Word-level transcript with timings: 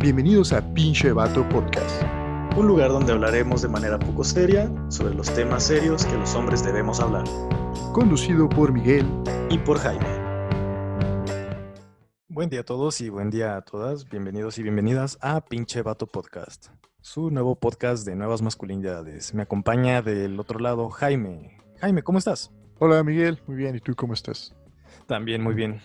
Bienvenidos 0.00 0.52
a 0.52 0.62
Pinche 0.74 1.10
Vato 1.10 1.48
Podcast. 1.48 2.04
Un 2.56 2.68
lugar 2.68 2.90
donde 2.90 3.10
hablaremos 3.10 3.62
de 3.62 3.68
manera 3.68 3.98
poco 3.98 4.22
seria 4.22 4.70
sobre 4.90 5.12
los 5.12 5.28
temas 5.34 5.64
serios 5.64 6.06
que 6.06 6.14
los 6.16 6.36
hombres 6.36 6.64
debemos 6.64 7.00
hablar. 7.00 7.24
Conducido 7.92 8.48
por 8.48 8.72
Miguel 8.72 9.04
Y 9.50 9.58
por 9.58 9.76
Jaime. 9.80 10.06
Buen 12.28 12.48
día 12.48 12.60
a 12.60 12.62
todos 12.62 13.00
y 13.00 13.08
buen 13.08 13.30
día 13.30 13.56
a 13.56 13.62
todas. 13.62 14.08
Bienvenidos 14.08 14.56
y 14.58 14.62
bienvenidas 14.62 15.18
a 15.20 15.40
Pinche 15.40 15.82
Vato 15.82 16.06
Podcast, 16.06 16.68
su 17.00 17.32
nuevo 17.32 17.56
podcast 17.56 18.06
de 18.06 18.14
nuevas 18.14 18.40
masculinidades. 18.40 19.34
Me 19.34 19.42
acompaña 19.42 20.00
del 20.00 20.38
otro 20.38 20.60
lado 20.60 20.90
Jaime. 20.90 21.58
Jaime, 21.80 22.04
¿cómo 22.04 22.18
estás? 22.18 22.52
Hola 22.78 23.02
Miguel, 23.02 23.40
muy 23.48 23.56
bien. 23.56 23.74
¿Y 23.74 23.80
tú 23.80 23.96
cómo 23.96 24.14
estás? 24.14 24.54
También 25.08 25.42
muy 25.42 25.54
bien, 25.54 25.80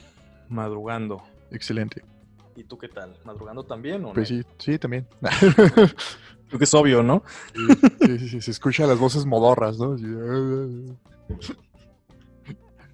madrugando. 0.49 1.23
Excelente. 1.49 2.12
¿Y 2.55 2.63
tú 2.63 2.77
qué 2.77 2.87
tal? 2.87 3.17
¿Madrugando 3.25 3.63
también 3.63 4.05
o 4.05 4.13
Pues 4.13 4.31
no? 4.31 4.37
sí, 4.41 4.47
sí, 4.59 4.79
también. 4.79 5.07
Creo 6.47 6.59
que 6.59 6.63
es 6.65 6.73
obvio, 6.73 7.01
¿no? 7.01 7.23
Sí, 8.01 8.19
sí, 8.19 8.29
sí, 8.29 8.41
se 8.41 8.51
escuchan 8.51 8.87
las 8.87 8.99
voces 8.99 9.25
modorras, 9.25 9.77
¿no? 9.79 9.95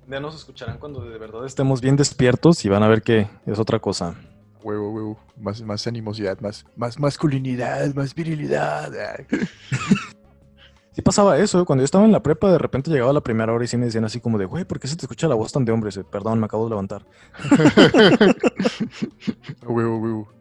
Ya 0.08 0.20
nos 0.20 0.36
escucharán 0.36 0.78
cuando 0.80 1.02
de 1.02 1.18
verdad 1.18 1.46
estemos 1.46 1.82
bien 1.82 1.96
despiertos 1.96 2.64
y 2.66 2.70
van 2.70 2.84
a 2.84 2.88
ver 2.88 3.02
que 3.02 3.28
es 3.46 3.60
otra 3.60 3.80
cosa. 3.80 4.16
Huevo, 4.64 4.92
huevo. 4.92 5.20
Más, 5.38 5.62
más 5.62 5.86
animosidad, 5.88 6.40
más, 6.40 6.66
más 6.76 7.00
masculinidad, 7.00 7.94
más 7.96 8.16
virilidad. 8.16 8.92
Sí 10.92 11.02
pasaba 11.02 11.38
eso, 11.38 11.62
¿eh? 11.62 11.66
cuando 11.66 11.82
yo 11.82 11.86
estaba 11.86 12.06
en 12.06 12.12
la 12.12 12.24
prepa 12.24 12.52
de 12.52 12.58
repente 12.58 12.90
llegaba 12.90 13.14
la 13.14 13.22
primera 13.22 13.54
hora 13.54 13.64
y 13.64 13.68
sí 13.68 13.78
me 13.78 13.86
decían 13.86 14.06
así 14.06 14.20
como 14.20 14.38
de, 14.38 14.46
güey, 14.46 14.66
¿por 14.66 14.80
qué 14.80 14.88
se 14.88 14.96
te 14.96 15.06
escucha 15.06 15.28
la 15.28 15.36
voz 15.36 15.52
tan 15.52 15.64
de 15.64 15.72
hombre? 15.72 15.92
Y, 15.96 16.04
Perdón, 16.04 16.40
me 16.40 16.46
acabo 16.46 16.66
de 16.66 16.70
levantar. 16.72 17.06
huevo, 19.66 19.98
huevo. 19.98 20.34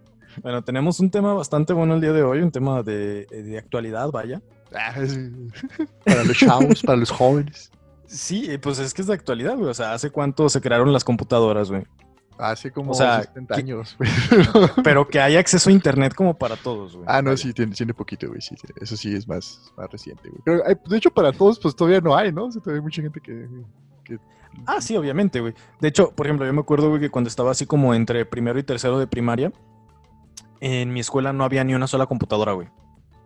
Bueno, 0.43 0.63
tenemos 0.63 1.01
un 1.01 1.11
tema 1.11 1.35
bastante 1.35 1.73
bueno 1.73 1.95
el 1.95 2.01
día 2.01 2.13
de 2.13 2.23
hoy, 2.23 2.41
un 2.41 2.51
tema 2.51 2.83
de, 2.83 3.27
de 3.27 3.59
actualidad, 3.59 4.11
vaya. 4.11 4.41
Ah. 4.75 4.95
Para 6.05 6.25
los 6.25 6.37
chavos, 6.37 6.83
para 6.83 6.99
los 6.99 7.11
jóvenes. 7.11 7.71
Sí, 8.07 8.51
eh, 8.51 8.59
pues 8.59 8.79
es 8.79 8.95
que 8.95 9.03
es 9.03 9.09
de 9.09 9.15
actualidad, 9.15 9.57
güey. 9.57 9.71
O 9.71 9.75
sea, 9.75 9.93
¿hace 9.93 10.11
cuánto 10.11 10.49
se 10.49 10.61
crearon 10.61 10.93
las 10.93 11.05
computadoras, 11.05 11.71
güey? 11.71 11.85
Hace 12.39 12.71
como 12.71 12.93
O 12.93 12.95
sea, 12.95 13.23
70 13.23 13.55
¿qué- 13.55 13.61
años. 13.61 13.97
güey. 13.99 14.11
Pero 14.85 15.09
que 15.09 15.21
haya 15.21 15.41
acceso 15.41 15.71
a 15.71 15.73
internet 15.73 16.15
como 16.15 16.35
para 16.39 16.57
todos, 16.57 16.95
güey. 16.95 17.05
Ah, 17.09 17.21
no, 17.21 17.37
sí, 17.37 17.53
tiene, 17.53 17.75
tiene 17.75 17.93
poquito, 17.95 18.29
güey. 18.29 18.41
Sí, 18.41 18.55
eso 18.81 18.97
sí 18.97 19.15
es 19.15 19.27
más, 19.27 19.73
más 19.77 19.91
reciente, 19.91 20.29
güey. 20.29 20.41
Pero, 20.45 20.63
ay, 20.67 20.77
de 20.89 20.97
hecho, 20.97 21.11
para 21.11 21.33
todos, 21.33 21.59
pues 21.59 21.75
todavía 21.75 22.01
no 22.01 22.17
hay, 22.17 22.33
¿no? 22.33 22.45
O 22.47 22.53
sea, 22.53 22.63
todavía 22.63 22.79
hay 22.81 22.85
mucha 22.85 23.03
gente 23.03 23.21
que. 23.21 23.49
que- 24.05 24.19
Ah, 24.67 24.81
sí, 24.81 24.97
obviamente, 24.97 25.41
güey. 25.41 25.55
De 25.81 25.89
hecho, 25.89 26.11
por 26.13 26.27
ejemplo, 26.27 26.47
yo 26.47 26.53
me 26.53 26.61
acuerdo, 26.61 26.89
güey, 26.89 27.01
que 27.01 27.11
cuando 27.11 27.29
estaba 27.29 27.51
así 27.51 27.67
como 27.67 27.93
entre 27.95 28.25
primero 28.25 28.59
y 28.59 28.63
tercero 28.63 28.99
de 28.99 29.07
primaria, 29.07 29.53
en 30.61 30.93
mi 30.93 31.01
escuela 31.01 31.33
no 31.33 31.45
había 31.45 31.65
ni 31.65 31.75
una 31.75 31.87
sola 31.87 32.07
computadora, 32.07 32.53
güey. 32.53 32.69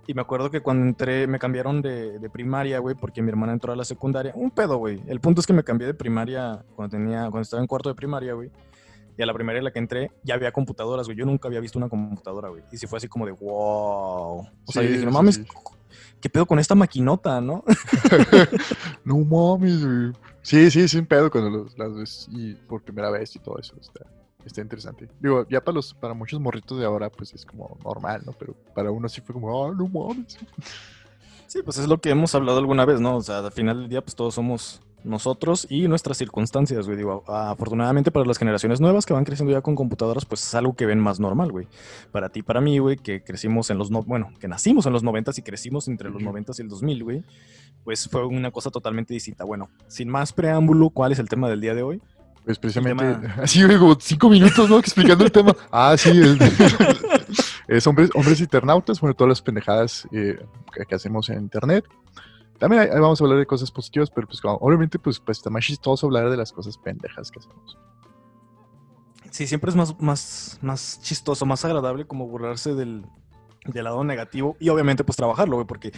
Y 0.07 0.15
me 0.15 0.21
acuerdo 0.21 0.51
que 0.51 0.61
cuando 0.61 0.85
entré, 0.85 1.27
me 1.29 1.39
cambiaron 1.39 1.81
de, 1.81 2.19
de 2.19 2.29
primaria, 2.29 2.81
güey, 2.81 2.97
porque 2.97 3.23
mi 3.23 3.29
hermana 3.29 3.53
entró 3.53 3.73
a 3.73 3.77
la 3.77 3.85
secundaria. 3.85 4.33
Un 4.35 4.51
pedo, 4.51 4.77
güey. 4.79 5.01
El 5.07 5.21
punto 5.21 5.41
es 5.41 5.47
que 5.47 5.53
me 5.53 5.63
cambié 5.63 5.87
de 5.87 5.95
primaria 5.95 6.65
cuando 6.75 6.97
tenía, 6.97 7.21
cuando 7.23 7.43
estaba 7.43 7.63
en 7.63 7.69
cuarto 7.69 7.89
de 7.89 7.95
primaria, 7.95 8.35
güey. 8.35 8.51
Y 9.17 9.23
a 9.23 9.27
la 9.27 9.35
primaria 9.35 9.59
en 9.59 9.65
la 9.65 9.73
que 9.73 9.79
entré, 9.79 10.11
ya 10.25 10.35
había 10.35 10.53
computadoras, 10.53 11.07
güey. 11.07 11.19
Yo 11.19 11.27
nunca 11.27 11.49
había 11.49 11.61
visto 11.61 11.79
una 11.79 11.89
computadora, 11.89 12.49
güey. 12.49 12.63
Y 12.73 12.79
sí 12.79 12.87
fue 12.87 12.97
así 12.97 13.09
como 13.09 13.27
de, 13.27 13.33
wow. 13.33 14.41
O 14.41 14.73
sea, 14.73 14.83
yo 14.83 14.91
dije, 14.91 15.05
no 15.05 15.11
mames, 15.11 15.37
sí. 15.37 15.45
¿qué 16.21 16.31
pedo 16.31 16.47
con 16.47 16.59
esta 16.59 16.75
maquinota, 16.75 17.41
no? 17.41 17.63
no 19.05 19.19
mames, 19.19 19.85
güey. 19.85 20.13
Sí, 20.43 20.71
sí, 20.71 20.81
es 20.81 20.95
un 20.95 21.07
pedo 21.07 21.31
cuando 21.31 21.51
los- 21.51 21.79
las 21.79 21.95
ves 21.95 22.29
y 22.33 22.55
por 22.55 22.83
primera 22.83 23.11
vez 23.11 23.37
y 23.37 23.39
todo 23.39 23.59
eso. 23.59 23.75
Está, 23.81 24.05
está 24.45 24.61
interesante. 24.61 25.09
Digo, 25.21 25.47
ya 25.49 25.61
para 25.61 25.75
los 25.77 25.95
para 25.95 26.15
muchos 26.15 26.41
morritos 26.41 26.79
de 26.79 26.85
ahora, 26.85 27.11
pues 27.11 27.33
es 27.35 27.45
como 27.47 27.77
normal, 27.85 28.23
¿no? 28.27 28.33
Pero 28.33 28.55
para 28.75 28.91
uno 28.91 29.09
sí 29.09 29.21
fue 29.21 29.35
como, 29.35 29.67
ah, 29.67 29.75
no 29.77 29.87
mames. 29.89 30.39
Sí, 31.53 31.61
pues 31.63 31.77
es 31.77 31.87
lo 31.87 32.01
que 32.01 32.09
hemos 32.09 32.35
hablado 32.35 32.57
alguna 32.59 32.87
vez, 32.87 32.99
¿no? 32.99 33.17
O 33.17 33.21
sea, 33.21 33.41
al 33.41 33.53
final 33.53 33.81
del 33.81 33.89
día, 33.91 34.01
pues 34.01 34.15
todos 34.15 34.35
somos 34.35 34.81
nosotros 35.05 35.67
y 35.69 35.87
nuestras 35.87 36.17
circunstancias, 36.17 36.87
güey. 36.87 36.97
Digo, 36.97 37.25
afortunadamente 37.27 38.11
para 38.11 38.25
las 38.25 38.39
generaciones 38.39 38.81
nuevas 38.81 39.05
que 39.05 39.13
van 39.13 39.25
creciendo 39.27 39.53
ya 39.53 39.61
con 39.61 39.75
computadoras, 39.75 40.25
pues 40.25 40.43
es 40.47 40.55
algo 40.55 40.75
que 40.75 40.87
ven 40.87 40.99
más 40.99 41.21
normal, 41.21 41.53
güey. 41.53 41.69
Para 42.11 42.31
ti, 42.31 42.41
para 42.43 42.63
mí, 42.63 42.79
güey, 42.79 42.97
que 42.97 43.23
crecimos 43.23 43.69
en 43.69 43.77
los, 43.77 43.91
no 43.91 44.03
bueno, 44.03 44.31
que 44.41 44.49
nacimos 44.49 44.87
en 44.87 44.95
los 44.95 45.03
noventas 45.03 45.37
y 45.37 45.43
crecimos 45.43 45.89
entre 45.89 46.09
los 46.09 46.23
Ujú. 46.23 46.25
noventas 46.25 46.59
y 46.59 46.63
el 46.63 46.69
2000, 46.71 47.05
güey, 47.05 47.23
pues 47.85 48.09
fue 48.09 48.25
una 48.25 48.51
cosa 48.51 48.71
totalmente 48.71 49.13
distinta. 49.13 49.45
Bueno, 49.45 49.69
sin 49.89 50.09
más 50.09 50.33
preámbulo, 50.33 50.89
¿cuál 50.89 51.13
es 51.13 51.19
el 51.19 51.29
tema 51.29 51.51
del 51.51 51.61
día 51.61 51.75
de 51.75 51.83
hoy? 51.83 52.01
Pues 52.47 52.59
precisamente, 52.59 53.05
tema- 53.05 53.35
así, 53.43 53.63
güey, 53.63 53.77
como 53.79 53.95
cinco 54.01 54.31
minutos, 54.31 54.71
¿no? 54.71 54.79
Explicando 54.79 55.23
el 55.25 55.31
tema. 55.33 55.55
Ah, 55.71 55.97
sí, 55.99 56.09
el- 56.11 56.39
es 57.77 57.87
hombres, 57.87 58.11
hombres 58.15 58.41
internautas, 58.41 59.01
bueno, 59.01 59.15
todas 59.15 59.31
las 59.31 59.43
pendejadas 59.43 60.07
eh, 60.13 60.39
que, 60.89 60.95
hacemos 60.95 61.29
en 61.31 61.41
internet. 61.41 61.85
También 62.59 62.83
ahí- 62.83 63.01
vamos 63.01 63.21
a 63.21 63.25
hablar 63.25 63.39
de 63.39 63.47
cosas 63.47 63.71
positivas, 63.71 64.11
pero 64.11 64.27
pues 64.27 64.41
obviamente 64.45 64.99
pues, 64.99 65.19
pues 65.19 65.39
está 65.39 65.51
más 65.51 65.65
chistoso 65.65 66.07
hablar 66.07 66.31
de 66.31 66.37
las 66.37 66.53
cosas 66.53 66.79
pendejas 66.79 67.31
que 67.31 67.41
hacemos. 67.41 67.79
Sí, 69.31 69.47
siempre 69.47 69.71
es 69.71 69.77
más, 69.77 69.99
más, 70.01 70.59
más 70.61 71.01
chistoso, 71.03 71.47
más 71.47 71.65
agradable 71.65 72.07
como 72.07 72.27
burlarse 72.27 72.75
del, 72.75 73.07
del 73.65 73.85
lado 73.85 74.05
negativo 74.05 74.57
y 74.61 74.69
obviamente 74.69 75.05
pues 75.05 75.17
trabajarlo, 75.17 75.57
güey, 75.57 75.67
porque 75.67 75.93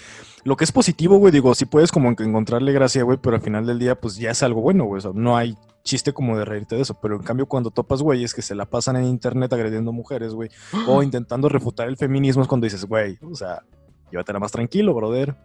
lo 0.45 0.57
que 0.57 0.65
es 0.65 0.71
positivo, 0.73 1.17
güey, 1.17 1.33
digo, 1.33 1.55
sí 1.55 1.65
puedes 1.65 1.91
como 1.91 2.11
encontrarle 2.11 2.73
gracia, 2.73 3.03
güey, 3.03 3.19
pero 3.21 3.37
al 3.37 3.43
final 3.43 3.67
del 3.67 3.79
día 3.79 4.01
pues 4.01 4.17
ya 4.17 4.31
es 4.31 4.43
algo 4.43 4.61
bueno, 4.61 4.85
güey, 4.85 4.99
o 4.99 5.03
sea, 5.03 5.11
no 5.15 5.37
hay 5.37 5.57
chiste 5.85 6.13
como 6.13 6.37
de 6.37 6.45
reírte 6.45 6.75
de 6.75 6.83
eso, 6.83 6.99
pero 7.01 7.15
en 7.17 7.23
cambio 7.23 7.47
cuando 7.47 7.71
topas 7.71 8.03
güeyes 8.03 8.35
que 8.35 8.43
se 8.43 8.55
la 8.55 8.65
pasan 8.65 8.97
en 8.97 9.05
internet 9.05 9.53
agrediendo 9.53 9.93
mujeres, 9.93 10.33
güey, 10.33 10.49
o 10.89 11.03
intentando 11.03 11.49
refutar 11.49 11.89
el 11.89 11.97
feminismo 11.97 12.43
es 12.43 12.49
cuando 12.49 12.65
dices, 12.65 12.85
güey, 12.87 13.19
o 13.23 13.35
sea, 13.35 13.63
llévatela 14.11 14.41
más 14.41 14.51
tranquilo, 14.51 14.95
brother. 14.95 15.37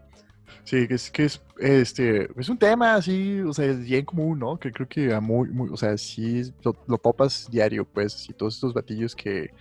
Sí, 0.63 0.87
que 0.87 0.95
es, 0.95 1.11
que 1.11 1.25
es, 1.25 1.41
este, 1.59 2.29
es 2.39 2.49
un 2.49 2.57
tema 2.57 2.95
así, 2.95 3.39
o 3.41 3.53
sea, 3.53 3.65
es 3.65 3.81
bien 3.83 4.05
común, 4.05 4.39
¿no? 4.39 4.57
Que 4.57 4.71
creo 4.71 4.87
que 4.87 5.13
a 5.13 5.19
muy, 5.19 5.49
muy, 5.49 5.69
o 5.71 5.77
sea, 5.77 5.97
sí 5.97 6.41
lo, 6.63 6.75
lo 6.87 6.97
topas 6.97 7.47
diario, 7.51 7.85
pues, 7.85 8.29
y 8.29 8.33
todos 8.33 8.55
estos 8.55 8.73
batillos 8.73 9.15
que, 9.15 9.51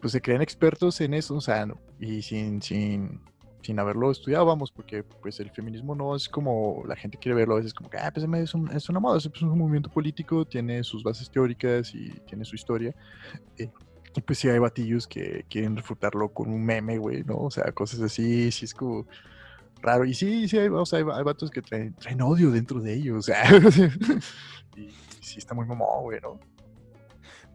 pues, 0.00 0.12
se 0.12 0.20
creen 0.20 0.42
expertos 0.42 1.00
en 1.00 1.14
eso, 1.14 1.34
o 1.34 1.40
sea, 1.40 1.66
no- 1.66 1.78
y 2.00 2.22
sin, 2.22 2.60
sin, 2.62 3.20
sin 3.66 3.78
haberlo 3.78 4.10
estudiado, 4.10 4.46
vamos, 4.46 4.70
porque, 4.72 5.02
pues, 5.02 5.40
el 5.40 5.50
feminismo 5.50 5.94
no 5.94 6.14
es 6.16 6.28
como 6.28 6.82
la 6.86 6.96
gente 6.96 7.18
quiere 7.18 7.34
verlo 7.36 7.54
a 7.54 7.58
veces, 7.58 7.74
como 7.74 7.90
que, 7.90 7.98
ah, 7.98 8.10
pues, 8.14 8.24
es, 8.24 8.54
un- 8.54 8.70
es 8.72 8.88
una 8.88 9.00
moda, 9.00 9.18
es 9.18 9.26
un 9.42 9.58
movimiento 9.58 9.90
político, 9.90 10.44
tiene 10.46 10.82
sus 10.84 11.02
bases 11.02 11.30
teóricas 11.30 11.94
y 11.94 12.10
tiene 12.26 12.44
su 12.44 12.54
historia. 12.56 12.94
eh, 13.58 13.70
y 14.16 14.22
pues 14.22 14.38
sí 14.38 14.48
hay 14.48 14.58
batillos 14.58 15.06
que 15.06 15.44
quieren 15.50 15.76
refutarlo 15.76 16.30
con 16.32 16.48
un 16.50 16.64
meme, 16.64 16.96
güey, 16.96 17.22
¿no? 17.24 17.36
O 17.36 17.50
sea, 17.50 17.70
cosas 17.72 18.00
así, 18.00 18.50
sí 18.50 18.64
es 18.64 18.72
como 18.72 19.06
raro. 19.82 20.06
Y 20.06 20.14
sí, 20.14 20.48
sí, 20.48 20.58
hay, 20.58 20.68
o 20.68 20.86
sea, 20.86 21.00
hay, 21.00 21.04
hay 21.12 21.22
vatos 21.24 21.50
que 21.50 21.60
traen, 21.62 21.94
traen 21.96 22.22
odio 22.22 22.50
dentro 22.50 22.80
de 22.80 22.94
ellos, 22.94 23.18
o 23.18 23.22
sea. 23.22 23.42
y 24.76 24.88
sí 25.20 25.38
está 25.38 25.54
muy 25.54 25.66
mamón, 25.66 26.02
güey, 26.04 26.20
¿no? 26.22 26.40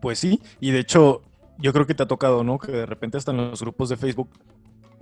Pues 0.01 0.19
sí, 0.19 0.41
y 0.59 0.71
de 0.71 0.79
hecho, 0.79 1.21
yo 1.57 1.73
creo 1.73 1.85
que 1.85 1.93
te 1.93 2.03
ha 2.03 2.07
tocado, 2.07 2.43
¿no? 2.43 2.57
Que 2.57 2.71
de 2.71 2.85
repente 2.85 3.17
hasta 3.17 3.31
en 3.31 3.37
los 3.37 3.61
grupos 3.61 3.89
de 3.89 3.97
Facebook, 3.97 4.29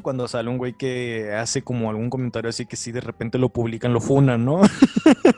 cuando 0.02 0.28
sale 0.28 0.50
un 0.50 0.58
güey 0.58 0.74
que 0.74 1.34
hace 1.34 1.62
como 1.62 1.90
algún 1.90 2.10
comentario 2.10 2.50
así 2.50 2.66
que 2.66 2.76
sí 2.76 2.92
de 2.92 3.02
repente 3.02 3.38
lo 3.38 3.50
publican, 3.50 3.94
lo 3.94 4.02
funan, 4.02 4.46
¿no? 4.46 4.62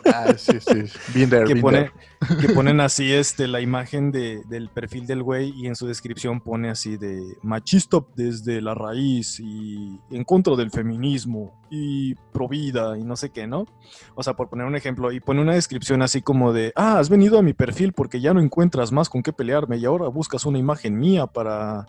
Ah, 0.05 0.33
sí, 0.37 0.53
sí. 0.59 0.83
Been 1.13 1.29
there, 1.29 1.45
que, 1.45 1.55
pone, 1.55 1.91
que 2.39 2.49
ponen 2.49 2.79
así 2.81 3.11
este, 3.11 3.47
la 3.47 3.61
imagen 3.61 4.11
de- 4.11 4.43
del 4.45 4.69
perfil 4.69 5.05
del 5.07 5.23
güey 5.23 5.51
y 5.55 5.67
en 5.67 5.75
su 5.75 5.87
descripción 5.87 6.41
pone 6.41 6.69
así 6.69 6.97
de 6.97 7.21
machista 7.41 7.97
desde 8.15 8.61
la 8.61 8.73
raíz 8.75 9.39
y 9.39 9.99
en 10.11 10.23
contra 10.23 10.55
del 10.55 10.71
feminismo 10.71 11.60
y 11.73 12.15
pro 12.33 12.49
vida 12.49 12.97
y 12.97 13.03
no 13.05 13.15
sé 13.15 13.29
qué, 13.29 13.47
¿no? 13.47 13.65
O 14.13 14.21
sea, 14.23 14.35
por 14.35 14.49
poner 14.49 14.67
un 14.67 14.75
ejemplo, 14.75 15.11
y 15.13 15.21
pone 15.21 15.41
una 15.41 15.53
descripción 15.53 16.01
así 16.01 16.21
como 16.21 16.51
de, 16.51 16.73
ah, 16.75 16.99
has 16.99 17.09
venido 17.09 17.39
a 17.39 17.41
mi 17.41 17.53
perfil 17.53 17.93
porque 17.93 18.19
ya 18.19 18.33
no 18.33 18.41
encuentras 18.41 18.91
más 18.91 19.07
con 19.09 19.23
qué 19.23 19.31
pelearme 19.31 19.77
y 19.77 19.85
ahora 19.85 20.09
buscas 20.09 20.45
una 20.45 20.59
imagen 20.59 20.99
mía 20.99 21.27
para 21.27 21.85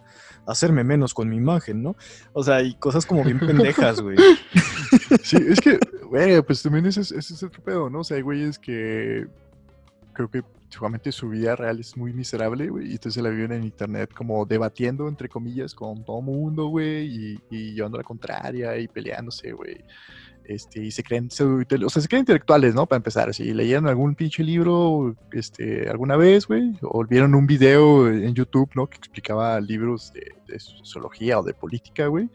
hacerme 0.47 0.85
menos 0.85 1.15
con 1.15 1.29
mi 1.29 1.37
imagen, 1.37 1.83
¿no? 1.83 1.97
O 2.33 2.45
sea, 2.45 2.63
y 2.63 2.75
cosas 2.75 3.05
como 3.05 3.25
bien 3.25 3.41
pendejas, 3.41 4.01
güey. 4.01 4.17
Sí, 5.23 5.37
es 5.49 5.61
que, 5.61 5.79
güey, 6.09 6.41
pues 6.43 6.63
también 6.63 6.87
ese, 6.87 7.01
es- 7.01 7.43
otro 7.43 7.63
pedo, 7.63 7.91
¿no? 7.91 8.01
O 8.01 8.05
sea, 8.05 8.17
hay 8.19 8.23
güeyes 8.23 8.59
que 8.59 9.27
creo 10.13 10.31
que 10.31 10.43
seguramente 10.73 11.13
su 11.13 11.29
vida 11.29 11.55
real 11.55 11.81
es 11.81 11.97
muy 11.97 12.13
miserable, 12.13 12.69
güey, 12.69 12.89
y 12.89 12.93
entonces 12.93 13.15
se 13.15 13.23
la 13.23 13.29
viven 13.29 13.53
en 13.53 13.65
internet 13.65 14.11
como 14.15 14.45
debatiendo, 14.47 15.07
entre 15.07 15.29
comillas, 15.29 15.75
con 15.75 16.03
todo 16.05 16.23
mundo, 16.23 16.67
güey, 16.69 17.37
y, 17.51 17.75
llevando 17.75 17.99
la 17.99 18.05
contraria 18.05 18.79
y 18.79 18.89
peleándose, 18.89 19.53
güey. 19.53 19.85
Este, 20.45 20.83
y 20.83 20.91
se 20.91 21.05
creen, 21.05 21.31
pseudo- 21.31 21.87
o 21.87 21.91
sea, 21.91 22.03
se 22.03 22.09
creen 22.09 22.23
intelectuales, 22.23 22.75
¿no? 22.75 22.87
Para 22.87 22.97
empezar, 22.97 23.33
si 23.35 23.53
leyeron 23.55 23.87
algún 23.87 24.15
pinche 24.15 24.43
libro, 24.43 25.15
este, 25.31 25.89
alguna 25.89 26.17
vez, 26.17 26.47
güey, 26.47 26.73
o 26.83 27.05
vieron 27.05 27.35
un 27.35 27.47
video 27.47 28.09
en 28.09 28.35
YouTube, 28.35 28.71
¿no? 28.75 28.89
Que 28.89 28.97
explicaba 28.97 29.61
libros 29.61 30.13
de, 30.13 30.33
sociología 30.59 31.39
o 31.39 31.43
de 31.43 31.55
política, 31.55 32.07
güey. 32.09 32.29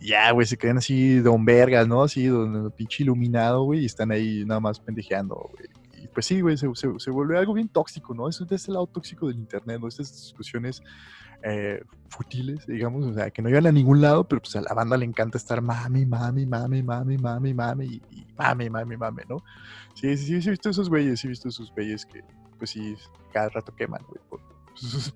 Ya, 0.00 0.30
güey, 0.32 0.46
se 0.46 0.56
creen 0.56 0.78
así 0.78 1.18
don 1.18 1.44
vergas, 1.44 1.86
¿no? 1.88 2.02
Así, 2.02 2.26
don, 2.26 2.52
don 2.52 2.70
pinche 2.70 3.02
iluminado, 3.02 3.64
güey, 3.64 3.80
y 3.82 3.86
están 3.86 4.10
ahí 4.12 4.44
nada 4.46 4.60
más 4.60 4.80
pendejeando, 4.80 5.50
güey. 5.52 5.79
Y, 6.00 6.08
pues 6.08 6.26
sí, 6.26 6.40
güey, 6.40 6.56
se, 6.56 6.68
se, 6.74 7.10
vuelve 7.10 7.38
algo 7.38 7.54
bien 7.54 7.68
tóxico, 7.68 8.14
¿no? 8.14 8.28
Eso 8.28 8.44
es 8.44 8.52
ese 8.52 8.72
lado 8.72 8.86
tóxico 8.86 9.28
del 9.28 9.36
internet, 9.36 9.80
¿no? 9.80 9.88
Estas 9.88 10.12
discusiones 10.12 10.82
eh, 11.42 11.82
futiles, 12.08 12.66
digamos, 12.66 13.06
o 13.06 13.14
sea, 13.14 13.30
que 13.30 13.42
no 13.42 13.48
llegan 13.48 13.66
a 13.66 13.72
ningún 13.72 14.00
lado, 14.00 14.26
pero 14.26 14.42
pues 14.42 14.56
a 14.56 14.60
la 14.60 14.74
banda 14.74 14.96
le 14.96 15.04
encanta 15.04 15.38
estar 15.38 15.60
mami, 15.60 16.06
mami, 16.06 16.46
mami, 16.46 16.82
mami, 16.82 17.18
mami, 17.18 17.54
mami, 17.54 17.86
y, 17.86 18.02
y 18.10 18.26
mami, 18.36 18.70
mami, 18.70 18.96
mami, 18.96 19.22
¿no? 19.28 19.38
Sí, 19.94 20.16
sí, 20.16 20.40
sí, 20.40 20.48
he 20.48 20.50
visto 20.50 20.70
esos 20.70 20.88
güeyes, 20.88 21.24
he 21.24 21.28
visto 21.28 21.48
esos 21.48 21.72
güeyes 21.72 22.06
que, 22.06 22.22
pues 22.58 22.70
sí, 22.70 22.96
cada 23.32 23.48
rato 23.50 23.74
queman, 23.74 24.02
güey. 24.08 24.42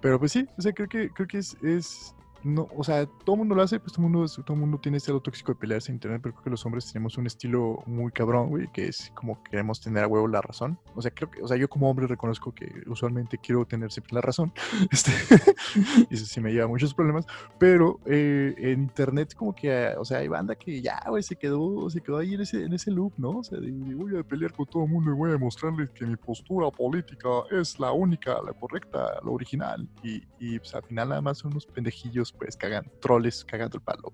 Pero 0.00 0.18
pues 0.18 0.32
sí, 0.32 0.46
o 0.56 0.62
sea, 0.62 0.72
creo 0.72 0.88
que, 0.88 1.10
creo 1.10 1.26
que 1.26 1.38
es 1.38 2.15
no, 2.46 2.68
o 2.76 2.84
sea, 2.84 3.06
todo 3.06 3.34
el 3.34 3.38
mundo 3.38 3.56
lo 3.56 3.62
hace, 3.62 3.80
pues 3.80 3.92
todo 3.92 4.06
el 4.06 4.12
mundo, 4.12 4.28
todo 4.44 4.56
mundo 4.56 4.78
tiene 4.78 4.98
este 4.98 5.10
lado 5.10 5.20
tóxico 5.20 5.52
de 5.52 5.58
pelearse 5.58 5.90
en 5.90 5.96
internet, 5.96 6.20
pero 6.22 6.32
creo 6.34 6.44
que 6.44 6.50
los 6.50 6.64
hombres 6.64 6.86
tenemos 6.92 7.18
un 7.18 7.26
estilo 7.26 7.82
muy 7.86 8.12
cabrón, 8.12 8.50
güey, 8.50 8.68
que 8.72 8.86
es 8.86 9.10
como 9.16 9.42
queremos 9.42 9.80
tener 9.80 10.04
a 10.04 10.06
huevo 10.06 10.28
la 10.28 10.40
razón. 10.40 10.78
O 10.94 11.02
sea, 11.02 11.10
creo 11.10 11.28
que, 11.28 11.42
o 11.42 11.48
sea, 11.48 11.56
yo 11.56 11.68
como 11.68 11.90
hombre 11.90 12.06
reconozco 12.06 12.54
que 12.54 12.72
usualmente 12.86 13.38
quiero 13.38 13.64
tener 13.64 13.90
siempre 13.90 14.14
la 14.14 14.20
razón. 14.20 14.52
Este, 14.92 15.10
y 16.10 16.14
eso 16.14 16.24
sí 16.24 16.40
me 16.40 16.52
lleva 16.52 16.66
a 16.66 16.68
muchos 16.68 16.94
problemas, 16.94 17.26
pero 17.58 17.98
eh, 18.06 18.54
en 18.56 18.82
internet 18.82 19.34
como 19.34 19.54
que, 19.54 19.92
o 19.98 20.04
sea, 20.04 20.18
hay 20.18 20.28
banda 20.28 20.54
que 20.54 20.80
ya, 20.80 21.02
güey, 21.08 21.22
se 21.22 21.34
quedó, 21.34 21.90
se 21.90 22.00
quedó 22.00 22.18
ahí 22.18 22.34
en 22.34 22.42
ese, 22.42 22.62
en 22.62 22.72
ese 22.72 22.92
loop, 22.92 23.12
¿no? 23.16 23.30
O 23.30 23.44
sea, 23.44 23.58
de, 23.58 23.70
voy 23.72 24.16
a 24.16 24.22
pelear 24.22 24.52
con 24.52 24.66
todo 24.66 24.84
el 24.84 24.90
mundo 24.90 25.10
y 25.10 25.14
voy 25.14 25.30
a 25.30 25.32
demostrarles 25.32 25.90
que 25.90 26.06
mi 26.06 26.16
postura 26.16 26.70
política 26.70 27.28
es 27.50 27.78
la 27.80 27.90
única, 27.90 28.36
la 28.42 28.52
correcta, 28.52 29.18
la 29.22 29.30
original. 29.30 29.88
Y, 30.02 30.22
y 30.38 30.58
pues 30.58 30.74
al 30.74 30.84
final 30.84 31.08
nada 31.08 31.20
más 31.20 31.38
son 31.38 31.50
unos 31.50 31.66
pendejillos 31.66 32.32
pues 32.38 32.56
cagan, 32.56 32.90
troles 33.00 33.44
cagando 33.44 33.78
el 33.78 33.82
palo. 33.82 34.12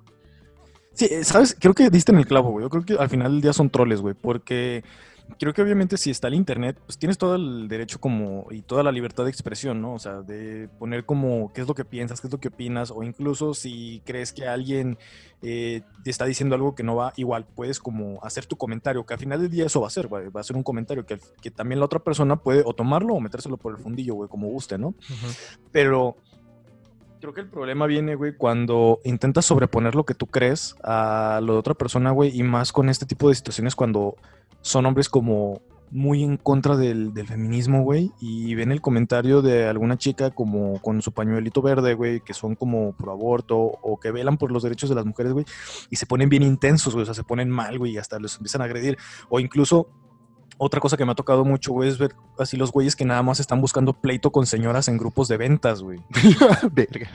Sí, 0.94 1.08
¿sabes? 1.24 1.56
Creo 1.58 1.74
que 1.74 1.88
diste 1.90 2.12
en 2.12 2.18
el 2.18 2.26
clavo, 2.26 2.50
güey. 2.50 2.64
Yo 2.64 2.70
creo 2.70 2.84
que 2.84 2.94
al 2.94 3.08
final 3.08 3.32
del 3.32 3.40
día 3.40 3.52
son 3.52 3.70
troles, 3.70 4.00
güey, 4.00 4.14
porque 4.14 4.84
creo 5.38 5.54
que 5.54 5.62
obviamente 5.62 5.96
si 5.96 6.10
está 6.10 6.28
el 6.28 6.34
internet, 6.34 6.78
pues 6.84 6.98
tienes 6.98 7.18
todo 7.18 7.36
el 7.36 7.68
derecho 7.68 8.00
como 8.00 8.46
y 8.50 8.62
toda 8.62 8.82
la 8.82 8.92
libertad 8.92 9.24
de 9.24 9.30
expresión, 9.30 9.80
¿no? 9.80 9.94
O 9.94 9.98
sea, 9.98 10.20
de 10.22 10.68
poner 10.78 11.04
como 11.04 11.52
qué 11.52 11.62
es 11.62 11.68
lo 11.68 11.74
que 11.74 11.84
piensas, 11.84 12.20
qué 12.20 12.26
es 12.26 12.32
lo 12.32 12.40
que 12.40 12.48
opinas, 12.48 12.90
o 12.90 13.02
incluso 13.02 13.54
si 13.54 14.02
crees 14.04 14.32
que 14.32 14.46
alguien 14.46 14.98
eh, 15.42 15.82
te 16.04 16.10
está 16.10 16.24
diciendo 16.26 16.54
algo 16.54 16.74
que 16.74 16.82
no 16.82 16.96
va 16.96 17.12
igual, 17.16 17.46
puedes 17.54 17.78
como 17.78 18.22
hacer 18.22 18.46
tu 18.46 18.56
comentario, 18.56 19.04
que 19.06 19.14
al 19.14 19.20
final 19.20 19.40
del 19.40 19.50
día 19.50 19.66
eso 19.66 19.80
va 19.80 19.86
a 19.86 19.90
ser, 19.90 20.06
güey, 20.08 20.28
va 20.28 20.40
a 20.40 20.44
ser 20.44 20.56
un 20.56 20.62
comentario 20.62 21.06
que, 21.06 21.18
que 21.40 21.50
también 21.50 21.78
la 21.78 21.86
otra 21.86 22.00
persona 22.00 22.36
puede 22.36 22.62
o 22.64 22.74
tomarlo 22.74 23.14
o 23.14 23.20
metérselo 23.20 23.56
por 23.56 23.72
el 23.72 23.82
fundillo, 23.82 24.14
güey, 24.14 24.28
como 24.28 24.48
guste, 24.48 24.78
¿no? 24.78 24.88
Uh 24.88 24.94
-huh. 24.94 25.58
Pero 25.70 26.16
creo 27.22 27.34
que 27.34 27.40
el 27.40 27.48
problema 27.48 27.86
viene, 27.86 28.16
güey, 28.16 28.34
cuando 28.36 28.98
intentas 29.04 29.44
sobreponer 29.46 29.94
lo 29.94 30.04
que 30.04 30.12
tú 30.12 30.26
crees 30.26 30.74
a 30.82 31.38
lo 31.40 31.52
de 31.52 31.58
otra 31.60 31.74
persona, 31.74 32.10
güey, 32.10 32.36
y 32.36 32.42
más 32.42 32.72
con 32.72 32.88
este 32.88 33.06
tipo 33.06 33.28
de 33.28 33.36
situaciones 33.36 33.76
cuando 33.76 34.16
son 34.60 34.86
hombres 34.86 35.08
como 35.08 35.62
muy 35.92 36.24
en 36.24 36.36
contra 36.36 36.76
del, 36.76 37.12
feminismo, 37.24 37.84
güey, 37.84 38.10
y 38.18 38.56
ven 38.56 38.72
el 38.72 38.80
comentario 38.80 39.40
de 39.40 39.68
alguna 39.68 39.98
chica 39.98 40.32
como 40.32 40.82
con 40.82 41.00
su 41.00 41.12
pañuelito 41.12 41.62
verde, 41.62 41.94
güey, 41.94 42.20
que 42.22 42.34
son 42.34 42.56
como 42.56 42.92
pro 42.96 43.12
aborto 43.12 43.56
o 43.56 44.00
que 44.00 44.10
velan 44.10 44.36
por 44.36 44.50
los 44.50 44.64
derechos 44.64 44.88
de 44.88 44.96
las 44.96 45.06
mujeres, 45.06 45.32
güey, 45.32 45.44
y 45.90 45.96
se 45.96 46.06
ponen 46.06 46.28
bien 46.28 46.42
intensos, 46.42 46.92
güey, 46.92 47.04
o 47.04 47.06
sea, 47.06 47.14
se 47.14 47.22
ponen 47.22 47.48
mal, 47.48 47.78
güey, 47.78 47.98
hasta 47.98 48.18
los 48.18 48.34
empiezan 48.36 48.62
a 48.62 48.64
agredir, 48.64 48.98
o 49.28 49.38
incluso 49.38 49.86
otra 50.64 50.78
cosa 50.78 50.96
que 50.96 51.04
me 51.04 51.10
ha 51.10 51.16
tocado 51.16 51.44
mucho, 51.44 51.72
güey, 51.72 51.88
es 51.88 51.98
ver 51.98 52.14
así 52.38 52.56
los 52.56 52.70
güeyes 52.70 52.94
que 52.94 53.04
nada 53.04 53.20
más 53.24 53.40
están 53.40 53.60
buscando 53.60 53.92
pleito 53.94 54.30
con 54.30 54.46
señoras 54.46 54.86
en 54.86 54.96
grupos 54.96 55.26
de 55.26 55.36
ventas, 55.36 55.82
güey. 55.82 55.98
Verga. 56.72 57.10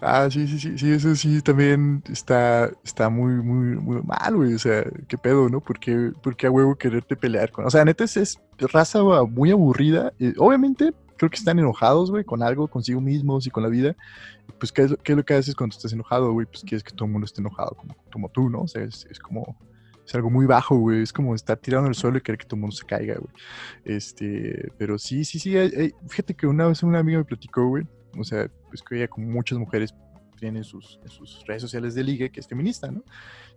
ah, 0.00 0.28
sí, 0.30 0.46
sí, 0.46 0.60
sí, 0.60 0.78
sí, 0.78 0.92
eso 0.92 1.16
sí 1.16 1.42
también 1.42 2.04
está, 2.08 2.70
está 2.84 3.08
muy, 3.08 3.34
muy, 3.42 3.76
muy 3.76 4.02
mal, 4.02 4.36
güey. 4.36 4.54
O 4.54 4.58
sea, 4.60 4.84
qué 5.08 5.18
pedo, 5.18 5.48
¿no? 5.48 5.60
¿Por 5.60 5.80
qué, 5.80 6.12
a 6.44 6.50
huevo 6.50 6.76
quererte 6.76 7.16
pelear 7.16 7.50
con? 7.50 7.66
O 7.66 7.70
sea, 7.70 7.84
neta 7.84 8.04
es, 8.04 8.16
es 8.16 8.38
raza 8.58 9.02
muy 9.28 9.50
aburrida. 9.50 10.12
Y 10.20 10.38
obviamente 10.38 10.94
creo 11.16 11.28
que 11.28 11.36
están 11.36 11.58
enojados, 11.58 12.08
güey, 12.08 12.22
con 12.22 12.44
algo, 12.44 12.68
consigo 12.68 13.00
mismos 13.00 13.48
y 13.48 13.50
con 13.50 13.64
la 13.64 13.68
vida. 13.68 13.96
Pues, 14.60 14.70
¿qué 14.70 14.82
es, 14.82 14.96
qué 15.02 15.12
es 15.12 15.18
lo 15.18 15.24
que 15.24 15.34
haces 15.34 15.56
cuando 15.56 15.74
estás 15.74 15.92
enojado, 15.92 16.32
güey? 16.32 16.46
Pues 16.46 16.62
quieres 16.62 16.84
que 16.84 16.92
todo 16.92 17.06
el 17.06 17.12
mundo 17.12 17.24
esté 17.24 17.40
enojado 17.40 17.76
como, 18.12 18.28
tú, 18.28 18.48
¿no? 18.48 18.60
O 18.60 18.68
sea, 18.68 18.84
es 18.84 19.18
como 19.18 19.56
es 20.06 20.14
algo 20.14 20.30
muy 20.30 20.46
bajo, 20.46 20.76
güey. 20.76 21.02
Es 21.02 21.12
como 21.12 21.34
estar 21.34 21.56
tirado 21.56 21.84
en 21.84 21.88
el 21.88 21.94
suelo 21.94 22.18
y 22.18 22.20
querer 22.20 22.38
que 22.38 22.44
todo 22.44 22.56
el 22.56 22.62
mundo 22.62 22.76
se 22.76 22.84
caiga, 22.84 23.14
güey. 23.14 23.34
Este, 23.84 24.70
pero 24.76 24.98
sí, 24.98 25.24
sí, 25.24 25.38
sí. 25.38 25.56
Hay, 25.56 25.72
hay, 25.76 25.92
fíjate 26.08 26.34
que 26.34 26.46
una 26.46 26.66
vez 26.66 26.82
una 26.82 26.98
amiga 26.98 27.18
me 27.18 27.24
platicó, 27.24 27.66
güey. 27.66 27.86
O 28.18 28.24
sea, 28.24 28.48
pues 28.68 28.82
que 28.82 28.96
ella, 28.96 29.08
como 29.08 29.26
muchas 29.28 29.58
mujeres 29.58 29.94
tienen 30.38 30.58
en 30.58 30.64
sus, 30.64 31.00
sus 31.06 31.44
redes 31.46 31.62
sociales 31.62 31.94
de 31.94 32.04
ligue, 32.04 32.30
que 32.30 32.40
es 32.40 32.46
feminista, 32.46 32.90
¿no? 32.90 33.02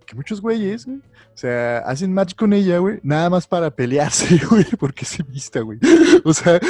Que 0.08 0.16
muchos 0.16 0.40
güeyes, 0.40 0.86
güey, 0.86 1.00
o 1.00 1.38
sea, 1.38 1.80
hacen 1.80 2.14
match 2.14 2.34
con 2.34 2.54
ella, 2.54 2.78
güey, 2.80 3.02
nada 3.04 3.30
más 3.30 3.46
para 3.46 3.70
pelearse, 3.70 4.40
güey, 4.50 4.64
porque 4.80 5.04
es 5.04 5.18
feminista, 5.18 5.60
güey. 5.60 5.78
O 6.24 6.34
sea, 6.34 6.62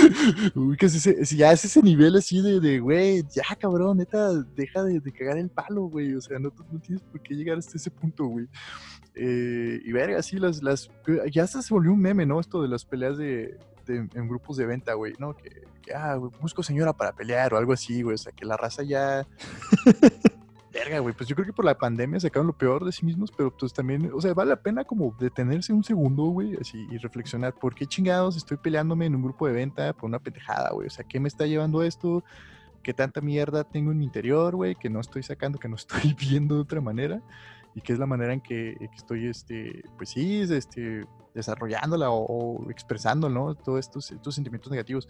uy, 0.56 0.76
que 0.76 0.90
si, 0.90 1.38
ya 1.38 1.52
es 1.52 1.64
ese 1.64 1.84
nivel 1.84 2.16
así 2.16 2.42
de, 2.42 2.60
de, 2.60 2.80
güey, 2.80 3.24
ya 3.32 3.44
cabrón, 3.56 4.00
neta, 4.00 4.34
deja 4.56 4.84
de, 4.84 5.00
de 5.00 5.12
cagar 5.12 5.38
el 5.38 5.50
palo, 5.50 5.84
güey. 5.84 6.16
O 6.16 6.22
sea, 6.22 6.40
no, 6.40 6.52
tienes 6.82 7.04
por 7.04 7.22
qué 7.22 7.36
llegar 7.36 7.60
hasta 7.60 7.78
ese 7.78 7.92
punto, 7.92 8.26
güey. 8.26 8.48
Eh, 9.14 9.82
y 9.86 9.92
verga, 9.92 10.18
así 10.18 10.38
las, 10.38 10.64
las, 10.64 10.90
ya 11.32 11.44
hasta 11.44 11.62
se 11.62 11.74
volvió 11.74 11.94
un 11.94 12.02
meme, 12.02 12.26
¿no? 12.26 12.40
Esto 12.40 12.64
de 12.64 12.70
las 12.70 12.86
peleas 12.86 13.20
de, 13.20 13.56
de 13.86 13.98
en 14.16 14.28
grupos 14.28 14.58
de 14.58 14.66
venta, 14.66 14.96
güey, 14.96 15.14
¿no? 15.20 15.38
Que, 15.38 15.62
que, 15.84 15.94
ah, 15.94 16.16
güey, 16.16 16.32
busco 16.42 16.64
señora 16.64 16.92
para 16.92 17.14
pelear 17.14 17.54
o 17.54 17.58
algo 17.58 17.74
así, 17.74 18.02
güey. 18.02 18.16
O 18.16 18.18
sea, 18.18 18.32
que 18.32 18.46
la 18.46 18.58
raza 18.58 18.82
ya. 18.82 19.28
Verga, 20.78 21.00
güey. 21.00 21.14
Pues 21.14 21.28
yo 21.28 21.36
creo 21.36 21.46
que 21.46 21.54
por 21.54 21.66
la 21.66 21.78
pandemia 21.78 22.20
sacaron 22.20 22.48
lo 22.48 22.54
peor 22.54 22.86
de 22.86 22.92
sí 22.92 23.06
mismos, 23.06 23.32
pero 23.36 23.56
pues 23.56 23.74
también, 23.74 24.12
o 24.14 24.22
sea, 24.22 24.34
vale 24.34 24.50
la 24.50 24.62
pena 24.62 24.84
como 24.84 25.16
detenerse 25.20 25.74
un 25.74 25.84
segundo, 25.84 26.24
güey, 26.26 26.56
así 26.60 26.88
y 26.92 26.98
reflexionar, 26.98 27.54
¿por 27.54 27.76
qué 27.76 27.86
chingados 27.86 28.38
estoy 28.38 28.58
peleándome 28.58 29.06
en 29.06 29.16
un 29.16 29.24
grupo 29.24 29.48
de 29.48 29.54
venta 29.54 29.94
por 29.94 30.06
una 30.06 30.20
pendejada, 30.20 30.72
güey? 30.72 30.88
O 30.88 30.92
sea, 30.92 31.06
¿qué 31.06 31.20
me 31.20 31.28
está 31.28 31.46
llevando 31.46 31.84
esto? 31.84 32.24
¿Qué 32.84 32.94
tanta 32.94 33.22
mierda 33.22 33.64
tengo 33.64 33.92
en 33.92 33.98
mi 33.98 34.06
interior, 34.06 34.56
güey? 34.56 34.76
Que 34.76 34.90
no 34.90 35.00
estoy 35.00 35.24
sacando, 35.24 35.60
que 35.60 35.68
no 35.68 35.76
estoy 35.76 36.16
viendo 36.20 36.56
de 36.56 36.62
otra 36.62 36.82
manera 36.82 37.22
y 37.78 37.82
que 37.82 37.94
es 37.94 38.00
la 38.00 38.08
manera 38.08 38.34
en 38.34 38.42
que, 38.42 38.76
que 38.80 38.96
estoy, 38.96 39.28
este, 39.28 39.84
pues 39.98 40.10
sí, 40.10 40.42
este, 40.42 41.06
desarrollándola 41.36 42.10
o, 42.10 42.26
o, 42.26 42.72
expresando, 42.72 43.30
¿no? 43.30 43.54
Todos 43.54 43.82
estos, 43.82 44.12
estos 44.12 44.34
sentimientos 44.34 44.72
negativos. 44.72 45.08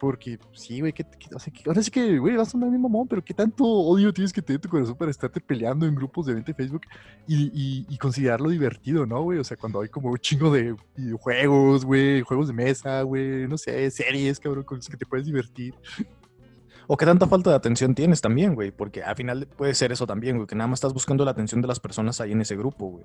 Porque, 0.00 0.36
sí, 0.52 0.80
güey, 0.80 0.92
que, 0.92 1.04
que, 1.04 1.32
o 1.32 1.38
sea, 1.38 1.52
que, 1.52 1.62
ahora 1.66 1.80
sí 1.80 1.92
que, 1.92 2.18
güey, 2.18 2.34
vas 2.34 2.48
a 2.48 2.50
sonar 2.50 2.70
bien 2.70 2.82
mamón, 2.82 3.06
pero 3.06 3.24
¿qué 3.24 3.32
tanto 3.32 3.64
odio 3.64 4.12
tienes 4.12 4.32
que 4.32 4.42
tener 4.42 4.56
en 4.56 4.62
tu 4.62 4.68
corazón 4.68 4.96
para 4.96 5.12
estarte 5.12 5.40
peleando 5.40 5.86
en 5.86 5.94
grupos 5.94 6.26
de 6.26 6.34
venta 6.34 6.50
de 6.50 6.56
Facebook 6.56 6.82
y, 7.28 7.52
y, 7.54 7.86
y 7.88 7.98
considerarlo 7.98 8.50
divertido, 8.50 9.06
¿no, 9.06 9.22
güey? 9.22 9.38
O 9.38 9.44
sea, 9.44 9.56
cuando 9.56 9.80
hay 9.80 9.88
como 9.88 10.10
un 10.10 10.18
chingo 10.18 10.52
de 10.52 10.74
videojuegos, 10.96 11.84
güey, 11.84 12.22
juegos 12.22 12.48
de 12.48 12.54
mesa, 12.54 13.02
güey, 13.02 13.46
no 13.46 13.56
sé, 13.56 13.88
series, 13.92 14.40
cabrón, 14.40 14.64
con 14.64 14.78
los 14.78 14.88
que 14.88 14.96
te 14.96 15.06
puedes 15.06 15.24
divertir. 15.24 15.72
O 16.90 16.96
qué 16.96 17.04
tanta 17.04 17.26
falta 17.26 17.50
de 17.50 17.56
atención 17.56 17.94
tienes 17.94 18.20
también, 18.22 18.54
güey. 18.54 18.70
Porque 18.70 19.02
al 19.02 19.14
final 19.14 19.46
puede 19.46 19.74
ser 19.74 19.92
eso 19.92 20.06
también, 20.06 20.36
güey. 20.36 20.46
Que 20.46 20.56
nada 20.56 20.66
más 20.66 20.78
estás 20.78 20.94
buscando 20.94 21.24
la 21.24 21.30
atención 21.30 21.60
de 21.60 21.68
las 21.68 21.78
personas 21.78 22.20
ahí 22.20 22.32
en 22.32 22.40
ese 22.40 22.56
grupo, 22.56 22.86
güey. 22.86 23.04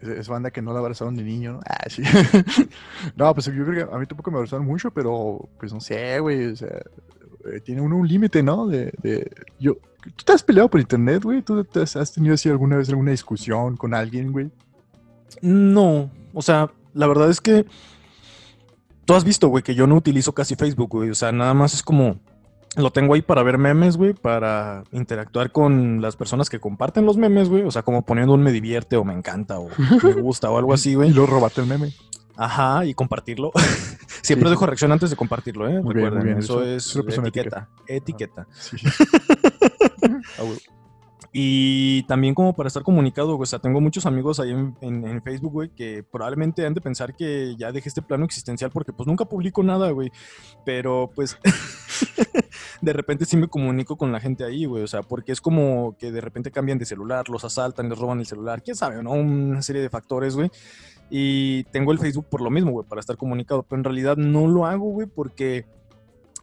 Es, 0.00 0.08
es, 0.08 0.28
banda 0.28 0.50
que 0.50 0.60
no 0.60 0.72
la 0.72 0.80
abrazaron 0.80 1.14
de 1.14 1.22
niño, 1.22 1.52
¿no? 1.52 1.60
Ah, 1.66 1.88
sí. 1.88 2.02
no, 3.16 3.32
pues 3.32 3.46
yo 3.46 3.64
creo 3.64 3.88
que 3.88 3.94
a 3.94 3.98
mí 3.98 4.06
tampoco 4.06 4.32
me 4.32 4.38
abrazaron 4.38 4.66
mucho, 4.66 4.90
pero 4.90 5.48
pues 5.58 5.72
no 5.72 5.80
sé, 5.80 6.18
güey. 6.18 6.46
O 6.46 6.56
sea, 6.56 6.82
eh, 7.46 7.60
tiene 7.60 7.80
uno 7.80 7.96
un 7.96 8.08
límite, 8.08 8.42
¿no? 8.42 8.66
De, 8.66 8.92
de, 9.02 9.30
yo, 9.60 9.76
¿Tú 10.16 10.24
te 10.24 10.32
has 10.32 10.42
peleado 10.42 10.68
por 10.68 10.80
internet, 10.80 11.22
güey? 11.22 11.42
¿Tú 11.42 11.64
te 11.64 11.80
has, 11.80 11.96
has 11.96 12.12
tenido 12.12 12.34
así 12.34 12.48
alguna 12.48 12.76
vez 12.76 12.88
alguna 12.88 13.12
discusión 13.12 13.76
con 13.76 13.94
alguien, 13.94 14.32
güey? 14.32 14.50
No. 15.40 16.10
O 16.32 16.42
sea, 16.42 16.70
la 16.92 17.06
verdad 17.06 17.30
es 17.30 17.40
que. 17.40 17.64
Tú 19.04 19.14
has 19.14 19.24
visto, 19.24 19.48
güey, 19.48 19.62
que 19.62 19.74
yo 19.74 19.86
no 19.86 19.96
utilizo 19.96 20.34
casi 20.34 20.56
Facebook, 20.56 20.90
güey. 20.90 21.10
O 21.10 21.14
sea, 21.14 21.30
nada 21.30 21.54
más 21.54 21.74
es 21.74 21.82
como 21.82 22.18
lo 22.76 22.90
tengo 22.90 23.14
ahí 23.14 23.22
para 23.22 23.42
ver 23.42 23.58
memes, 23.58 23.96
güey, 23.96 24.14
para 24.14 24.84
interactuar 24.92 25.52
con 25.52 26.00
las 26.00 26.16
personas 26.16 26.50
que 26.50 26.60
comparten 26.60 27.06
los 27.06 27.16
memes, 27.16 27.48
güey. 27.48 27.62
O 27.62 27.70
sea, 27.70 27.82
como 27.82 28.02
poniendo 28.02 28.34
un 28.34 28.42
me 28.42 28.52
divierte 28.52 28.96
o 28.96 29.04
me 29.04 29.14
encanta 29.14 29.58
o 29.58 29.68
me 30.02 30.12
gusta 30.20 30.50
o 30.50 30.58
algo 30.58 30.74
así, 30.74 30.94
güey. 30.94 31.10
Y 31.10 31.12
luego 31.12 31.32
robate 31.32 31.60
el 31.60 31.66
meme. 31.66 31.92
Ajá, 32.36 32.84
y 32.84 32.94
compartirlo. 32.94 33.52
Siempre 34.22 34.48
sí. 34.48 34.54
dejo 34.54 34.66
reacción 34.66 34.90
antes 34.90 35.10
de 35.10 35.16
compartirlo, 35.16 35.68
¿eh? 35.68 35.80
Muy 35.80 35.94
Recuerden, 35.94 36.24
bien, 36.24 36.36
bien. 36.36 36.38
Eso, 36.38 36.64
es 36.64 36.96
etiqueta. 36.96 37.68
Etiqueta. 37.86 38.46
Ah, 38.48 38.54
sí. 38.54 38.76
ah. 40.38 40.74
Y 41.36 42.04
también 42.04 42.32
como 42.32 42.54
para 42.54 42.68
estar 42.68 42.84
comunicado, 42.84 43.36
o 43.36 43.44
sea, 43.44 43.58
tengo 43.58 43.80
muchos 43.80 44.06
amigos 44.06 44.38
ahí 44.38 44.52
en, 44.52 44.76
en, 44.80 45.04
en, 45.04 45.20
Facebook, 45.20 45.52
güey, 45.52 45.68
que 45.68 46.04
probablemente 46.04 46.64
han 46.64 46.74
de 46.74 46.80
pensar 46.80 47.16
que 47.16 47.56
ya 47.58 47.72
dejé 47.72 47.88
este 47.88 48.02
plano 48.02 48.24
existencial 48.24 48.70
porque 48.70 48.92
pues 48.92 49.08
nunca 49.08 49.24
publico 49.24 49.64
nada, 49.64 49.90
güey. 49.90 50.12
Pero 50.64 51.10
pues 51.12 51.36
de 52.80 52.92
repente 52.92 53.24
sí 53.24 53.36
me 53.36 53.48
comunico 53.48 53.96
con 53.96 54.12
la 54.12 54.20
gente 54.20 54.44
ahí, 54.44 54.64
güey. 54.64 54.82
O 54.82 54.86
sea, 54.86 55.02
porque 55.02 55.32
es 55.32 55.40
como 55.40 55.96
que 55.98 56.12
de 56.12 56.20
repente 56.20 56.50
cambian 56.50 56.78
de 56.78 56.86
celular, 56.86 57.28
los 57.28 57.44
asaltan, 57.44 57.88
les 57.88 57.98
roban 57.98 58.20
el 58.20 58.26
celular, 58.26 58.62
quién 58.62 58.76
sabe, 58.76 59.02
¿no? 59.02 59.12
Una 59.12 59.62
serie 59.62 59.82
de 59.82 59.90
factores, 59.90 60.36
güey. 60.36 60.50
Y 61.10 61.64
tengo 61.64 61.92
el 61.92 61.98
Facebook 61.98 62.26
por 62.28 62.40
lo 62.40 62.50
mismo, 62.50 62.72
güey, 62.72 62.86
para 62.86 63.00
estar 63.00 63.16
comunicado. 63.16 63.62
Pero 63.62 63.80
en 63.80 63.84
realidad 63.84 64.16
no 64.16 64.46
lo 64.46 64.66
hago, 64.66 64.90
güey, 64.90 65.06
porque 65.06 65.66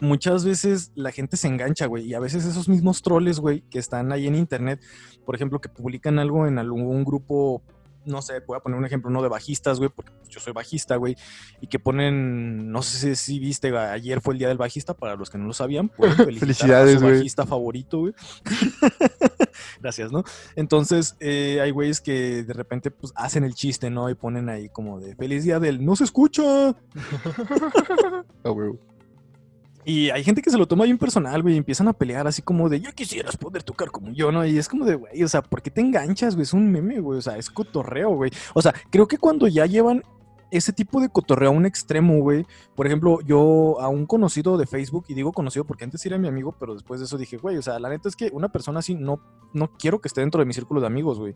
muchas 0.01 0.43
veces 0.43 0.91
la 0.95 1.11
gente 1.11 1.37
se 1.37 1.47
engancha, 1.47 1.85
güey, 1.85 2.05
y 2.05 2.13
a 2.13 2.19
veces 2.19 2.45
esos 2.45 2.67
mismos 2.67 3.01
troles, 3.01 3.39
güey, 3.39 3.61
que 3.69 3.79
están 3.79 4.11
ahí 4.11 4.27
en 4.27 4.35
internet, 4.35 4.81
por 5.25 5.35
ejemplo, 5.35 5.61
que 5.61 5.69
publican 5.69 6.19
algo 6.19 6.47
en 6.47 6.57
algún 6.57 7.03
grupo 7.05 7.61
no 8.05 8.21
sé, 8.21 8.39
voy 8.45 8.57
a 8.57 8.59
poner 8.59 8.77
un 8.77 8.85
ejemplo, 8.85 9.09
uno 9.09 9.21
de 9.21 9.29
bajistas, 9.29 9.77
güey, 9.79 9.89
porque 9.89 10.11
yo 10.29 10.39
soy 10.39 10.53
bajista, 10.53 10.95
güey, 10.95 11.15
y 11.59 11.67
que 11.67 11.79
ponen, 11.79 12.71
no 12.71 12.81
sé 12.81 13.15
si 13.15 13.39
viste, 13.39 13.75
ayer 13.77 14.21
fue 14.21 14.33
el 14.33 14.39
día 14.39 14.47
del 14.47 14.57
bajista, 14.57 14.93
para 14.93 15.15
los 15.15 15.29
que 15.29 15.37
no 15.37 15.45
lo 15.45 15.53
sabían, 15.53 15.89
pues, 15.97 16.15
felicidades, 16.15 17.01
güey. 17.01 17.15
bajista 17.15 17.45
favorito, 17.45 17.99
güey. 17.99 18.13
Gracias, 19.81 20.11
¿no? 20.11 20.23
Entonces, 20.55 21.15
eh, 21.19 21.59
hay 21.61 21.71
güeyes 21.71 22.01
que 22.01 22.43
de 22.43 22.53
repente, 22.53 22.91
pues, 22.91 23.13
hacen 23.15 23.43
el 23.43 23.53
chiste, 23.53 23.89
¿no? 23.89 24.09
Y 24.09 24.15
ponen 24.15 24.49
ahí 24.49 24.69
como 24.69 24.99
de, 24.99 25.15
feliz 25.15 25.43
día 25.43 25.59
del, 25.59 25.83
no 25.83 25.95
se 25.95 26.03
escucha. 26.05 26.75
Y 29.85 30.09
hay 30.09 30.23
gente 30.23 30.41
que 30.41 30.49
se 30.49 30.57
lo 30.57 30.67
toma 30.67 30.85
bien 30.85 30.97
personal, 30.97 31.41
güey, 31.41 31.55
y 31.55 31.57
empiezan 31.57 31.87
a 31.87 31.93
pelear 31.93 32.27
así 32.27 32.41
como 32.41 32.69
de, 32.69 32.79
yo 32.79 32.91
quisieras 32.93 33.37
poder 33.37 33.63
tocar 33.63 33.89
como 33.91 34.11
yo, 34.11 34.31
¿no? 34.31 34.45
Y 34.45 34.57
es 34.57 34.67
como 34.67 34.85
de, 34.85 34.95
güey, 34.95 35.23
o 35.23 35.27
sea, 35.27 35.41
¿por 35.41 35.61
qué 35.61 35.71
te 35.71 35.81
enganchas, 35.81 36.35
güey? 36.35 36.43
Es 36.43 36.53
un 36.53 36.71
meme, 36.71 36.99
güey, 36.99 37.19
o 37.19 37.21
sea, 37.21 37.37
es 37.37 37.49
cotorreo, 37.49 38.15
güey. 38.15 38.31
O 38.53 38.61
sea, 38.61 38.73
creo 38.89 39.07
que 39.07 39.17
cuando 39.17 39.47
ya 39.47 39.65
llevan 39.65 40.03
ese 40.51 40.73
tipo 40.73 40.99
de 40.99 41.09
cotorreo 41.09 41.49
a 41.49 41.53
un 41.53 41.65
extremo, 41.65 42.19
güey. 42.19 42.45
Por 42.75 42.85
ejemplo, 42.85 43.21
yo 43.21 43.79
a 43.79 43.87
un 43.87 44.05
conocido 44.05 44.57
de 44.57 44.67
Facebook, 44.67 45.05
y 45.07 45.13
digo 45.13 45.31
conocido 45.31 45.65
porque 45.65 45.85
antes 45.85 46.05
era 46.05 46.17
mi 46.17 46.27
amigo, 46.27 46.55
pero 46.59 46.73
después 46.73 46.99
de 46.99 47.05
eso 47.05 47.17
dije, 47.17 47.37
güey, 47.37 47.57
o 47.57 47.61
sea, 47.61 47.79
la 47.79 47.89
neta 47.89 48.09
es 48.09 48.15
que 48.15 48.29
una 48.33 48.49
persona 48.49 48.79
así 48.79 48.93
no, 48.93 49.21
no 49.53 49.71
quiero 49.77 50.01
que 50.01 50.09
esté 50.09 50.21
dentro 50.21 50.39
de 50.39 50.45
mi 50.45 50.53
círculo 50.53 50.81
de 50.81 50.87
amigos, 50.87 51.19
güey. 51.19 51.33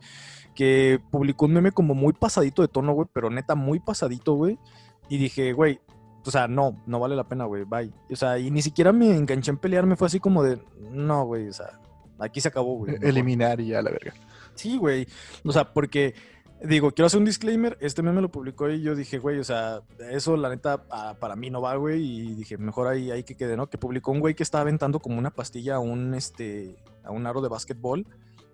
Que 0.54 1.00
publicó 1.12 1.46
un 1.46 1.54
meme 1.54 1.72
como 1.72 1.96
muy 1.96 2.14
pasadito 2.14 2.62
de 2.62 2.68
tono, 2.68 2.94
güey, 2.94 3.08
pero 3.12 3.30
neta 3.30 3.56
muy 3.56 3.80
pasadito, 3.80 4.34
güey. 4.34 4.60
Y 5.08 5.18
dije, 5.18 5.54
güey, 5.54 5.80
o 6.26 6.32
sea, 6.32 6.48
no, 6.48 6.82
no 6.88 7.00
vale 7.00 7.16
la 7.16 7.28
pena, 7.28 7.46
güey, 7.46 7.64
bye. 7.64 7.92
O 8.10 8.16
sea, 8.16 8.40
y 8.40 8.50
ni 8.50 8.62
siquiera 8.62 8.92
me 8.92 9.16
enganché 9.16 9.52
en 9.52 9.58
pelearme, 9.58 9.96
fue 9.96 10.08
así 10.08 10.20
como 10.20 10.44
de, 10.44 10.60
no, 10.92 11.26
güey, 11.26 11.50
o 11.50 11.54
sea, 11.54 11.80
aquí 12.20 12.42
se 12.42 12.48
acabó, 12.48 12.78
güey. 12.78 12.96
E-, 12.96 13.10
eliminar 13.10 13.60
y 13.60 13.68
ya 13.68 13.82
la 13.82 13.92
verga. 13.92 14.14
Sí, 14.56 14.78
güey. 14.78 15.08
O 15.44 15.52
sea, 15.52 15.72
porque, 15.72 16.16
digo, 16.64 16.92
quiero 16.92 17.08
hacer 17.08 17.20
un 17.20 17.26
disclaimer, 17.26 17.78
este 17.80 18.02
meme 18.02 18.22
lo 18.22 18.32
publicó 18.32 18.70
y 18.70 18.82
yo 18.82 18.96
dije, 18.96 19.20
güey, 19.20 19.40
o 19.40 19.44
sea, 19.44 19.82
eso 20.12 20.36
la 20.36 20.50
neta 20.50 20.84
para 21.20 21.36
mí 21.36 21.50
no 21.50 21.62
va, 21.62 21.76
güey, 21.76 22.02
y 22.04 22.36
dije, 22.36 22.58
mejor 22.58 22.88
ahí, 22.88 23.12
ahí 23.12 23.24
que 23.24 23.36
quede, 23.36 23.56
¿no? 23.56 23.70
Que 23.70 23.78
publicó 23.78 24.12
un 24.12 24.20
güey 24.20 24.34
que 24.34 24.44
estaba 24.44 24.64
aventando 24.64 25.00
como 25.00 25.20
una 25.20 25.32
pastilla 25.32 25.76
a 25.76 25.80
un, 25.80 26.14
este, 26.16 26.76
a 27.04 27.12
un 27.12 27.28
aro 27.28 27.42
de 27.42 27.50
básquetbol 27.50 28.08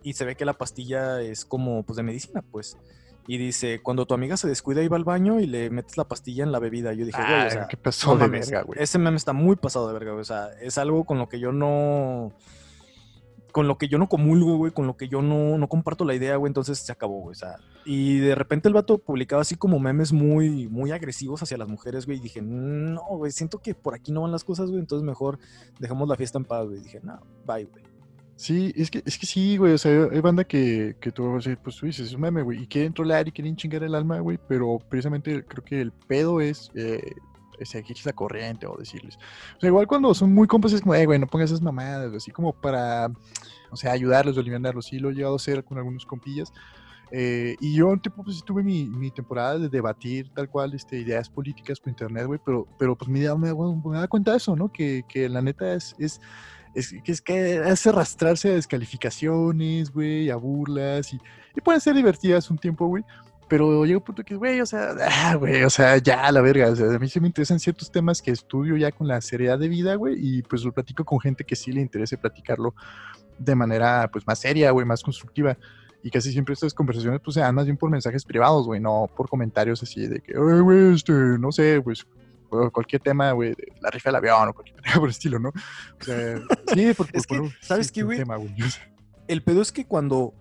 y 0.03 0.13
se 0.13 0.25
ve 0.25 0.35
que 0.35 0.45
la 0.45 0.53
pastilla 0.53 1.21
es 1.21 1.45
como, 1.45 1.83
pues, 1.83 1.95
de 1.95 2.03
medicina, 2.03 2.41
pues 2.41 2.77
y 3.27 3.37
dice, 3.37 3.81
cuando 3.81 4.05
tu 4.05 4.13
amiga 4.13 4.37
se 4.37 4.47
descuida 4.47 4.81
y 4.81 4.87
va 4.87 4.97
al 4.97 5.03
baño 5.03 5.39
y 5.39 5.47
le 5.47 5.69
metes 5.69 5.97
la 5.97 6.07
pastilla 6.07 6.43
en 6.43 6.51
la 6.51 6.59
bebida. 6.59 6.93
Yo 6.93 7.05
dije, 7.05 7.21
güey, 7.21 7.47
o 7.47 7.49
sea, 7.49 7.67
qué 7.67 7.77
pasó 7.77 8.15
de 8.17 8.27
verga, 8.27 8.63
güey. 8.63 8.81
Ese 8.81 8.97
meme 8.97 9.17
está 9.17 9.33
muy 9.33 9.55
pasado 9.55 9.87
de 9.87 9.93
verga, 9.93 10.11
güey. 10.11 10.21
O 10.21 10.25
sea, 10.25 10.49
es 10.61 10.77
algo 10.77 11.05
con 11.05 11.17
lo 11.17 11.29
que 11.29 11.39
yo 11.39 11.51
no 11.51 12.33
con 13.51 13.67
lo 13.67 13.77
que 13.77 13.87
yo 13.87 13.97
no 13.97 14.07
comulgo, 14.07 14.57
güey, 14.57 14.71
con 14.71 14.87
lo 14.87 14.97
que 14.97 15.07
yo 15.07 15.21
no, 15.21 15.57
no 15.57 15.67
comparto 15.67 16.05
la 16.05 16.15
idea, 16.15 16.37
güey, 16.37 16.49
entonces 16.49 16.79
se 16.79 16.91
acabó, 16.91 17.19
güey. 17.19 17.33
O 17.33 17.35
sea, 17.35 17.57
y 17.85 18.19
de 18.19 18.35
repente 18.35 18.67
el 18.67 18.73
vato 18.73 18.97
publicaba 18.97 19.41
así 19.41 19.55
como 19.55 19.79
memes 19.79 20.13
muy, 20.13 20.67
muy 20.67 20.91
agresivos 20.91 21.43
hacia 21.43 21.57
las 21.57 21.67
mujeres, 21.67 22.05
güey, 22.05 22.17
y 22.17 22.21
dije, 22.21 22.41
no, 22.41 23.03
güey, 23.09 23.31
siento 23.31 23.59
que 23.59 23.75
por 23.75 23.93
aquí 23.93 24.11
no 24.11 24.21
van 24.21 24.31
las 24.31 24.43
cosas, 24.43 24.69
güey, 24.69 24.79
entonces 24.79 25.05
mejor 25.05 25.37
dejamos 25.79 26.07
la 26.07 26.15
fiesta 26.15 26.37
en 26.37 26.45
paz, 26.45 26.65
güey. 26.67 26.79
Dije, 26.79 26.99
no, 27.03 27.19
bye, 27.45 27.65
güey. 27.65 27.90
Sí, 28.41 28.73
es 28.75 28.89
que, 28.89 29.03
es 29.05 29.19
que 29.19 29.27
sí, 29.27 29.55
güey, 29.55 29.73
o 29.73 29.77
sea, 29.77 30.07
hay 30.11 30.19
banda 30.19 30.43
que, 30.43 30.95
que 30.99 31.11
tú 31.11 31.37
pues 31.63 31.75
tú 31.77 31.85
dices, 31.85 32.07
es 32.07 32.13
un 32.15 32.21
meme, 32.21 32.41
güey, 32.41 32.63
y 32.63 32.67
quieren 32.67 32.91
trolear 32.91 33.27
y 33.27 33.31
quieren 33.31 33.55
chingar 33.55 33.83
el 33.83 33.93
alma, 33.93 34.19
güey, 34.19 34.39
pero 34.47 34.79
precisamente 34.89 35.45
creo 35.45 35.63
que 35.63 35.79
el 35.79 35.91
pedo 35.91 36.41
es 36.41 36.71
eh, 36.73 37.13
seguirles 37.61 38.03
la 38.03 38.13
corriente 38.13 38.65
o 38.65 38.75
decirles. 38.75 39.19
O 39.57 39.59
sea, 39.59 39.67
igual 39.67 39.85
cuando 39.85 40.11
son 40.15 40.33
muy 40.33 40.47
compas 40.47 40.73
es 40.73 40.81
como, 40.81 40.95
eh, 40.95 41.05
güey, 41.05 41.19
no 41.19 41.27
pongas 41.27 41.51
esas 41.51 41.61
mamadas, 41.61 42.15
así 42.15 42.31
como 42.31 42.51
para, 42.51 43.11
o 43.69 43.75
sea, 43.75 43.91
ayudarlos 43.91 44.35
o 44.37 44.39
aliviarlos. 44.39 44.87
Sí, 44.87 44.97
lo 44.97 45.11
he 45.11 45.13
llegado 45.13 45.33
a 45.33 45.35
hacer 45.35 45.63
con 45.63 45.77
algunos 45.77 46.07
compillas. 46.07 46.51
Eh, 47.11 47.57
y 47.59 47.75
yo, 47.75 47.95
tipo, 47.97 48.23
pues 48.23 48.43
tuve 48.43 48.63
mi, 48.63 48.85
mi, 48.85 49.11
temporada 49.11 49.59
de 49.59 49.69
debatir 49.69 50.31
tal 50.33 50.49
cual 50.49 50.73
este, 50.73 50.97
ideas 50.97 51.29
políticas 51.29 51.79
por 51.79 51.89
internet, 51.89 52.25
güey, 52.25 52.39
pero, 52.43 52.67
pero 52.79 52.97
pues 52.97 53.07
me, 53.07 53.19
me, 53.35 53.53
me 53.53 53.97
da 53.99 54.07
cuenta 54.07 54.31
de 54.31 54.37
eso, 54.37 54.55
¿no? 54.55 54.71
Que, 54.71 55.03
que 55.07 55.29
la 55.29 55.43
neta 55.43 55.75
es, 55.75 55.93
es 55.99 56.19
es, 56.73 56.93
es 57.05 57.21
que 57.21 57.59
hace 57.59 57.89
arrastrarse 57.89 58.49
a 58.49 58.55
descalificaciones, 58.55 59.91
güey, 59.91 60.29
a 60.29 60.35
burlas 60.35 61.13
y, 61.13 61.19
y 61.55 61.61
pueden 61.61 61.81
ser 61.81 61.95
divertidas 61.95 62.49
un 62.49 62.57
tiempo, 62.57 62.87
güey. 62.87 63.03
Pero 63.47 63.83
llega 63.83 63.97
un 63.97 64.03
punto 64.05 64.23
que, 64.23 64.35
güey, 64.35 64.61
o 64.61 64.65
sea, 64.65 64.95
ah, 65.09 65.35
güey, 65.35 65.63
o 65.63 65.69
sea, 65.69 65.97
ya 65.97 66.31
la 66.31 66.39
verga. 66.39 66.69
O 66.69 66.75
sea, 66.75 66.95
a 66.95 66.99
mí 66.99 67.09
se 67.09 67.19
me 67.19 67.27
interesan 67.27 67.59
ciertos 67.59 67.91
temas 67.91 68.21
que 68.21 68.31
estudio 68.31 68.77
ya 68.77 68.91
con 68.91 69.07
la 69.07 69.19
seriedad 69.19 69.59
de 69.59 69.67
vida, 69.67 69.95
güey, 69.95 70.15
y 70.17 70.41
pues 70.43 70.63
lo 70.63 70.71
platico 70.71 71.03
con 71.03 71.19
gente 71.19 71.43
que 71.43 71.57
sí 71.57 71.71
le 71.73 71.81
interese 71.81 72.17
platicarlo 72.17 72.73
de 73.37 73.55
manera, 73.55 74.09
pues, 74.11 74.25
más 74.25 74.39
seria, 74.39 74.71
güey, 74.71 74.85
más 74.85 75.03
constructiva. 75.03 75.57
Y 76.03 76.09
casi 76.09 76.31
siempre 76.31 76.53
estas 76.53 76.73
conversaciones, 76.73 77.19
pues, 77.21 77.35
se 77.35 77.41
dan 77.41 77.53
más 77.53 77.65
bien 77.65 77.75
por 77.75 77.89
mensajes 77.89 78.23
privados, 78.23 78.65
güey, 78.65 78.79
no 78.79 79.09
por 79.15 79.27
comentarios 79.27 79.83
así 79.83 80.07
de 80.07 80.21
que, 80.21 80.33
güey, 80.37 80.93
este, 80.93 81.11
no 81.11 81.51
sé, 81.51 81.81
pues, 81.83 82.07
cualquier 82.71 83.01
tema, 83.01 83.31
güey, 83.31 83.55
la 83.81 83.89
rifa 83.89 84.09
del 84.09 84.17
avión 84.17 84.49
o 84.49 84.53
cualquier 84.53 84.81
tema 84.81 84.95
por 84.95 85.05
el 85.05 85.11
estilo, 85.11 85.39
¿no? 85.39 85.49
O 85.49 86.03
sea, 86.03 86.41
sí, 86.73 86.93
porque 86.95 87.17
es 87.17 87.27
que, 87.27 87.51
¿sabes 87.61 87.91
qué, 87.91 88.03
güey? 88.03 88.23
El 89.27 89.43
pedo 89.43 89.61
es 89.61 89.71
que 89.71 89.85
cuando, 89.85 90.33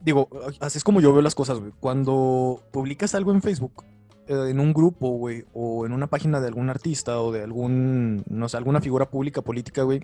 digo, 0.00 0.28
así 0.60 0.78
es 0.78 0.84
como 0.84 1.00
yo 1.00 1.12
veo 1.12 1.22
las 1.22 1.34
cosas, 1.34 1.58
güey. 1.60 1.72
Cuando 1.80 2.62
publicas 2.72 3.14
algo 3.14 3.32
en 3.32 3.42
Facebook, 3.42 3.84
eh, 4.26 4.48
en 4.50 4.60
un 4.60 4.72
grupo, 4.72 5.10
güey, 5.10 5.44
o 5.52 5.86
en 5.86 5.92
una 5.92 6.06
página 6.08 6.40
de 6.40 6.48
algún 6.48 6.70
artista 6.70 7.20
o 7.20 7.32
de 7.32 7.42
algún, 7.42 8.24
no 8.28 8.48
sé, 8.48 8.56
alguna 8.56 8.80
figura 8.80 9.10
pública 9.10 9.42
política, 9.42 9.82
güey, 9.82 10.02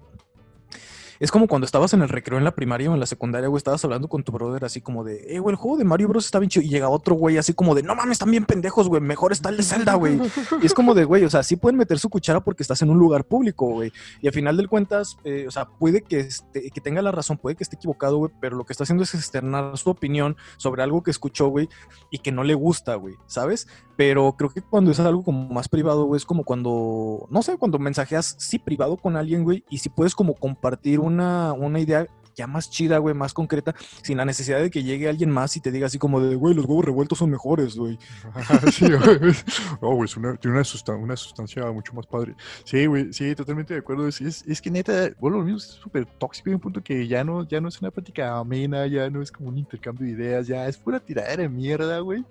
es 1.20 1.30
como 1.30 1.46
cuando 1.46 1.66
estabas 1.66 1.92
en 1.92 2.00
el 2.00 2.08
recreo 2.08 2.38
en 2.38 2.44
la 2.44 2.54
primaria 2.54 2.90
o 2.90 2.94
en 2.94 3.00
la 3.00 3.04
secundaria, 3.04 3.48
güey, 3.48 3.58
estabas 3.58 3.84
hablando 3.84 4.08
con 4.08 4.24
tu 4.24 4.32
brother 4.32 4.64
así 4.64 4.80
como 4.80 5.04
de, 5.04 5.22
eh, 5.28 5.38
güey, 5.38 5.52
el 5.52 5.56
juego 5.56 5.76
de 5.76 5.84
Mario 5.84 6.08
Bros 6.08 6.24
está 6.24 6.38
bien 6.38 6.48
chido. 6.48 6.64
Y 6.64 6.70
llega 6.70 6.88
otro 6.88 7.14
güey 7.14 7.36
así 7.36 7.52
como 7.52 7.74
de, 7.74 7.82
no 7.82 7.94
mames, 7.94 8.12
están 8.12 8.30
bien 8.30 8.46
pendejos, 8.46 8.88
güey, 8.88 9.02
mejor 9.02 9.30
está 9.30 9.50
el 9.50 9.58
de 9.58 9.62
Zelda, 9.62 9.94
güey. 9.94 10.18
Y 10.62 10.66
es 10.66 10.72
como 10.72 10.94
de, 10.94 11.04
güey, 11.04 11.24
o 11.24 11.30
sea, 11.30 11.42
sí 11.42 11.56
pueden 11.56 11.76
meter 11.76 11.98
su 11.98 12.08
cuchara 12.08 12.40
porque 12.40 12.62
estás 12.62 12.80
en 12.80 12.88
un 12.88 12.98
lugar 12.98 13.24
público, 13.24 13.66
güey. 13.66 13.92
Y 14.22 14.28
al 14.28 14.32
final 14.32 14.56
del 14.56 14.70
cuentas, 14.70 15.18
eh, 15.24 15.44
o 15.46 15.50
sea, 15.50 15.66
puede 15.66 16.00
que, 16.00 16.20
este, 16.20 16.70
que 16.70 16.80
tenga 16.80 17.02
la 17.02 17.12
razón, 17.12 17.36
puede 17.36 17.54
que 17.54 17.64
esté 17.64 17.76
equivocado, 17.76 18.16
güey, 18.16 18.32
pero 18.40 18.56
lo 18.56 18.64
que 18.64 18.72
está 18.72 18.84
haciendo 18.84 19.04
es 19.04 19.14
externar 19.14 19.76
su 19.76 19.90
opinión 19.90 20.38
sobre 20.56 20.82
algo 20.82 21.02
que 21.02 21.10
escuchó, 21.10 21.48
güey, 21.48 21.68
y 22.10 22.20
que 22.20 22.32
no 22.32 22.44
le 22.44 22.54
gusta, 22.54 22.94
güey, 22.94 23.16
¿sabes? 23.26 23.68
Pero 24.00 24.32
creo 24.32 24.48
que 24.48 24.62
cuando 24.62 24.90
es 24.90 24.98
algo 24.98 25.22
como 25.22 25.46
más 25.50 25.68
privado, 25.68 26.06
güey, 26.06 26.16
es 26.16 26.24
como 26.24 26.42
cuando, 26.42 27.26
no 27.28 27.42
sé, 27.42 27.58
cuando 27.58 27.78
mensajeas, 27.78 28.34
sí, 28.38 28.58
privado 28.58 28.96
con 28.96 29.14
alguien, 29.14 29.44
güey, 29.44 29.62
y 29.68 29.76
si 29.76 29.90
puedes 29.90 30.14
como 30.14 30.36
compartir 30.36 31.00
una, 31.00 31.52
una 31.52 31.80
idea 31.80 32.06
ya 32.34 32.46
más 32.46 32.70
chida, 32.70 32.96
güey, 32.96 33.14
más 33.14 33.34
concreta, 33.34 33.74
sin 34.02 34.16
la 34.16 34.24
necesidad 34.24 34.58
de 34.58 34.70
que 34.70 34.82
llegue 34.82 35.06
alguien 35.06 35.28
más 35.28 35.54
y 35.58 35.60
te 35.60 35.70
diga 35.70 35.86
así 35.86 35.98
como 35.98 36.18
de, 36.18 36.34
güey, 36.34 36.54
los 36.54 36.64
huevos 36.64 36.86
revueltos 36.86 37.18
son 37.18 37.28
mejores, 37.28 37.76
güey. 37.76 37.98
sí, 38.72 38.86
güey. 38.90 39.34
No, 39.82 39.94
güey, 39.94 40.08
tiene 40.40 40.56
una, 40.56 40.64
sustancia 40.64 41.70
mucho 41.70 41.92
más 41.92 42.06
padre. 42.06 42.34
Sí, 42.64 42.86
güey, 42.86 43.12
sí, 43.12 43.34
totalmente 43.34 43.74
de 43.74 43.80
acuerdo. 43.80 44.08
Es, 44.08 44.22
es, 44.22 44.62
que 44.62 44.70
neta, 44.70 45.10
bueno, 45.20 45.36
lo 45.36 45.44
mismo 45.44 45.58
es 45.58 45.64
súper 45.64 46.06
tóxico 46.06 46.48
en 46.48 46.54
un 46.54 46.60
punto 46.62 46.82
que 46.82 47.06
ya 47.06 47.22
no, 47.22 47.46
ya 47.46 47.60
no 47.60 47.68
es 47.68 47.78
una 47.82 47.90
práctica 47.90 48.38
amena, 48.38 48.86
ya 48.86 49.10
no 49.10 49.20
es 49.20 49.30
como 49.30 49.50
un 49.50 49.58
intercambio 49.58 50.06
de 50.06 50.12
ideas, 50.12 50.46
ya 50.46 50.66
es 50.66 50.78
pura 50.78 51.00
tiradera 51.00 51.42
de 51.42 51.50
mierda, 51.50 51.98
güey 51.98 52.24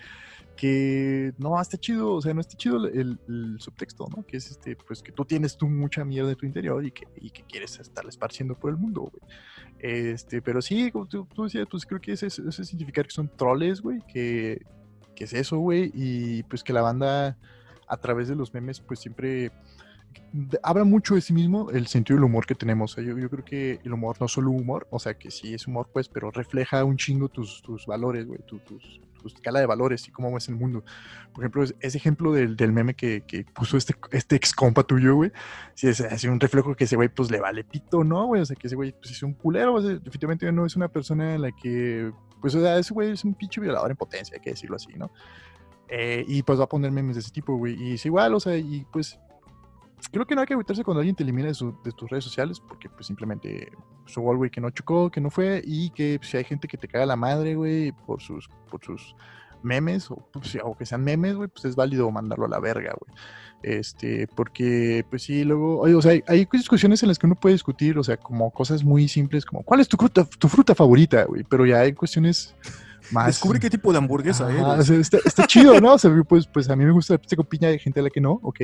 que 0.59 1.31
no 1.37 1.61
está 1.61 1.77
chido, 1.77 2.15
o 2.15 2.21
sea, 2.21 2.33
no 2.33 2.41
está 2.41 2.57
chido 2.57 2.85
el, 2.85 3.17
subtexto, 3.59 4.07
¿no? 4.13 4.25
Que 4.25 4.35
es 4.35 4.51
este, 4.51 4.75
pues 4.75 5.01
que 5.01 5.13
tú 5.13 5.23
tienes 5.23 5.55
tú 5.55 5.69
mucha 5.69 6.03
mierda 6.03 6.31
en 6.31 6.35
tu 6.35 6.45
interior 6.45 6.85
y 6.85 6.91
que, 6.91 7.07
y 7.15 7.29
que 7.29 7.43
quieres 7.43 7.79
estar 7.79 8.05
esparciendo 8.05 8.55
por 8.55 8.71
el 8.71 8.75
mundo, 8.75 9.09
güey. 9.09 9.31
Este, 9.79 10.41
pero 10.41 10.61
sí, 10.61 10.91
como 10.91 11.07
tú, 11.07 11.25
decías, 11.43 11.65
pues 11.71 11.85
creo 11.85 12.01
que 12.01 12.11
ese, 12.11 12.27
es 12.27 12.55
significar 12.55 13.05
que 13.05 13.13
son 13.13 13.29
troles, 13.37 13.79
güey, 13.79 13.99
que, 14.11 14.61
que 15.15 15.23
es 15.23 15.31
eso, 15.31 15.59
güey, 15.59 15.91
y 15.93 16.43
pues 16.43 16.61
que 16.61 16.73
la 16.73 16.81
banda 16.81 17.37
a 17.87 17.95
través 17.95 18.27
de 18.27 18.35
los 18.35 18.53
memes, 18.53 18.81
pues 18.81 18.99
siempre 18.99 19.53
habla 20.61 20.83
mucho 20.83 21.15
de 21.15 21.21
sí 21.21 21.31
mismo 21.31 21.69
el 21.71 21.87
sentido 21.87 22.17
del 22.17 22.25
humor 22.25 22.45
que 22.45 22.55
tenemos. 22.55 22.97
yo, 22.97 23.17
yo, 23.17 23.29
creo 23.29 23.45
que 23.45 23.79
el 23.81 23.93
humor 23.93 24.17
no 24.19 24.25
es 24.25 24.33
solo 24.33 24.51
humor, 24.51 24.89
o 24.91 24.99
sea, 24.99 25.13
que 25.13 25.31
sí 25.31 25.53
es 25.53 25.67
humor, 25.67 25.89
pues, 25.93 26.09
pero 26.09 26.31
refleja 26.31 26.83
un 26.83 26.97
chingo 26.97 27.29
tus, 27.29 27.61
tus 27.61 27.85
valores, 27.85 28.27
güey, 28.27 28.41
tus, 28.45 28.99
tu 29.19 29.27
escala 29.27 29.59
de 29.59 29.65
valores 29.65 30.07
y 30.07 30.11
cómo 30.11 30.33
ves 30.33 30.47
el 30.49 30.55
mundo. 30.55 30.83
Por 31.33 31.43
ejemplo, 31.43 31.63
ese 31.63 31.97
ejemplo 31.97 32.33
del, 32.33 32.55
del 32.55 32.71
meme 32.71 32.95
que, 32.95 33.23
que, 33.27 33.43
puso 33.43 33.77
este, 33.77 33.95
este 34.11 34.35
ex 34.35 34.53
compa 34.53 34.83
tuyo, 34.83 35.15
güey, 35.15 35.31
si 35.75 35.87
es 35.87 36.01
así 36.01 36.27
un 36.27 36.39
reflejo 36.39 36.75
que 36.75 36.85
ese 36.85 36.95
güey, 36.95 37.09
pues, 37.09 37.29
le 37.29 37.39
vale 37.39 37.63
pito, 37.63 38.03
¿no, 38.03 38.25
güey? 38.25 38.41
O 38.41 38.45
sea, 38.45 38.55
que 38.55 38.67
ese 38.67 38.75
güey, 38.75 38.91
pues, 38.93 39.11
es 39.11 39.23
un 39.23 39.33
culero, 39.33 39.75
o 39.75 39.81
sea, 39.81 39.91
definitivamente 39.91 40.51
no 40.51 40.65
es 40.65 40.75
una 40.75 40.87
persona 40.87 41.35
en 41.35 41.41
la 41.43 41.51
que, 41.51 42.11
pues, 42.41 42.55
o 42.55 42.61
sea, 42.61 42.77
ese 42.77 42.93
güey 42.93 43.11
es 43.11 43.23
un 43.23 43.33
pinche 43.33 43.61
violador 43.61 43.91
en 43.91 43.97
potencia, 43.97 44.35
hay 44.35 44.41
que 44.41 44.51
decirlo 44.51 44.75
así, 44.75 44.93
¿no? 44.97 45.11
Eh, 45.89 46.23
y 46.27 46.43
pues 46.43 46.59
va 46.59 46.65
a 46.65 46.69
poner 46.69 46.91
memes 46.91 47.15
de 47.15 47.21
ese 47.21 47.31
tipo, 47.31 47.55
güey. 47.57 47.75
Y 47.81 47.93
es 47.95 48.05
igual, 48.05 48.35
o 48.35 48.39
sea, 48.39 48.55
y 48.55 48.85
pues 48.91 49.19
creo 50.11 50.25
que 50.25 50.35
no 50.35 50.41
hay 50.41 50.47
que 50.47 50.53
agüitarse 50.53 50.83
cuando 50.83 50.99
alguien 50.99 51.15
te 51.15 51.23
elimina 51.23 51.47
de, 51.47 51.91
tus 51.91 52.09
redes 52.09 52.23
sociales, 52.23 52.59
porque 52.59 52.89
pues 52.89 53.07
simplemente 53.07 53.71
su 54.05 54.23
pues, 54.23 54.37
güey, 54.37 54.49
que 54.49 54.61
no 54.61 54.69
chocó, 54.69 55.09
que 55.09 55.21
no 55.21 55.29
fue, 55.29 55.61
y 55.65 55.89
que 55.91 56.19
si 56.21 56.37
hay 56.37 56.43
gente 56.43 56.67
que 56.67 56.77
te 56.77 56.87
caga 56.87 57.05
la 57.05 57.15
madre, 57.15 57.55
güey, 57.55 57.91
por 57.91 58.21
sus, 58.21 58.49
por 58.69 58.83
sus 58.83 59.15
memes, 59.61 60.09
o, 60.09 60.15
pues, 60.31 60.57
o 60.63 60.75
que 60.75 60.85
sean 60.85 61.03
memes, 61.03 61.35
güey, 61.35 61.49
pues 61.49 61.65
es 61.65 61.75
válido 61.75 62.09
mandarlo 62.11 62.45
a 62.45 62.49
la 62.49 62.59
verga, 62.59 62.95
güey. 62.99 63.17
Este, 63.61 64.27
porque, 64.27 65.05
pues 65.09 65.23
sí, 65.23 65.43
luego, 65.43 65.81
o 65.81 66.01
sea, 66.01 66.13
hay, 66.27 66.47
discusiones 66.51 67.03
en 67.03 67.09
las 67.09 67.19
que 67.19 67.25
uno 67.25 67.35
puede 67.35 67.53
discutir, 67.53 67.97
o 67.97 68.03
sea, 68.03 68.17
como 68.17 68.51
cosas 68.51 68.83
muy 68.83 69.07
simples, 69.07 69.45
como, 69.45 69.63
¿cuál 69.63 69.81
es 69.81 69.89
tu 69.89 69.97
fruta, 69.97 70.25
tu 70.25 70.47
fruta 70.47 70.73
favorita, 70.73 71.25
güey? 71.25 71.43
Pero 71.43 71.65
ya 71.65 71.81
hay 71.81 71.93
cuestiones 71.93 72.55
más... 73.11 73.27
Descubre 73.27 73.59
qué 73.59 73.69
tipo 73.69 73.91
de 73.91 73.97
hamburguesa 73.97 74.47
Ajá, 74.47 74.75
eres. 74.75 74.89
está, 74.89 75.17
está 75.25 75.45
chido, 75.47 75.79
¿no? 75.81 75.93
O 75.93 75.97
sea, 75.97 76.11
pues, 76.27 76.47
pues 76.47 76.69
a 76.69 76.75
mí 76.75 76.85
me 76.85 76.91
gusta 76.91 77.13
la 77.13 77.17
pizza 77.19 77.35
con 77.35 77.45
piña, 77.45 77.69
hay 77.69 77.79
gente 77.79 77.99
a 77.99 78.03
la 78.03 78.09
que 78.09 78.21
no, 78.21 78.39
ok. 78.43 78.61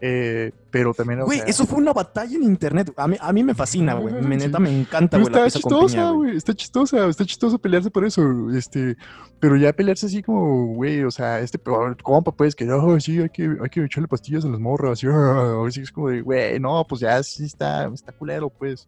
Eh, 0.00 0.52
pero 0.70 0.94
también, 0.94 1.20
o 1.22 1.24
Güey, 1.24 1.38
sea, 1.38 1.46
eso 1.48 1.66
fue 1.66 1.78
una 1.78 1.92
batalla 1.92 2.36
en 2.36 2.44
internet. 2.44 2.92
A 2.96 3.08
mí, 3.08 3.16
a 3.20 3.32
mí 3.32 3.42
me 3.42 3.54
fascina, 3.54 3.94
güey. 3.94 4.14
Me, 4.14 4.38
Sí. 4.38 4.46
neta, 4.46 4.58
me 4.58 4.80
encanta, 4.80 5.18
güey, 5.18 5.32
la 5.32 5.46
está 5.46 5.58
pizza 5.58 5.60
con 5.60 5.70
piña, 5.70 5.86
chistosa, 5.88 6.10
güey. 6.10 6.36
está 6.36 6.54
chistosa, 6.54 7.06
está 7.08 7.24
chistoso 7.24 7.58
pelearse 7.58 7.90
por 7.90 8.04
eso, 8.04 8.22
este, 8.54 8.96
pero 9.40 9.56
ya 9.56 9.72
pelearse 9.72 10.06
así 10.06 10.22
como, 10.22 10.74
güey, 10.74 11.02
o 11.04 11.10
sea, 11.10 11.40
este 11.40 11.58
peor 11.58 12.00
compa, 12.02 12.32
pues, 12.32 12.54
que 12.54 12.64
no, 12.64 12.98
sí, 13.00 13.18
hay 13.20 13.30
que, 13.30 13.56
hay 13.62 13.68
que 13.70 13.84
echarle 13.84 14.08
pastillas 14.08 14.44
a 14.44 14.48
las 14.48 14.60
morras, 14.60 14.92
así, 14.92 15.06
ah, 15.10 15.64
así 15.66 15.80
es 15.80 15.90
como 15.90 16.10
de, 16.10 16.20
güey, 16.20 16.60
no, 16.60 16.84
pues 16.88 17.00
ya 17.00 17.22
sí 17.22 17.44
está, 17.44 17.86
está 17.92 18.12
culero, 18.12 18.50
pues. 18.50 18.86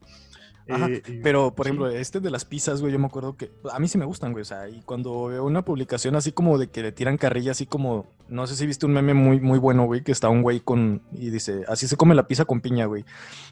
Ajá, 0.75 0.87
Eh, 0.89 1.21
Pero, 1.23 1.55
por 1.55 1.67
sí. 1.67 1.71
ejemplo, 1.71 1.89
este 1.91 2.21
de 2.21 2.31
las 2.31 2.45
pizzas, 2.45 2.81
güey, 2.81 2.93
yo 2.93 2.99
me 2.99 3.07
acuerdo 3.07 3.37
que 3.37 3.51
a 3.73 3.79
mí 3.79 3.89
sí 3.89 3.99
me 3.99 4.05
gustan, 4.05 4.33
güey. 4.33 4.43
O 4.43 4.45
sea, 4.45 4.69
y 4.69 4.81
cuando 4.83 5.27
veo 5.27 5.45
una 5.45 5.65
publicación 5.65 6.17
así 6.17 6.33
como 6.33 6.59
de 6.59 6.69
que 6.69 6.83
le 6.83 6.93
tiran 6.93 7.17
carrilla, 7.19 7.53
así 7.53 7.67
como, 7.67 8.07
no 8.29 8.47
sé 8.47 8.57
si 8.57 8.67
viste 8.67 8.87
un 8.87 8.93
meme 8.93 9.15
muy, 9.15 9.41
muy 9.41 9.59
bueno, 9.59 9.85
güey, 9.87 10.03
que 10.03 10.13
está 10.13 10.29
un 10.29 10.43
güey 10.43 10.61
con, 10.61 11.03
y 11.13 11.31
dice, 11.31 11.65
así 11.69 11.89
se 11.89 11.97
come 11.97 12.15
la 12.15 12.27
pizza 12.29 12.45
con 12.45 12.61
piña, 12.61 12.87
güey. 12.87 13.05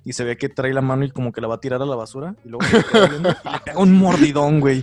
Y 0.05 0.13
se 0.13 0.25
ve 0.25 0.37
que 0.37 0.49
trae 0.49 0.73
la 0.73 0.81
mano 0.83 1.05
y 1.05 1.11
como 1.11 1.33
que 1.33 1.41
la 1.41 1.49
va 1.49 1.57
a 1.57 1.61
tirar 1.61 1.83
a 1.83 1.87
la 1.87 1.97
basura, 1.97 2.35
y 2.45 2.49
luego 2.49 2.65
viendo 3.11 3.29
y 3.31 3.33
le 3.53 3.61
pega 3.65 3.79
un 3.79 3.93
mordidón, 3.99 4.61
güey. 4.61 4.79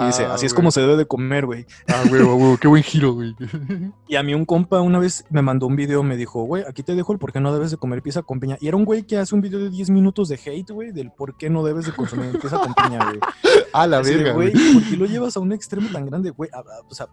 Y 0.00 0.06
dice, 0.06 0.24
Ah, 0.26 0.34
así 0.34 0.46
es 0.46 0.52
güey. 0.52 0.56
como 0.56 0.70
se 0.70 0.80
debe 0.80 0.96
de 0.96 1.06
comer, 1.06 1.46
güey. 1.46 1.66
Ah, 1.88 2.04
güey, 2.08 2.22
qué 2.60 2.68
buen 2.68 2.82
giro, 2.82 3.12
güey. 3.14 3.34
Y 4.08 4.16
a 4.16 4.22
mí 4.24 4.34
un 4.34 4.44
compa 4.44 4.80
una 4.80 4.98
vez 4.98 5.24
me 5.30 5.40
mandó 5.42 5.66
un 5.66 5.76
video, 5.76 6.02
me 6.02 6.16
dijo, 6.16 6.42
güey, 6.44 6.64
aquí 6.68 6.82
te 6.82 6.94
dejo 6.94 7.12
el 7.12 7.18
por 7.18 7.32
qué 7.32 7.40
no 7.40 7.52
debes 7.52 7.70
de 7.70 7.76
comer 7.76 8.02
pizza 8.02 8.22
con 8.22 8.40
piña. 8.40 8.56
Y 8.60 8.66
era 8.68 8.76
un 8.76 8.84
güey 8.84 9.04
que 9.04 9.16
hace 9.18 9.34
un 9.34 9.40
video 9.40 9.60
de 9.60 9.70
10 9.70 9.90
minutos 9.90 10.28
de 10.28 10.34
hate, 10.44 10.70
güey, 10.70 10.90
del 10.92 11.10
por 11.12 11.36
qué 11.36 11.48
no 11.50 11.62
debes 11.64 11.79
de 11.86 11.92
consumir 11.92 12.38
pizza 12.38 12.58
con 12.58 12.74
piña, 12.74 13.04
güey. 13.04 13.18
A 13.72 13.86
la 13.86 13.98
Así 13.98 14.14
verga, 14.14 14.32
güey, 14.32 14.52
güey. 14.52 14.72
¿por 14.74 14.82
qué 14.84 14.96
lo 14.96 15.06
llevas 15.06 15.36
a 15.36 15.40
un 15.40 15.52
extremo 15.52 15.88
tan 15.92 16.06
grande, 16.06 16.30
güey? 16.30 16.50
O 16.88 16.94
sea, 16.94 17.08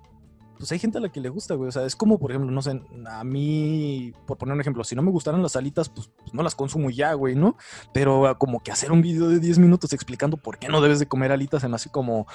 pues 0.57 0.71
hay 0.71 0.79
gente 0.79 0.97
a 0.97 1.01
la 1.01 1.09
que 1.09 1.21
le 1.21 1.29
gusta, 1.29 1.53
güey. 1.53 1.69
O 1.69 1.71
sea, 1.71 1.85
es 1.85 1.95
como, 1.95 2.17
por 2.17 2.31
ejemplo, 2.31 2.49
no 2.51 2.61
sé, 2.63 2.81
a 3.11 3.23
mí, 3.23 4.11
por 4.25 4.37
poner 4.39 4.55
un 4.55 4.61
ejemplo, 4.61 4.83
si 4.83 4.95
no 4.95 5.03
me 5.03 5.11
gustaran 5.11 5.41
las 5.43 5.55
alitas, 5.55 5.87
pues, 5.89 6.09
pues 6.17 6.33
no 6.33 6.41
las 6.41 6.55
consumo 6.55 6.89
ya, 6.89 7.13
güey, 7.13 7.35
¿no? 7.35 7.57
Pero 7.93 8.27
ah, 8.27 8.37
como 8.39 8.61
que 8.63 8.71
hacer 8.71 8.91
un 8.91 9.01
video 9.03 9.29
de 9.29 9.39
10 9.39 9.59
minutos 9.59 9.93
explicando 9.93 10.37
por 10.37 10.57
qué 10.57 10.67
no 10.67 10.81
debes 10.81 10.97
de 10.99 11.07
comer 11.07 11.31
alitas 11.31 11.63
en 11.63 11.75
así 11.75 11.89
como, 11.89 12.25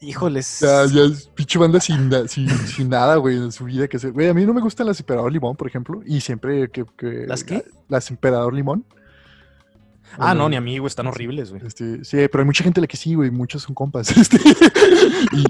híjoles. 0.00 0.60
Ya, 0.60 0.86
ya 0.86 1.02
es 1.02 1.26
pinche 1.28 1.58
banda 1.58 1.80
sin, 1.80 2.08
na- 2.08 2.26
sin, 2.28 2.48
sin 2.48 2.88
nada, 2.88 3.16
güey, 3.16 3.36
en 3.36 3.52
su 3.52 3.64
vida 3.64 3.88
que 3.88 3.98
hacer. 3.98 4.12
Güey, 4.12 4.28
a 4.28 4.34
mí 4.34 4.46
no 4.46 4.54
me 4.54 4.62
gustan 4.62 4.86
las 4.86 4.98
Emperador 5.00 5.30
Limón, 5.30 5.56
por 5.56 5.68
ejemplo, 5.68 6.00
y 6.06 6.20
siempre 6.22 6.70
que... 6.70 6.86
que 6.96 7.26
¿Las 7.26 7.44
qué? 7.44 7.64
Las 7.88 8.10
Emperador 8.10 8.54
Limón. 8.54 8.86
Ah, 10.18 10.34
no, 10.34 10.48
ni 10.48 10.56
a 10.56 10.60
mí, 10.60 10.78
güey, 10.78 10.88
están 10.88 11.06
horribles, 11.06 11.50
güey. 11.50 11.66
Este, 11.66 12.04
sí, 12.04 12.16
pero 12.30 12.40
hay 12.40 12.46
mucha 12.46 12.64
gente 12.64 12.80
a 12.80 12.82
la 12.82 12.86
que 12.86 12.96
sí, 12.96 13.14
güey, 13.14 13.30
muchos 13.30 13.62
son 13.62 13.74
compas. 13.74 14.14
Este, 14.16 14.38
y, 15.32 15.44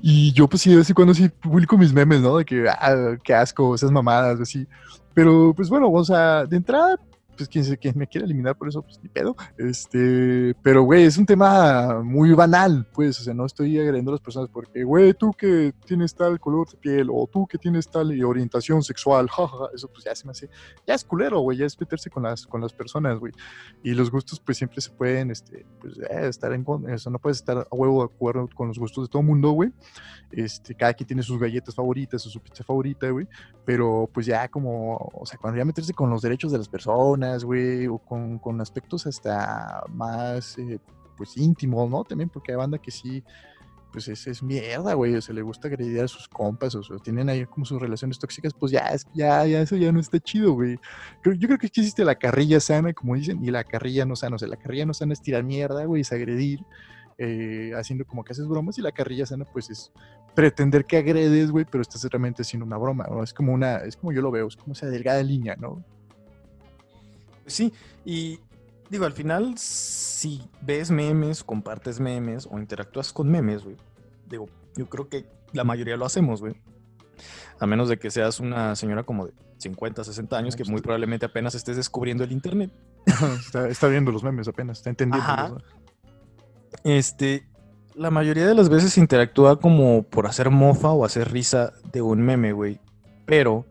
y 0.00 0.32
yo, 0.32 0.48
pues 0.48 0.62
sí, 0.62 0.70
de 0.70 0.76
vez 0.76 0.88
en 0.88 0.94
cuando 0.94 1.14
sí 1.14 1.28
publico 1.28 1.76
mis 1.76 1.92
memes, 1.92 2.20
¿no? 2.20 2.36
De 2.38 2.44
que, 2.44 2.68
ah, 2.68 3.16
qué 3.22 3.34
asco, 3.34 3.74
esas 3.74 3.90
mamadas, 3.90 4.40
así. 4.40 4.66
Pero, 5.14 5.52
pues 5.54 5.68
bueno, 5.68 5.90
o 5.90 6.04
sea, 6.04 6.44
de 6.44 6.56
entrada, 6.56 6.98
pues 7.36 7.48
quien, 7.48 7.64
se, 7.64 7.76
quien 7.78 7.98
me 7.98 8.06
quiera 8.06 8.24
eliminar 8.24 8.56
por 8.56 8.68
eso, 8.68 8.82
pues 8.82 8.98
ni 9.02 9.08
pedo. 9.08 9.36
Este, 9.58 10.54
pero, 10.62 10.82
güey, 10.82 11.04
es 11.04 11.18
un 11.18 11.26
tema 11.26 12.02
muy 12.02 12.32
banal, 12.32 12.86
pues, 12.92 13.20
o 13.20 13.24
sea, 13.24 13.34
no 13.34 13.44
estoy 13.46 13.78
agrediendo 13.78 14.10
a 14.10 14.14
las 14.14 14.20
personas 14.20 14.48
porque, 14.52 14.84
güey, 14.84 15.12
tú 15.14 15.32
que 15.32 15.74
tienes 15.84 16.14
tal 16.14 16.40
color 16.40 16.70
de 16.70 16.76
piel 16.78 17.08
o 17.12 17.28
tú 17.30 17.46
que 17.46 17.58
tienes 17.58 17.88
tal 17.88 18.24
orientación 18.24 18.82
sexual, 18.82 19.28
jajaja, 19.28 19.66
eso 19.74 19.88
pues 19.88 20.04
ya 20.04 20.14
se 20.14 20.24
me 20.26 20.30
hace, 20.30 20.48
ya 20.86 20.94
es 20.94 21.04
culero, 21.04 21.40
güey, 21.40 21.58
ya 21.58 21.66
es 21.66 21.78
meterse 21.78 22.08
con 22.10 22.22
las, 22.22 22.46
con 22.46 22.60
las 22.60 22.72
personas, 22.72 23.18
güey 23.18 23.32
y 23.82 23.92
los 23.92 24.10
gustos 24.10 24.40
pues 24.40 24.56
siempre 24.58 24.80
se 24.80 24.90
pueden 24.90 25.30
este 25.30 25.66
pues 25.80 25.98
eh, 25.98 26.28
estar 26.28 26.52
en 26.52 26.64
con- 26.64 26.88
eso 26.88 27.10
no 27.10 27.18
puedes 27.18 27.38
estar 27.38 27.58
a 27.58 27.74
huevo 27.74 28.06
de 28.06 28.14
acuerdo 28.14 28.48
con 28.54 28.68
los 28.68 28.78
gustos 28.78 29.06
de 29.08 29.12
todo 29.12 29.22
mundo 29.22 29.50
güey 29.50 29.72
este 30.32 30.74
cada 30.74 30.94
quien 30.94 31.06
tiene 31.06 31.22
sus 31.22 31.38
galletas 31.38 31.74
favoritas 31.74 32.24
o 32.26 32.30
su 32.30 32.40
pizza 32.40 32.64
favorita 32.64 33.08
güey 33.10 33.28
pero 33.64 34.08
pues 34.12 34.26
ya 34.26 34.48
como 34.48 34.96
o 35.12 35.26
sea 35.26 35.38
cuando 35.38 35.58
ya 35.58 35.64
meterse 35.64 35.92
con 35.92 36.10
los 36.10 36.22
derechos 36.22 36.52
de 36.52 36.58
las 36.58 36.68
personas 36.68 37.23
güey 37.44 37.86
o 37.86 37.98
con, 37.98 38.38
con 38.38 38.60
aspectos 38.60 39.06
hasta 39.06 39.84
más 39.90 40.58
eh, 40.58 40.78
pues 41.16 41.36
íntimos 41.36 41.88
no 41.88 42.04
también 42.04 42.28
porque 42.28 42.52
hay 42.52 42.56
banda 42.56 42.78
que 42.78 42.90
sí 42.90 43.22
pues 43.94 44.08
es, 44.08 44.26
es 44.26 44.42
mierda, 44.42 44.94
güey, 44.94 45.14
o 45.14 45.22
sea, 45.22 45.32
le 45.36 45.42
gusta 45.42 45.68
agredir 45.68 46.00
a 46.00 46.08
sus 46.08 46.26
compas, 46.26 46.74
o 46.74 46.82
tienen 46.98 47.28
ahí 47.28 47.46
como 47.46 47.64
sus 47.64 47.80
relaciones 47.80 48.18
tóxicas, 48.18 48.52
pues 48.52 48.72
ya, 48.72 48.90
ya, 49.14 49.46
ya, 49.46 49.60
eso 49.60 49.76
ya 49.76 49.92
no 49.92 50.00
está 50.00 50.18
chido, 50.18 50.52
güey. 50.52 50.80
Yo 51.22 51.46
creo 51.46 51.58
que 51.58 51.68
existe 51.68 52.04
la 52.04 52.16
carrilla 52.16 52.58
sana, 52.58 52.92
como 52.92 53.14
dicen, 53.14 53.38
y 53.44 53.52
la 53.52 53.62
carrilla 53.62 54.04
no 54.04 54.16
sana. 54.16 54.34
O 54.34 54.38
sea, 54.40 54.48
la 54.48 54.56
carrilla 54.56 54.84
no 54.84 54.94
sana 54.94 55.12
es 55.12 55.22
tirar 55.22 55.44
mierda, 55.44 55.84
güey, 55.84 56.02
es 56.02 56.10
agredir, 56.10 56.64
eh, 57.18 57.70
haciendo 57.76 58.04
como 58.04 58.24
que 58.24 58.32
haces 58.32 58.48
bromas, 58.48 58.78
y 58.78 58.82
la 58.82 58.90
carrilla 58.90 59.26
sana, 59.26 59.44
pues 59.44 59.70
es 59.70 59.92
pretender 60.34 60.86
que 60.86 60.96
agredes, 60.96 61.52
güey, 61.52 61.64
pero 61.64 61.82
estás 61.82 62.02
realmente 62.02 62.42
haciendo 62.42 62.66
una 62.66 62.78
broma, 62.78 63.06
¿no? 63.08 63.22
Es 63.22 63.32
como 63.32 63.52
una, 63.52 63.76
es 63.76 63.96
como 63.96 64.12
yo 64.12 64.22
lo 64.22 64.32
veo, 64.32 64.48
es 64.48 64.56
como 64.56 64.72
esa 64.72 64.86
delgada 64.86 65.22
línea, 65.22 65.54
¿no? 65.54 65.84
Sí, 67.46 67.72
y 68.04 68.38
digo, 68.90 69.04
al 69.06 69.12
final, 69.12 69.54
si 69.58 70.42
ves 70.62 70.90
memes, 70.90 71.44
compartes 71.44 72.00
memes 72.00 72.46
o 72.50 72.58
interactúas 72.58 73.12
con 73.12 73.28
memes, 73.30 73.64
güey, 73.64 73.76
digo, 74.28 74.46
yo 74.76 74.88
creo 74.88 75.08
que 75.08 75.26
la 75.52 75.64
mayoría 75.64 75.96
lo 75.96 76.06
hacemos, 76.06 76.40
güey. 76.40 76.54
A 77.60 77.66
menos 77.66 77.88
de 77.88 77.98
que 77.98 78.10
seas 78.10 78.40
una 78.40 78.74
señora 78.74 79.04
como 79.04 79.26
de 79.26 79.32
50, 79.58 80.02
60 80.04 80.36
años, 80.36 80.54
No, 80.54 80.56
que 80.56 80.62
pues, 80.64 80.70
muy 80.70 80.80
te- 80.80 80.84
probablemente 80.84 81.26
apenas 81.26 81.54
estés 81.54 81.76
descubriendo 81.76 82.24
el 82.24 82.32
internet. 82.32 82.72
está, 83.38 83.68
está 83.68 83.86
viendo 83.88 84.10
los 84.10 84.24
memes 84.24 84.48
apenas, 84.48 84.78
está 84.78 84.90
entendiendo. 84.90 85.62
Este, 86.82 87.46
la 87.94 88.10
mayoría 88.10 88.46
de 88.46 88.54
las 88.54 88.68
veces 88.68 88.98
interactúa 88.98 89.60
como 89.60 90.02
por 90.02 90.26
hacer 90.26 90.50
mofa 90.50 90.90
o 90.90 91.04
hacer 91.04 91.30
risa 91.30 91.72
de 91.92 92.02
un 92.02 92.20
meme, 92.22 92.52
güey. 92.52 92.80
Pero 93.26 93.64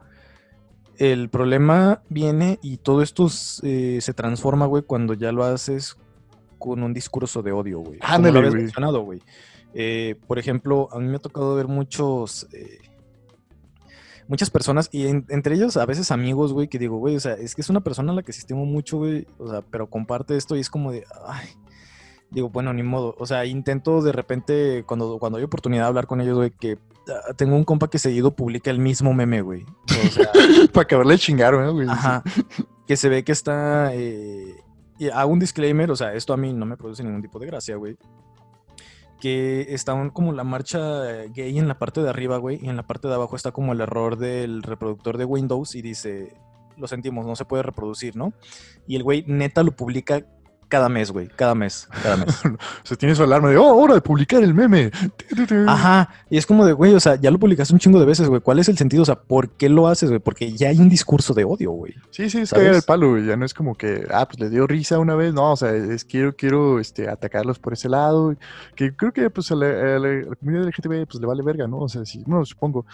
el 0.97 1.29
problema 1.29 2.01
viene 2.09 2.59
y 2.61 2.77
todo 2.77 3.01
esto 3.01 3.27
eh, 3.63 3.99
se 4.01 4.13
transforma, 4.13 4.65
güey, 4.65 4.83
cuando 4.83 5.13
ya 5.13 5.31
lo 5.31 5.43
haces 5.43 5.97
con 6.59 6.83
un 6.83 6.93
discurso 6.93 7.41
de 7.41 7.51
odio, 7.51 7.79
güey. 7.79 7.99
Como 7.99 8.13
Ándale, 8.13 8.33
lo 8.33 8.39
habías 8.39 8.53
güey. 8.53 8.63
mencionado, 8.63 9.01
güey. 9.01 9.21
Eh, 9.73 10.15
por 10.27 10.37
ejemplo, 10.39 10.87
a 10.91 10.99
mí 10.99 11.07
me 11.07 11.15
ha 11.15 11.19
tocado 11.19 11.55
ver 11.55 11.67
muchos... 11.67 12.47
eh, 12.53 12.79
Muchas 14.29 14.49
personas, 14.49 14.87
y 14.93 15.07
en- 15.07 15.25
entre 15.27 15.55
ellos 15.55 15.75
a 15.75 15.85
veces 15.85 16.09
amigos, 16.09 16.53
güey, 16.53 16.69
que 16.69 16.79
digo, 16.79 16.95
güey, 16.97 17.17
o 17.17 17.19
sea, 17.19 17.33
es 17.33 17.55
que 17.55 17.61
es 17.61 17.69
una 17.69 17.81
persona 17.81 18.13
a 18.13 18.15
la 18.15 18.23
que 18.23 18.31
estimo 18.31 18.65
mucho, 18.65 18.97
güey, 18.99 19.27
o 19.37 19.49
sea, 19.49 19.61
pero 19.63 19.89
comparte 19.89 20.37
esto 20.37 20.55
y 20.55 20.61
es 20.61 20.69
como 20.69 20.93
de, 20.93 21.03
ay, 21.27 21.49
digo, 22.31 22.49
bueno, 22.49 22.71
ni 22.71 22.83
modo. 22.83 23.15
O 23.19 23.25
sea, 23.25 23.45
intento 23.45 24.01
de 24.01 24.13
repente, 24.13 24.85
cuando, 24.87 25.19
cuando 25.19 25.39
hay 25.39 25.43
oportunidad 25.43 25.83
de 25.83 25.87
hablar 25.89 26.07
con 26.07 26.21
ellos, 26.21 26.37
güey, 26.37 26.51
que 26.51 26.77
ah, 26.77 26.92
tengo 27.37 27.55
un 27.55 27.63
compa 27.63 27.89
que 27.89 27.99
seguido 27.99 28.35
publica 28.35 28.69
el 28.71 28.79
mismo 28.79 29.13
meme, 29.13 29.41
güey. 29.41 29.65
O 30.05 30.09
sea, 30.09 30.29
Para 30.73 30.83
acabarle 30.83 31.13
de 31.13 31.19
chingar, 31.19 31.53
¿no, 31.53 31.73
güey? 31.73 31.87
ajá, 31.89 32.23
que 32.87 32.95
se 32.97 33.09
ve 33.09 33.23
que 33.23 33.31
está... 33.31 33.93
eh, 33.93 34.55
y 34.99 35.09
hago 35.09 35.31
un 35.33 35.39
disclaimer, 35.39 35.89
o 35.91 35.95
sea, 35.95 36.13
esto 36.13 36.33
a 36.33 36.37
mí 36.37 36.53
no 36.53 36.65
me 36.65 36.77
produce 36.77 37.03
ningún 37.03 37.21
tipo 37.21 37.39
de 37.39 37.47
gracia, 37.47 37.75
güey. 37.75 37.97
Que 39.19 39.67
está 39.69 39.93
un- 39.93 40.09
como 40.09 40.33
la 40.33 40.43
marcha 40.43 41.09
eh, 41.23 41.29
gay 41.33 41.57
en 41.57 41.67
la 41.67 41.79
parte 41.79 42.01
de 42.01 42.09
arriba, 42.09 42.37
güey, 42.37 42.59
y 42.61 42.69
en 42.69 42.75
la 42.75 42.83
parte 42.83 43.07
de 43.07 43.13
abajo 43.15 43.35
está 43.35 43.51
como 43.51 43.71
el 43.73 43.81
error 43.81 44.17
del 44.17 44.63
reproductor 44.63 45.17
de 45.17 45.25
Windows 45.25 45.75
y 45.75 45.81
dice, 45.81 46.33
lo 46.77 46.87
sentimos, 46.87 47.25
no 47.25 47.35
se 47.35 47.45
puede 47.45 47.63
reproducir, 47.63 48.15
¿no? 48.17 48.33
Y 48.85 48.95
el 48.97 49.03
güey 49.03 49.23
neta 49.27 49.63
lo 49.63 49.71
publica 49.75 50.25
cada 50.73 50.89
mes, 50.89 51.11
güey, 51.11 51.27
cada 51.27 51.53
mes, 51.53 51.87
cada 52.01 52.17
mes. 52.17 52.41
O 52.83 52.85
sea, 52.85 52.97
tiene 52.97 53.13
su 53.13 53.21
alarma 53.21 53.47
de, 53.51 53.57
oh, 53.57 53.75
hora 53.75 53.93
de 53.93 54.01
publicar 54.01 54.41
el 54.41 54.55
meme. 54.55 54.89
Ajá, 55.67 56.09
y 56.31 56.37
es 56.37 56.47
como 56.47 56.65
de, 56.65 56.73
güey, 56.73 56.95
o 56.95 56.99
sea, 56.99 57.13
ya 57.15 57.29
lo 57.29 57.37
publicaste 57.37 57.75
un 57.75 57.79
chingo 57.79 57.99
de 57.99 58.07
veces, 58.07 58.27
güey. 58.27 58.41
¿Cuál 58.41 58.57
es 58.57 58.69
el 58.69 58.77
sentido? 58.77 59.03
O 59.03 59.05
sea, 59.05 59.13
¿por 59.21 59.49
qué 59.51 59.69
lo 59.69 59.87
haces, 59.87 60.09
güey? 60.09 60.19
Porque 60.19 60.51
ya 60.53 60.69
hay 60.69 60.79
un 60.79 60.89
discurso 60.89 61.35
de 61.35 61.43
odio, 61.43 61.69
güey. 61.69 61.93
Sí, 62.09 62.27
sí, 62.27 62.39
es 62.39 62.49
¿Sabes? 62.49 62.63
cagar 62.63 62.75
el 62.75 62.81
palo, 62.81 63.11
güey. 63.11 63.23
Ya 63.27 63.37
no 63.37 63.45
es 63.45 63.53
como 63.53 63.75
que, 63.75 64.07
ah, 64.11 64.27
pues 64.27 64.39
le 64.39 64.49
dio 64.49 64.65
risa 64.65 64.97
una 64.97 65.13
vez. 65.13 65.31
No, 65.31 65.51
o 65.51 65.55
sea, 65.55 65.75
es 65.75 66.03
quiero, 66.05 66.35
quiero 66.35 66.79
este, 66.79 67.07
atacarlos 67.07 67.59
por 67.59 67.73
ese 67.73 67.87
lado. 67.87 68.35
Que 68.75 68.95
creo 68.95 69.13
que 69.13 69.29
pues 69.29 69.51
a 69.51 69.55
la, 69.55 69.67
a 69.67 69.99
la- 69.99 70.07
a 70.09 70.29
la 70.29 70.35
comunidad 70.35 70.65
LGTB 70.67 71.05
pues 71.07 71.21
le 71.21 71.27
vale 71.27 71.43
verga, 71.43 71.67
¿no? 71.67 71.81
O 71.81 71.87
sea, 71.89 72.03
sí, 72.03 72.23
no, 72.25 72.43
supongo. 72.45 72.87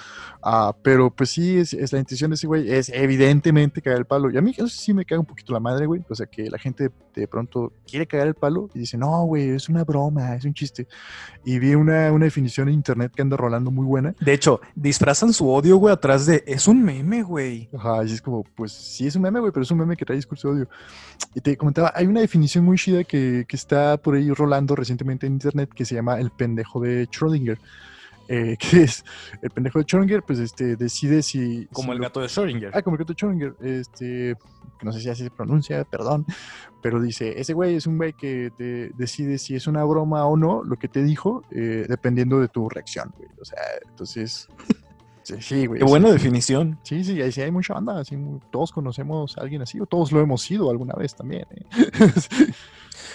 Ah, 0.43 0.75
pero 0.83 1.09
pues 1.11 1.29
sí, 1.29 1.57
es, 1.57 1.73
es 1.73 1.93
la 1.93 1.99
intención 1.99 2.31
de 2.31 2.35
ese 2.35 2.45
güey, 2.47 2.69
es 2.69 2.89
evidentemente 2.89 3.81
cagar 3.81 3.99
el 3.99 4.05
palo. 4.05 4.29
Y 4.29 4.37
a 4.37 4.41
mí 4.41 4.51
eso 4.51 4.67
sí 4.67 4.93
me 4.93 5.05
caga 5.05 5.19
un 5.21 5.25
poquito 5.25 5.53
la 5.53 5.61
madre, 5.61 5.85
güey. 5.85 6.01
O 6.09 6.15
sea, 6.15 6.25
que 6.25 6.49
la 6.49 6.57
gente 6.57 6.91
de 7.15 7.27
pronto 7.27 7.68
quiere 7.87 8.07
cagar 8.07 8.27
el 8.27 8.35
palo 8.35 8.69
y 8.73 8.79
dice, 8.79 8.97
no, 8.97 9.23
güey, 9.25 9.49
es 9.49 9.69
una 9.69 9.83
broma, 9.83 10.35
es 10.35 10.45
un 10.45 10.53
chiste. 10.53 10.87
Y 11.43 11.59
vi 11.59 11.75
una, 11.75 12.11
una 12.11 12.25
definición 12.25 12.67
en 12.67 12.75
internet 12.75 13.11
que 13.15 13.21
anda 13.21 13.37
rolando 13.37 13.71
muy 13.71 13.85
buena. 13.85 14.15
De 14.19 14.33
hecho, 14.33 14.61
disfrazan 14.75 15.33
su 15.33 15.49
odio, 15.49 15.77
güey, 15.77 15.93
atrás 15.93 16.25
de, 16.25 16.43
es 16.45 16.67
un 16.67 16.83
meme, 16.83 17.23
güey. 17.23 17.69
Ajá, 17.77 18.03
y 18.03 18.11
es 18.11 18.21
como, 18.21 18.43
pues 18.55 18.71
sí 18.71 19.07
es 19.07 19.15
un 19.15 19.23
meme, 19.23 19.39
güey, 19.39 19.51
pero 19.51 19.63
es 19.63 19.71
un 19.71 19.77
meme 19.77 19.95
que 19.95 20.05
trae 20.05 20.17
discurso 20.17 20.49
de 20.49 20.55
odio. 20.55 20.69
Y 21.33 21.41
te 21.41 21.57
comentaba, 21.57 21.91
hay 21.95 22.07
una 22.07 22.21
definición 22.21 22.65
muy 22.65 22.77
chida 22.77 23.03
que, 23.03 23.45
que 23.47 23.55
está 23.55 23.97
por 23.97 24.15
ahí 24.15 24.31
rolando 24.31 24.75
recientemente 24.75 25.27
en 25.27 25.33
internet 25.33 25.69
que 25.73 25.85
se 25.85 25.95
llama 25.95 26.19
el 26.19 26.31
pendejo 26.31 26.79
de 26.79 27.07
Schrödinger. 27.07 27.57
Eh, 28.29 28.55
que 28.59 28.83
es 28.83 29.03
el 29.41 29.49
pendejo 29.49 29.79
de 29.79 29.85
Schrödinger, 29.85 30.23
pues 30.25 30.39
este, 30.39 30.75
decide 30.77 31.21
si... 31.21 31.67
Como 31.73 31.87
si 31.87 31.91
el 31.91 31.97
lo- 31.97 32.03
gato 32.03 32.21
de 32.21 32.27
Schrödinger. 32.27 32.69
Ah, 32.73 32.81
como 32.81 32.95
el 32.95 32.99
gato 32.99 33.13
de 33.13 33.17
Schrödinger, 33.17 33.55
este, 33.61 34.37
no 34.81 34.93
sé 34.93 35.01
si 35.01 35.09
así 35.09 35.23
se 35.23 35.31
pronuncia, 35.31 35.83
perdón, 35.83 36.25
pero 36.81 37.01
dice, 37.01 37.37
ese 37.41 37.53
güey 37.53 37.75
es 37.75 37.85
un 37.87 37.97
güey 37.97 38.13
que 38.13 38.51
te 38.57 38.91
decide 38.95 39.37
si 39.37 39.55
es 39.55 39.67
una 39.67 39.83
broma 39.83 40.25
o 40.25 40.37
no, 40.37 40.63
lo 40.63 40.77
que 40.77 40.87
te 40.87 41.03
dijo, 41.03 41.43
eh, 41.51 41.85
dependiendo 41.89 42.39
de 42.39 42.47
tu 42.47 42.69
reacción, 42.69 43.11
güey. 43.17 43.29
O 43.41 43.43
sea, 43.43 43.59
entonces, 43.89 44.47
sí, 45.35 45.41
sí, 45.41 45.65
güey. 45.65 45.79
Qué 45.79 45.85
sí. 45.85 45.89
buena 45.89 46.11
definición. 46.11 46.79
Sí, 46.83 47.03
sí, 47.03 47.21
ahí 47.21 47.31
sí 47.31 47.41
hay 47.41 47.51
mucha 47.51 47.73
banda, 47.73 47.99
así, 47.99 48.17
todos 48.51 48.71
conocemos 48.71 49.37
a 49.37 49.41
alguien 49.41 49.61
así, 49.61 49.79
o 49.79 49.85
todos 49.85 50.11
lo 50.11 50.19
hemos 50.21 50.41
sido 50.41 50.69
alguna 50.69 50.93
vez 50.93 51.15
también. 51.15 51.45
¿eh? 51.51 51.65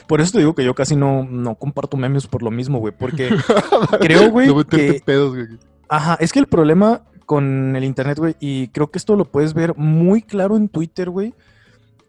Por 0.06 0.20
eso 0.20 0.32
te 0.32 0.38
digo 0.38 0.54
que 0.54 0.64
yo 0.64 0.74
casi 0.74 0.96
no, 0.96 1.24
no 1.24 1.54
comparto 1.54 1.96
memes 1.96 2.26
por 2.26 2.42
lo 2.42 2.50
mismo, 2.50 2.78
güey. 2.78 2.92
Porque 2.96 3.30
creo, 4.00 4.30
güey, 4.30 4.48
No 4.48 4.64
que- 4.64 5.00
pedos, 5.04 5.34
güey. 5.34 5.46
Ajá, 5.88 6.16
es 6.20 6.32
que 6.32 6.38
el 6.40 6.46
problema 6.46 7.02
con 7.26 7.74
el 7.76 7.84
internet, 7.84 8.18
güey, 8.18 8.36
y 8.40 8.68
creo 8.68 8.90
que 8.90 8.98
esto 8.98 9.16
lo 9.16 9.24
puedes 9.30 9.54
ver 9.54 9.76
muy 9.76 10.22
claro 10.22 10.56
en 10.56 10.68
Twitter, 10.68 11.08
güey, 11.10 11.34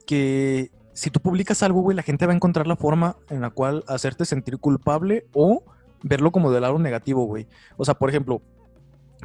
que 0.06 0.72
si 0.94 1.10
tú 1.10 1.20
publicas 1.20 1.64
algo, 1.64 1.82
güey, 1.82 1.96
la 1.96 2.04
gente 2.04 2.26
va 2.26 2.34
a 2.34 2.36
encontrar 2.36 2.68
la 2.68 2.76
forma 2.76 3.18
en 3.30 3.42
la 3.42 3.50
cual 3.50 3.84
hacerte 3.88 4.26
sentir 4.26 4.58
culpable 4.58 5.26
o 5.34 5.64
verlo 6.04 6.32
como 6.32 6.52
del 6.52 6.62
lado 6.62 6.80
negativo, 6.80 7.26
güey. 7.26 7.48
O 7.78 7.86
sea, 7.86 7.96
por 7.96 8.10
ejemplo, 8.10 8.42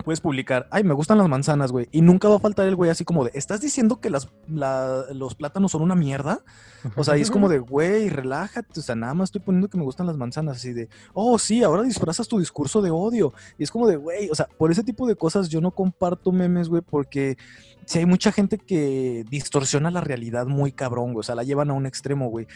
puedes 0.04 0.20
publicar, 0.20 0.66
ay, 0.70 0.84
me 0.84 0.94
gustan 0.94 1.18
las 1.18 1.28
manzanas, 1.28 1.72
güey, 1.72 1.88
y 1.92 2.00
nunca 2.02 2.28
va 2.28 2.36
a 2.36 2.40
faltar 2.40 2.66
el 2.66 2.76
güey 2.76 2.90
así 2.90 3.04
como 3.04 3.24
de, 3.24 3.30
¿estás 3.34 3.60
diciendo 3.60 4.00
que 4.00 4.10
las, 4.10 4.28
la- 4.48 5.04
los 5.12 5.34
plátanos 5.34 5.72
son 5.72 5.82
una 5.82 5.94
mierda? 5.94 6.40
O 6.96 7.04
sea, 7.04 7.16
y 7.18 7.20
es 7.20 7.30
como 7.30 7.48
de, 7.48 7.58
güey, 7.58 8.08
relájate, 8.08 8.80
o 8.80 8.82
sea, 8.82 8.94
nada 8.94 9.12
más 9.14 9.28
estoy 9.28 9.40
poniendo 9.42 9.68
que 9.68 9.76
me 9.76 9.84
gustan 9.84 10.06
las 10.06 10.16
manzanas, 10.16 10.56
así 10.56 10.72
de, 10.72 10.88
oh, 11.12 11.38
sí, 11.38 11.62
ahora 11.62 11.82
disfrazas 11.82 12.26
tu 12.26 12.38
discurso 12.38 12.80
de 12.80 12.90
odio. 12.90 13.34
Y 13.58 13.64
es 13.64 13.70
como 13.70 13.86
de, 13.86 13.96
güey, 13.96 14.30
o 14.30 14.34
sea, 14.34 14.46
por 14.58 14.70
ese 14.72 14.82
tipo 14.82 15.06
de 15.06 15.14
cosas 15.16 15.48
yo 15.50 15.60
no 15.60 15.72
comparto 15.72 16.32
memes, 16.32 16.68
güey, 16.68 16.80
porque 16.82 17.36
si 17.84 17.98
hay 17.98 18.06
mucha 18.06 18.32
gente 18.32 18.56
que 18.56 19.24
distorsiona 19.28 19.90
la 19.90 20.00
realidad 20.00 20.46
muy 20.46 20.72
cabrón, 20.72 21.12
güey, 21.12 21.20
o 21.20 21.22
sea, 21.22 21.34
la 21.34 21.44
llevan 21.44 21.70
a 21.70 21.74
un 21.74 21.84
extremo, 21.86 22.28
güey. 22.30 22.46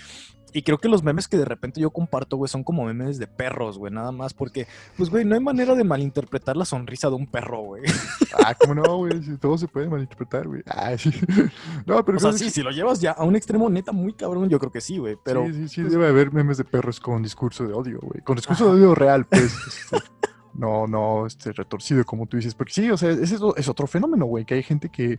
Y 0.56 0.62
creo 0.62 0.78
que 0.78 0.88
los 0.88 1.02
memes 1.02 1.26
que 1.26 1.36
de 1.36 1.44
repente 1.44 1.80
yo 1.80 1.90
comparto, 1.90 2.36
güey, 2.36 2.48
son 2.48 2.62
como 2.62 2.84
memes 2.84 3.18
de 3.18 3.26
perros, 3.26 3.76
güey, 3.76 3.92
nada 3.92 4.12
más, 4.12 4.32
porque, 4.32 4.68
pues, 4.96 5.10
güey, 5.10 5.24
no 5.24 5.34
hay 5.34 5.40
manera 5.40 5.74
de 5.74 5.82
malinterpretar 5.82 6.56
la 6.56 6.64
sonrisa 6.64 7.08
de 7.08 7.16
un 7.16 7.26
perro, 7.26 7.60
güey. 7.60 7.82
Ah, 8.46 8.54
cómo 8.54 8.74
no, 8.74 8.98
güey, 8.98 9.22
si 9.22 9.38
todo 9.38 9.56
se 9.56 9.66
puede 9.68 9.88
malinterpretar, 9.88 10.46
güey. 10.46 10.62
Ah, 10.66 10.96
sí. 10.98 11.10
No, 11.86 12.04
pero 12.04 12.18
O 12.18 12.20
sea, 12.20 12.30
que 12.32 12.38
sí, 12.38 12.50
si 12.50 12.62
lo 12.62 12.70
llevas 12.70 13.00
ya 13.00 13.12
a 13.12 13.24
un 13.24 13.36
extremo 13.36 13.68
neta 13.70 13.90
muy 13.90 14.12
cabrón, 14.12 14.48
yo 14.48 14.58
creo 14.58 14.70
que 14.70 14.80
sí, 14.80 14.98
güey, 14.98 15.16
pero... 15.24 15.46
sí, 15.46 15.52
sí, 15.54 15.68
sí, 15.68 15.80
pues- 15.80 15.92
debe 15.92 16.08
haber 16.08 16.32
memes 16.32 16.58
de 16.58 16.64
perros 16.64 17.00
con 17.00 17.22
discurso 17.22 17.66
de 17.66 17.72
odio, 17.72 17.98
güey. 18.00 18.22
Con 18.22 18.36
discurso 18.36 18.64
Ajá. 18.64 18.74
de 18.74 18.80
odio 18.80 18.94
real, 18.94 19.26
pues. 19.26 19.52
no, 20.54 20.86
no, 20.86 21.26
este, 21.26 21.52
retorcido, 21.52 22.04
como 22.04 22.26
tú 22.26 22.36
dices. 22.36 22.54
Porque 22.54 22.72
sí, 22.72 22.90
o 22.90 22.96
sea, 22.96 23.10
ese 23.10 23.36
es, 23.56 23.68
otro 23.68 23.86
fenómeno, 23.86 24.26
güey, 24.26 24.44
que 24.44 24.54
hay 24.54 24.62
gente 24.62 24.88
que... 24.88 25.18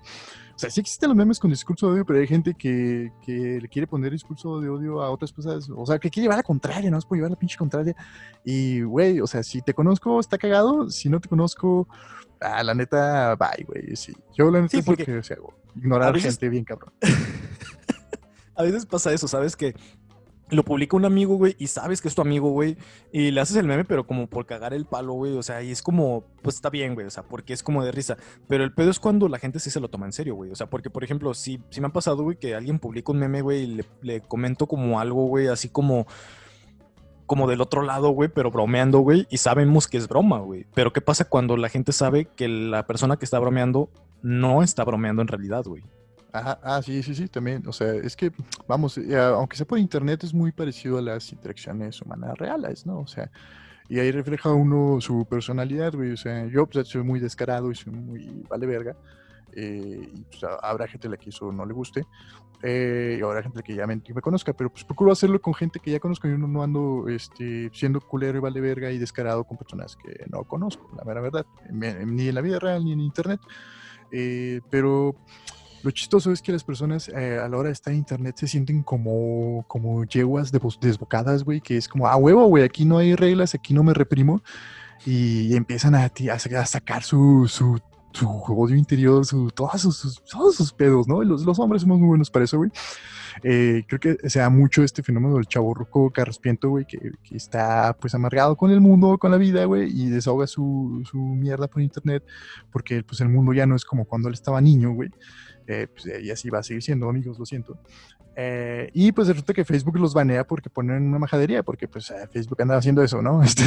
O 0.56 0.58
sea, 0.58 0.70
sí 0.70 0.80
existen 0.80 1.10
los 1.10 1.18
memes 1.18 1.40
con 1.40 1.50
discurso 1.52 1.88
de 1.88 1.96
odio, 1.96 2.06
pero 2.06 2.20
hay 2.20 2.28
gente 2.28 2.54
que, 2.54 3.12
que 3.22 3.60
le 3.62 3.68
quiere 3.68 3.88
poner 3.88 4.12
discurso 4.14 4.62
de 4.62 4.70
odio 4.70 5.02
a 5.02 5.10
otras 5.10 5.34
cosas. 5.34 5.70
O 5.76 5.86
sea, 5.86 6.00
que 6.00 6.10
quiere 6.10 6.26
llevar 6.26 6.38
la 6.38 6.44
contraria, 6.44 6.90
no 6.90 6.98
es 6.98 7.06
por 7.06 7.18
llevar 7.18 7.32
la 7.32 7.38
pinche 7.38 7.58
contraria. 7.58 7.94
Y, 8.46 8.82
güey, 8.82 9.20
o 9.20 9.28
sea, 9.28 9.44
si 9.44 9.62
te 9.62 9.74
conozco, 9.74 10.20
está 10.20 10.38
cagado. 10.38 10.90
Si 10.90 11.10
no 11.10 11.20
te 11.20 11.28
conozco, 11.28 11.90
ah, 12.40 12.64
la 12.64 12.74
neta, 12.74 13.36
bye, 13.36 13.66
güey. 13.66 13.96
Sí. 13.98 14.16
Yo, 14.38 14.50
la 14.50 14.62
neta, 14.62 14.72
Sí, 14.72 14.78
es 14.78 14.86
lo 14.86 14.92
porque 14.92 15.06
que 15.06 15.18
o 15.18 15.24
sea. 15.24 15.38
Ignorar 15.76 16.10
a 16.10 16.12
veces- 16.14 16.36
gente 16.36 16.50
bien 16.50 16.64
cabrón. 16.64 16.94
A 18.58 18.64
veces 18.64 18.86
pasa 18.86 19.12
eso, 19.12 19.28
¿sabes? 19.28 19.56
Que 19.58 19.76
lo 20.50 20.64
publica 20.64 20.96
un 20.96 21.06
amigo, 21.06 21.36
güey, 21.36 21.56
y 21.58 21.68
sabes 21.68 22.02
que 22.02 22.08
es 22.08 22.16
tu 22.16 22.22
amigo, 22.22 22.52
güey, 22.52 22.78
y 23.12 23.32
le 23.32 23.42
haces 23.42 23.58
el 23.58 23.66
meme, 23.66 23.84
pero 23.84 24.06
como 24.06 24.28
por 24.28 24.46
cagar 24.46 24.74
el 24.74 24.86
palo, 24.86 25.14
güey, 25.14 25.36
o 25.36 25.44
sea, 25.44 25.64
y 25.64 25.72
es 25.72 25.82
como, 25.82 26.24
pues 26.44 26.56
está 26.56 26.70
bien, 26.70 26.94
güey, 26.94 27.08
o 27.08 27.10
sea, 27.10 27.24
porque 27.24 27.54
es 27.54 27.64
como 27.64 27.84
de 27.84 27.92
risa, 27.92 28.18
pero 28.48 28.64
el 28.64 28.74
pedo 28.74 28.92
es 28.92 29.00
cuando 29.00 29.28
la 29.28 29.40
gente 29.40 29.60
sí 29.60 29.72
se 29.72 29.80
lo 29.80 29.90
toma 29.90 30.06
en 30.06 30.14
serio, 30.14 30.36
güey, 30.36 30.52
o 30.52 30.56
sea, 30.56 30.70
porque, 30.70 30.90
por 30.90 31.04
ejemplo, 31.04 31.34
si, 31.34 31.60
si 31.70 31.82
me 31.82 31.88
ha 31.88 31.94
pasado, 31.94 32.24
güey, 32.24 32.38
que 32.38 32.54
alguien 32.54 32.78
publica 32.78 33.12
un 33.12 33.20
meme, 33.20 33.42
güey, 33.42 33.64
y 33.64 33.68
le, 33.68 33.86
le 34.02 34.22
comento 34.22 34.68
como 34.68 35.00
algo, 35.00 35.26
güey, 35.28 35.48
así 35.48 35.70
como... 35.70 36.06
Como 37.28 37.48
del 37.48 37.60
otro 37.60 37.82
lado, 37.82 38.12
güey, 38.12 38.30
pero 38.30 38.52
bromeando, 38.52 39.00
güey, 39.00 39.26
y 39.32 39.38
sabemos 39.38 39.88
que 39.88 39.98
es 39.98 40.08
broma, 40.08 40.38
güey. 40.38 40.68
Pero 40.76 40.94
¿qué 40.94 41.02
pasa 41.02 41.26
cuando 41.26 41.58
la 41.58 41.70
gente 41.70 41.92
sabe 41.92 42.26
que 42.26 42.48
la 42.48 42.86
persona 42.86 43.18
que 43.18 43.26
está 43.26 43.40
bromeando 43.40 43.90
no 44.22 44.62
está 44.62 44.84
bromeando 44.84 45.24
en 45.24 45.28
realidad, 45.28 45.64
güey? 45.66 45.82
Ajá, 46.36 46.60
ah, 46.64 46.82
sí, 46.82 47.02
sí, 47.02 47.16
sí, 47.16 47.28
también. 47.30 47.64
O 47.66 47.72
sea, 47.72 47.94
es 47.94 48.16
que, 48.18 48.30
vamos, 48.68 48.98
eh, 48.98 49.16
aunque 49.18 49.56
sea 49.56 49.66
por 49.66 49.80
internet, 49.80 50.24
es 50.26 50.34
muy 50.34 50.52
parecido 50.52 50.98
a 50.98 51.02
las 51.02 51.32
interacciones 51.32 52.02
humanas 52.02 52.38
reales, 52.38 52.86
¿no? 52.86 53.00
O 53.00 53.08
sea, 53.08 53.32
y 53.90 54.00
ahí 54.00 54.12
refleja 54.12 54.52
uno 54.52 55.00
su 55.02 55.26
personalidad, 55.30 55.94
güey. 55.94 56.12
O 56.12 56.18
sea, 56.18 56.46
yo 56.48 56.68
pues, 56.68 56.90
soy 56.90 57.04
muy 57.04 57.20
descarado 57.22 57.72
y 57.72 57.76
soy 57.76 57.94
muy 57.94 58.44
vale 58.50 58.66
verga. 58.68 58.98
eh, 59.54 60.10
y 60.14 60.24
pues, 60.26 60.44
a- 60.44 60.56
habrá 60.62 60.88
gente 60.88 61.08
a 61.08 61.12
la 61.12 61.18
que 61.18 61.30
eso 61.30 61.52
no 61.54 61.66
le 61.66 61.74
guste. 61.74 62.06
eh, 62.64 63.18
y 63.20 63.24
habrá 63.24 63.44
gente 63.44 63.62
que 63.64 63.76
ya 63.76 63.88
me, 63.88 63.96
me 63.98 64.22
conozca, 64.22 64.54
pero 64.54 64.72
pues 64.72 64.84
procuro 64.86 65.12
hacerlo 65.12 65.40
con 65.42 65.54
gente 65.54 65.80
que 65.80 65.92
ya 65.92 66.00
conozco. 66.00 66.28
Yo 66.28 66.38
no, 66.38 66.48
no 66.48 66.64
ando 66.64 67.08
este, 67.10 67.70
siendo 67.74 68.02
culero 68.02 68.38
y 68.40 68.42
vale 68.42 68.62
verga 68.62 68.92
y 68.92 68.98
descarado 68.98 69.44
con 69.46 69.58
personas 69.58 69.96
que 69.98 70.26
no 70.32 70.44
conozco, 70.46 70.90
la 70.98 71.04
mera 71.06 71.22
verdad. 71.22 71.46
Ni 71.72 72.28
en 72.30 72.36
la 72.36 72.42
vida 72.42 72.60
real 72.60 72.84
ni 72.86 72.94
en 72.94 73.02
internet. 73.02 73.40
Eh, 74.12 74.62
pero 74.70 75.16
lo 75.86 75.92
chistoso 75.92 76.32
es 76.32 76.42
que 76.42 76.52
las 76.52 76.64
personas 76.64 77.08
eh, 77.10 77.40
a 77.40 77.48
la 77.48 77.58
hora 77.58 77.70
de 77.70 77.74
estar 77.74 77.94
en 77.94 78.00
internet 78.00 78.36
se 78.38 78.48
sienten 78.48 78.82
como, 78.82 79.64
como 79.68 80.04
yeguas 80.04 80.52
desbocadas, 80.82 81.44
güey, 81.44 81.62
que 81.62 81.78
es 81.78 81.88
como, 81.88 82.08
a 82.08 82.16
huevo, 82.16 82.46
güey, 82.48 82.64
aquí 82.64 82.86
no 82.86 82.98
hay 82.98 83.16
reglas, 83.16 83.54
aquí 83.54 83.74
no 83.74 83.84
me 83.84 83.94
reprimo. 83.94 84.42
Y 85.06 85.56
empiezan 85.56 85.94
a, 85.94 86.06
a 86.06 86.40
sa- 86.40 86.60
a 86.62 86.66
sacar 86.66 87.04
su, 87.04 87.48
su, 87.48 87.80
su 88.14 88.28
odio 88.28 88.76
interior, 88.76 89.26
su, 89.26 89.52
todos, 89.52 89.80
sus, 89.82 89.96
sus- 89.98 90.24
todos 90.26 90.56
sus 90.56 90.74
pedos, 90.74 91.08
¿no? 91.08 91.22
Los, 91.24 91.46
los 91.46 91.60
hombres 91.60 91.84
somos 91.84 92.00
muy 92.00 92.08
buenos 92.08 92.32
para 92.32 92.46
eso, 92.46 92.58
güey. 92.58 92.72
Eh, 93.44 93.84
creo 93.88 94.00
que 94.00 94.30
se 94.30 94.40
da 94.40 94.50
mucho 94.50 94.82
este 94.82 95.04
fenómeno 95.04 95.36
del 95.36 95.46
chaborruco 95.46 96.10
carraspiento, 96.10 96.70
güey, 96.70 96.86
que, 96.88 97.12
que 97.22 97.36
está 97.38 97.96
pues 98.00 98.16
amargado 98.16 98.56
con 98.56 98.72
el 98.72 98.80
mundo, 98.82 99.18
con 99.20 99.30
la 99.30 99.38
vida, 99.38 99.66
güey, 99.66 99.92
y 99.92 100.10
desahoga 100.10 100.48
su, 100.48 101.04
su 101.12 101.18
mierda 101.18 101.68
por 101.68 101.82
internet, 101.82 102.24
porque 102.72 103.04
pues 103.04 103.20
el 103.22 103.30
mundo 103.30 103.54
ya 103.54 103.66
no 103.68 103.76
es 103.76 103.84
como 103.86 104.06
cuando 104.06 104.30
él 104.30 104.34
estaba 104.34 104.62
niño, 104.62 104.94
güey. 104.94 105.10
Eh, 105.68 105.88
pues, 105.92 106.22
y 106.22 106.32
así 106.32 106.50
va 106.50 106.60
a 106.60 106.64
seguir 106.64 106.84
siendo, 106.84 107.10
amigos, 107.10 107.40
lo 107.40 107.46
siento. 107.46 107.78
Eh, 108.38 108.90
y 108.94 109.14
pues 109.14 109.30
resulta 109.30 109.54
que 109.54 109.64
Facebook 109.64 109.98
los 109.98 110.14
banea 110.14 110.46
porque 110.46 110.70
ponen 110.70 111.04
una 111.04 111.20
majadería, 111.20 111.64
porque 111.64 111.88
pues 111.88 112.12
eh, 112.12 112.28
Facebook 112.30 112.62
anda 112.62 112.76
haciendo 112.76 113.02
eso, 113.02 113.22
¿no? 113.22 113.42
Este, 113.44 113.64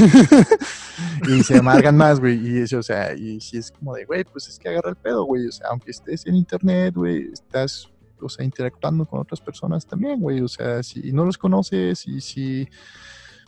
y 1.28 1.42
se 1.42 1.56
amargan 1.56 1.96
más, 1.96 2.20
güey. 2.20 2.36
Y 2.36 2.58
eso, 2.58 2.78
o 2.78 2.82
sea, 2.82 3.14
y 3.14 3.40
si 3.40 3.56
es 3.56 3.70
como 3.70 3.94
de, 3.94 4.04
güey, 4.04 4.24
pues 4.24 4.48
es 4.48 4.58
que 4.58 4.68
agarra 4.68 4.90
el 4.90 4.96
pedo, 4.96 5.24
güey. 5.24 5.46
O 5.46 5.52
sea, 5.52 5.68
aunque 5.70 5.90
estés 5.90 6.26
en 6.26 6.34
internet, 6.34 6.94
güey, 6.94 7.30
estás, 7.32 7.88
o 8.20 8.28
sea, 8.28 8.44
interactuando 8.44 9.06
con 9.06 9.20
otras 9.20 9.40
personas 9.40 9.86
también, 9.86 10.20
güey. 10.20 10.40
O 10.40 10.48
sea, 10.48 10.82
si 10.82 11.12
no 11.12 11.24
los 11.24 11.38
conoces 11.38 12.06
y 12.06 12.20
si, 12.20 12.68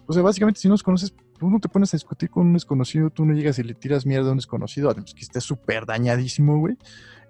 o 0.07 0.13
sea, 0.13 0.23
básicamente 0.23 0.61
si 0.61 0.69
no 0.69 0.75
los 0.75 0.83
conoces, 0.83 1.13
tú 1.39 1.51
no 1.51 1.59
te 1.59 1.69
pones 1.69 1.93
a 1.93 1.97
discutir 1.97 2.31
con 2.31 2.47
un 2.47 2.53
desconocido, 2.55 3.11
tú 3.11 3.25
no 3.25 3.35
llegas 3.35 3.59
y 3.59 3.63
le 3.63 3.75
tiras 3.75 4.07
mierda 4.07 4.29
a 4.29 4.33
un 4.33 4.39
desconocido, 4.39 4.91
además 4.91 5.15
que 5.15 5.23
estés 5.23 5.45
súper 5.45 5.87
dañadísimo, 5.87 6.59
güey. 6.59 6.77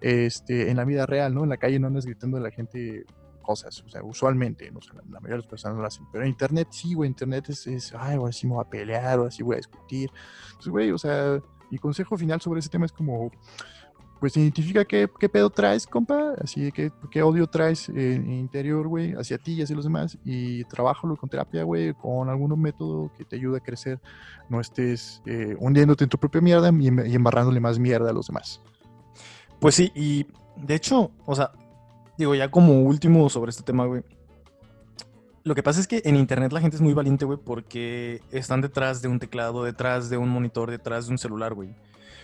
Este, 0.01 0.71
en 0.71 0.77
la 0.77 0.85
vida 0.85 1.07
real, 1.07 1.35
¿no? 1.35 1.43
En 1.43 1.51
la 1.51 1.57
calle 1.57 1.79
no 1.79 1.87
andas 1.87 2.07
gritando 2.07 2.39
a 2.39 2.41
la 2.41 2.51
gente 2.51 3.05
cosas, 3.43 3.83
o 3.85 3.89
sea, 3.89 4.03
usualmente, 4.03 4.71
no 4.71 4.81
sé, 4.81 4.91
la, 4.95 5.03
la 5.03 5.21
mayoría 5.21 5.31
de 5.31 5.39
las 5.39 5.47
personas 5.47 5.75
no 5.75 5.83
lo 5.83 5.89
hacen, 5.89 6.05
pero 6.13 6.25
en 6.25 6.31
internet 6.31 6.69
sí, 6.71 6.95
güey, 6.95 7.09
internet 7.09 7.49
es, 7.49 7.67
es, 7.67 7.93
ay, 7.99 8.17
ahora 8.17 8.33
sí 8.33 8.47
me 8.47 8.55
voy 8.55 8.65
a 8.65 8.69
pelear, 8.69 9.19
ahora 9.19 9.31
sí 9.31 9.43
voy 9.43 9.55
a 9.55 9.57
discutir. 9.57 10.11
Pues, 10.55 10.69
güey, 10.69 10.91
o 10.93 10.99
sea, 10.99 11.41
mi 11.71 11.79
consejo 11.79 12.17
final 12.17 12.41
sobre 12.41 12.61
ese 12.61 12.69
tema 12.69 12.87
es 12.87 12.93
como, 12.93 13.31
pues 14.21 14.37
identifica 14.37 14.85
qué, 14.85 15.09
pedo 15.09 15.49
traes, 15.49 15.87
compa, 15.87 16.35
así 16.41 16.65
de 16.65 16.73
qué, 16.73 17.23
odio 17.23 17.47
traes 17.47 17.89
en 17.89 18.31
interior, 18.31 18.87
güey, 18.87 19.15
hacia 19.15 19.39
ti 19.39 19.55
y 19.55 19.63
hacia 19.63 19.75
los 19.75 19.85
demás, 19.85 20.19
y 20.25 20.63
trabájalo 20.65 21.17
con 21.17 21.29
terapia, 21.29 21.63
güey, 21.63 21.95
con 21.95 22.29
algún 22.29 22.61
método 22.61 23.11
que 23.17 23.25
te 23.25 23.37
ayude 23.37 23.59
a 23.59 23.61
crecer, 23.61 23.99
no 24.51 24.61
estés 24.61 25.23
eh, 25.25 25.57
hundiéndote 25.59 26.05
en 26.05 26.11
tu 26.11 26.19
propia 26.19 26.43
mierda 26.43 26.71
y 26.71 27.15
embarrándole 27.15 27.61
más 27.61 27.79
mierda 27.79 28.11
a 28.11 28.13
los 28.13 28.27
demás. 28.27 28.61
Pues 29.61 29.75
sí, 29.75 29.93
y 29.95 30.27
de 30.57 30.75
hecho, 30.75 31.11
o 31.27 31.35
sea, 31.37 31.53
digo, 32.19 32.35
ya 32.35 32.51
como 32.51 32.81
último 32.83 33.29
sobre 33.29 33.51
este 33.51 33.63
tema, 33.63 33.87
güey. 33.87 34.03
Lo 35.43 35.55
que 35.55 35.63
pasa 35.63 35.81
es 35.81 35.87
que 35.87 36.03
en 36.05 36.17
internet 36.17 36.53
la 36.53 36.61
gente 36.61 36.77
es 36.77 36.83
muy 36.83 36.93
valiente, 36.93 37.25
güey, 37.25 37.39
porque 37.43 38.21
están 38.31 38.61
detrás 38.61 39.01
de 39.01 39.09
un 39.09 39.19
teclado, 39.19 39.65
detrás 39.65 40.11
de 40.11 40.19
un 40.19 40.29
monitor, 40.29 40.71
detrás 40.71 41.07
de 41.07 41.13
un 41.13 41.19
celular, 41.19 41.55
güey. 41.55 41.71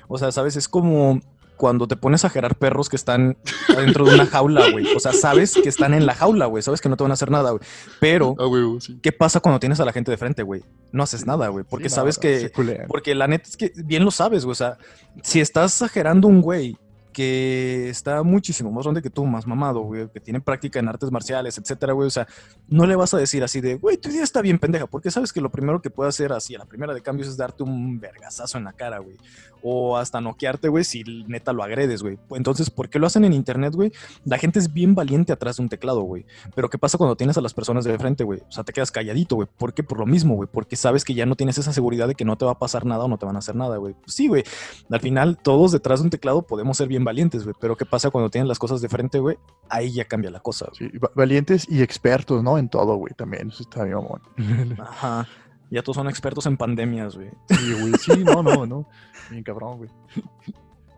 O 0.08 0.18
sea, 0.18 0.30
¿sabes? 0.32 0.56
Es 0.56 0.68
como 0.68 1.20
cuando 1.56 1.88
te 1.88 1.96
pones 1.96 2.26
a 2.26 2.28
gerar 2.28 2.56
perros 2.56 2.90
que 2.90 2.96
están 2.96 3.38
adentro 3.74 4.04
de 4.04 4.14
una 4.14 4.26
jaula, 4.26 4.70
güey. 4.70 4.94
O 4.94 5.00
sea, 5.00 5.14
sabes 5.14 5.54
que 5.54 5.70
están 5.70 5.94
en 5.94 6.04
la 6.04 6.14
jaula, 6.14 6.44
güey. 6.44 6.62
Sabes 6.62 6.82
que 6.82 6.90
no 6.90 6.98
te 6.98 7.04
van 7.04 7.10
a 7.10 7.14
hacer 7.14 7.30
nada, 7.30 7.52
güey. 7.52 7.62
Pero, 7.98 8.34
Ah, 8.38 8.44
sí. 8.80 8.98
¿qué 9.02 9.12
pasa 9.12 9.40
cuando 9.40 9.58
tienes 9.58 9.80
a 9.80 9.86
la 9.86 9.92
gente 9.94 10.10
de 10.10 10.18
frente, 10.18 10.42
güey? 10.42 10.62
No 10.92 11.02
haces 11.02 11.24
nada, 11.26 11.48
güey. 11.48 11.64
Porque 11.68 11.88
Sí, 11.88 11.94
sabes 11.94 12.18
que 12.18 12.52
porque 12.86 13.14
la 13.14 13.26
neta 13.28 13.48
es 13.48 13.56
que 13.56 13.72
bien 13.76 14.04
lo 14.04 14.10
sabes, 14.10 14.44
güey. 14.44 14.52
O 14.52 14.56
sea, 14.56 14.76
si 15.22 15.40
estás 15.40 15.72
exagerando 15.72 16.28
un 16.28 16.42
güey 16.42 16.76
que 17.16 17.88
está 17.88 18.22
muchísimo 18.22 18.70
más 18.70 18.84
grande 18.84 19.00
que 19.00 19.08
tú, 19.08 19.24
más 19.24 19.46
mamado, 19.46 19.80
güey, 19.80 20.06
que 20.10 20.20
tiene 20.20 20.38
práctica 20.38 20.80
en 20.80 20.86
artes 20.86 21.10
marciales, 21.10 21.56
etcétera, 21.56 21.94
güey. 21.94 22.08
O 22.08 22.10
sea, 22.10 22.28
no 22.68 22.84
le 22.84 22.94
vas 22.94 23.14
a 23.14 23.16
decir 23.16 23.42
así 23.42 23.62
de, 23.62 23.76
güey, 23.76 23.96
tu 23.96 24.10
idea 24.10 24.22
está 24.22 24.42
bien 24.42 24.58
pendeja, 24.58 24.86
porque 24.86 25.10
sabes 25.10 25.32
que 25.32 25.40
lo 25.40 25.50
primero 25.50 25.80
que 25.80 25.88
puede 25.88 26.10
hacer 26.10 26.30
así 26.34 26.54
a 26.54 26.58
la 26.58 26.66
primera 26.66 26.92
de 26.92 27.00
cambios 27.00 27.28
es 27.28 27.38
darte 27.38 27.62
un 27.62 27.98
vergazazo 28.00 28.58
en 28.58 28.64
la 28.64 28.74
cara, 28.74 28.98
güey. 28.98 29.16
O 29.62 29.96
hasta 29.96 30.20
noquearte, 30.20 30.68
güey, 30.68 30.84
si 30.84 31.04
neta 31.26 31.54
lo 31.54 31.62
agredes, 31.62 32.02
güey. 32.02 32.18
Entonces, 32.32 32.68
¿por 32.68 32.90
qué 32.90 32.98
lo 32.98 33.06
hacen 33.06 33.24
en 33.24 33.32
internet, 33.32 33.74
güey? 33.74 33.90
La 34.26 34.36
gente 34.36 34.58
es 34.58 34.70
bien 34.70 34.94
valiente 34.94 35.32
atrás 35.32 35.56
de 35.56 35.62
un 35.62 35.70
teclado, 35.70 36.02
güey. 36.02 36.26
Pero 36.54 36.68
¿qué 36.68 36.76
pasa 36.76 36.98
cuando 36.98 37.16
tienes 37.16 37.38
a 37.38 37.40
las 37.40 37.54
personas 37.54 37.84
de 37.84 37.98
frente, 37.98 38.24
güey? 38.24 38.40
O 38.46 38.52
sea, 38.52 38.62
te 38.62 38.74
quedas 38.74 38.90
calladito, 38.90 39.36
güey. 39.36 39.48
¿Por 39.56 39.72
qué? 39.72 39.82
Por 39.82 39.98
lo 39.98 40.06
mismo, 40.06 40.34
güey. 40.34 40.48
Porque 40.52 40.76
sabes 40.76 41.02
que 41.02 41.14
ya 41.14 41.24
no 41.24 41.34
tienes 41.34 41.56
esa 41.56 41.72
seguridad 41.72 42.08
de 42.08 42.14
que 42.14 42.26
no 42.26 42.36
te 42.36 42.44
va 42.44 42.52
a 42.52 42.58
pasar 42.58 42.84
nada 42.84 43.04
o 43.04 43.08
no 43.08 43.16
te 43.16 43.24
van 43.24 43.36
a 43.36 43.38
hacer 43.38 43.56
nada, 43.56 43.78
güey. 43.78 43.94
Pues 43.94 44.14
sí, 44.14 44.28
güey. 44.28 44.44
Al 44.90 45.00
final, 45.00 45.38
todos 45.38 45.72
detrás 45.72 46.00
de 46.00 46.04
un 46.04 46.10
teclado 46.10 46.42
podemos 46.42 46.76
ser 46.76 46.88
bien 46.88 47.05
valientes, 47.06 47.44
güey. 47.44 47.56
Pero 47.58 47.74
¿qué 47.74 47.86
pasa 47.86 48.10
cuando 48.10 48.28
tienes 48.28 48.46
las 48.46 48.58
cosas 48.58 48.82
de 48.82 48.90
frente, 48.90 49.18
güey? 49.18 49.38
Ahí 49.70 49.92
ya 49.92 50.04
cambia 50.04 50.30
la 50.30 50.40
cosa. 50.40 50.68
Sí, 50.74 50.90
valientes 51.14 51.66
y 51.70 51.80
expertos, 51.80 52.42
¿no? 52.42 52.58
En 52.58 52.68
todo, 52.68 52.96
güey, 52.96 53.14
también. 53.14 53.48
Eso 53.48 53.62
está 53.62 53.84
bien, 53.84 53.96
amor. 53.96 54.20
Ajá. 54.78 55.26
Ya 55.70 55.82
todos 55.82 55.96
son 55.96 56.08
expertos 56.08 56.44
en 56.44 56.58
pandemias, 56.58 57.16
güey. 57.16 57.30
Sí, 57.48 57.72
güey. 57.80 57.92
Sí, 57.94 58.22
no, 58.22 58.42
no, 58.42 58.66
no. 58.66 58.86
Bien 59.30 59.42
cabrón, 59.42 59.78
güey. 59.78 59.90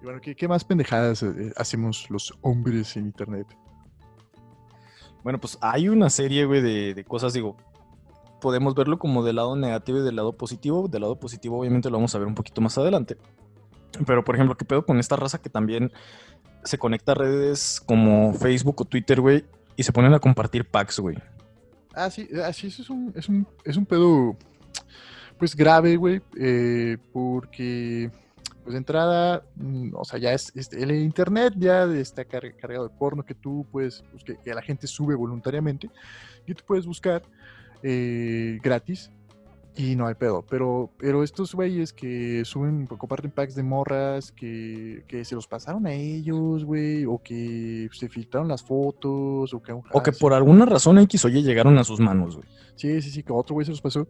Y 0.01 0.05
bueno, 0.05 0.21
¿qué, 0.21 0.49
más 0.49 0.65
pendejadas 0.65 1.23
eh, 1.23 1.53
hacemos 1.57 2.11
los 2.11 2.37
hombres 2.43 2.97
en 2.97 3.07
internet? 3.07 3.47
Bueno, 5.23 5.39
pues 5.39 5.59
hay 5.61 5.89
una 5.89 6.11
serie, 6.11 6.45
güey, 6.45 6.61
de, 6.61 6.95
de 6.95 7.05
cosas, 7.05 7.33
digo, 7.33 7.57
podemos 8.41 8.75
verlo 8.75 8.99
como 8.99 9.25
del 9.25 9.37
lado 9.37 9.57
negativo 9.57 9.99
y 9.99 10.03
del 10.03 10.17
lado 10.17 10.33
positivo. 10.33 10.89
Del 10.89 11.03
lado 11.03 11.19
positivo, 11.19 11.59
obviamente, 11.59 11.91
lo 11.91 11.97
vamos 11.97 12.15
a 12.15 12.19
ver 12.19 12.29
un 12.29 12.35
poquito 12.35 12.61
más 12.61 12.77
adelante. 12.79 13.17
Pero, 14.07 14.25
por 14.25 14.35
ejemplo, 14.35 14.57
¿qué 14.57 14.65
pedo 14.65 14.85
con 14.85 14.99
esta 14.99 15.17
raza 15.17 15.39
que 15.39 15.51
también 15.51 15.93
se 16.65 16.79
conecta 16.79 17.13
a 17.13 17.15
redes 17.15 17.81
como 17.85 18.35
Facebook 18.35 18.81
o 18.81 18.85
Twitter, 18.85 19.21
güey, 19.21 19.45
y 19.77 19.83
se 19.83 19.93
ponen 19.93 20.15
a 20.15 20.19
compartir 20.19 20.65
packs, 20.65 20.99
güey? 20.99 21.17
Ah, 21.95 22.11
sí, 22.11 22.29
ah, 22.43 22.51
es 22.51 22.91
un, 22.91 23.13
es 23.17 23.29
un, 23.29 23.47
es 23.65 23.77
un 23.77 23.87
pedo, 23.87 24.37
pues 25.39 25.57
grave, 25.57 25.97
güey, 25.97 26.21
eh, 26.39 26.97
porque, 27.13 28.11
pues 28.63 28.73
de 28.73 28.79
entrada, 28.79 29.43
mm, 29.57 29.91
o 29.95 30.05
sea, 30.05 30.19
ya 30.19 30.33
es, 30.33 30.53
el 30.73 30.93
internet 30.93 31.55
ya 31.57 31.85
está 31.85 32.25
cargado 32.25 32.89
de 32.89 32.95
porno 32.95 33.25
que 33.25 33.35
tú 33.35 33.67
puedes, 33.73 34.05
pues, 34.13 34.23
que, 34.23 34.37
que, 34.37 34.55
la 34.55 34.63
gente 34.63 34.87
sube 34.87 35.15
voluntariamente 35.15 35.91
y 36.47 36.55
tú 36.55 36.63
puedes 36.67 36.87
buscar 36.87 37.23
eh, 37.83 38.59
gratis 38.63 39.11
y 39.79 39.95
no 39.95 40.09
hay 40.09 40.15
pedo. 40.15 40.45
Pero, 40.51 40.91
pero 40.99 41.23
estos 41.23 41.55
güeyes 41.55 41.93
que 41.93 42.45
suben, 42.45 42.87
comparten 42.87 43.31
packs 43.31 43.55
de 43.55 43.63
morras, 43.63 44.33
que, 44.33 45.05
que 45.07 45.25
se 45.25 45.37
los 45.37 45.47
pasaron 45.47 45.87
a 45.87 45.93
ellos, 45.93 46.65
güey, 46.65 47.07
o 47.07 47.23
que 47.23 47.89
se 47.93 48.09
filtraron 48.09 48.49
las 48.49 48.63
fotos, 48.63 49.55
o 49.55 49.63
que... 49.63 49.73
O 49.73 50.03
que 50.03 50.11
por 50.13 50.35
alguna 50.35 50.67
razón 50.67 50.99
X 50.99 51.25
o 51.25 51.29
Y 51.29 51.43
llegaron 51.43 51.79
a 51.79 51.85
sus 51.85 52.01
manos, 52.01 52.37
güey. 52.37 52.49
Sí, 52.75 53.01
sí, 53.01 53.11
sí, 53.11 53.23
que 53.23 53.33
otro 53.33 53.55
güey 53.55 53.65
se 53.65 53.71
los 53.71 53.81
pasó. 53.81 54.09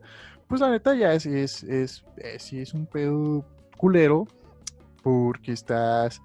Pues 0.49 0.63
la 0.63 0.71
neta 0.71 0.95
ya 0.95 1.13
es, 1.13 1.27
es, 1.27 1.63
es, 1.65 2.05
es, 2.17 2.53
es 2.53 2.73
un 2.73 2.87
pedo 2.87 3.45
culero, 3.77 4.27
porque 5.03 5.53
estás 5.53 6.23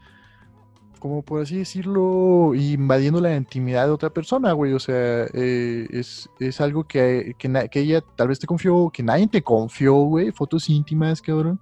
como 1.03 1.21
por 1.21 1.41
así 1.41 1.57
decirlo, 1.57 2.55
invadiendo 2.55 3.19
la 3.19 3.35
intimidad 3.35 3.87
de 3.87 3.91
otra 3.91 4.09
persona, 4.09 4.53
güey. 4.53 4.71
O 4.71 4.79
sea, 4.79 5.25
eh, 5.33 5.85
es, 5.91 6.29
es, 6.39 6.61
algo 6.61 6.85
que, 6.85 7.35
que, 7.37 7.69
ella 7.73 7.99
tal 8.15 8.29
vez 8.29 8.39
te 8.39 8.47
confió, 8.47 8.89
que 8.89 9.03
nadie 9.03 9.27
te 9.27 9.41
confió, 9.41 9.95
güey. 9.95 10.31
Fotos 10.31 10.69
íntimas, 10.69 11.21
cabrón. 11.21 11.59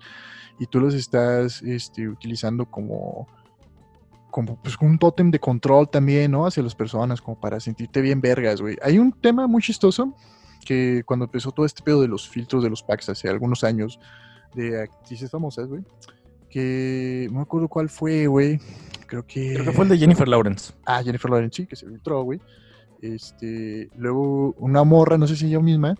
Y 0.60 0.68
tú 0.68 0.80
los 0.80 0.94
estás 0.94 1.64
este, 1.64 2.08
utilizando 2.08 2.68
como, 2.68 3.28
como 4.30 4.62
pues, 4.62 4.78
un 4.80 5.00
tótem 5.00 5.32
de 5.32 5.40
control 5.40 5.90
también, 5.90 6.30
¿no? 6.30 6.46
Hacia 6.46 6.62
las 6.62 6.76
personas, 6.76 7.20
como 7.20 7.40
para 7.40 7.60
sentirte 7.60 8.00
bien 8.00 8.22
vergas, 8.22 8.62
güey. 8.62 8.78
Hay 8.84 9.00
un 9.00 9.12
tema 9.12 9.48
muy 9.48 9.64
chistoso 9.64 10.16
que 10.64 11.02
cuando 11.04 11.26
empezó 11.26 11.52
todo 11.52 11.66
este 11.66 11.82
pedo 11.82 12.00
de 12.00 12.08
los 12.08 12.30
filtros 12.30 12.62
de 12.62 12.70
los 12.70 12.84
packs 12.84 13.10
hace 13.10 13.28
algunos 13.28 13.64
años, 13.64 14.00
de 14.54 14.84
actrices 14.84 15.32
famosas, 15.32 15.68
güey, 15.68 15.84
que 16.52 17.28
no 17.32 17.38
me 17.38 17.42
acuerdo 17.42 17.68
cuál 17.68 17.90
fue, 17.90 18.28
güey 18.28 18.60
creo 19.12 19.28
que... 19.28 19.54
Creo 19.54 19.66
que 19.66 19.72
fue 19.74 19.84
el 19.84 19.90
de 19.90 19.98
Jennifer 19.98 20.28
Lawrence. 20.28 20.74
Ah, 20.86 21.04
Jennifer 21.04 21.30
Lawrence, 21.30 21.58
sí, 21.58 21.68
que 21.68 21.76
se 21.76 21.86
filtró, 21.86 22.24
güey. 22.24 22.40
Este, 23.02 23.90
luego 23.98 24.56
una 24.58 24.86
morra, 24.86 25.18
no 25.18 25.28
sé 25.28 25.36
si 25.36 25.48
ella 25.48 25.60
misma, 25.60 25.96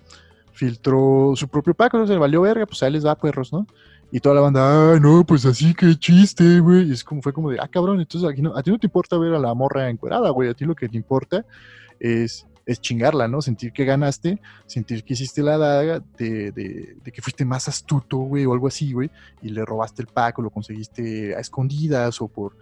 filtró 0.54 1.34
su 1.36 1.48
propio 1.50 1.74
pack, 1.74 1.94
no 1.96 2.08
se 2.08 2.14
le 2.14 2.20
valió 2.20 2.42
verga, 2.42 2.66
pues 2.66 2.82
ahí 2.84 2.92
les 2.92 3.04
da 3.04 3.16
perros, 3.16 3.52
¿no? 3.52 3.68
Y 4.14 4.22
toda 4.22 4.36
la 4.36 4.42
banda, 4.42 4.94
ay, 4.94 5.00
no, 5.02 5.26
pues 5.26 5.46
así, 5.46 5.74
que 5.74 5.96
chiste, 5.96 6.62
güey. 6.62 6.90
Y 6.90 6.94
es 6.94 7.04
como, 7.04 7.22
fue 7.22 7.34
como 7.34 7.50
de, 7.50 7.58
ah, 7.60 7.68
cabrón, 7.68 8.00
entonces 8.00 8.30
aquí 8.30 8.42
no, 8.42 8.56
a 8.56 8.64
ti 8.64 8.72
no 8.72 8.80
te 8.80 8.88
importa 8.88 9.18
ver 9.18 9.34
a 9.34 9.40
la 9.40 9.54
morra 9.54 9.90
encuerada, 9.90 10.30
güey. 10.30 10.50
A 10.50 10.54
ti 10.54 10.64
lo 10.64 10.76
que 10.76 10.88
te 10.88 10.96
importa 10.96 11.46
es, 12.00 12.48
es 12.66 12.80
chingarla, 12.80 13.28
¿no? 13.28 13.42
Sentir 13.42 13.74
que 13.74 13.86
ganaste, 13.86 14.40
sentir 14.66 15.04
que 15.04 15.14
hiciste 15.14 15.42
la 15.42 15.58
daga, 15.58 16.02
de, 16.18 16.52
de, 16.52 16.96
de 17.04 17.12
que 17.12 17.22
fuiste 17.22 17.46
más 17.46 17.68
astuto, 17.68 18.18
güey, 18.18 18.46
o 18.46 18.54
algo 18.54 18.68
así, 18.68 18.94
güey. 18.94 19.10
Y 19.42 19.50
le 19.50 19.66
robaste 19.66 20.02
el 20.02 20.08
pack 20.08 20.40
o 20.40 20.42
lo 20.42 20.50
conseguiste 20.50 21.36
a 21.36 21.40
escondidas 21.40 22.22
o 22.22 22.28
por 22.28 22.56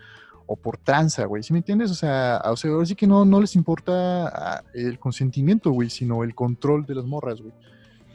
o 0.52 0.56
por 0.56 0.78
tranza, 0.78 1.26
güey, 1.26 1.44
¿sí 1.44 1.54
me 1.54 1.60
entiendes? 1.60 1.92
O 1.92 1.94
sea, 1.94 2.42
o 2.46 2.58
sea 2.58 2.72
ahora 2.72 2.84
sí 2.84 2.96
que 2.96 3.06
no, 3.06 3.24
no 3.24 3.40
les 3.40 3.56
importa 3.56 4.64
el 4.74 4.98
consentimiento, 4.98 5.70
güey, 5.70 5.92
sino 5.92 6.24
el 6.24 6.34
control 6.34 6.88
de 6.88 6.96
las 6.96 7.06
morras, 7.06 7.40
güey. 7.40 7.54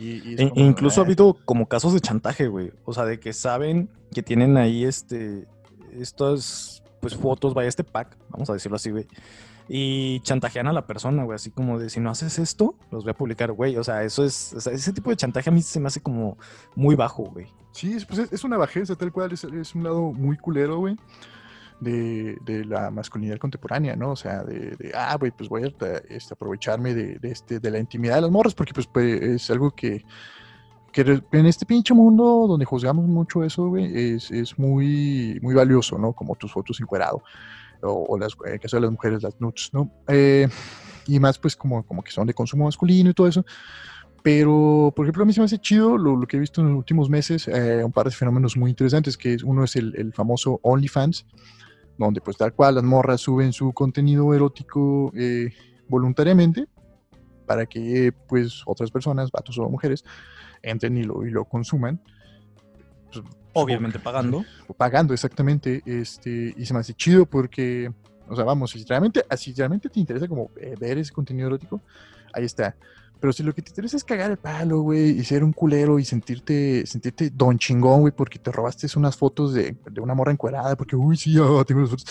Y, 0.01 0.35
e 0.42 0.53
incluso 0.57 1.01
ha 1.01 1.05
ah". 1.05 1.07
habido 1.07 1.37
como 1.44 1.66
casos 1.66 1.94
de 1.94 2.01
chantaje, 2.01 2.49
güey. 2.49 2.73
O 2.85 2.92
sea, 2.92 3.05
de 3.05 3.20
que 3.20 3.33
saben 3.33 3.88
que 4.12 4.25
tienen 4.25 4.57
ahí 4.57 4.85
este, 4.85 5.47
estas, 5.92 6.83
pues 7.01 7.14
fotos, 7.14 7.55
vaya, 7.55 7.68
este 7.68 7.85
pack, 7.85 8.16
vamos 8.31 8.51
a 8.51 8.55
decirlo 8.55 8.75
así, 8.75 8.90
güey. 8.90 9.07
Y 9.68 10.20
chantajean 10.20 10.66
a 10.66 10.72
la 10.72 10.87
persona, 10.87 11.24
güey, 11.24 11.37
así 11.37 11.50
como 11.50 11.79
de 11.79 11.88
si 11.88 11.98
no 11.98 12.11
haces 12.11 12.38
esto, 12.38 12.74
los 12.90 13.05
voy 13.05 13.12
a 13.12 13.14
publicar, 13.14 13.53
güey. 13.53 13.77
O 13.77 13.85
sea, 13.85 14.03
eso 14.03 14.24
es, 14.24 14.53
ese 14.53 14.92
tipo 14.92 15.11
de 15.11 15.16
chantaje 15.16 15.48
a 15.48 15.53
mí 15.53 15.62
se 15.62 15.81
me 15.81 15.87
hace 15.87 16.00
como 16.00 16.37
muy 16.74 16.94
bajo, 16.94 17.24
güey. 17.24 17.46
Sí, 17.72 17.96
pues 18.07 18.31
es, 18.31 18.44
una 18.44 18.57
bajeza, 18.57 18.94
tal 18.94 19.11
cual, 19.11 19.33
es, 19.33 19.74
un 19.74 19.83
lado 19.83 20.12
muy 20.12 20.37
culero, 20.37 20.79
güey 20.79 20.96
de, 21.81 22.64
la 22.66 22.90
masculinidad 22.90 23.38
contemporánea, 23.38 23.96
¿no? 23.96 24.12
O 24.12 24.16
sea, 24.16 24.42
de, 24.42 24.92
ah, 24.94 25.16
güey, 25.18 25.33
pues 25.33 25.48
voy 25.48 25.64
a 25.64 25.66
este, 25.66 26.35
aprovecharme 26.35 26.94
de, 26.94 27.18
este, 27.22 27.61
de 27.61 27.70
la 27.70 27.79
intimidad 27.79 28.16
de 28.16 28.22
las 28.22 28.31
morras, 28.31 28.55
porque 28.55 28.72
pues, 28.72 28.87
pues, 28.87 29.20
es 29.22 29.50
algo 29.50 29.70
que, 29.70 30.05
que 30.92 31.22
en 31.33 31.46
este 31.46 31.66
pinche 31.66 31.94
mundo 31.94 32.46
donde 32.48 32.64
juzgamos 32.64 33.07
mucho 33.07 33.44
eso, 33.44 33.68
güey, 33.68 34.14
es, 34.14 34.31
es 34.31 34.59
muy, 34.59 35.38
muy 35.42 35.55
valioso, 35.55 35.98
¿no? 35.98 36.12
Como 36.12 36.35
tus 36.37 36.53
fotos 36.53 36.81
encuerado, 36.81 37.22
o, 37.85 38.05
o 38.09 38.18
las, 38.18 38.35
en 38.47 38.55
el 38.55 38.61
caso 38.61 38.77
de 38.77 38.83
las 38.83 38.90
mujeres, 38.90 39.23
las 39.23 39.40
nudes, 39.40 39.70
¿no? 39.73 39.90
Eh, 40.09 40.49
y 41.07 41.20
más, 41.20 41.38
pues, 41.38 41.55
como, 41.55 41.85
como 41.85 42.03
que 42.03 42.11
son 42.11 42.27
de 42.27 42.35
consumo 42.35 42.64
masculino 42.64 43.11
y 43.11 43.14
todo 43.14 43.29
eso. 43.29 43.44
Pero, 44.23 44.90
por 44.97 45.05
ejemplo, 45.05 45.23
a 45.23 45.27
mí 45.27 45.35
se 45.35 45.40
me 45.40 45.44
hace 45.44 45.59
chido 45.59 45.99
lo, 45.99 46.16
lo 46.16 46.27
que 46.27 46.38
he 46.38 46.40
visto 46.40 46.62
en 46.62 46.68
los 46.68 46.79
últimos 46.79 47.11
meses, 47.11 47.47
eh, 47.47 47.85
un 47.85 47.92
par 47.92 48.07
de 48.07 48.11
fenómenos 48.11 48.57
muy 48.57 48.70
interesantes, 48.70 49.18
que 49.18 49.37
uno 49.44 49.64
es 49.64 49.77
el, 49.77 49.94
el 49.97 50.14
famoso 50.14 50.61
OnlyFans, 50.62 51.27
donde 51.99 52.20
pues 52.23 52.37
tal 52.38 52.55
cual 52.55 52.77
las 52.77 52.85
morras 52.85 53.20
suben 53.20 53.53
su 53.53 53.73
contenido 53.73 54.33
erótico 54.33 55.12
eh, 55.14 55.53
voluntariamente 55.88 56.66
para 57.47 57.66
que 57.66 58.12
pues 58.27 58.62
otras 58.66 58.90
personas, 58.90 59.31
vatos 59.31 59.59
o 59.59 59.68
mujeres, 59.68 60.05
entren 60.62 60.97
y 60.97 61.03
lo, 61.03 61.27
y 61.27 61.31
lo 61.31 61.44
consuman. 61.44 62.01
Pues, 63.12 63.25
Obviamente 63.54 63.98
pagando. 63.98 64.44
Pagando, 64.76 65.14
exactamente. 65.14 65.82
Este, 65.86 66.54
y 66.56 66.66
se 66.66 66.74
me 66.74 66.80
hace 66.80 66.92
chido 66.94 67.24
porque, 67.24 67.90
o 68.28 68.36
sea, 68.36 68.44
vamos, 68.44 68.72
si 68.72 68.84
realmente, 68.84 69.24
si 69.36 69.52
realmente 69.54 69.88
te 69.88 70.00
interesa 70.00 70.28
como 70.28 70.50
eh, 70.60 70.74
ver 70.78 70.98
ese 70.98 71.12
contenido 71.12 71.46
erótico, 71.46 71.80
ahí 72.32 72.44
está. 72.44 72.76
Pero 73.24 73.32
si 73.32 73.42
lo 73.42 73.54
que 73.54 73.62
te 73.62 73.70
interesa 73.70 73.96
es 73.96 74.04
cagar 74.04 74.30
el 74.30 74.37
palo, 74.37 74.80
güey, 74.80 75.18
y 75.18 75.24
ser 75.24 75.42
un 75.42 75.54
culero 75.54 75.98
y 75.98 76.04
sentirte, 76.04 76.87
sentirte 76.87 77.30
don 77.30 77.56
chingón, 77.56 78.02
güey, 78.02 78.12
porque 78.14 78.38
te 78.38 78.52
robaste 78.52 78.87
unas 78.98 79.16
fotos 79.16 79.54
de, 79.54 79.74
de 79.90 80.00
una 80.02 80.12
morra 80.12 80.30
encuerada, 80.30 80.76
porque, 80.76 80.94
uy, 80.94 81.16
sí, 81.16 81.34
ah, 81.40 81.64
tengo 81.66 81.80
las 81.80 81.88
fotos, 81.88 82.06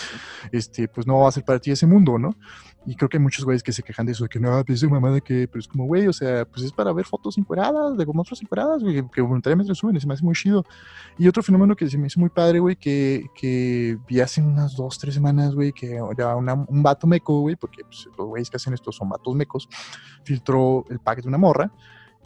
este, 0.50 0.88
pues 0.88 1.06
no 1.06 1.20
va 1.20 1.28
a 1.28 1.30
ser 1.30 1.44
para 1.44 1.60
ti 1.60 1.70
ese 1.70 1.86
mundo, 1.86 2.18
¿no? 2.18 2.34
Y 2.86 2.96
creo 2.96 3.08
que 3.08 3.16
hay 3.16 3.22
muchos 3.22 3.44
güeyes 3.44 3.62
que 3.62 3.72
se 3.72 3.82
quejan 3.82 4.04
de 4.04 4.12
eso, 4.12 4.24
de 4.24 4.28
que 4.28 4.38
no, 4.38 4.62
pues 4.64 4.82
es 4.82 4.90
mamada 4.90 5.20
que, 5.20 5.48
pero 5.48 5.60
es 5.60 5.68
como, 5.68 5.86
güey, 5.86 6.06
o 6.06 6.12
sea, 6.12 6.44
pues 6.44 6.66
es 6.66 6.72
para 6.72 6.92
ver 6.92 7.06
fotos 7.06 7.38
encueradas, 7.38 7.96
de 7.96 8.04
otras 8.06 8.42
encueradas, 8.42 8.82
güey, 8.82 9.08
que 9.08 9.20
voluntariamente 9.22 9.70
lo 9.70 9.74
suben, 9.74 9.98
se 9.98 10.06
me 10.06 10.14
hace 10.14 10.24
muy 10.24 10.34
chido. 10.34 10.66
Y 11.16 11.26
otro 11.26 11.42
fenómeno 11.42 11.76
que 11.76 11.88
se 11.88 11.96
me 11.96 12.08
hizo 12.08 12.20
muy 12.20 12.28
padre, 12.28 12.58
güey, 12.58 12.76
que, 12.76 13.26
que 13.34 13.96
vi 14.06 14.20
hace 14.20 14.42
unas 14.42 14.76
dos, 14.76 14.98
tres 14.98 15.14
semanas, 15.14 15.54
güey, 15.54 15.72
que 15.72 15.98
era 16.10 16.36
un 16.36 16.82
vato 16.82 17.06
meco, 17.06 17.40
güey, 17.40 17.56
porque 17.56 17.84
pues, 17.84 18.06
los 18.18 18.26
güeyes 18.26 18.50
que 18.50 18.56
hacen 18.56 18.74
esto 18.74 18.92
son 18.92 19.08
vatos 19.08 19.34
mecos, 19.34 19.66
filtró 20.24 20.84
el 20.90 20.98
pack 21.04 21.22
de 21.22 21.28
una 21.28 21.38
morra, 21.38 21.70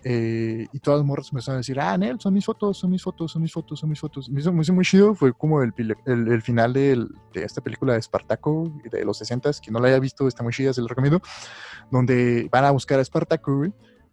eh, 0.05 0.67
y 0.73 0.79
todas 0.79 1.01
las 1.01 1.07
morras 1.07 1.29
empezaron 1.33 1.57
a 1.57 1.59
decir, 1.59 1.79
ah, 1.81 1.99
Nel, 1.99 2.21
son 2.21 2.33
mis 2.33 2.45
fotos, 2.45 2.79
son 2.79 2.91
mis 2.91 3.03
fotos, 3.03 3.33
son 3.33 3.43
mis 3.43 3.53
fotos, 3.53 3.81
son 3.81 3.91
mis 3.91 4.01
fotos. 4.01 4.31
Me 4.31 4.41
hizo, 4.41 4.53
me 4.53 4.63
hizo 4.63 4.73
muy 4.73 4.85
chido, 4.85 5.15
fue 5.15 5.33
como 5.33 5.61
el, 5.63 5.75
el, 6.07 6.29
el 6.29 6.43
final 6.43 6.73
de, 6.73 7.05
de 7.35 7.45
esta 7.45 7.61
película 7.61 7.95
de 7.95 7.99
Espartaco 7.99 8.73
de 8.91 9.05
los 9.05 9.19
60 9.19 9.51
que 9.63 9.71
no 9.71 9.81
la 9.81 9.89
haya 9.89 9.99
visto, 9.99 10.29
está 10.29 10.43
muy 10.43 10.53
chida, 10.53 10.73
se 10.73 10.81
lo 10.81 10.87
recomiendo, 10.87 11.21
donde 11.91 12.49
van 12.51 12.65
a 12.65 12.71
buscar 12.71 13.01
a 13.01 13.03
Espartaco, 13.03 13.67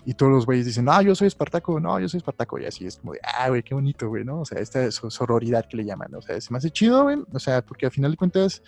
y 0.05 0.13
todos 0.13 0.31
los 0.31 0.45
güeyes 0.45 0.67
dicen, 0.67 0.85
no, 0.85 1.01
yo 1.01 1.15
soy 1.15 1.27
Espartaco, 1.27 1.79
no, 1.79 1.99
yo 1.99 2.07
soy 2.07 2.19
Espartaco. 2.19 2.59
Y 2.59 2.65
así 2.65 2.85
es 2.85 2.97
como 2.97 3.13
de, 3.13 3.19
ah, 3.23 3.49
güey, 3.49 3.63
qué 3.63 3.73
bonito, 3.73 4.07
güey, 4.07 4.23
¿no? 4.23 4.41
O 4.41 4.45
sea, 4.45 4.59
esta 4.59 4.89
sororidad 4.91 5.65
que 5.67 5.77
le 5.77 5.83
llaman, 5.83 6.13
o 6.13 6.21
sea, 6.21 6.39
se 6.39 6.51
me 6.51 6.59
hace 6.59 6.69
chido, 6.69 7.03
güey. 7.03 7.17
O 7.33 7.39
sea, 7.39 7.65
porque 7.65 7.87
al 7.87 7.91
final 7.91 8.11
de 8.11 8.17
cuentas, 8.17 8.61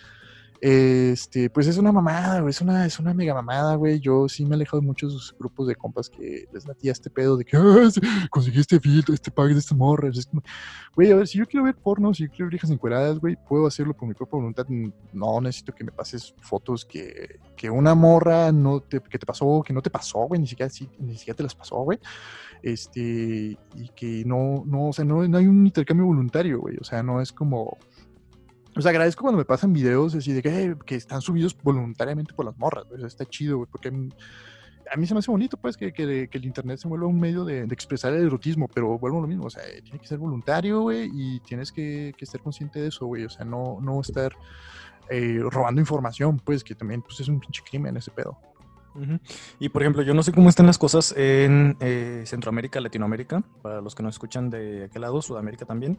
este, 0.60 1.50
pues 1.50 1.68
es 1.68 1.78
una 1.78 1.92
mamada, 1.92 2.40
güey, 2.40 2.50
es 2.50 2.60
una, 2.60 2.84
es 2.84 2.98
una 2.98 3.14
mega 3.14 3.32
mamada, 3.32 3.76
güey. 3.76 4.00
Yo 4.00 4.28
sí 4.28 4.44
me 4.44 4.50
he 4.50 4.54
alejado 4.54 4.80
de 4.80 4.86
muchos 4.86 5.34
grupos 5.38 5.68
de 5.68 5.76
compas 5.76 6.08
que 6.10 6.48
les 6.52 6.66
latía 6.66 6.90
este 6.90 7.10
pedo 7.10 7.36
de 7.36 7.44
que, 7.44 7.56
ah, 7.56 7.88
conseguí 8.30 8.60
este 8.60 8.80
filtro, 8.80 9.14
este 9.14 9.30
pack 9.30 9.52
de 9.52 9.58
estas 9.60 9.76
morras. 9.76 10.18
Es 10.18 10.26
como, 10.26 10.42
güey, 10.96 11.12
a 11.12 11.16
ver, 11.16 11.28
si 11.28 11.38
yo 11.38 11.46
quiero 11.46 11.64
ver 11.64 11.76
porno, 11.76 12.12
si 12.12 12.24
yo 12.24 12.30
quiero 12.30 12.46
ver 12.46 12.54
hijas 12.54 12.70
encueradas, 12.70 13.20
güey, 13.20 13.36
puedo 13.48 13.66
hacerlo 13.66 13.94
por 13.94 14.08
mi 14.08 14.14
propia 14.14 14.38
voluntad. 14.38 14.66
No 15.12 15.40
necesito 15.40 15.72
que 15.72 15.84
me 15.84 15.92
pases 15.92 16.34
fotos 16.40 16.84
que, 16.84 17.38
que 17.56 17.70
una 17.70 17.94
morra 17.94 18.50
no 18.50 18.82
que 18.88 19.00
te 19.00 19.26
pasó, 19.26 19.62
que 19.64 19.72
no 19.72 19.82
te 19.82 19.90
pasó, 19.90 20.20
güey, 20.26 20.40
ni 20.40 20.46
siquiera, 20.48 20.72
ni 20.98 21.16
siquiera 21.16 21.36
te 21.36 21.42
las 21.44 21.54
pasó, 21.54 21.76
güey. 21.76 22.00
Este, 22.62 23.56
y 23.76 23.88
que 23.94 24.24
no, 24.26 24.64
no, 24.66 24.88
o 24.88 24.92
sea, 24.92 25.04
no, 25.04 25.26
no 25.28 25.38
hay 25.38 25.46
un 25.46 25.64
intercambio 25.66 26.06
voluntario, 26.06 26.60
güey. 26.60 26.76
O 26.80 26.84
sea, 26.84 27.02
no 27.04 27.20
es 27.20 27.32
como 27.32 27.78
pues 28.78 28.86
agradezco 28.86 29.22
cuando 29.22 29.38
me 29.38 29.44
pasan 29.44 29.72
videos 29.72 30.14
así 30.14 30.32
de 30.32 30.40
que, 30.40 30.76
que 30.86 30.94
están 30.94 31.20
subidos 31.20 31.56
voluntariamente 31.60 32.32
por 32.32 32.46
las 32.46 32.56
morras, 32.56 32.86
está 33.04 33.26
chido, 33.26 33.56
güey, 33.56 33.68
porque 33.68 33.88
a 33.88 34.96
mí 34.96 35.04
se 35.04 35.14
me 35.14 35.18
hace 35.18 35.32
bonito, 35.32 35.56
pues, 35.56 35.76
que, 35.76 35.92
que, 35.92 36.28
el 36.30 36.44
internet 36.44 36.78
se 36.78 36.86
vuelva 36.86 37.08
un 37.08 37.18
medio 37.18 37.44
de, 37.44 37.64
expresar 37.64 38.12
el 38.12 38.24
erotismo, 38.24 38.68
pero 38.72 38.96
vuelvo 38.96 39.18
a 39.18 39.22
lo 39.22 39.26
mismo, 39.26 39.46
o 39.46 39.50
sea, 39.50 39.64
tiene 39.82 39.98
que 39.98 40.06
ser 40.06 40.18
voluntario, 40.18 40.82
güey, 40.82 41.10
y 41.12 41.40
tienes 41.40 41.72
que, 41.72 42.14
que, 42.16 42.24
estar 42.24 42.40
consciente 42.40 42.80
de 42.80 42.86
eso, 42.86 43.06
güey, 43.06 43.24
o 43.24 43.28
sea, 43.28 43.44
no, 43.44 43.80
no 43.82 44.00
estar 44.00 44.30
eh, 45.10 45.40
robando 45.42 45.80
información, 45.80 46.38
pues, 46.38 46.62
que 46.62 46.76
también 46.76 47.02
pues, 47.02 47.18
es 47.18 47.26
un 47.26 47.40
pinche 47.40 47.64
crimen 47.68 47.96
ese 47.96 48.12
pedo. 48.12 48.38
Y 49.58 49.70
por 49.70 49.82
ejemplo, 49.82 50.02
yo 50.02 50.14
no 50.14 50.22
sé 50.22 50.30
cómo 50.32 50.48
están 50.48 50.66
las 50.66 50.78
cosas 50.78 51.12
en 51.16 51.76
eh, 51.80 52.22
Centroamérica, 52.26 52.80
Latinoamérica, 52.80 53.42
para 53.60 53.80
los 53.80 53.96
que 53.96 54.04
nos 54.04 54.14
escuchan 54.14 54.50
de 54.50 54.84
aquel 54.84 55.02
lado, 55.02 55.20
Sudamérica 55.20 55.64
también. 55.66 55.98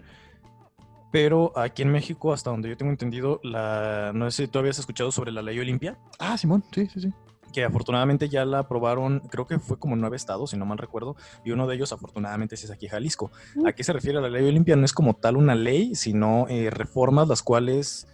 Pero 1.12 1.58
aquí 1.58 1.82
en 1.82 1.92
México, 1.92 2.34
hasta 2.34 2.52
donde 2.52 2.70
yo 2.70 2.78
tengo 2.78 2.92
entendido, 2.92 3.40
la, 3.44 4.12
no 4.14 4.30
sé 4.30 4.44
si 4.44 4.48
tú 4.48 4.60
habías 4.60 4.78
escuchado 4.78 5.12
sobre 5.12 5.32
la 5.32 5.42
ley 5.42 5.60
Olimpia. 5.60 5.98
Ah, 6.20 6.38
Simón, 6.38 6.64
sí, 6.72 6.88
sí, 6.88 7.02
sí. 7.02 7.14
Que 7.52 7.64
afortunadamente 7.64 8.30
ya 8.30 8.46
la 8.46 8.60
aprobaron, 8.60 9.22
creo 9.22 9.48
que 9.48 9.58
fue 9.58 9.80
como 9.80 9.96
nueve 9.96 10.18
estados, 10.18 10.52
si 10.52 10.58
no 10.58 10.68
mal 10.68 10.78
recuerdo, 10.78 11.16
y 11.44 11.50
uno 11.50 11.66
de 11.66 11.76
ellos 11.76 11.92
afortunadamente 11.92 12.54
es 12.54 12.70
aquí 12.70 12.88
Jalisco. 12.88 13.32
Mm. 13.56 13.66
¿A 13.66 13.74
qué 13.74 13.84
se 13.84 13.92
refiere 13.92 14.22
la 14.22 14.30
ley 14.30 14.48
Olimpia? 14.48 14.76
No 14.76 14.86
es 14.86 14.94
como 14.94 15.16
tal 15.16 15.36
una 15.36 15.56
ley, 15.56 15.96
sino 15.96 16.46
eh, 16.48 16.70
reformas 16.70 17.28
las 17.28 17.42
cuales 17.42 18.08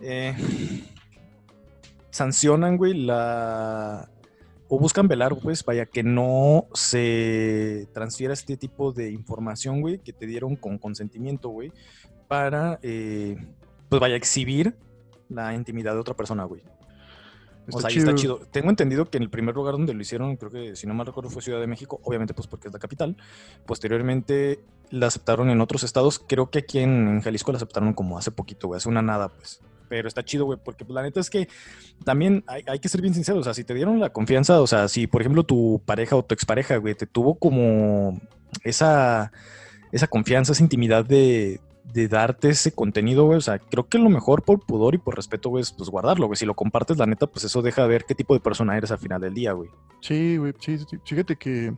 eh, 0.00 0.34
sancionan, 2.10 2.76
güey, 2.76 2.94
la, 2.94 4.10
o 4.74 4.78
buscan 4.78 5.06
velar, 5.06 5.36
pues, 5.36 5.62
vaya, 5.66 5.84
que 5.84 6.02
no 6.02 6.66
se 6.72 7.88
transfiera 7.92 8.32
este 8.32 8.56
tipo 8.56 8.90
de 8.90 9.10
información, 9.10 9.82
güey, 9.82 9.98
que 9.98 10.14
te 10.14 10.26
dieron 10.26 10.56
con 10.56 10.78
consentimiento, 10.78 11.50
güey, 11.50 11.70
para, 12.26 12.78
eh, 12.80 13.36
pues, 13.90 14.00
vaya, 14.00 14.16
exhibir 14.16 14.74
la 15.28 15.52
intimidad 15.52 15.92
de 15.92 16.00
otra 16.00 16.16
persona, 16.16 16.44
güey. 16.44 16.62
o 17.70 17.80
sea, 17.80 17.90
ahí 17.90 17.98
está 17.98 18.14
chido. 18.14 18.40
Tengo 18.50 18.70
entendido 18.70 19.10
que 19.10 19.18
en 19.18 19.24
el 19.24 19.28
primer 19.28 19.54
lugar 19.54 19.72
donde 19.72 19.92
lo 19.92 20.00
hicieron, 20.00 20.36
creo 20.36 20.50
que 20.50 20.74
si 20.74 20.86
no 20.86 20.94
mal 20.94 21.06
recuerdo 21.06 21.28
fue 21.28 21.42
Ciudad 21.42 21.60
de 21.60 21.66
México, 21.66 22.00
obviamente 22.04 22.32
pues 22.32 22.46
porque 22.46 22.68
es 22.68 22.72
la 22.72 22.80
capital. 22.80 23.18
Posteriormente 23.66 24.64
la 24.88 25.08
aceptaron 25.08 25.50
en 25.50 25.60
otros 25.60 25.82
estados. 25.82 26.18
Creo 26.18 26.50
que 26.50 26.60
aquí 26.60 26.78
en, 26.78 27.20
Jalisco 27.20 27.52
la 27.52 27.56
aceptaron 27.56 27.92
como 27.92 28.16
hace 28.16 28.30
poquito, 28.30 28.68
güey, 28.68 28.78
hace 28.78 28.88
una 28.88 29.02
nada, 29.02 29.28
pues 29.28 29.60
pero 29.92 30.08
está 30.08 30.24
chido, 30.24 30.46
güey, 30.46 30.58
porque 30.64 30.86
pues, 30.86 30.94
la 30.94 31.02
neta 31.02 31.20
es 31.20 31.28
que 31.28 31.50
también 32.02 32.44
hay, 32.46 32.78
que 32.78 32.88
ser 32.88 33.02
bien 33.02 33.12
sinceros, 33.12 33.42
o 33.42 33.44
sea, 33.44 33.52
si 33.52 33.62
te 33.62 33.74
dieron 33.74 34.00
la 34.00 34.08
confianza, 34.08 34.62
o 34.62 34.66
sea, 34.66 34.88
si 34.88 35.06
por 35.06 35.20
ejemplo 35.20 35.44
tu 35.44 35.82
pareja 35.84 36.16
o 36.16 36.24
tu 36.24 36.32
expareja, 36.32 36.78
güey, 36.78 36.94
te 36.94 37.06
tuvo 37.06 37.34
como 37.34 38.18
esa, 38.64 39.32
esa 39.92 40.06
confianza, 40.06 40.52
esa 40.52 40.62
intimidad 40.62 41.04
de, 41.04 41.60
darte 42.08 42.48
ese 42.48 42.72
contenido, 42.72 43.26
güey. 43.26 43.36
O 43.36 43.42
sea, 43.42 43.58
creo 43.58 43.86
que 43.86 43.98
lo 43.98 44.08
mejor 44.08 44.44
por 44.44 44.60
pudor 44.64 44.94
y 44.94 44.98
por 44.98 45.14
respeto, 45.14 45.50
güey, 45.50 45.60
es 45.60 45.72
pues 45.72 45.90
guardarlo, 45.90 46.26
güey. 46.26 46.38
Si 46.38 46.46
lo 46.46 46.54
compartes, 46.54 46.96
la 46.96 47.04
neta, 47.04 47.26
pues 47.26 47.44
eso 47.44 47.60
deja 47.60 47.86
ver 47.86 48.06
qué 48.06 48.14
tipo 48.14 48.32
de 48.32 48.40
persona 48.40 48.78
eres 48.78 48.92
al 48.92 48.98
final 48.98 49.20
del 49.20 49.34
día, 49.34 49.52
güey. 49.52 49.68
Sí, 50.00 50.38
güey, 50.38 50.54
sí, 50.58 50.78
sí. 50.78 50.98
Fíjate 51.04 51.36
que 51.36 51.74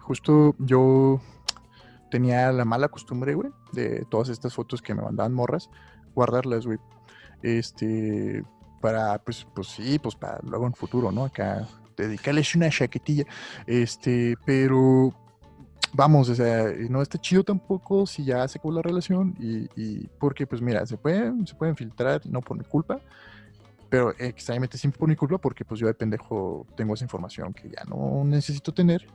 justo 0.00 0.54
yo 0.58 1.22
tenía 2.10 2.52
la 2.52 2.66
mala 2.66 2.90
costumbre, 2.90 3.32
güey, 3.32 3.48
de 3.72 4.04
todas 4.10 4.28
estas 4.28 4.54
fotos 4.54 4.82
que 4.82 4.94
me 4.94 5.00
mandaban 5.00 5.32
morras, 5.32 5.70
guardarlas, 6.14 6.66
güey 6.66 6.78
este, 7.42 8.44
para, 8.80 9.18
pues, 9.18 9.46
pues 9.54 9.68
sí, 9.68 9.98
pues 9.98 10.14
para 10.14 10.38
luego 10.42 10.66
en 10.66 10.74
futuro, 10.74 11.10
¿no? 11.12 11.24
Acá 11.24 11.66
dedicarles 11.96 12.54
una 12.54 12.68
chaquetilla, 12.70 13.24
este, 13.66 14.36
pero 14.44 15.14
vamos, 15.92 16.28
o 16.28 16.34
sea, 16.34 16.66
no 16.90 17.00
está 17.00 17.18
chido 17.18 17.42
tampoco 17.42 18.06
si 18.06 18.24
ya 18.24 18.46
se 18.48 18.58
acabó 18.58 18.74
la 18.74 18.82
relación 18.82 19.34
y, 19.38 20.06
porque, 20.18 20.46
pues 20.46 20.60
mira, 20.60 20.84
se 20.86 20.96
pueden, 20.96 21.46
se 21.46 21.54
pueden 21.54 21.74
filtrar, 21.74 22.20
no 22.26 22.40
por 22.40 22.58
mi 22.58 22.64
culpa, 22.64 23.00
pero 23.88 24.12
extrañamente 24.18 24.76
siempre 24.76 24.98
por 24.98 25.08
mi 25.08 25.16
culpa 25.16 25.38
porque 25.38 25.64
pues 25.64 25.80
yo 25.80 25.86
de 25.86 25.94
pendejo 25.94 26.66
tengo 26.76 26.94
esa 26.94 27.04
información 27.04 27.54
que 27.54 27.70
ya 27.70 27.84
no 27.88 28.24
necesito 28.24 28.74
tener. 28.74 29.06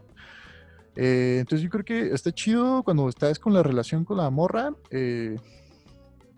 Eh, 0.96 1.38
entonces 1.40 1.64
yo 1.64 1.70
creo 1.70 1.86
que 1.86 2.14
está 2.14 2.32
chido 2.32 2.84
cuando 2.84 3.08
estás 3.08 3.40
con 3.40 3.54
la 3.54 3.64
relación 3.64 4.04
con 4.04 4.18
la 4.18 4.30
morra, 4.30 4.74
eh, 4.90 5.38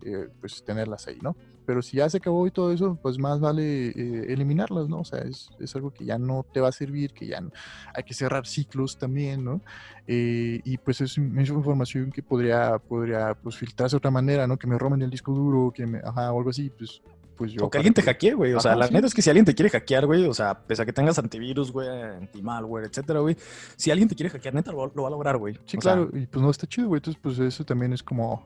eh, 0.04 0.28
pues 0.40 0.64
tenerlas 0.64 1.08
ahí, 1.08 1.20
¿no? 1.22 1.36
Pero 1.66 1.82
si 1.82 1.98
ya 1.98 2.10
se 2.10 2.18
acabó 2.18 2.46
y 2.48 2.52
todo 2.52 2.72
eso, 2.72 2.98
pues 3.02 3.18
más 3.18 3.40
vale 3.40 3.90
eh, 3.90 4.34
eliminarlas, 4.34 4.90
¿no? 4.90 5.00
O 5.00 5.06
sea, 5.06 5.20
es, 5.20 5.50
es, 5.60 5.76
algo 5.76 5.92
que 5.92 6.06
ya 6.06 6.18
no 6.18 6.46
te 6.52 6.60
va 6.60 6.70
a 6.70 6.72
servir, 6.72 7.14
que 7.14 7.28
ya 7.28 7.42
no, 7.42 7.52
hay 7.94 8.04
que 8.04 8.14
cerrar 8.14 8.46
ciclos 8.46 8.98
también, 8.98 9.44
¿no? 9.44 9.62
Eh, 10.08 10.62
y 10.64 10.78
pues 10.78 11.02
es, 11.02 11.18
es, 11.18 11.50
información 11.50 12.12
que 12.12 12.22
podría, 12.22 12.78
podría 12.80 13.34
pues, 13.36 13.58
filtrarse 13.58 13.96
de 13.96 13.98
otra 13.98 14.12
manera, 14.12 14.48
¿no? 14.48 14.58
Que 14.58 14.68
me 14.68 14.78
roben 14.78 15.02
el 15.02 15.10
disco 15.10 15.34
duro, 15.34 15.72
que 15.72 15.86
me, 15.86 16.00
ajá, 16.00 16.32
o 16.32 16.38
algo 16.38 16.50
así, 16.50 16.70
pues 16.70 17.02
pues 17.36 17.52
yo. 17.52 17.66
O 17.66 17.70
que 17.70 17.78
alguien 17.78 17.94
te 17.94 18.02
hackee, 18.02 18.34
güey. 18.34 18.54
O 18.54 18.60
sea, 18.60 18.76
la 18.76 18.88
neta 18.88 19.08
es 19.08 19.14
que 19.14 19.22
si 19.22 19.30
alguien 19.30 19.46
te 19.46 19.54
quiere 19.54 19.70
hackear, 19.70 20.06
güey, 20.06 20.26
o 20.26 20.34
sea, 20.34 20.60
pese 20.60 20.82
a 20.82 20.86
que 20.86 20.94
tengas 20.94 21.18
antivirus, 21.20 21.72
güey, 21.72 21.88
anti-malware, 21.90 22.86
etcétera, 22.86 23.20
güey, 23.20 23.36
si 23.76 23.92
alguien 23.92 24.08
te 24.08 24.16
quiere 24.16 24.30
hackear, 24.30 24.54
neta 24.54 24.72
lo, 24.72 24.78
va 24.78 25.08
a 25.08 25.12
lograr, 25.12 25.38
güey. 25.38 25.60
Sí, 25.66 25.78
claro, 25.78 26.10
y 26.14 26.26
pues 26.26 26.44
no 26.44 26.50
está 26.50 26.68
chido, 26.68 26.88
güey. 26.88 27.00
Entonces, 27.00 27.20
pues 27.22 27.40
eso 27.40 27.64
también 27.64 27.94
es 27.94 28.04
como 28.04 28.46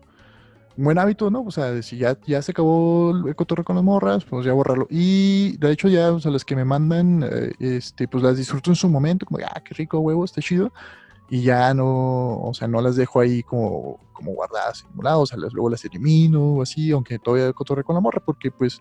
buen 0.77 0.97
hábito, 0.99 1.29
¿no? 1.29 1.43
O 1.43 1.51
sea, 1.51 1.81
si 1.81 1.97
ya, 1.97 2.17
ya 2.25 2.41
se 2.41 2.51
acabó 2.51 3.11
el 3.25 3.35
cotorreo 3.35 3.65
con 3.65 3.75
las 3.75 3.83
morras, 3.83 4.23
pues 4.25 4.45
ya 4.45 4.53
borrarlo. 4.53 4.87
Y 4.89 5.57
de 5.57 5.71
hecho 5.71 5.87
ya, 5.87 6.11
o 6.11 6.19
sea, 6.19 6.31
las 6.31 6.45
que 6.45 6.55
me 6.55 6.65
mandan, 6.65 7.23
eh, 7.23 7.51
este, 7.59 8.07
pues 8.07 8.23
las 8.23 8.37
disfruto 8.37 8.71
en 8.71 8.75
su 8.75 8.87
momento, 8.87 9.25
como, 9.25 9.39
ah, 9.43 9.61
qué 9.63 9.73
rico 9.73 9.99
huevo, 9.99 10.23
está 10.23 10.41
chido. 10.41 10.71
Y 11.29 11.41
ya 11.41 11.73
no, 11.73 12.39
o 12.39 12.53
sea, 12.53 12.67
no 12.67 12.81
las 12.81 12.95
dejo 12.95 13.19
ahí 13.19 13.43
como, 13.43 13.99
como 14.13 14.33
guardadas, 14.33 14.79
simuladas, 14.79 15.19
o 15.19 15.25
sea, 15.25 15.37
luego 15.37 15.69
las 15.69 15.83
elimino 15.83 16.55
o 16.55 16.61
así, 16.61 16.91
aunque 16.91 17.19
todavía 17.19 17.51
cotorreo 17.51 17.83
con 17.83 17.95
la 17.95 18.01
morra, 18.01 18.21
porque 18.23 18.49
pues 18.49 18.79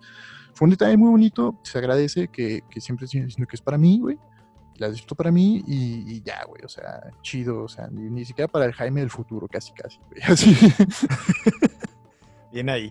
fue 0.55 0.67
un 0.67 0.71
detalle 0.71 0.97
muy 0.97 1.11
bonito, 1.11 1.59
se 1.63 1.79
agradece 1.79 2.29
que, 2.29 2.63
que 2.71 2.81
siempre 2.81 3.07
diciendo 3.11 3.47
que 3.49 3.57
es 3.57 3.63
para 3.63 3.79
mí, 3.79 3.99
güey 4.01 4.19
las 4.79 4.93
disfruto 4.93 5.15
para 5.15 5.31
mí 5.31 5.63
y, 5.67 6.23
ya, 6.23 6.45
güey, 6.45 6.63
o 6.65 6.69
sea, 6.69 7.11
chido, 7.23 7.65
o 7.65 7.69
sea, 7.69 7.89
ni, 7.89 8.03
ni, 8.11 8.25
siquiera 8.25 8.49
para 8.49 8.65
el 8.65 8.73
Jaime 8.73 9.01
del 9.01 9.11
futuro, 9.11 9.49
casi, 9.49 9.73
casi, 9.73 9.99
güey, 10.09 10.23
así. 10.27 10.57
Bien 12.53 12.69
ahí. 12.69 12.91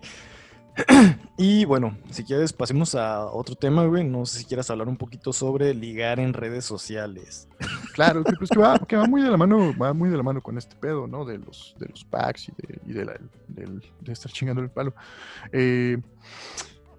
y 1.38 1.64
bueno, 1.64 1.96
si 2.10 2.22
quieres, 2.24 2.52
pasemos 2.52 2.94
a 2.94 3.26
otro 3.26 3.54
tema, 3.54 3.86
güey. 3.86 4.04
No 4.04 4.26
sé 4.26 4.40
si 4.40 4.44
quieras 4.44 4.70
hablar 4.70 4.88
un 4.88 4.96
poquito 4.96 5.32
sobre 5.32 5.74
ligar 5.74 6.20
en 6.20 6.32
redes 6.32 6.64
sociales. 6.64 7.48
Claro, 7.94 8.22
pues 8.38 8.50
que 8.50 8.58
va, 8.58 8.78
que 8.78 8.96
va 8.96 9.06
muy 9.06 9.22
de 9.22 9.30
la 9.30 9.36
mano, 9.36 9.74
va 9.76 9.92
muy 9.92 10.10
de 10.10 10.16
la 10.16 10.22
mano 10.22 10.42
con 10.42 10.58
este 10.58 10.76
pedo, 10.76 11.06
¿no? 11.06 11.24
De 11.24 11.38
los, 11.38 11.74
de 11.78 11.86
los 11.86 12.04
packs 12.04 12.48
y 12.48 12.52
de, 12.52 12.80
y 12.86 12.92
de, 12.92 13.04
la, 13.06 13.18
de 13.48 14.12
estar 14.12 14.30
chingando 14.30 14.62
el 14.62 14.70
palo. 14.70 14.94
Eh, 15.52 15.98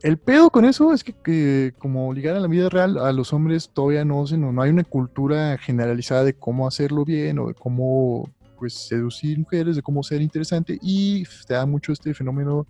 el 0.03 0.17
pedo 0.17 0.49
con 0.49 0.65
eso 0.65 0.93
es 0.93 1.03
que, 1.03 1.73
como 1.77 2.13
ligar 2.13 2.35
a 2.35 2.39
la 2.39 2.47
vida 2.47 2.69
real, 2.69 2.97
a 2.97 3.11
los 3.11 3.33
hombres 3.33 3.69
todavía 3.73 4.05
no, 4.05 4.23
no, 4.25 4.51
no 4.51 4.61
hay 4.61 4.69
una 4.69 4.83
cultura 4.83 5.57
generalizada 5.57 6.23
de 6.23 6.33
cómo 6.33 6.67
hacerlo 6.67 7.03
bien 7.03 7.39
o 7.39 7.47
de 7.47 7.53
cómo 7.53 8.29
pues 8.57 8.73
seducir 8.73 9.39
mujeres, 9.39 9.75
de 9.75 9.81
cómo 9.81 10.03
ser 10.03 10.21
interesante 10.21 10.77
y 10.81 11.23
te 11.47 11.53
da 11.53 11.65
mucho 11.65 11.93
este 11.93 12.13
fenómeno 12.13 12.67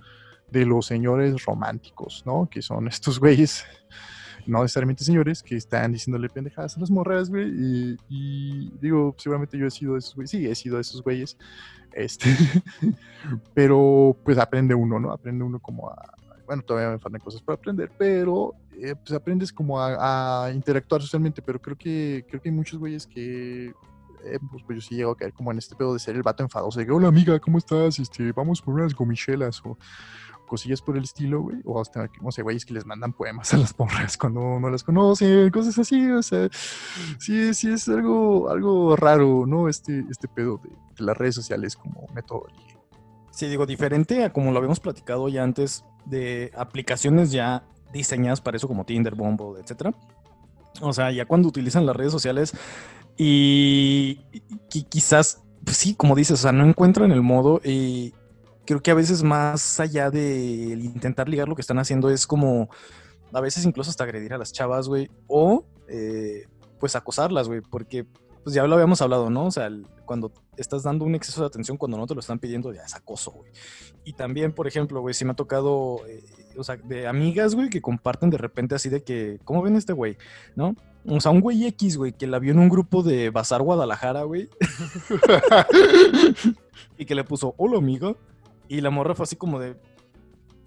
de 0.51 0.65
los 0.65 0.85
señores 0.85 1.43
románticos, 1.45 2.23
¿no? 2.25 2.47
Que 2.49 2.61
son 2.61 2.87
estos 2.87 3.19
güeyes, 3.19 3.65
no 4.45 4.61
necesariamente 4.61 5.03
señores, 5.03 5.43
que 5.43 5.55
están 5.55 5.91
diciéndole 5.91 6.29
pendejadas 6.29 6.77
a 6.77 6.79
las 6.79 6.91
morras, 6.91 7.29
güey, 7.29 7.97
y, 8.09 8.71
digo, 8.79 9.15
seguramente 9.17 9.57
yo 9.57 9.67
he 9.67 9.71
sido 9.71 9.93
de 9.93 9.99
esos 9.99 10.15
güeyes, 10.15 10.31
sí, 10.31 10.45
he 10.45 10.55
sido 10.55 10.75
de 10.75 10.81
esos 10.81 11.01
güeyes, 11.01 11.37
este, 11.93 12.29
pero 13.53 14.15
pues 14.23 14.37
aprende 14.37 14.75
uno, 14.75 14.99
¿no? 14.99 15.11
Aprende 15.11 15.43
uno 15.43 15.59
como 15.59 15.89
a, 15.89 16.16
bueno, 16.47 16.63
todavía 16.63 16.89
me 16.89 16.97
faltan 16.97 17.21
cosas 17.21 17.41
para 17.41 17.57
aprender, 17.57 17.91
pero 17.97 18.55
eh, 18.81 18.95
pues 18.95 19.11
aprendes 19.11 19.51
como 19.51 19.79
a, 19.79 20.49
interactuar 20.53 21.01
socialmente, 21.01 21.41
pero 21.41 21.61
creo 21.61 21.77
que, 21.77 22.25
creo 22.27 22.41
que 22.41 22.49
hay 22.49 22.55
muchos 22.55 22.79
güeyes 22.79 23.05
que 23.05 23.67
eh, 24.23 24.39
pues, 24.49 24.63
pues, 24.65 24.77
yo 24.77 24.81
sí 24.81 24.95
llego 24.95 25.11
a 25.11 25.17
caer 25.17 25.33
como 25.33 25.51
en 25.51 25.57
este 25.57 25.75
pedo 25.75 25.93
de 25.93 25.99
ser 25.99 26.15
el 26.15 26.23
vato 26.23 26.43
enfadoso, 26.43 26.79
de 26.79 26.85
que, 26.85 26.91
hola 26.91 27.09
amiga, 27.09 27.37
¿cómo 27.39 27.57
estás? 27.57 27.99
Este, 27.99 28.31
vamos 28.31 28.61
por 28.61 28.73
unas 28.73 28.95
gomichelas 28.95 29.61
o, 29.65 29.77
cosillas 30.47 30.81
por 30.81 30.95
el 30.95 31.03
estilo, 31.03 31.41
güey, 31.41 31.57
o 31.65 31.81
hasta, 31.81 32.09
no 32.21 32.31
sé, 32.31 32.41
güeyes 32.41 32.65
que 32.65 32.73
les 32.73 32.85
mandan 32.85 33.11
poemas 33.11 33.53
a 33.53 33.57
las 33.57 33.73
porras 33.73 34.17
cuando 34.17 34.59
no 34.59 34.69
las 34.69 34.81
conocen, 34.81 35.49
cosas 35.51 35.77
así, 35.77 36.09
o 36.09 36.23
sea, 36.23 36.47
sí, 37.19 37.53
sí 37.53 37.69
es 37.69 37.89
algo, 37.89 38.49
algo 38.49 38.95
raro, 38.95 39.45
¿no? 39.45 39.67
Este, 39.67 40.05
este 40.09 40.29
pedo 40.29 40.61
de, 40.63 40.69
de 40.69 41.03
las 41.03 41.17
redes 41.17 41.35
sociales 41.35 41.75
como 41.75 42.07
método. 42.15 42.47
Sí, 43.31 43.47
digo, 43.47 43.65
diferente 43.65 44.23
a 44.23 44.33
como 44.33 44.51
lo 44.51 44.57
habíamos 44.57 44.79
platicado 44.79 45.27
ya 45.27 45.43
antes 45.43 45.83
de 46.09 46.51
aplicaciones 46.55 47.31
ya 47.31 47.63
diseñadas 47.91 48.41
para 48.41 48.57
eso 48.57 48.67
como 48.67 48.85
Tinder, 48.85 49.15
Bumble, 49.15 49.61
etcétera. 49.61 49.93
O 50.81 50.93
sea, 50.93 51.11
ya 51.11 51.25
cuando 51.25 51.47
utilizan 51.47 51.85
las 51.85 51.95
redes 51.95 52.11
sociales 52.11 52.53
y, 53.17 54.19
quizás, 54.89 55.41
pues 55.63 55.77
sí, 55.77 55.95
como 55.95 56.15
dices, 56.15 56.39
o 56.39 56.41
sea, 56.43 56.51
no 56.51 56.65
encuentran 56.65 57.11
el 57.11 57.21
modo 57.21 57.61
y 57.63 58.13
creo 58.65 58.81
que 58.81 58.91
a 58.91 58.95
veces 58.95 59.23
más 59.23 59.79
allá 59.79 60.11
de 60.11 60.77
intentar 60.83 61.29
ligar 61.29 61.47
lo 61.47 61.55
que 61.55 61.61
están 61.61 61.79
haciendo 61.79 62.09
es 62.09 62.27
como 62.27 62.69
a 63.33 63.41
veces 63.41 63.65
incluso 63.65 63.89
hasta 63.89 64.03
agredir 64.03 64.33
a 64.33 64.37
las 64.37 64.51
chavas, 64.51 64.87
güey, 64.87 65.09
o 65.27 65.65
eh, 65.87 66.45
pues 66.79 66.95
acosarlas, 66.95 67.47
güey, 67.47 67.61
porque 67.61 68.05
pues 68.47 68.55
ya 68.55 68.65
lo 68.65 68.75
habíamos 68.75 69.01
hablado, 69.01 69.29
¿no? 69.29 69.47
O 69.47 69.51
sea, 69.51 69.65
el- 69.65 69.85
cuando 70.05 70.31
estás 70.55 70.81
dando 70.81 71.03
un 71.03 71.15
exceso 71.15 71.41
de 71.41 71.47
atención 71.47 71.75
cuando 71.75 71.97
no 71.97 72.07
te 72.07 72.13
lo 72.13 72.21
están 72.21 72.39
pidiendo, 72.39 72.71
ya 72.71 72.83
es 72.83 72.95
acoso, 72.95 73.31
güey. 73.31 73.51
Y 74.05 74.13
también, 74.13 74.53
por 74.53 74.67
ejemplo, 74.69 75.01
güey, 75.01 75.13
sí 75.13 75.25
me 75.25 75.31
ha 75.31 75.35
tocado, 75.35 75.99
eh, 76.07 76.23
o 76.57 76.63
sea, 76.63 76.77
de 76.77 77.07
amigas, 77.07 77.55
güey, 77.55 77.69
que 77.69 77.81
comparten 77.81 78.29
de 78.29 78.37
repente 78.37 78.73
así 78.73 78.87
de 78.87 79.03
que, 79.03 79.41
¿cómo 79.43 79.61
ven 79.61 79.75
este 79.75 79.91
güey? 79.91 80.15
¿No? 80.55 80.77
O 81.09 81.19
sea, 81.19 81.33
un 81.33 81.41
güey 81.41 81.65
X, 81.65 81.97
güey, 81.97 82.13
que 82.13 82.25
la 82.25 82.39
vio 82.39 82.53
en 82.53 82.59
un 82.59 82.69
grupo 82.69 83.03
de 83.03 83.31
Bazar 83.31 83.61
Guadalajara, 83.63 84.23
güey, 84.23 84.47
y 86.97 87.05
que 87.05 87.15
le 87.15 87.25
puso, 87.25 87.53
hola 87.57 87.77
amiga, 87.77 88.15
y 88.69 88.79
la 88.79 88.89
morra 88.89 89.13
fue 89.13 89.23
así 89.23 89.35
como 89.35 89.59
de, 89.59 89.75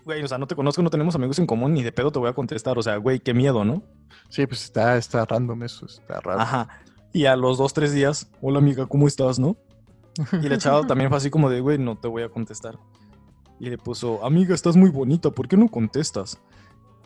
güey, 0.04 0.22
o 0.22 0.28
sea, 0.28 0.36
no 0.36 0.46
te 0.46 0.54
conozco, 0.54 0.82
no 0.82 0.90
tenemos 0.90 1.14
amigos 1.14 1.38
en 1.38 1.46
común, 1.46 1.72
ni 1.72 1.82
de 1.82 1.92
pedo 1.92 2.12
te 2.12 2.18
voy 2.18 2.28
a 2.28 2.34
contestar, 2.34 2.78
o 2.78 2.82
sea, 2.82 2.96
güey, 2.96 3.20
qué 3.20 3.32
miedo, 3.32 3.64
¿no? 3.64 3.82
Sí, 4.28 4.46
pues 4.46 4.64
está, 4.64 4.98
está 4.98 5.24
random 5.24 5.62
eso, 5.62 5.86
está 5.86 6.20
raro. 6.20 6.40
Ajá. 6.40 6.68
Y 7.12 7.26
a 7.26 7.36
los 7.36 7.58
dos, 7.58 7.72
tres 7.72 7.92
días, 7.92 8.30
hola 8.40 8.58
amiga, 8.58 8.86
¿cómo 8.86 9.06
estás, 9.06 9.38
no? 9.38 9.56
Y 10.42 10.48
la 10.48 10.58
chava 10.58 10.82
también 10.86 11.10
fue 11.10 11.18
así 11.18 11.30
como 11.30 11.50
de, 11.50 11.60
güey, 11.60 11.78
no 11.78 11.98
te 11.98 12.08
voy 12.08 12.22
a 12.22 12.28
contestar. 12.28 12.78
Y 13.58 13.68
le 13.68 13.78
puso, 13.78 14.24
amiga, 14.24 14.54
estás 14.54 14.76
muy 14.76 14.90
bonita, 14.90 15.30
¿por 15.30 15.48
qué 15.48 15.56
no 15.56 15.68
contestas? 15.68 16.40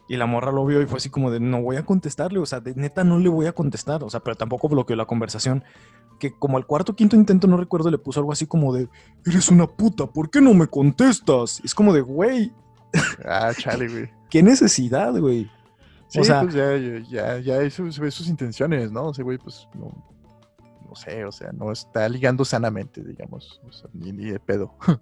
Y 0.09 0.17
la 0.17 0.27
morra 0.27 0.53
lo 0.53 0.67
vio 0.67 0.83
y 0.83 0.87
fue 0.87 0.99
así 0.99 1.09
como 1.09 1.31
de, 1.31 1.41
no 1.41 1.63
voy 1.63 1.77
a 1.77 1.87
contestarle, 1.87 2.39
o 2.39 2.47
sea, 2.47 2.61
de 2.61 2.75
neta 2.75 3.05
no 3.05 3.19
le 3.19 3.29
voy 3.29 3.47
a 3.47 3.53
contestar, 3.53 4.05
o 4.05 4.11
sea, 4.11 4.21
pero 4.21 4.37
tampoco 4.37 4.69
bloqueó 4.69 4.95
la 4.97 5.07
conversación. 5.07 5.65
Que 6.21 6.33
como 6.33 6.59
al 6.59 6.67
cuarto 6.67 6.95
quinto 6.95 7.17
intento, 7.17 7.49
no 7.49 7.57
recuerdo, 7.57 7.91
le 7.91 7.99
puso 7.99 8.21
algo 8.21 8.31
así 8.31 8.47
como 8.47 8.73
de, 8.73 8.89
eres 9.27 9.49
una 9.49 9.67
puta, 9.67 10.07
¿por 10.07 10.31
qué 10.31 10.41
no 10.41 10.55
me 10.55 10.69
contestas? 10.69 11.61
Y 11.63 11.67
es 11.67 11.75
como 11.75 11.93
de, 11.93 12.03
güey, 12.03 12.53
Ah, 13.25 13.53
chale, 13.57 13.89
güey. 13.89 14.11
qué 14.31 14.43
necesidad, 14.43 15.19
güey. 15.19 15.51
Sí, 16.15 16.21
O 16.21 16.25
sea- 16.25 16.43
pues 16.43 16.55
ya, 16.55 16.77
ya, 17.11 17.39
ya, 17.41 17.71
sus 17.71 18.29
intenciones, 18.29 18.93
¿no? 18.93 19.11
Ese 19.11 19.23
güey, 19.25 19.37
pues, 19.39 19.67
no, 19.75 19.93
no 20.89 20.95
sé, 20.95 21.25
o 21.25 21.33
sea, 21.33 21.51
no 21.53 21.73
está 21.73 22.09
ligando 22.09 22.45
sanamente, 22.45 23.03
digamos, 23.03 23.61
o 23.67 23.73
sea, 23.73 23.91
ni, 23.93 24.12
ni 24.12 24.27
de 24.27 24.39
pedo. 24.39 24.75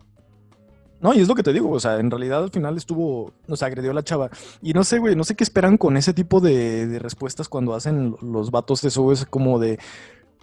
No, 1.01 1.13
y 1.13 1.19
es 1.19 1.27
lo 1.27 1.35
que 1.35 1.43
te 1.43 1.53
digo, 1.53 1.69
o 1.69 1.81
sea, 1.81 1.99
en 1.99 2.13
realidad 2.13 2.45
al 2.45 2.51
final 2.53 2.77
estuvo, 2.77 3.33
o 3.49 3.57
sea, 3.57 3.67
agredió 3.67 3.91
a 3.91 3.95
la 3.95 4.05
chava. 4.05 4.31
Y 4.63 4.73
no 4.73 4.85
sé, 4.85 5.01
güey, 5.01 5.17
no 5.17 5.25
sé 5.25 5.35
qué 5.35 5.43
esperan 5.43 5.77
con 5.77 5.97
ese 5.97 6.15
tipo 6.15 6.39
de, 6.41 6.87
de 6.87 6.99
respuestas 7.01 7.49
cuando 7.49 7.75
hacen 7.75 8.15
los 8.23 8.53
vatos 8.53 8.85
eso, 8.85 9.11
es 9.11 9.27
como 9.27 9.59
de, 9.59 9.81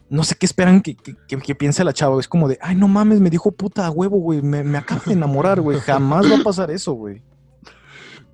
no 0.09 0.25
sé 0.25 0.35
qué 0.35 0.45
esperan 0.45 0.81
que, 0.81 0.95
que, 0.97 1.15
que- 1.29 1.37
que 1.37 1.55
piense 1.55 1.85
la 1.85 1.93
chava, 1.93 2.19
es 2.19 2.27
como 2.27 2.49
de, 2.49 2.59
ay, 2.61 2.75
no 2.75 2.89
mames, 2.89 3.21
me 3.21 3.29
dijo 3.29 3.53
puta 3.53 3.85
a 3.87 3.89
huevo, 3.89 4.17
güey, 4.19 4.41
me, 4.41 4.61
me 4.65 4.77
acabo 4.77 4.99
de 5.05 5.13
enamorar, 5.13 5.61
güey, 5.61 5.79
jamás 5.79 6.29
va 6.29 6.35
a 6.41 6.43
pasar 6.43 6.69
eso, 6.71 6.91
güey. 6.91 7.23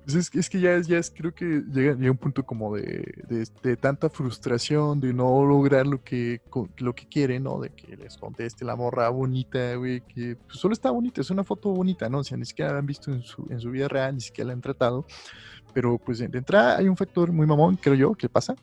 Pues 0.06 0.14
es, 0.14 0.34
es 0.36 0.48
que 0.48 0.60
ya 0.60 0.74
es, 0.74 0.86
ya 0.86 0.98
es, 0.98 1.10
creo 1.10 1.34
que 1.34 1.64
llega, 1.68 1.94
llega 1.94 2.12
un 2.12 2.16
punto 2.16 2.46
como 2.46 2.76
de, 2.76 3.24
de, 3.28 3.44
de 3.60 3.76
tanta 3.76 4.08
frustración, 4.08 5.00
de 5.00 5.12
no 5.12 5.44
lograr 5.44 5.84
lo 5.84 6.04
que, 6.04 6.40
lo 6.76 6.94
que 6.94 7.08
quieren, 7.08 7.42
¿no? 7.42 7.58
De 7.58 7.70
que 7.70 7.96
les 7.96 8.16
conteste 8.16 8.64
la 8.64 8.76
morra 8.76 9.08
bonita, 9.08 9.74
güey, 9.74 10.02
que 10.02 10.36
pues, 10.36 10.60
solo 10.60 10.74
está 10.74 10.92
bonita, 10.92 11.22
es 11.22 11.30
una 11.30 11.42
foto 11.42 11.70
bonita, 11.70 12.08
¿no? 12.08 12.18
O 12.18 12.24
sea, 12.24 12.36
ni 12.36 12.44
siquiera 12.44 12.70
la 12.70 12.78
han 12.78 12.86
visto 12.86 13.10
en 13.10 13.20
su, 13.22 13.48
en 13.50 13.58
su 13.58 13.68
vida 13.72 13.88
real, 13.88 14.14
ni 14.14 14.20
siquiera 14.20 14.46
la 14.46 14.52
han 14.52 14.60
tratado. 14.60 15.06
Pero 15.74 15.98
pues 15.98 16.20
de 16.20 16.26
entrada 16.26 16.76
hay 16.78 16.88
un 16.88 16.96
factor 16.96 17.32
muy 17.32 17.48
mamón, 17.48 17.74
creo 17.74 17.96
yo, 17.96 18.14
que 18.14 18.28
pasa, 18.28 18.54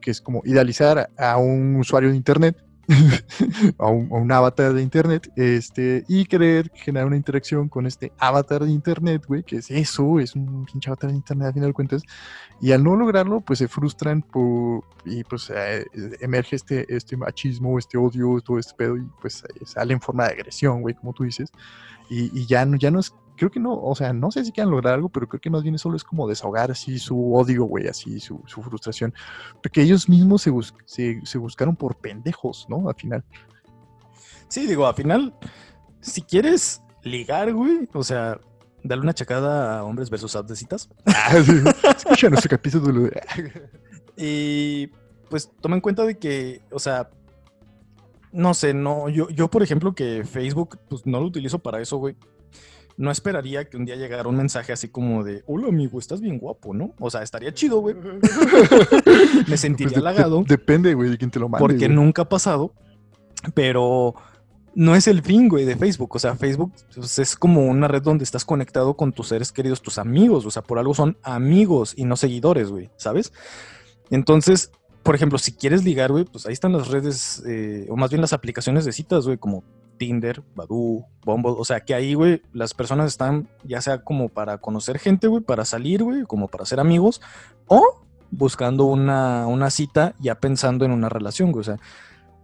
que 0.00 0.10
es 0.10 0.22
como 0.22 0.40
idealizar 0.46 1.10
a 1.18 1.36
un 1.36 1.76
usuario 1.76 2.08
de 2.08 2.16
internet, 2.16 2.56
a, 3.78 3.86
un, 3.86 4.08
a 4.10 4.14
un 4.16 4.32
avatar 4.32 4.72
de 4.72 4.82
internet, 4.82 5.30
este, 5.36 6.04
y 6.08 6.24
querer 6.24 6.70
generar 6.74 7.06
una 7.06 7.16
interacción 7.16 7.68
con 7.68 7.86
este 7.86 8.12
avatar 8.18 8.64
de 8.64 8.70
internet, 8.70 9.24
güey, 9.26 9.42
que 9.42 9.56
es 9.56 9.70
eso, 9.70 10.18
es 10.20 10.34
un 10.34 10.64
pinche 10.64 10.88
avatar 10.88 11.10
de 11.10 11.16
internet 11.16 11.48
a 11.48 11.52
final 11.52 11.68
de 11.68 11.74
cuentas, 11.74 12.02
y 12.60 12.72
al 12.72 12.82
no 12.82 12.96
lograrlo, 12.96 13.40
pues 13.40 13.58
se 13.58 13.68
frustran 13.68 14.22
por, 14.22 14.84
y 15.04 15.22
pues 15.24 15.52
eh, 15.54 15.84
emerge 16.20 16.56
este, 16.56 16.86
este 16.94 17.16
machismo, 17.16 17.78
este 17.78 17.98
odio, 17.98 18.40
todo 18.40 18.58
este 18.58 18.74
pedo, 18.74 18.96
y 18.96 19.06
pues 19.20 19.44
eh, 19.44 19.66
sale 19.66 19.92
en 19.92 20.00
forma 20.00 20.24
de 20.24 20.32
agresión, 20.32 20.80
güey, 20.80 20.94
como 20.94 21.12
tú 21.12 21.24
dices, 21.24 21.50
y, 22.08 22.38
y 22.38 22.46
ya, 22.46 22.64
no, 22.64 22.76
ya 22.78 22.90
no 22.90 23.00
es 23.00 23.12
creo 23.38 23.50
que 23.50 23.60
no, 23.60 23.72
o 23.80 23.94
sea, 23.94 24.12
no 24.12 24.30
sé 24.30 24.44
si 24.44 24.52
quieran 24.52 24.70
lograr 24.70 24.94
algo, 24.94 25.08
pero 25.08 25.26
creo 25.28 25.40
que 25.40 25.48
más 25.48 25.62
bien 25.62 25.78
solo 25.78 25.96
es 25.96 26.04
como 26.04 26.28
desahogar 26.28 26.70
así 26.70 26.98
su 26.98 27.34
odio, 27.34 27.64
güey, 27.64 27.88
así 27.88 28.20
su, 28.20 28.42
su 28.46 28.62
frustración. 28.62 29.14
Porque 29.62 29.80
ellos 29.80 30.08
mismos 30.08 30.42
se, 30.42 30.50
bus- 30.50 30.74
se, 30.84 31.20
se 31.24 31.38
buscaron 31.38 31.74
por 31.76 31.96
pendejos, 31.96 32.66
¿no? 32.68 32.88
Al 32.88 32.94
final. 32.96 33.24
Sí, 34.48 34.66
digo, 34.66 34.86
al 34.86 34.94
final, 34.94 35.34
si 36.00 36.20
quieres 36.22 36.82
ligar, 37.02 37.52
güey, 37.54 37.88
o 37.94 38.02
sea, 38.02 38.38
darle 38.82 39.02
una 39.04 39.14
chacada 39.14 39.78
a 39.78 39.84
hombres 39.84 40.10
versus 40.10 40.34
apps 40.36 40.48
de 40.48 40.56
citas. 40.56 40.88
Ah. 41.06 41.32
Escucha 41.96 42.28
nuestro 42.28 42.50
capítulo. 42.50 43.08
Y 44.20 44.88
pues 45.30 45.48
toma 45.60 45.76
en 45.76 45.80
cuenta 45.80 46.04
de 46.04 46.18
que, 46.18 46.60
o 46.72 46.78
sea, 46.80 47.08
no 48.32 48.52
sé, 48.52 48.74
no, 48.74 49.08
yo, 49.08 49.28
yo 49.30 49.48
por 49.48 49.62
ejemplo 49.62 49.94
que 49.94 50.24
Facebook, 50.24 50.78
pues 50.88 51.06
no 51.06 51.20
lo 51.20 51.26
utilizo 51.26 51.60
para 51.60 51.80
eso, 51.80 51.98
güey. 51.98 52.16
No 52.98 53.10
esperaría 53.12 53.64
que 53.64 53.76
un 53.76 53.84
día 53.84 53.94
llegara 53.94 54.28
un 54.28 54.36
mensaje 54.36 54.72
así 54.72 54.88
como 54.88 55.22
de, 55.22 55.44
hola 55.46 55.68
amigo, 55.68 55.98
estás 56.00 56.20
bien 56.20 56.38
guapo, 56.38 56.74
¿no? 56.74 56.94
O 56.98 57.08
sea, 57.10 57.22
estaría 57.22 57.54
chido, 57.54 57.78
güey. 57.80 57.94
Me 59.48 59.56
sentiría 59.56 59.92
Pues 59.92 60.02
de- 60.02 60.08
halagado 60.08 60.44
depende, 60.46 60.94
güey, 60.94 61.10
de 61.10 61.16
quién 61.16 61.30
te 61.30 61.38
lo 61.38 61.48
mande. 61.48 61.60
porque 61.62 61.86
güey. 61.86 61.94
nunca 61.96 62.22
ha 62.22 62.28
pasado, 62.28 62.72
pero 63.54 64.14
no 64.74 64.94
es 64.96 65.06
el 65.06 65.22
fin, 65.22 65.48
güey, 65.48 65.64
de 65.64 65.76
Facebook. 65.76 66.14
O 66.16 66.18
sea, 66.18 66.34
Facebook 66.36 66.72
pues, 66.94 67.18
es 67.20 67.36
como 67.36 67.66
una 67.66 67.86
red 67.88 68.02
donde 68.02 68.24
estás 68.24 68.44
conectado 68.44 68.94
con 68.94 69.12
tus 69.12 69.28
seres 69.28 69.52
queridos, 69.52 69.80
tus 69.80 69.98
amigos. 69.98 70.44
O 70.44 70.50
sea, 70.50 70.62
por 70.62 70.78
algo 70.78 70.92
son 70.94 71.16
amigos 71.22 71.94
y 71.96 72.04
no 72.04 72.16
seguidores, 72.16 72.68
güey, 72.70 72.90
¿sabes? 72.96 73.32
Entonces, 74.10 74.72
por 75.04 75.14
ejemplo, 75.14 75.38
si 75.38 75.52
quieres 75.52 75.84
ligar, 75.84 76.10
güey, 76.10 76.24
pues 76.24 76.46
ahí 76.46 76.52
están 76.52 76.72
las 76.72 76.88
redes, 76.88 77.42
eh, 77.46 77.86
o 77.90 77.96
más 77.96 78.10
bien 78.10 78.20
las 78.20 78.32
aplicaciones 78.32 78.84
de 78.84 78.92
citas, 78.92 79.24
güey, 79.24 79.38
como 79.38 79.62
Tinder, 79.98 80.42
Badoo, 80.54 81.06
Bumble. 81.24 81.54
O 81.58 81.64
sea, 81.64 81.80
que 81.80 81.94
ahí, 81.94 82.14
güey, 82.14 82.42
las 82.52 82.72
personas 82.72 83.08
están 83.08 83.48
ya 83.64 83.82
sea 83.82 84.02
como 84.02 84.28
para 84.28 84.58
conocer 84.58 84.98
gente, 84.98 85.26
güey, 85.26 85.42
para 85.42 85.64
salir, 85.64 86.02
güey, 86.02 86.22
como 86.22 86.48
para 86.48 86.64
ser 86.64 86.80
amigos, 86.80 87.20
o 87.66 88.02
buscando 88.30 88.84
una, 88.84 89.46
una 89.46 89.70
cita 89.70 90.14
ya 90.18 90.36
pensando 90.36 90.84
en 90.84 90.92
una 90.92 91.08
relación, 91.08 91.52
güey. 91.52 91.60
O 91.60 91.64
sea, 91.64 91.76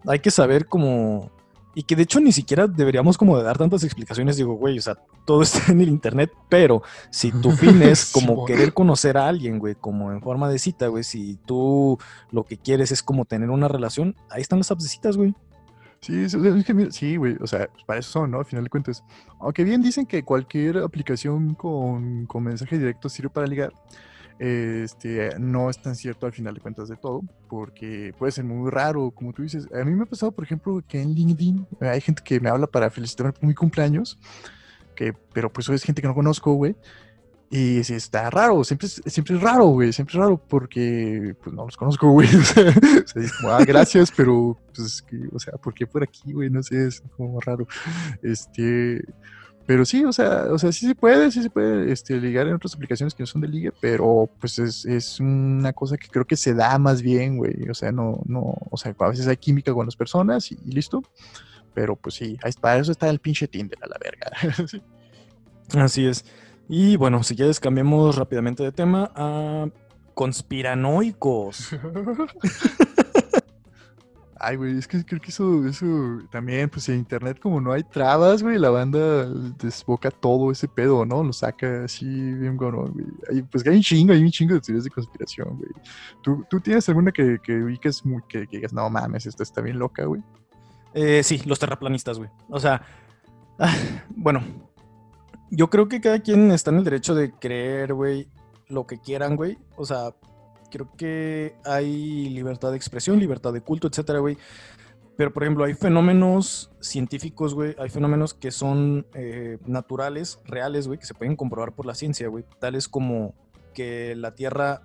hay 0.06 0.18
que 0.18 0.30
saber 0.30 0.66
cómo... 0.66 1.30
Y 1.76 1.82
que 1.82 1.96
de 1.96 2.04
hecho 2.04 2.20
ni 2.20 2.30
siquiera 2.30 2.68
deberíamos 2.68 3.18
como 3.18 3.36
de 3.36 3.42
dar 3.42 3.58
tantas 3.58 3.82
explicaciones, 3.82 4.36
digo, 4.36 4.54
güey, 4.54 4.78
o 4.78 4.82
sea, 4.82 4.96
todo 5.24 5.42
está 5.42 5.72
en 5.72 5.80
el 5.80 5.88
internet, 5.88 6.30
pero 6.48 6.82
si 7.10 7.32
tu 7.32 7.50
fin 7.56 7.82
es 7.82 8.12
como 8.12 8.44
querer 8.44 8.72
conocer 8.72 9.16
a 9.16 9.26
alguien, 9.26 9.58
güey, 9.58 9.74
como 9.74 10.12
en 10.12 10.20
forma 10.20 10.48
de 10.48 10.60
cita, 10.60 10.86
güey, 10.86 11.02
si 11.02 11.36
tú 11.46 11.98
lo 12.30 12.44
que 12.44 12.58
quieres 12.58 12.92
es 12.92 13.02
como 13.02 13.24
tener 13.24 13.50
una 13.50 13.66
relación, 13.66 14.14
ahí 14.30 14.40
están 14.40 14.60
las 14.60 14.70
apps 14.70 14.84
de 14.84 14.88
citas, 14.88 15.16
güey. 15.16 15.34
Sí, 16.04 16.26
sí, 16.90 17.16
güey, 17.16 17.34
o 17.40 17.46
sea, 17.46 17.66
pues 17.68 17.82
para 17.84 18.00
eso 18.00 18.10
son, 18.10 18.30
¿no? 18.30 18.40
Al 18.40 18.44
final 18.44 18.64
de 18.64 18.68
cuentas. 18.68 19.02
Aunque 19.40 19.64
bien 19.64 19.80
dicen 19.80 20.04
que 20.04 20.22
cualquier 20.22 20.76
aplicación 20.76 21.54
con, 21.54 22.26
con 22.26 22.42
mensaje 22.42 22.76
directo 22.78 23.08
sirve 23.08 23.30
para 23.30 23.46
ligar, 23.46 23.72
este, 24.38 25.30
no 25.38 25.70
es 25.70 25.80
tan 25.80 25.96
cierto 25.96 26.26
al 26.26 26.32
final 26.32 26.54
de 26.54 26.60
cuentas 26.60 26.90
de 26.90 26.96
todo, 26.96 27.22
porque 27.48 28.12
puede 28.18 28.32
ser 28.32 28.44
muy 28.44 28.70
raro, 28.70 29.12
como 29.12 29.32
tú 29.32 29.44
dices. 29.44 29.66
A 29.72 29.82
mí 29.82 29.92
me 29.92 30.02
ha 30.02 30.06
pasado, 30.06 30.30
por 30.30 30.44
ejemplo, 30.44 30.82
que 30.86 31.00
en 31.00 31.14
LinkedIn 31.14 31.66
hay 31.80 32.02
gente 32.02 32.22
que 32.22 32.38
me 32.38 32.50
habla 32.50 32.66
para 32.66 32.90
felicitarme 32.90 33.32
por 33.32 33.44
mi 33.44 33.54
cumpleaños, 33.54 34.18
que, 34.94 35.14
pero 35.32 35.50
pues 35.50 35.70
es 35.70 35.82
gente 35.82 36.02
que 36.02 36.08
no 36.08 36.14
conozco, 36.14 36.52
güey. 36.52 36.76
Y 37.54 37.84
sí, 37.84 37.94
está 37.94 38.30
raro, 38.30 38.64
siempre 38.64 38.88
siempre 38.88 39.36
es 39.36 39.40
raro, 39.40 39.66
güey, 39.66 39.92
siempre 39.92 40.14
es 40.14 40.18
raro 40.18 40.36
porque 40.38 41.36
pues 41.40 41.54
no 41.54 41.64
los 41.64 41.76
conozco, 41.76 42.08
güey. 42.10 42.26
O 42.34 42.42
sea, 42.42 42.74
ah, 43.48 43.64
gracias, 43.64 44.10
pero 44.10 44.58
pues 44.74 44.86
es 44.86 45.02
que, 45.02 45.16
o 45.32 45.38
sea, 45.38 45.52
¿por 45.52 45.72
qué 45.72 45.86
por 45.86 46.02
aquí, 46.02 46.32
güey? 46.32 46.50
No 46.50 46.64
sé, 46.64 46.88
es 46.88 47.00
como 47.16 47.40
raro. 47.40 47.68
Este, 48.24 49.04
pero 49.66 49.84
sí, 49.84 50.04
o 50.04 50.12
sea, 50.12 50.46
o 50.50 50.58
sea, 50.58 50.72
sí 50.72 50.88
se 50.88 50.96
puede, 50.96 51.30
sí 51.30 51.44
se 51.44 51.48
puede 51.48 51.92
este, 51.92 52.16
ligar 52.16 52.48
en 52.48 52.54
otras 52.54 52.74
aplicaciones 52.74 53.14
que 53.14 53.22
no 53.22 53.28
son 53.28 53.42
de 53.42 53.46
ligue, 53.46 53.70
pero 53.80 54.28
pues 54.40 54.58
es, 54.58 54.84
es 54.84 55.20
una 55.20 55.72
cosa 55.72 55.96
que 55.96 56.08
creo 56.08 56.24
que 56.24 56.36
se 56.36 56.54
da 56.54 56.76
más 56.80 57.02
bien, 57.02 57.36
güey. 57.36 57.68
O 57.70 57.74
sea, 57.74 57.92
no, 57.92 58.20
no, 58.26 58.56
o 58.68 58.76
sea, 58.76 58.96
a 58.98 59.08
veces 59.10 59.28
hay 59.28 59.36
química 59.36 59.72
con 59.72 59.86
las 59.86 59.94
personas 59.94 60.50
y, 60.50 60.56
listo. 60.64 61.04
Pero 61.72 61.94
pues 61.94 62.16
sí, 62.16 62.36
para 62.60 62.78
eso 62.78 62.90
está 62.90 63.08
el 63.08 63.20
pinche 63.20 63.46
Tinder 63.46 63.78
a 63.80 63.86
la 63.86 63.98
verga. 64.02 64.66
Sí. 64.68 64.82
Así 65.78 66.04
es. 66.04 66.24
Y 66.68 66.96
bueno, 66.96 67.22
si 67.22 67.36
quieres 67.36 67.60
cambiemos 67.60 68.16
rápidamente 68.16 68.62
de 68.62 68.72
tema 68.72 69.10
a 69.14 69.68
conspiranoicos. 70.14 71.76
Ay, 74.36 74.56
güey, 74.56 74.76
es 74.76 74.86
que 74.86 75.02
creo 75.04 75.20
que 75.22 75.30
eso, 75.30 75.66
eso 75.66 75.86
también, 76.30 76.68
pues 76.68 76.86
en 76.90 76.96
internet 76.96 77.38
como 77.40 77.62
no 77.62 77.72
hay 77.72 77.82
trabas, 77.82 78.42
güey, 78.42 78.58
la 78.58 78.68
banda 78.68 79.24
desboca 79.26 80.10
todo 80.10 80.50
ese 80.50 80.68
pedo, 80.68 81.06
¿no? 81.06 81.24
Lo 81.24 81.32
saca 81.32 81.84
así 81.84 82.04
bien 82.04 82.56
gorón, 82.58 82.92
güey. 82.92 83.42
Pues 83.44 83.66
hay 83.66 83.76
un 83.76 83.82
chingo, 83.82 84.12
hay 84.12 84.22
un 84.22 84.30
chingo 84.30 84.52
de 84.54 84.60
teorías 84.60 84.84
de 84.84 84.90
conspiración, 84.90 85.56
güey. 85.56 85.70
¿Tú, 86.22 86.44
tú 86.50 86.60
tienes 86.60 86.86
alguna 86.90 87.10
que, 87.10 87.38
que 87.42 87.54
ubiques 87.62 88.04
muy, 88.04 88.22
que, 88.28 88.46
que 88.46 88.58
digas, 88.58 88.74
no 88.74 88.90
mames, 88.90 89.24
esta 89.24 89.42
está 89.42 89.62
bien 89.62 89.78
loca, 89.78 90.04
güey? 90.04 90.22
Eh, 90.92 91.22
sí, 91.22 91.40
los 91.46 91.58
terraplanistas, 91.58 92.18
güey. 92.18 92.28
O 92.50 92.60
sea, 92.60 92.82
ah, 93.58 93.74
bueno, 94.10 94.42
yo 95.54 95.70
creo 95.70 95.88
que 95.88 96.00
cada 96.00 96.20
quien 96.20 96.50
está 96.50 96.70
en 96.70 96.78
el 96.78 96.84
derecho 96.84 97.14
de 97.14 97.32
creer, 97.32 97.94
güey, 97.94 98.28
lo 98.68 98.86
que 98.86 98.98
quieran, 98.98 99.36
güey. 99.36 99.58
O 99.76 99.84
sea, 99.84 100.14
creo 100.70 100.90
que 100.96 101.54
hay 101.64 102.28
libertad 102.30 102.70
de 102.70 102.76
expresión, 102.76 103.18
libertad 103.18 103.52
de 103.52 103.60
culto, 103.60 103.88
etcétera, 103.88 104.18
güey. 104.18 104.36
Pero, 105.16 105.32
por 105.32 105.44
ejemplo, 105.44 105.64
hay 105.64 105.74
fenómenos 105.74 106.72
científicos, 106.80 107.54
güey, 107.54 107.76
hay 107.78 107.88
fenómenos 107.88 108.34
que 108.34 108.50
son 108.50 109.06
eh, 109.14 109.58
naturales, 109.64 110.40
reales, 110.44 110.88
güey, 110.88 110.98
que 110.98 111.06
se 111.06 111.14
pueden 111.14 111.36
comprobar 111.36 111.72
por 111.72 111.86
la 111.86 111.94
ciencia, 111.94 112.26
güey. 112.26 112.44
Tales 112.58 112.88
como 112.88 113.34
que 113.74 114.16
la 114.16 114.34
Tierra, 114.34 114.82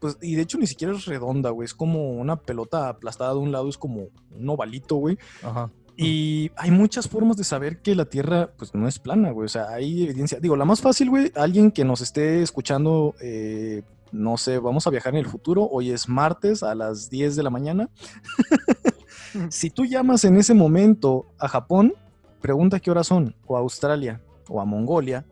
pues, 0.00 0.18
y 0.22 0.36
de 0.36 0.42
hecho 0.42 0.58
ni 0.58 0.68
siquiera 0.68 0.94
es 0.94 1.06
redonda, 1.06 1.50
güey, 1.50 1.66
es 1.66 1.74
como 1.74 2.10
una 2.12 2.36
pelota 2.36 2.88
aplastada 2.88 3.32
de 3.32 3.38
un 3.38 3.50
lado, 3.50 3.68
es 3.68 3.78
como 3.78 4.08
un 4.30 4.48
ovalito, 4.48 4.96
güey. 4.96 5.18
Ajá. 5.42 5.70
Y 5.96 6.50
hay 6.56 6.70
muchas 6.70 7.08
formas 7.08 7.36
de 7.36 7.44
saber 7.44 7.82
que 7.82 7.94
la 7.94 8.06
Tierra, 8.06 8.50
pues, 8.56 8.74
no 8.74 8.88
es 8.88 8.98
plana, 8.98 9.30
güey. 9.30 9.46
O 9.46 9.48
sea, 9.48 9.68
hay 9.68 10.04
evidencia. 10.04 10.40
Digo, 10.40 10.56
la 10.56 10.64
más 10.64 10.80
fácil, 10.80 11.10
güey, 11.10 11.30
alguien 11.34 11.70
que 11.70 11.84
nos 11.84 12.00
esté 12.00 12.42
escuchando, 12.42 13.14
eh, 13.20 13.82
no 14.10 14.36
sé, 14.36 14.58
vamos 14.58 14.86
a 14.86 14.90
viajar 14.90 15.14
en 15.14 15.20
el 15.20 15.26
futuro, 15.26 15.68
hoy 15.70 15.90
es 15.90 16.08
martes 16.08 16.62
a 16.62 16.74
las 16.74 17.10
10 17.10 17.36
de 17.36 17.42
la 17.42 17.50
mañana. 17.50 17.90
si 19.50 19.70
tú 19.70 19.84
llamas 19.84 20.24
en 20.24 20.36
ese 20.36 20.54
momento 20.54 21.26
a 21.38 21.48
Japón, 21.48 21.94
pregunta 22.40 22.80
qué 22.80 22.90
horas 22.90 23.06
son, 23.06 23.34
o 23.46 23.56
a 23.56 23.60
Australia, 23.60 24.20
o 24.48 24.60
a 24.60 24.64
Mongolia, 24.64 25.26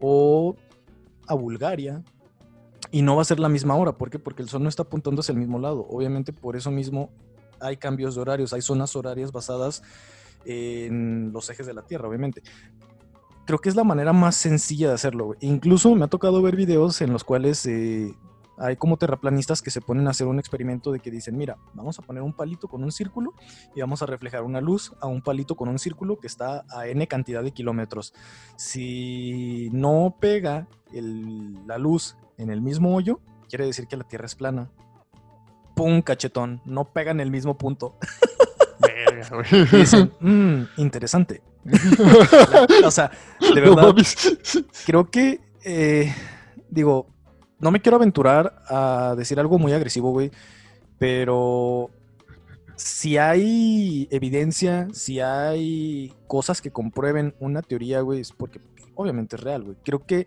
o 0.00 0.56
a 1.26 1.34
Bulgaria, 1.34 2.02
y 2.90 3.02
no 3.02 3.16
va 3.16 3.22
a 3.22 3.26
ser 3.26 3.40
la 3.40 3.48
misma 3.48 3.74
hora. 3.74 3.92
¿Por 3.92 4.10
qué? 4.10 4.18
Porque 4.18 4.42
el 4.42 4.48
sol 4.48 4.62
no 4.62 4.68
está 4.68 4.82
apuntando 4.82 5.20
hacia 5.20 5.32
el 5.32 5.38
mismo 5.38 5.58
lado. 5.58 5.86
Obviamente, 5.88 6.32
por 6.32 6.56
eso 6.56 6.70
mismo 6.70 7.10
hay 7.62 7.76
cambios 7.76 8.14
de 8.14 8.20
horarios, 8.20 8.52
hay 8.52 8.62
zonas 8.62 8.94
horarias 8.96 9.32
basadas 9.32 9.82
en 10.44 11.32
los 11.32 11.48
ejes 11.50 11.66
de 11.66 11.74
la 11.74 11.82
Tierra, 11.82 12.08
obviamente 12.08 12.42
creo 13.44 13.58
que 13.58 13.68
es 13.68 13.76
la 13.76 13.84
manera 13.84 14.12
más 14.12 14.36
sencilla 14.36 14.88
de 14.88 14.94
hacerlo. 14.94 15.34
Incluso 15.40 15.94
me 15.94 16.04
ha 16.04 16.08
tocado 16.08 16.42
ver 16.42 16.56
videos 16.56 17.00
en 17.00 17.12
los 17.12 17.24
cuales 17.24 17.66
eh, 17.66 18.14
hay 18.58 18.76
como 18.76 18.96
terraplanistas 18.96 19.62
que 19.62 19.70
se 19.70 19.80
ponen 19.80 20.06
a 20.06 20.10
hacer 20.10 20.26
un 20.26 20.38
experimento 20.38 20.92
de 20.92 21.00
que 21.00 21.10
dicen, 21.10 21.36
mira, 21.36 21.56
vamos 21.74 21.98
a 21.98 22.02
poner 22.02 22.22
un 22.22 22.32
palito 22.32 22.68
con 22.68 22.84
un 22.84 22.92
círculo 22.92 23.34
y 23.74 23.80
vamos 23.80 24.02
a 24.02 24.06
reflejar 24.06 24.42
una 24.42 24.60
luz 24.60 24.92
a 25.00 25.06
un 25.06 25.22
palito 25.22 25.56
con 25.56 25.68
un 25.68 25.78
círculo 25.78 26.18
que 26.18 26.26
está 26.26 26.64
a 26.70 26.86
n 26.86 27.06
cantidad 27.06 27.42
de 27.42 27.52
kilómetros. 27.52 28.14
Si 28.56 29.68
no 29.72 30.16
pega 30.20 30.68
la 30.92 31.78
luz 31.78 32.16
en 32.38 32.50
el 32.50 32.60
mismo 32.60 32.94
hoyo, 32.94 33.20
quiere 33.48 33.66
decir 33.66 33.86
que 33.86 33.96
la 33.96 34.04
Tierra 34.04 34.26
es 34.26 34.34
plana. 34.34 34.70
¡Pum! 35.74 36.02
Cachetón. 36.02 36.60
No 36.64 36.92
pega 36.92 37.10
en 37.10 37.20
el 37.20 37.30
mismo 37.30 37.56
punto. 37.58 37.98
Y 39.50 39.76
dicen, 39.76 40.12
"Mm, 40.20 40.62
interesante. 40.78 41.42
o 42.84 42.90
sea, 42.90 43.10
de 43.40 43.60
verdad, 43.60 43.94
creo 44.84 45.10
que, 45.10 45.40
eh, 45.64 46.12
digo, 46.68 47.06
no 47.60 47.70
me 47.70 47.80
quiero 47.80 47.96
aventurar 47.96 48.62
a 48.68 49.14
decir 49.16 49.38
algo 49.38 49.58
muy 49.58 49.72
agresivo, 49.72 50.10
güey, 50.10 50.32
pero 50.98 51.90
si 52.74 53.16
hay 53.16 54.08
evidencia, 54.10 54.88
si 54.92 55.20
hay 55.20 56.12
cosas 56.26 56.60
que 56.60 56.72
comprueben 56.72 57.34
una 57.38 57.62
teoría, 57.62 58.00
güey, 58.00 58.20
es 58.20 58.32
porque 58.32 58.60
obviamente 58.96 59.36
es 59.36 59.42
real, 59.42 59.62
güey. 59.62 59.76
Creo 59.84 60.04
que 60.04 60.26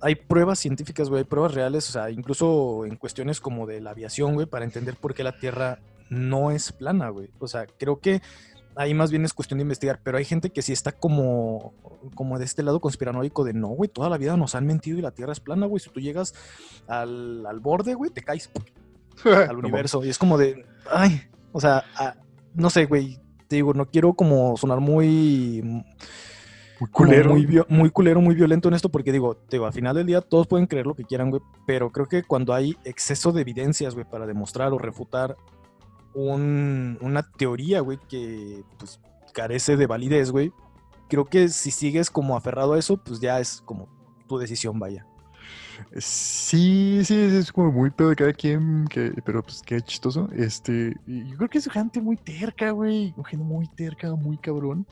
hay 0.00 0.14
pruebas 0.14 0.58
científicas, 0.58 1.08
güey, 1.08 1.20
hay 1.20 1.24
pruebas 1.24 1.54
reales, 1.54 1.88
o 1.88 1.92
sea, 1.92 2.10
incluso 2.10 2.84
en 2.84 2.96
cuestiones 2.96 3.40
como 3.40 3.66
de 3.66 3.80
la 3.80 3.90
aviación, 3.90 4.34
güey, 4.34 4.46
para 4.46 4.64
entender 4.64 4.94
por 4.96 5.14
qué 5.14 5.24
la 5.24 5.38
Tierra 5.38 5.78
no 6.10 6.50
es 6.50 6.72
plana, 6.72 7.08
güey. 7.08 7.30
O 7.38 7.48
sea, 7.48 7.66
creo 7.66 8.00
que 8.00 8.22
ahí 8.76 8.92
más 8.94 9.10
bien 9.10 9.24
es 9.24 9.32
cuestión 9.32 9.58
de 9.58 9.62
investigar, 9.62 10.00
pero 10.02 10.18
hay 10.18 10.24
gente 10.24 10.50
que 10.50 10.62
sí 10.62 10.72
está 10.72 10.92
como, 10.92 11.72
como 12.14 12.38
de 12.38 12.44
este 12.44 12.62
lado 12.62 12.80
conspiranoico 12.80 13.42
de 13.42 13.54
no, 13.54 13.68
güey, 13.68 13.88
toda 13.88 14.10
la 14.10 14.18
vida 14.18 14.36
nos 14.36 14.54
han 14.54 14.66
mentido 14.66 14.98
y 14.98 15.02
la 15.02 15.12
Tierra 15.12 15.32
es 15.32 15.40
plana, 15.40 15.66
güey. 15.66 15.80
Si 15.80 15.90
tú 15.90 16.00
llegas 16.00 16.34
al, 16.86 17.44
al 17.46 17.60
borde, 17.60 17.94
güey, 17.94 18.10
te 18.10 18.22
caes 18.22 18.50
al 19.24 19.56
universo. 19.56 20.04
Y 20.04 20.10
es 20.10 20.18
como 20.18 20.38
de, 20.38 20.66
ay, 20.90 21.22
o 21.52 21.60
sea, 21.60 21.84
ah, 21.96 22.14
no 22.54 22.70
sé, 22.70 22.84
güey. 22.84 23.18
Te 23.48 23.56
digo, 23.56 23.74
no 23.74 23.86
quiero 23.86 24.14
como 24.14 24.56
sonar 24.56 24.80
muy, 24.80 25.84
Muy 26.80 26.90
culero. 26.90 27.30
Muy, 27.30 27.62
muy 27.68 27.90
culero, 27.90 28.20
muy 28.20 28.34
violento 28.34 28.68
en 28.68 28.74
esto, 28.74 28.88
porque 28.90 29.12
digo, 29.12 29.38
digo, 29.50 29.66
al 29.66 29.72
final 29.72 29.96
del 29.96 30.06
día 30.06 30.20
todos 30.20 30.46
pueden 30.46 30.66
creer 30.66 30.86
lo 30.86 30.94
que 30.94 31.04
quieran, 31.04 31.30
güey, 31.30 31.42
pero 31.66 31.90
creo 31.90 32.06
que 32.06 32.22
cuando 32.22 32.52
hay 32.52 32.76
exceso 32.84 33.32
de 33.32 33.40
evidencias, 33.42 33.94
güey, 33.94 34.06
para 34.08 34.26
demostrar 34.26 34.72
o 34.72 34.78
refutar 34.78 35.36
un- 36.14 36.98
una 37.00 37.22
teoría, 37.22 37.80
güey, 37.80 37.98
que 38.08 38.62
pues 38.78 39.00
carece 39.32 39.76
de 39.76 39.86
validez, 39.86 40.30
güey, 40.30 40.52
creo 41.08 41.24
que 41.26 41.48
si 41.48 41.70
sigues 41.70 42.10
como 42.10 42.36
aferrado 42.36 42.72
a 42.74 42.78
eso, 42.78 42.96
pues 42.96 43.20
ya 43.20 43.38
es 43.40 43.62
como 43.64 43.88
tu 44.26 44.38
decisión, 44.38 44.78
vaya. 44.78 45.06
Sí, 45.98 47.00
sí, 47.04 47.14
es 47.14 47.52
como 47.52 47.70
muy 47.70 47.90
pedo 47.90 48.08
de 48.10 48.16
cada 48.16 48.32
quien, 48.32 48.86
que, 48.88 49.12
pero 49.24 49.42
pues 49.42 49.62
qué 49.64 49.80
chistoso. 49.80 50.28
Este, 50.34 50.94
yo 51.06 51.36
creo 51.36 51.48
que 51.48 51.58
es 51.58 51.70
gente 51.70 52.00
muy 52.00 52.16
terca, 52.16 52.70
güey, 52.70 53.14
gente 53.26 53.44
muy 53.44 53.68
terca, 53.68 54.14
muy 54.14 54.38
cabrón. 54.38 54.86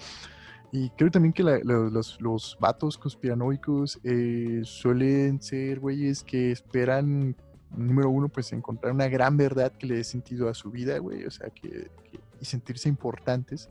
Y 0.77 0.91
creo 0.91 1.09
también 1.09 1.33
que 1.33 1.45
la- 1.45 1.61
los, 1.63 2.21
los 2.21 2.57
vatos 2.59 2.99
conspiranoicos 2.99 4.01
eh, 4.03 4.61
suelen 4.65 5.41
ser 5.41 5.79
güeyes 5.79 6.25
que 6.25 6.51
esperan, 6.51 7.37
número 7.71 8.11
uno, 8.11 8.29
pues 8.29 8.53
encontrar 8.53 8.93
una 8.93 9.07
gran 9.07 9.37
verdad 9.37 9.71
que 9.71 9.87
le 9.87 9.95
dé 9.99 10.03
sentido 10.03 10.49
a 10.49 10.55
su 10.55 10.73
vida, 10.73 10.99
güey, 10.99 11.25
o 11.27 11.31
sea, 11.31 11.49
que, 11.51 11.93
que- 12.11 12.19
y 12.41 12.45
sentirse 12.45 12.89
importantes 12.89 13.71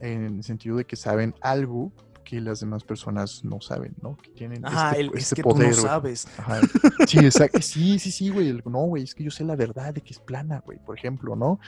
en 0.00 0.36
el 0.38 0.42
sentido 0.42 0.78
de 0.78 0.86
que 0.86 0.96
saben 0.96 1.34
algo 1.42 1.92
que 2.26 2.40
las 2.40 2.60
demás 2.60 2.82
personas 2.84 3.44
no 3.44 3.60
saben, 3.60 3.94
¿no? 4.02 4.16
Que 4.16 4.30
tienen 4.30 4.60
Ah, 4.64 4.90
este, 4.90 5.00
el, 5.02 5.10
es 5.14 5.22
este 5.22 5.36
que 5.36 5.42
poder. 5.44 5.70
tú 5.70 5.76
no 5.76 5.82
sabes. 5.82 6.26
Ajá. 6.38 6.60
Sí, 7.06 7.18
exacto. 7.20 7.62
Sí, 7.62 7.98
sí, 8.00 8.10
sí, 8.10 8.28
güey. 8.30 8.52
No, 8.66 8.80
güey, 8.86 9.04
es 9.04 9.14
que 9.14 9.22
yo 9.24 9.30
sé 9.30 9.44
la 9.44 9.54
verdad 9.56 9.94
de 9.94 10.00
que 10.00 10.12
es 10.12 10.18
plana, 10.18 10.60
güey, 10.66 10.78
por 10.84 10.98
ejemplo, 10.98 11.36
¿no? 11.36 11.60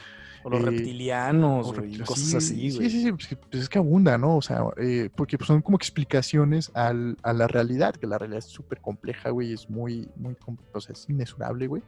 O 0.45 0.51
los 0.51 0.61
Eh, 0.61 0.65
reptilianos, 0.67 1.69
O 1.69 1.73
güey, 1.75 1.93
reptil- 1.93 2.05
cosas 2.05 2.25
sí, 2.29 2.37
así, 2.37 2.71
Sí, 2.73 2.77
güey. 2.77 2.91
sí, 2.91 3.03
sí, 3.05 3.13
pues, 3.13 3.27
que- 3.29 3.37
pues 3.37 3.63
es 3.63 3.69
que 3.69 3.79
abunda, 3.79 4.19
¿no? 4.19 4.37
O 4.37 4.43
sea, 4.43 4.63
eh, 4.77 5.09
porque 5.17 5.39
pues, 5.39 5.47
son 5.47 5.63
como 5.63 5.77
explicaciones 5.77 6.71
al- 6.75 7.17
a 7.23 7.33
la 7.33 7.47
realidad, 7.47 7.95
que 7.95 8.07
la 8.09 8.19
realidad 8.19 8.39
es 8.41 8.47
súper 8.47 8.81
compleja, 8.81 9.31
güey, 9.31 9.53
es 9.53 9.71
muy, 9.71 10.09
muy, 10.17 10.37
o 10.75 10.81
sea, 10.81 10.93
es 10.93 11.09
inmesurable, 11.09 11.67
güey. 11.69 11.83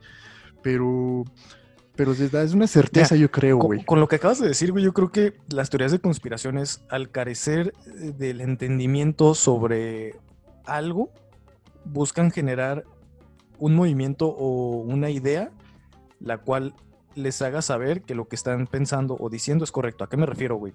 Pero, 0.62 1.24
pero 1.96 2.14
da- 2.14 2.42
es 2.42 2.54
una 2.54 2.66
certeza, 2.66 3.14
yo 3.16 3.30
creo, 3.30 3.58
Con, 3.58 3.66
güey. 3.66 3.84
con 3.84 4.00
lo 4.00 4.08
que 4.08 4.16
acabas 4.16 4.38
de 4.40 4.48
decir, 4.48 4.72
güey, 4.72 4.84
yo 4.84 4.92
creo 4.92 5.10
que 5.10 5.34
las 5.48 5.70
teorías 5.70 5.92
de 5.92 5.98
conspiraciones, 5.98 6.82
al 6.88 7.10
carecer 7.10 7.74
eh, 7.86 8.12
del 8.16 8.40
entendimiento 8.40 9.34
sobre 9.34 10.16
algo, 10.64 11.10
buscan 11.84 12.30
generar 12.30 12.84
un 13.58 13.74
movimiento 13.74 14.28
o 14.28 14.78
una 14.78 15.10
idea 15.10 15.50
la 16.20 16.38
cual 16.38 16.74
les 17.14 17.42
haga 17.42 17.60
saber 17.62 18.02
que 18.02 18.14
lo 18.14 18.28
que 18.28 18.36
están 18.36 18.66
pensando 18.66 19.16
o 19.18 19.28
diciendo 19.28 19.64
es 19.64 19.72
correcto. 19.72 20.04
¿A 20.04 20.08
qué 20.08 20.16
me 20.16 20.26
refiero, 20.26 20.56
güey? 20.56 20.72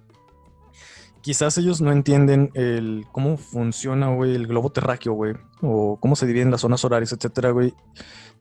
Quizás 1.26 1.58
ellos 1.58 1.80
no 1.80 1.90
entienden 1.90 2.52
el 2.54 3.04
cómo 3.10 3.36
funciona, 3.36 4.14
güey, 4.14 4.36
el 4.36 4.46
globo 4.46 4.70
terráqueo, 4.70 5.12
güey, 5.12 5.34
o 5.60 5.98
cómo 5.98 6.14
se 6.14 6.24
dividen 6.24 6.52
las 6.52 6.60
zonas 6.60 6.84
horarias, 6.84 7.12
etcétera, 7.12 7.50
güey. 7.50 7.74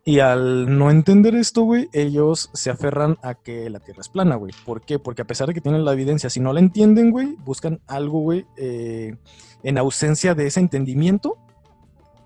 Y 0.04 0.20
al 0.20 0.78
no 0.78 0.92
entender 0.92 1.34
esto, 1.34 1.64
güey, 1.64 1.90
ellos 1.94 2.52
se 2.54 2.70
aferran 2.70 3.18
a 3.24 3.34
que 3.34 3.72
la 3.72 3.80
Tierra 3.80 4.02
es 4.02 4.10
plana, 4.10 4.36
güey. 4.36 4.54
¿Por 4.68 4.82
qué? 4.82 5.00
Porque 5.00 5.24
a 5.24 5.26
pesar 5.26 5.48
de 5.48 5.56
que 5.56 5.62
tienen 5.62 5.84
la 5.84 5.94
evidencia, 5.94 6.30
si 6.30 6.40
no 6.40 6.54
la 6.54 6.60
entienden, 6.60 7.10
güey, 7.10 7.36
buscan 7.44 7.82
algo, 7.88 8.20
güey, 8.20 8.46
eh, 8.56 9.16
en 9.64 9.80
ausencia 9.80 10.36
de 10.36 10.46
ese 10.46 10.60
entendimiento 10.60 11.40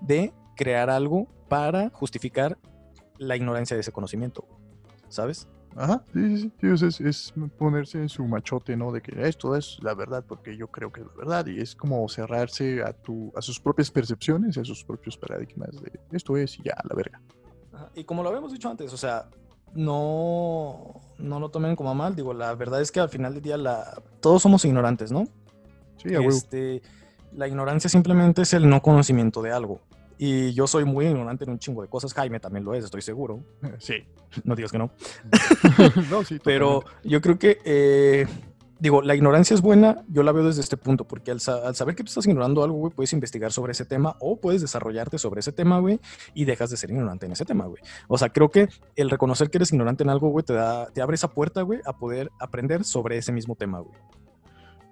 de 0.02 0.34
crear 0.56 0.90
algo 0.90 1.26
para 1.48 1.88
justificar 1.88 2.58
la 3.16 3.34
ignorancia 3.34 3.76
de 3.76 3.80
ese 3.80 3.92
conocimiento, 3.92 4.46
¿sabes? 5.08 5.48
Ajá, 5.76 6.02
sí, 6.12 6.36
sí, 6.36 6.52
sí, 6.60 6.86
es, 6.86 7.00
es 7.00 7.34
ponerse 7.56 7.98
en 7.98 8.08
su 8.08 8.24
machote, 8.24 8.76
¿no? 8.76 8.90
De 8.90 9.00
que 9.00 9.26
esto 9.26 9.54
es 9.56 9.78
la 9.82 9.94
verdad 9.94 10.24
porque 10.26 10.56
yo 10.56 10.66
creo 10.66 10.92
que 10.92 11.00
es 11.00 11.06
la 11.06 11.14
verdad 11.14 11.46
y 11.46 11.60
es 11.60 11.74
como 11.74 12.08
cerrarse 12.08 12.82
a, 12.82 12.92
tu, 12.92 13.32
a 13.36 13.40
sus 13.42 13.60
propias 13.60 13.90
percepciones, 13.90 14.58
a 14.58 14.64
sus 14.64 14.84
propios 14.84 15.16
paradigmas 15.16 15.70
de 15.80 15.92
esto 16.12 16.36
es 16.36 16.58
y 16.58 16.64
ya, 16.64 16.76
la 16.88 16.94
verga. 16.94 17.20
Ajá, 17.72 17.90
Y 17.94 18.04
como 18.04 18.22
lo 18.22 18.30
habíamos 18.30 18.52
dicho 18.52 18.68
antes, 18.68 18.92
o 18.92 18.96
sea, 18.96 19.28
no, 19.74 21.00
no 21.18 21.40
lo 21.40 21.50
tomen 21.50 21.76
como 21.76 21.90
a 21.90 21.94
mal. 21.94 22.16
Digo, 22.16 22.34
la 22.34 22.54
verdad 22.54 22.80
es 22.80 22.90
que 22.90 23.00
al 23.00 23.08
final 23.08 23.34
del 23.34 23.42
día 23.42 23.56
la, 23.56 24.02
todos 24.20 24.42
somos 24.42 24.64
ignorantes, 24.64 25.12
¿no? 25.12 25.24
Sí. 25.96 26.08
Este, 26.14 26.82
la 27.32 27.46
ignorancia 27.46 27.88
simplemente 27.88 28.42
es 28.42 28.54
el 28.54 28.68
no 28.68 28.82
conocimiento 28.82 29.42
de 29.42 29.52
algo. 29.52 29.80
Y 30.22 30.52
yo 30.52 30.66
soy 30.66 30.84
muy 30.84 31.06
ignorante 31.06 31.44
en 31.44 31.50
un 31.52 31.58
chingo 31.58 31.80
de 31.80 31.88
cosas. 31.88 32.12
Jaime 32.12 32.38
también 32.40 32.62
lo 32.62 32.74
es, 32.74 32.84
estoy 32.84 33.00
seguro. 33.00 33.42
Sí. 33.78 33.94
No 34.44 34.54
digas 34.54 34.70
que 34.70 34.76
no. 34.78 34.90
no, 36.10 36.22
sí, 36.24 36.38
Pero 36.44 36.84
yo 37.02 37.20
creo 37.22 37.38
que, 37.38 37.58
eh, 37.64 38.26
digo, 38.78 39.00
la 39.02 39.14
ignorancia 39.14 39.54
es 39.54 39.62
buena, 39.62 40.04
yo 40.08 40.22
la 40.22 40.32
veo 40.32 40.44
desde 40.44 40.60
este 40.60 40.76
punto, 40.76 41.04
porque 41.08 41.30
al, 41.30 41.40
sa- 41.40 41.66
al 41.66 41.74
saber 41.74 41.94
que 41.96 42.04
tú 42.04 42.08
estás 42.08 42.26
ignorando 42.26 42.62
algo, 42.62 42.76
güey, 42.76 42.92
puedes 42.94 43.12
investigar 43.14 43.50
sobre 43.50 43.72
ese 43.72 43.86
tema 43.86 44.16
o 44.20 44.38
puedes 44.38 44.60
desarrollarte 44.60 45.16
sobre 45.18 45.40
ese 45.40 45.52
tema, 45.52 45.78
güey, 45.80 45.98
y 46.34 46.44
dejas 46.44 46.68
de 46.70 46.76
ser 46.76 46.90
ignorante 46.90 47.24
en 47.26 47.32
ese 47.32 47.44
tema, 47.46 47.64
güey. 47.66 47.82
O 48.08 48.18
sea, 48.18 48.28
creo 48.28 48.50
que 48.50 48.68
el 48.96 49.08
reconocer 49.10 49.48
que 49.50 49.56
eres 49.58 49.72
ignorante 49.72 50.02
en 50.04 50.10
algo, 50.10 50.28
güey, 50.28 50.44
te, 50.44 50.52
da, 50.52 50.86
te 50.90 51.00
abre 51.02 51.14
esa 51.16 51.28
puerta, 51.28 51.62
güey, 51.62 51.80
a 51.86 51.94
poder 51.96 52.30
aprender 52.38 52.84
sobre 52.84 53.16
ese 53.16 53.32
mismo 53.32 53.54
tema, 53.56 53.80
güey. 53.80 53.96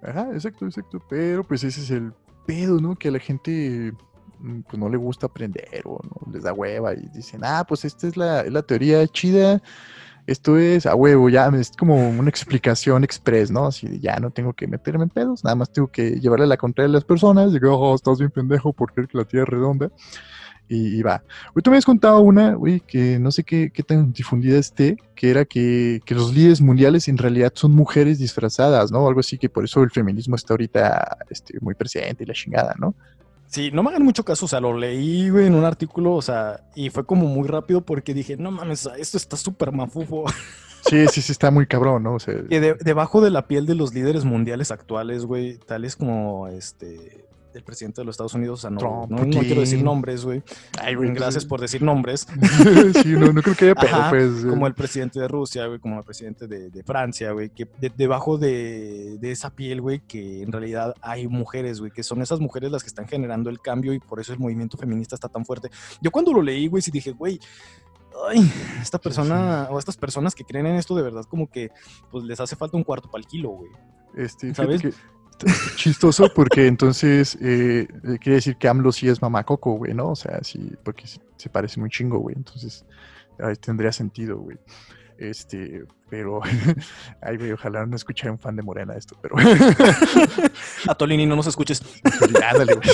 Ajá, 0.01 0.29
exacto, 0.33 0.65
exacto. 0.65 1.01
Pero 1.09 1.43
pues 1.43 1.63
ese 1.63 1.81
es 1.81 1.91
el 1.91 2.13
pedo, 2.45 2.79
¿no? 2.81 2.95
Que 2.95 3.11
la 3.11 3.19
gente 3.19 3.93
pues 4.67 4.77
no 4.77 4.89
le 4.89 4.97
gusta 4.97 5.27
aprender 5.27 5.81
o 5.85 5.99
no 6.03 6.31
les 6.31 6.43
da 6.43 6.53
hueva 6.53 6.93
y 6.93 7.07
dicen, 7.13 7.41
ah, 7.43 7.65
pues 7.67 7.85
esta 7.85 8.07
es 8.07 8.17
la, 8.17 8.43
la 8.43 8.61
teoría 8.61 9.05
chida. 9.07 9.61
Esto 10.27 10.59
es 10.59 10.85
a 10.85 10.93
huevo, 10.93 11.27
ya 11.29 11.47
es 11.47 11.71
como 11.71 12.07
una 12.07 12.29
explicación 12.29 13.03
express, 13.03 13.49
¿no? 13.49 13.65
Así 13.65 13.99
ya 13.99 14.17
no 14.17 14.29
tengo 14.29 14.53
que 14.53 14.67
meterme 14.67 15.05
en 15.05 15.09
pedos, 15.09 15.43
nada 15.43 15.55
más 15.55 15.71
tengo 15.71 15.87
que 15.87 16.19
llevarle 16.19 16.45
la 16.45 16.57
contraria 16.57 16.87
a 16.89 16.93
las 16.93 17.03
personas, 17.03 17.51
de 17.51 17.59
que, 17.59 17.65
oh, 17.65 17.95
estás 17.95 18.19
bien 18.19 18.29
pendejo 18.29 18.71
por 18.71 18.93
creer 18.93 19.07
que 19.07 19.17
la 19.17 19.25
tierra 19.25 19.45
es 19.45 19.49
redonda. 19.49 19.89
Y, 20.67 20.99
y 20.99 21.01
va. 21.01 21.23
Güey, 21.53 21.63
tú 21.63 21.71
me 21.71 21.77
habías 21.77 21.85
contado 21.85 22.19
una, 22.19 22.53
güey, 22.53 22.79
que 22.81 23.17
no 23.17 23.31
sé 23.31 23.43
qué, 23.43 23.71
qué 23.73 23.81
tan 23.81 24.13
difundida 24.13 24.59
esté, 24.59 24.97
que 25.15 25.31
era 25.31 25.45
que, 25.45 25.99
que 26.05 26.13
los 26.13 26.31
líderes 26.31 26.61
mundiales 26.61 27.07
en 27.07 27.17
realidad 27.17 27.51
son 27.55 27.71
mujeres 27.71 28.19
disfrazadas, 28.19 28.91
¿no? 28.91 29.07
Algo 29.07 29.21
así 29.21 29.39
que 29.39 29.49
por 29.49 29.65
eso 29.65 29.81
el 29.81 29.89
feminismo 29.89 30.35
está 30.35 30.53
ahorita 30.53 31.17
este, 31.31 31.57
muy 31.59 31.73
presente 31.73 32.23
y 32.23 32.27
la 32.27 32.35
chingada, 32.35 32.75
¿no? 32.77 32.93
Sí, 33.49 33.71
no 33.73 33.81
me 33.83 33.89
hagan 33.89 34.03
mucho 34.03 34.23
caso, 34.23 34.45
o 34.45 34.47
sea, 34.47 34.59
lo 34.59 34.77
leí, 34.77 35.29
güey, 35.29 35.47
en 35.47 35.55
un 35.55 35.65
artículo, 35.65 36.13
o 36.13 36.21
sea, 36.21 36.61
y 36.75 36.91
fue 36.91 37.03
como 37.05 37.25
muy 37.25 37.47
rápido 37.47 37.81
porque 37.81 38.13
dije, 38.13 38.37
no 38.37 38.51
mames, 38.51 38.87
esto 38.97 39.17
está 39.17 39.35
súper 39.37 39.71
mafufo. 39.71 40.23
Sí, 40.89 41.05
sí, 41.09 41.21
sí, 41.21 41.33
está 41.33 41.51
muy 41.51 41.67
cabrón, 41.67 42.03
¿no? 42.03 42.13
O 42.15 42.19
sea, 42.21 42.35
Que 42.49 42.61
de- 42.61 42.73
debajo 42.79 43.19
de 43.19 43.29
la 43.31 43.47
piel 43.47 43.65
de 43.65 43.75
los 43.75 43.93
líderes 43.93 44.23
mundiales 44.23 44.71
actuales, 44.71 45.25
güey, 45.25 45.57
tales 45.57 45.97
como 45.97 46.47
este 46.47 47.27
el 47.53 47.63
presidente 47.63 48.01
de 48.01 48.05
los 48.05 48.13
Estados 48.13 48.33
Unidos, 48.33 48.59
o 48.59 48.61
sea, 48.61 48.69
no, 48.69 48.77
Trump, 48.77 49.09
no, 49.09 49.17
no 49.25 49.39
quiero 49.41 49.61
decir 49.61 49.81
nombres, 49.83 50.23
güey. 50.25 50.43
Gracias 51.15 51.45
por 51.45 51.59
decir 51.61 51.81
nombres. 51.81 52.27
sí, 53.03 53.09
no, 53.13 53.31
no 53.33 53.41
creo 53.41 53.55
que 53.55 53.65
haya 53.65 53.75
pedo, 53.75 53.95
Ajá, 53.95 54.09
pues. 54.09 54.45
Como 54.45 54.67
el 54.67 54.73
presidente 54.73 55.19
de 55.19 55.27
Rusia, 55.27 55.67
güey, 55.67 55.79
como 55.79 55.97
el 55.99 56.03
presidente 56.03 56.47
de, 56.47 56.69
de 56.69 56.83
Francia, 56.83 57.31
güey, 57.31 57.49
que 57.49 57.67
de- 57.79 57.91
debajo 57.95 58.37
de, 58.37 59.17
de 59.19 59.31
esa 59.31 59.49
piel, 59.49 59.81
güey, 59.81 59.99
que 59.99 60.41
en 60.43 60.51
realidad 60.51 60.93
hay 61.01 61.27
mujeres, 61.27 61.79
güey, 61.79 61.91
que 61.91 62.03
son 62.03 62.21
esas 62.21 62.39
mujeres 62.39 62.71
las 62.71 62.83
que 62.83 62.89
están 62.89 63.07
generando 63.07 63.49
el 63.49 63.59
cambio 63.59 63.93
y 63.93 63.99
por 63.99 64.19
eso 64.19 64.33
el 64.33 64.39
movimiento 64.39 64.77
feminista 64.77 65.15
está 65.15 65.29
tan 65.29 65.45
fuerte. 65.45 65.69
Yo 66.01 66.11
cuando 66.11 66.31
lo 66.33 66.41
leí, 66.41 66.67
güey, 66.67 66.81
sí 66.81 66.91
dije, 66.91 67.11
güey, 67.11 67.39
ay, 68.29 68.51
esta 68.81 68.97
persona 68.99 69.67
o 69.71 69.79
estas 69.79 69.95
personas 69.97 70.35
que 70.35 70.43
creen 70.43 70.65
en 70.65 70.75
esto 70.75 70.95
de 70.95 71.03
verdad 71.03 71.23
como 71.25 71.49
que 71.49 71.69
pues 72.11 72.23
les 72.25 72.39
hace 72.39 72.55
falta 72.55 72.75
un 72.77 72.83
cuarto 72.83 73.09
para 73.09 73.21
el 73.21 73.27
kilo, 73.27 73.49
güey. 73.49 73.71
Este, 74.15 74.53
¿Sabes? 74.55 74.81
que- 74.81 74.93
chistoso 75.75 76.31
porque 76.33 76.67
entonces 76.67 77.35
eh, 77.41 77.87
eh, 77.89 78.17
quiere 78.19 78.35
decir 78.35 78.57
que 78.57 78.67
AMLO 78.67 78.91
sí 78.91 79.07
es 79.07 79.21
mamá 79.21 79.43
Coco, 79.43 79.73
güey, 79.73 79.93
¿no? 79.93 80.09
O 80.09 80.15
sea, 80.15 80.39
sí, 80.43 80.73
porque 80.83 81.05
se, 81.07 81.49
parece 81.49 81.79
muy 81.79 81.89
chingo, 81.89 82.19
güey. 82.19 82.35
Entonces, 82.35 82.85
ay, 83.39 83.55
tendría 83.55 83.91
sentido, 83.91 84.37
güey. 84.37 84.57
Este, 85.17 85.83
pero, 86.09 86.41
ay, 87.21 87.37
güey, 87.37 87.51
ojalá 87.51 87.85
no 87.85 87.95
escuchara 87.95 88.31
un 88.31 88.39
fan 88.39 88.55
de 88.55 88.63
Morena 88.63 88.95
esto, 88.95 89.17
pero, 89.21 89.35
A 90.87 90.95
Tolini 90.95 91.25
no 91.25 91.35
nos 91.35 91.47
escuches. 91.47 91.81
ándale, 92.43 92.75
güey. 92.75 92.89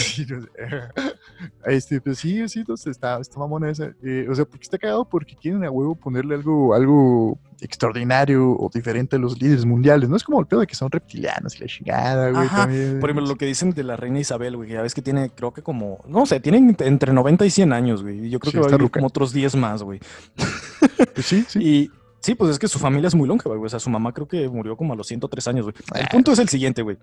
Este, 1.66 2.00
pues 2.02 2.18
sí, 2.20 2.48
sí, 2.50 2.60
entonces 2.60 2.88
está, 2.88 3.20
está 3.20 3.40
mamona 3.40 3.70
esa. 3.70 3.92
Eh, 4.04 4.28
o 4.30 4.36
sea, 4.36 4.46
porque 4.46 4.64
está 4.64 4.78
cagado 4.78 5.06
porque 5.08 5.36
quieren 5.36 5.64
a 5.64 5.72
huevo 5.72 5.96
ponerle 5.96 6.36
algo, 6.36 6.74
algo 6.74 7.38
extraordinario 7.62 8.52
o 8.52 8.70
diferente 8.74 9.16
a 9.16 9.20
los 9.20 9.42
líderes 9.42 9.66
mundiales. 9.66 10.10
No 10.10 10.16
es 10.16 10.24
como 10.24 10.40
el 10.40 10.46
pedo 10.48 10.60
de 10.62 10.68
que 10.68 10.76
son 10.76 10.92
reptilianos 10.92 11.56
y 11.56 11.60
la 11.60 11.66
chingada, 11.68 12.30
güey. 12.32 12.46
Ajá, 12.46 12.58
también. 12.64 13.00
Por 13.00 13.10
ejemplo, 13.10 13.28
lo 13.28 13.36
que 13.38 13.46
dicen 13.46 13.72
de 13.72 13.84
la 13.84 13.96
reina 13.96 14.20
Isabel, 14.20 14.56
güey, 14.58 14.68
que 14.70 14.76
ya 14.76 14.82
ves 14.82 14.94
que 14.94 15.02
tiene, 15.02 15.30
creo 15.30 15.54
que 15.54 15.62
como, 15.62 16.00
no 16.08 16.26
sé, 16.26 16.40
tienen 16.40 16.76
entre 16.80 17.14
90 17.14 17.46
y 17.46 17.50
100 17.50 17.74
años, 17.74 18.04
güey. 18.04 18.30
Yo 18.30 18.40
creo 18.40 18.52
Sí, 18.52 18.58
que 18.58 18.62
va 18.62 18.68
a 18.68 18.78
vivir 18.78 18.92
como 18.92 19.08
otros 19.08 19.34
10 19.34 19.56
más, 19.56 19.84
güey. 19.84 20.00
Pues 21.14 21.26
sí, 21.28 21.46
sí. 21.48 21.60
Y 21.60 21.92
sí, 22.20 22.36
pues 22.36 22.52
es 22.52 22.60
que 22.60 22.68
su 22.68 22.78
familia 22.80 23.08
es 23.08 23.16
muy 23.16 23.28
longeva, 23.28 23.56
güey. 23.56 23.66
O 23.66 23.70
sea, 23.70 23.80
su 23.80 23.90
mamá 23.90 24.14
creo 24.14 24.28
que 24.28 24.48
murió 24.50 24.76
como 24.78 24.94
a 24.94 24.96
los 24.96 25.08
103 25.08 25.48
años, 25.48 25.64
güey. 25.66 25.76
El 25.94 26.04
Ah. 26.06 26.10
punto 26.12 26.32
es 26.32 26.40
el 26.40 26.50
siguiente, 26.50 26.82
güey. 26.82 26.98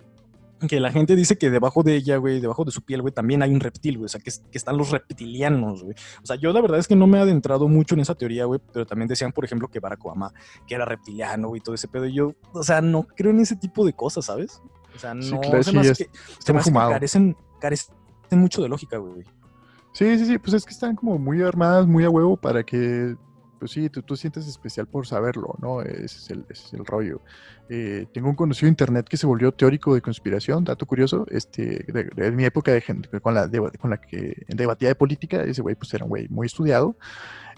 Que 0.69 0.81
la 0.81 0.93
gente 0.93 1.17
dice 1.17 1.37
que 1.39 1.51
debajo 1.51 1.83
de 1.83 1.97
ella, 1.97 2.17
güey, 2.19 2.41
debajo 2.41 2.65
de 2.65 2.71
su 2.71 2.83
piel, 2.83 3.03
güey, 3.03 3.13
también 3.13 3.43
hay 3.43 3.53
un 3.53 3.61
reptil, 3.61 3.99
güey. 3.99 4.07
O 4.07 4.09
sea, 4.09 4.21
que, 4.21 4.31
que 4.51 4.59
están 4.59 4.77
los 4.77 4.91
reptilianos, 4.91 5.83
güey. 5.83 5.95
O 6.23 6.27
sea, 6.27 6.37
yo 6.37 6.53
la 6.53 6.61
verdad 6.61 6.79
es 6.79 6.87
que 6.89 6.97
no 6.97 7.07
me 7.07 7.19
he 7.19 7.21
adentrado 7.21 7.69
mucho 7.69 7.95
en 7.95 8.01
esa 8.01 8.15
teoría, 8.15 8.45
güey. 8.45 8.61
Pero 8.73 8.87
también 8.87 9.09
decían, 9.09 9.33
por 9.33 9.45
ejemplo, 9.45 9.69
que 9.69 9.81
Barack 9.81 10.05
Obama, 10.05 10.33
que 10.67 10.75
era 10.75 10.85
reptiliano, 10.85 11.49
güey, 11.49 11.61
todo 11.61 11.75
ese 11.75 11.89
pedo. 11.89 12.07
Y 12.07 12.15
yo, 12.15 12.35
o 12.53 12.63
sea, 12.63 12.81
no 12.81 13.03
creo 13.05 13.31
en 13.31 13.41
ese 13.41 13.57
tipo 13.57 13.85
de 13.85 13.93
cosas, 13.93 14.25
¿sabes? 14.27 14.61
O 14.95 14.99
sea, 14.99 15.15
no 15.15 15.23
Sí, 15.23 15.37
claro, 15.41 15.63
se 15.63 15.71
sí, 15.71 15.79
hace 15.79 15.91
es- 15.91 15.99
que, 15.99 16.05
Está 16.05 16.13
se 16.39 16.53
me 16.53 16.55
muy 16.55 16.61
hace 16.61 16.71
que 16.71 16.73
fumado. 16.73 16.91
carecen, 16.91 17.37
carecen 17.61 17.95
mucho 18.33 18.63
de 18.63 18.69
lógica, 18.69 18.99
güey. 18.99 19.25
Sí, 19.95 20.19
sí, 20.19 20.27
sí, 20.27 20.39
pues 20.39 20.55
es 20.55 20.65
que 20.65 20.71
están 20.73 20.97
como 20.97 21.19
muy 21.19 21.43
armadas, 21.43 21.87
muy 21.87 22.05
a 22.05 22.11
huevo 22.11 22.37
para 22.37 22.63
que, 22.65 23.15
pues 23.63 23.71
sí, 23.71 23.89
tú, 23.91 24.03
tú 24.03 24.17
sientes 24.17 24.49
especial 24.49 24.89
por 24.89 25.07
saberlo, 25.07 25.55
¿no? 25.61 25.83
Ese 25.83 26.05
es 26.19 26.31
el, 26.31 26.45
ese 26.49 26.67
es 26.67 26.73
el 26.73 26.85
rollo. 26.85 27.21
Eh, 27.69 28.07
tengo 28.13 28.29
un 28.29 28.35
conocido 28.35 28.67
en 28.67 28.73
internet 28.73 29.07
que 29.09 29.17
se 29.17 29.25
volvió 29.25 29.53
teórico 29.53 29.95
de 29.95 30.01
conspiración, 30.03 30.65
dato 30.65 30.85
curioso, 30.85 31.25
este, 31.31 31.85
de, 31.87 32.11
de 32.13 32.33
mi 32.33 32.45
época 32.45 32.73
de 32.73 32.81
gente 32.81 33.09
con 33.21 33.35
la, 33.35 33.47
de- 33.47 33.71
con 33.81 33.91
la 33.91 34.01
que 34.01 34.43
debatía 34.49 34.89
de 34.89 34.97
política, 34.97 35.45
ese 35.45 35.63
güey 35.63 35.77
pues 35.77 35.95
era 35.95 36.05
un 36.05 36.09
güey 36.09 36.27
muy 36.29 36.47
estudiado, 36.49 36.97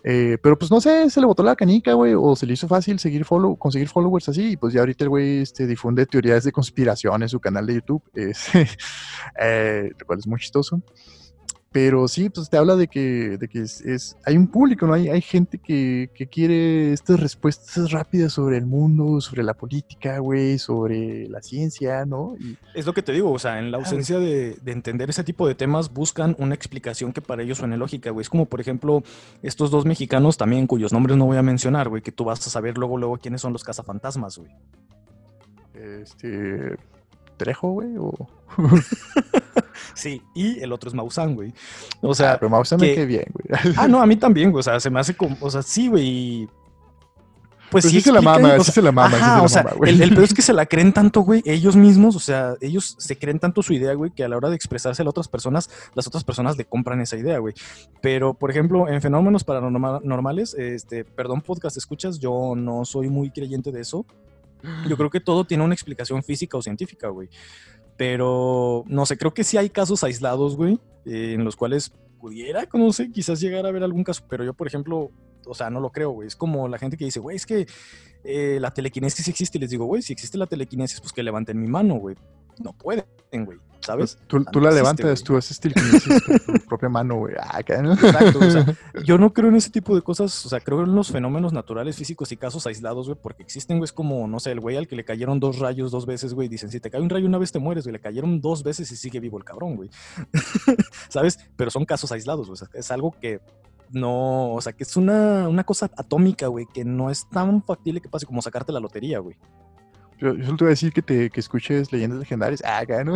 eh, 0.04 0.36
pero 0.42 0.58
pues 0.58 0.70
no 0.70 0.78
sé, 0.82 1.08
se 1.08 1.20
le 1.20 1.26
botó 1.26 1.42
la 1.42 1.56
canica, 1.56 1.94
güey, 1.94 2.12
o 2.14 2.36
se 2.36 2.44
le 2.44 2.52
hizo 2.52 2.68
fácil 2.68 2.98
seguir 2.98 3.24
follow, 3.24 3.56
conseguir 3.56 3.88
followers 3.88 4.28
así, 4.28 4.50
y 4.52 4.56
pues 4.58 4.74
ya 4.74 4.80
ahorita 4.80 5.04
el 5.04 5.08
güey 5.08 5.38
este, 5.40 5.66
difunde 5.66 6.04
teorías 6.04 6.44
de 6.44 6.52
conspiración 6.52 7.22
en 7.22 7.30
su 7.30 7.40
canal 7.40 7.66
de 7.66 7.76
YouTube, 7.76 8.02
es, 8.12 8.48
eh, 9.40 9.90
lo 9.98 10.06
cual 10.06 10.18
es 10.18 10.26
muy 10.26 10.38
chistoso. 10.38 10.82
Pero 11.74 12.06
sí, 12.06 12.30
pues 12.30 12.48
te 12.48 12.56
habla 12.56 12.76
de 12.76 12.86
que, 12.86 13.36
de 13.36 13.48
que 13.48 13.62
es, 13.62 13.80
es- 13.80 14.16
hay 14.24 14.36
un 14.36 14.46
público, 14.46 14.86
¿no? 14.86 14.94
Hay, 14.94 15.08
hay 15.08 15.20
gente 15.20 15.58
que, 15.58 16.08
que 16.14 16.28
quiere 16.28 16.92
estas 16.92 17.18
respuestas 17.18 17.90
rápidas 17.90 18.32
sobre 18.34 18.58
el 18.58 18.64
mundo, 18.64 19.20
sobre 19.20 19.42
la 19.42 19.54
política, 19.54 20.20
güey, 20.20 20.56
sobre 20.60 21.28
la 21.28 21.42
ciencia, 21.42 22.06
¿no? 22.06 22.36
Y, 22.38 22.56
Es 22.74 22.86
lo 22.86 22.94
que 22.94 23.02
te 23.02 23.10
digo, 23.10 23.32
o 23.32 23.40
sea, 23.40 23.58
en 23.58 23.72
la 23.72 23.78
ausencia 23.78 24.20
de, 24.20 24.56
de 24.62 24.70
entender 24.70 25.10
ese 25.10 25.24
tipo 25.24 25.48
de 25.48 25.56
temas, 25.56 25.92
buscan 25.92 26.36
una 26.38 26.54
explicación 26.54 27.12
que 27.12 27.20
para 27.20 27.42
ellos 27.42 27.58
suene 27.58 27.76
lógica, 27.76 28.10
güey. 28.10 28.22
Es 28.22 28.30
como, 28.30 28.46
por 28.46 28.60
ejemplo, 28.60 29.02
estos 29.42 29.72
dos 29.72 29.84
mexicanos 29.84 30.36
también, 30.36 30.68
cuyos 30.68 30.92
nombres 30.92 31.16
no 31.16 31.26
voy 31.26 31.38
a 31.38 31.42
mencionar, 31.42 31.88
güey, 31.88 32.02
que 32.02 32.12
tú 32.12 32.22
vas 32.22 32.46
a 32.46 32.50
saber 32.50 32.78
luego, 32.78 32.98
luego 32.98 33.16
quiénes 33.18 33.40
son 33.40 33.52
los 33.52 33.64
cazafantasmas, 33.64 34.38
güey. 34.38 34.52
este, 35.74 36.76
Trejo, 37.36 37.72
güey, 37.72 37.96
o... 37.98 38.12
Sí, 39.94 40.22
y 40.34 40.58
el 40.60 40.72
otro 40.72 40.88
es 40.88 40.94
Maussan, 40.94 41.34
güey. 41.34 41.52
O 42.00 42.14
sea, 42.14 42.32
Ah, 42.32 42.36
pero 42.38 42.50
Mausa 42.50 42.76
me 42.76 42.88
que- 42.88 42.94
quedé 42.94 43.06
bien, 43.06 43.24
güey. 43.32 43.74
ah, 43.76 43.88
no, 43.88 44.00
a 44.02 44.06
mí 44.06 44.16
también, 44.16 44.50
güey. 44.50 44.60
O 44.60 44.62
sea, 44.64 44.80
se 44.80 44.90
me 44.90 45.00
hace 45.00 45.14
como, 45.14 45.36
o 45.40 45.50
sea, 45.50 45.62
sí, 45.62 45.88
güey. 45.88 46.48
Pues 47.70 47.84
sí, 47.86 47.90
sí 47.90 48.00
se 48.02 48.12
la 48.12 48.18
explican, 48.20 48.42
mama, 48.42 48.54
o 48.54 48.58
sí 48.58 48.64
sea, 48.66 48.74
se 48.74 48.82
la 48.82 48.92
mama, 48.92 49.16
sí 49.16 49.22
Ajá, 49.22 49.32
se 49.34 49.36
la 49.38 49.42
o 49.42 49.48
sea, 49.48 49.62
mama, 49.64 49.76
güey. 49.78 49.90
el, 49.94 50.02
el 50.02 50.10
peor 50.10 50.24
es 50.24 50.34
que 50.34 50.42
se 50.42 50.52
la 50.52 50.66
creen 50.66 50.92
tanto, 50.92 51.22
güey, 51.22 51.42
ellos 51.44 51.74
mismos, 51.74 52.14
o 52.14 52.20
sea, 52.20 52.54
ellos 52.60 52.94
se 52.98 53.18
creen 53.18 53.40
tanto 53.40 53.62
su 53.64 53.72
idea, 53.72 53.94
güey, 53.94 54.12
que 54.12 54.22
a 54.22 54.28
la 54.28 54.36
hora 54.36 54.48
de 54.48 54.54
expresarse 54.54 55.02
a 55.02 55.04
las 55.04 55.10
otras 55.10 55.26
personas, 55.26 55.68
las 55.94 56.06
otras 56.06 56.22
personas 56.22 56.56
le 56.56 56.66
compran 56.66 57.00
esa 57.00 57.16
idea, 57.16 57.38
güey. 57.38 57.54
Pero, 58.00 58.34
por 58.34 58.50
ejemplo, 58.52 58.88
en 58.88 59.00
fenómenos 59.02 59.42
paranormales, 59.42 60.54
este, 60.54 61.04
perdón, 61.04 61.40
podcast 61.40 61.76
escuchas, 61.76 62.20
yo 62.20 62.54
no 62.56 62.84
soy 62.84 63.08
muy 63.08 63.30
creyente 63.30 63.72
de 63.72 63.80
eso. 63.80 64.06
Yo 64.88 64.96
creo 64.96 65.10
que 65.10 65.20
todo 65.20 65.44
tiene 65.44 65.62
una 65.64 65.74
explicación 65.74 66.22
física 66.22 66.56
o 66.56 66.62
científica, 66.62 67.08
güey. 67.08 67.28
Pero, 67.96 68.84
no 68.86 69.06
sé, 69.06 69.16
creo 69.16 69.34
que 69.34 69.44
sí 69.44 69.56
hay 69.56 69.70
casos 69.70 70.02
aislados, 70.02 70.56
güey, 70.56 70.80
eh, 71.06 71.34
en 71.34 71.44
los 71.44 71.56
cuales 71.56 71.92
pudiera, 72.20 72.66
no 72.72 72.92
sé, 72.92 73.12
quizás 73.12 73.40
llegar 73.40 73.66
a 73.66 73.70
ver 73.70 73.84
algún 73.84 74.02
caso, 74.02 74.24
pero 74.28 74.44
yo, 74.44 74.54
por 74.54 74.66
ejemplo, 74.66 75.10
o 75.46 75.54
sea, 75.54 75.70
no 75.70 75.80
lo 75.80 75.90
creo, 75.90 76.10
güey. 76.10 76.28
Es 76.28 76.36
como 76.36 76.68
la 76.68 76.78
gente 76.78 76.96
que 76.96 77.04
dice, 77.04 77.20
güey, 77.20 77.36
es 77.36 77.46
que 77.46 77.66
eh, 78.24 78.58
la 78.60 78.72
telequinesis 78.72 79.28
existe. 79.28 79.58
Y 79.58 79.60
les 79.60 79.70
digo, 79.70 79.84
güey, 79.84 80.02
si 80.02 80.12
existe 80.12 80.38
la 80.38 80.46
telequinesis, 80.46 81.00
pues 81.00 81.12
que 81.12 81.22
levanten 81.22 81.60
mi 81.60 81.68
mano, 81.68 81.96
güey. 81.96 82.16
No 82.62 82.72
pueden, 82.72 83.04
güey, 83.44 83.58
¿sabes? 83.84 84.18
Tú, 84.26 84.38
Ah, 84.38 84.50
tú 84.50 84.60
no 84.60 84.64
la 84.64 84.70
existe, 84.70 85.02
levantas, 85.02 85.20
güey. 85.20 85.24
tú 85.24 85.36
haces 85.36 85.60
telequinesis 85.60 86.22
con 86.46 86.58
tu 86.58 86.66
propia 86.66 86.88
mano, 86.88 87.16
güey. 87.16 87.34
Ah. 87.38 87.60
Exacto, 87.60 88.38
o 88.40 88.50
sea, 88.50 88.76
yo 89.04 89.18
no 89.18 89.32
creo 89.32 89.48
en 89.48 89.56
ese 89.56 89.70
tipo 89.70 89.94
de 89.94 90.02
cosas, 90.02 90.44
o 90.46 90.48
sea, 90.48 90.60
creo 90.60 90.82
en 90.82 90.94
los 90.94 91.10
fenómenos 91.10 91.52
naturales, 91.52 91.96
físicos 91.96 92.32
y 92.32 92.36
casos 92.36 92.66
aislados, 92.66 93.08
güey, 93.08 93.18
porque 93.20 93.42
existen, 93.42 93.78
güey, 93.78 93.84
es 93.84 93.92
como, 93.92 94.26
no 94.26 94.40
sé, 94.40 94.52
el 94.52 94.60
güey 94.60 94.76
al 94.76 94.88
que 94.88 94.96
le 94.96 95.04
cayeron 95.04 95.40
dos 95.40 95.58
rayos 95.58 95.90
dos 95.90 96.06
veces, 96.06 96.34
güey, 96.34 96.48
dicen, 96.48 96.70
si 96.70 96.80
te 96.80 96.90
cae 96.90 97.00
un 97.00 97.10
rayo 97.10 97.26
una 97.26 97.38
vez 97.38 97.52
te 97.52 97.58
mueres, 97.58 97.84
güey, 97.84 97.92
le 97.92 98.00
cayeron 98.00 98.40
dos 98.40 98.62
veces 98.62 98.90
y 98.90 98.96
sigue 98.96 99.20
vivo 99.20 99.38
el 99.38 99.44
cabrón, 99.44 99.76
güey, 99.76 99.90
¿sabes? 101.08 101.38
Pero 101.56 101.70
son 101.70 101.84
casos 101.84 102.10
aislados, 102.12 102.46
güey, 102.46 102.54
o 102.54 102.56
sea, 102.56 102.68
es 102.74 102.90
algo 102.90 103.14
que 103.20 103.40
no, 103.90 104.52
o 104.54 104.60
sea, 104.60 104.72
que 104.72 104.82
es 104.84 104.96
una, 104.96 105.48
una 105.48 105.62
cosa 105.64 105.90
atómica, 105.96 106.48
güey, 106.48 106.66
que 106.72 106.84
no 106.84 107.10
es 107.10 107.28
tan 107.28 107.62
factible 107.62 108.00
que 108.00 108.08
pase 108.08 108.26
como 108.26 108.42
sacarte 108.42 108.72
la 108.72 108.80
lotería, 108.80 109.18
güey. 109.20 109.36
Yo, 110.24 110.34
yo 110.34 110.44
solo 110.46 110.56
te 110.56 110.64
voy 110.64 110.68
a 110.70 110.76
decir 110.76 110.92
que 110.92 111.02
te 111.02 111.28
que 111.28 111.38
escuches 111.40 111.92
leyendas 111.92 112.18
legendarias. 112.18 112.62
Ah, 112.64 112.78
acá, 112.78 113.04
¿no? 113.04 113.14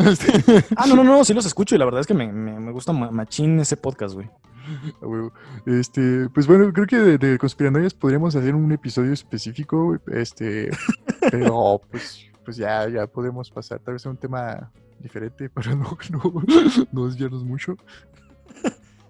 Ah, 0.77 0.85
no, 0.87 0.95
no, 0.97 1.03
no, 1.05 1.25
sí 1.25 1.33
los 1.33 1.47
escucho 1.53 1.75
y 1.75 1.79
la 1.79 1.87
verdad 1.87 2.03
es 2.03 2.07
que 2.07 2.13
me, 2.15 2.31
me- 2.31 2.61
me 2.61 2.71
gusta 2.73 2.93
ma- 2.93 3.11
machín 3.11 3.59
ese 3.61 3.77
podcast, 3.79 4.15
güey. 4.15 4.29
Este, 5.65 6.29
pues 6.29 6.47
bueno, 6.47 6.71
creo 6.73 6.87
que 6.87 6.99
de, 6.99 7.17
de 7.19 7.39
conspiranoias 7.39 7.95
podríamos 7.95 8.37
hacer 8.37 8.55
un 8.55 8.71
episodio 8.73 9.13
específico, 9.15 9.97
este, 10.09 10.71
pero 11.31 11.81
pues, 11.91 12.27
pues 12.45 12.59
ya, 12.59 12.87
ya 12.89 13.07
podemos 13.07 13.51
pasar 13.51 13.79
tal 13.81 13.95
vez 13.95 14.05
a 14.05 14.11
un 14.11 14.19
tema 14.19 14.71
diferente 15.01 15.49
para 15.49 15.75
no, 15.75 15.97
no, 16.11 16.45
no 16.93 17.07
desviarnos 17.07 17.45
mucho. 17.45 17.77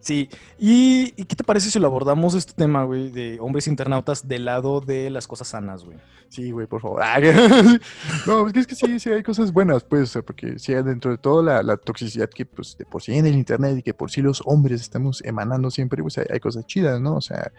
Sí, 0.09 0.31
¿Y, 0.59 1.11
qué 1.25 1.37
te 1.37 1.45
parece 1.45 1.71
si 1.71 1.79
lo 1.79 1.87
abordamos 1.87 2.33
este 2.33 2.55
tema, 2.55 2.83
güey, 2.85 3.11
de 3.11 3.37
hombres 3.43 3.69
internautas 3.69 4.27
del 4.27 4.47
lado 4.47 4.81
de 4.81 5.11
las 5.11 5.29
cosas 5.29 5.49
sanas, 5.49 5.85
güey? 5.85 5.99
Sí, 6.31 6.51
güey, 6.51 6.67
por 6.67 6.81
favor. 6.81 7.03
Ah, 7.03 7.21
no, 8.27 8.47
es 8.47 8.55
que, 8.55 8.61
es 8.61 8.67
que 8.67 8.75
sí, 8.75 8.99
sí 9.01 9.11
hay 9.11 9.23
cosas 9.23 9.53
buenas, 9.53 9.85
pues, 9.85 10.19
porque 10.25 10.59
sí, 10.59 10.73
dentro 10.73 11.11
de 11.11 11.19
toda 11.19 11.63
la, 11.63 11.77
toxicidad 11.77 12.31
que, 12.31 12.47
pues, 12.47 12.79
de 12.79 12.87
por 12.87 13.03
sí 13.03 13.17
en 13.17 13.27
el 13.27 13.35
internet 13.35 13.77
y 13.77 13.83
que 13.83 13.93
por 13.93 14.11
sí 14.11 14.23
los 14.23 14.41
hombres 14.47 14.81
estamos 14.81 15.23
emanando 15.27 15.71
siempre, 15.71 16.03
pues, 16.03 16.17
hay, 16.17 16.25
hay 16.31 16.41
cosas 16.41 16.67
chidas, 16.67 16.99
¿no? 17.03 17.17
O 17.17 17.21
sea, 17.21 17.53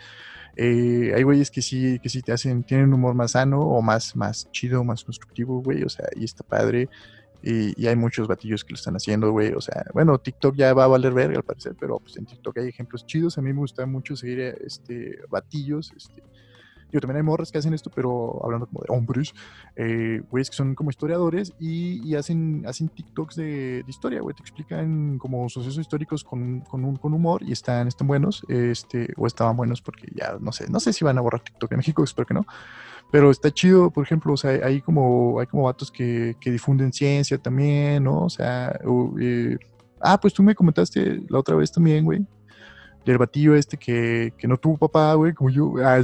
eh, 0.56 1.14
hay 1.16 1.22
güeyes 1.22 1.52
que 1.52 1.62
sí, 1.62 2.00
que 2.00 2.10
sí 2.10 2.24
te 2.24 2.32
hacen, 2.32 2.64
tienen 2.64 2.88
un 2.88 2.96
humor 2.96 3.14
más 3.14 3.34
sano 3.34 3.62
o 3.62 3.80
más, 3.84 4.16
más 4.16 4.50
chido, 4.52 4.84
más 4.84 5.04
constructivo, 5.04 5.62
güey, 5.62 5.84
o 5.84 5.90
sea, 5.90 6.08
y 6.16 6.26
está 6.26 6.44
padre. 6.44 6.90
Y, 7.42 7.82
y 7.82 7.88
hay 7.88 7.96
muchos 7.96 8.28
batillos 8.28 8.64
que 8.64 8.74
lo 8.74 8.76
están 8.76 8.96
haciendo, 8.96 9.32
güey. 9.32 9.54
O 9.54 9.62
sea, 9.62 9.86
bueno, 9.94 10.18
TikTok 10.18 10.56
ya 10.56 10.74
va 10.74 10.84
a 10.84 10.88
valer 10.88 11.14
verga 11.14 11.38
al 11.38 11.44
parecer, 11.44 11.76
pero 11.80 12.00
pues 12.00 12.18
en 12.18 12.26
TikTok 12.26 12.58
hay 12.58 12.68
ejemplos 12.68 13.06
chidos. 13.06 13.38
A 13.38 13.42
mí 13.42 13.54
me 13.54 13.60
gusta 13.60 13.86
mucho 13.86 14.16
seguir 14.16 14.40
eh, 14.40 14.58
este 14.66 15.20
batillos, 15.30 15.94
este, 15.96 16.22
Yo 16.92 17.00
también 17.00 17.18
hay 17.18 17.24
morras 17.24 17.52
que 17.52 17.58
hacen 17.60 17.74
esto, 17.74 17.92
pero 17.94 18.44
hablando 18.44 18.66
como 18.66 18.82
de 18.82 18.88
hombres, 18.90 19.34
eh, 19.76 20.22
güeyes 20.30 20.50
que 20.50 20.56
son 20.56 20.76
como 20.76 20.90
historiadores 20.90 21.54
y, 21.60 22.06
y 22.06 22.16
hacen, 22.16 22.64
hacen 22.68 22.90
TikToks 22.90 23.36
de, 23.36 23.84
de 23.84 23.90
historia, 23.90 24.22
güey. 24.22 24.36
Te 24.36 24.42
explican 24.42 25.18
como 25.18 25.48
sucesos 25.50 25.78
históricos 25.78 26.24
con, 26.24 26.62
con, 26.62 26.84
un, 26.84 26.98
con 26.98 27.14
humor 27.14 27.44
y 27.44 27.52
están, 27.52 27.88
están 27.88 28.08
buenos, 28.08 28.44
este, 28.50 29.14
o 29.18 29.28
estaban 29.28 29.56
buenos 29.56 29.82
porque 29.82 30.08
ya 30.14 30.38
no 30.42 30.52
sé, 30.52 30.70
no 30.70 30.80
sé 30.80 30.92
si 30.92 31.06
van 31.06 31.18
a 31.18 31.22
borrar 31.22 31.42
TikTok 31.42 31.72
en 31.72 31.78
México, 31.78 32.04
espero 32.04 32.26
que 32.26 32.34
no. 32.34 32.46
Pero 33.12 33.32
está 33.32 33.52
chido, 33.52 33.90
por 33.90 34.04
ejemplo, 34.04 34.34
o 34.34 34.38
sea, 34.38 34.52
hay 34.64 34.82
como, 34.82 35.40
hay 35.40 35.48
como 35.48 35.64
vatos 35.64 35.92
que, 35.92 36.36
que 36.40 36.52
difunden 36.52 36.94
ciencia 36.94 37.38
también, 37.38 38.04
¿no? 38.04 38.26
O 38.26 38.30
sea, 38.30 38.80
o, 38.86 39.16
eh, 39.20 39.58
ah, 40.00 40.20
pues 40.20 40.34
tú 40.34 40.44
me 40.44 40.56
comentaste 40.56 41.22
la 41.28 41.40
otra 41.40 41.56
vez 41.56 41.72
también, 41.72 42.06
güey, 42.06 42.26
del 43.06 43.18
batillo 43.18 43.56
este 43.56 43.78
que, 43.78 44.34
que 44.38 44.48
no 44.48 44.58
tuvo 44.58 44.78
papá, 44.78 45.14
güey, 45.16 45.34
como 45.34 45.50
yo, 45.50 45.74
ah, 45.84 46.02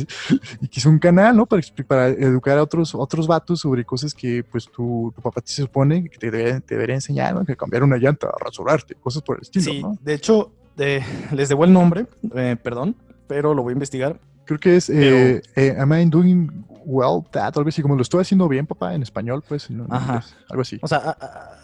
y 0.61 0.67
que 0.67 0.79
hizo 0.79 0.89
un 0.89 0.99
canal, 0.99 1.35
¿no? 1.35 1.45
Para, 1.45 1.61
para 1.87 2.07
educar 2.07 2.57
a 2.57 2.63
otros, 2.63 2.95
otros 2.95 3.27
vatos 3.27 3.59
sobre 3.59 3.85
cosas 3.85 4.13
que, 4.13 4.43
pues, 4.43 4.65
tu, 4.65 5.11
tu 5.15 5.21
papá 5.21 5.41
te 5.41 5.51
supone 5.51 6.09
que 6.09 6.17
te 6.17 6.31
debería, 6.31 6.59
te 6.59 6.75
debería 6.75 6.95
enseñar, 6.95 7.35
¿no? 7.35 7.45
Que 7.45 7.55
cambiar 7.55 7.83
una 7.83 7.97
llanta, 7.97 8.29
rasurarte, 8.39 8.95
cosas 8.95 9.21
por 9.21 9.37
el 9.37 9.43
estilo, 9.43 9.65
Sí, 9.65 9.81
¿no? 9.81 9.97
de 10.01 10.13
hecho, 10.13 10.51
eh, 10.77 11.03
les 11.31 11.49
debo 11.49 11.65
el 11.65 11.73
nombre, 11.73 12.07
eh, 12.35 12.57
perdón, 12.61 12.95
pero 13.27 13.53
lo 13.53 13.63
voy 13.63 13.71
a 13.71 13.73
investigar. 13.73 14.19
Creo 14.45 14.59
que 14.59 14.75
es, 14.75 14.89
eh, 14.89 15.41
eh, 15.55 15.75
am 15.79 15.93
I 15.93 16.05
doing 16.05 16.65
well 16.85 17.23
that? 17.31 17.57
Algo 17.57 17.69
así, 17.69 17.81
como 17.81 17.95
lo 17.95 18.01
estoy 18.03 18.21
haciendo 18.21 18.47
bien, 18.47 18.67
papá, 18.67 18.93
en 18.93 19.01
español, 19.01 19.43
pues, 19.47 19.69
en, 19.69 19.85
Ajá. 19.89 20.05
inglés, 20.15 20.35
algo 20.49 20.61
así. 20.61 20.79
O 20.81 20.87
sea, 20.87 20.97
a- 20.99 21.17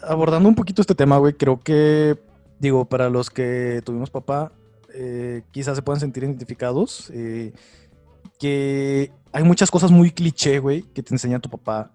a- 0.06 0.12
abordando 0.12 0.48
un 0.48 0.54
poquito 0.54 0.80
este 0.82 0.94
tema, 0.94 1.16
güey, 1.18 1.34
creo 1.34 1.60
que, 1.60 2.18
digo, 2.58 2.84
para 2.86 3.08
los 3.08 3.30
que 3.30 3.82
tuvimos 3.84 4.10
papá, 4.10 4.50
eh, 4.94 5.42
quizás 5.52 5.76
se 5.76 5.82
puedan 5.82 6.00
sentir 6.00 6.24
identificados, 6.24 7.10
eh, 7.14 7.52
que 8.38 9.12
hay 9.32 9.44
muchas 9.44 9.70
cosas 9.70 9.90
muy 9.90 10.10
cliché, 10.10 10.58
güey, 10.58 10.82
que 10.82 11.02
te 11.02 11.14
enseña 11.14 11.38
tu 11.38 11.48
papá 11.48 11.92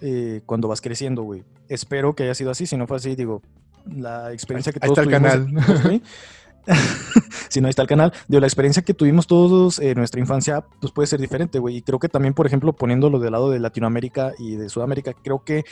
eh, 0.00 0.40
cuando 0.46 0.68
vas 0.68 0.80
creciendo, 0.80 1.22
güey. 1.24 1.44
Espero 1.68 2.14
que 2.14 2.22
haya 2.22 2.34
sido 2.34 2.50
así, 2.50 2.66
si 2.66 2.76
no 2.76 2.86
fue 2.86 2.96
así, 2.96 3.14
digo, 3.16 3.42
la 3.86 4.32
experiencia 4.32 4.72
que 4.72 4.78
Ahí 4.82 4.88
todos 4.90 5.04
está 5.04 5.16
el 5.16 5.22
tuvimos- 5.22 5.82
canal. 5.82 6.02
si 7.48 7.60
no, 7.60 7.66
ahí 7.66 7.70
está 7.70 7.82
el 7.82 7.88
canal. 7.88 8.12
Digo, 8.28 8.40
la 8.40 8.46
experiencia 8.46 8.82
que 8.82 8.94
tuvimos 8.94 9.26
todos 9.26 9.78
en 9.78 9.96
nuestra 9.96 10.20
infancia, 10.20 10.64
pues 10.80 10.92
puede 10.92 11.06
ser 11.06 11.20
diferente, 11.20 11.58
güey. 11.58 11.76
Y 11.76 11.82
creo 11.82 11.98
que 11.98 12.08
también, 12.08 12.34
por 12.34 12.46
ejemplo, 12.46 12.72
poniéndolo 12.72 13.18
del 13.18 13.32
lado 13.32 13.50
de 13.50 13.58
Latinoamérica 13.58 14.32
y 14.38 14.56
de 14.56 14.68
Sudamérica, 14.68 15.12
creo 15.12 15.44
que 15.44 15.64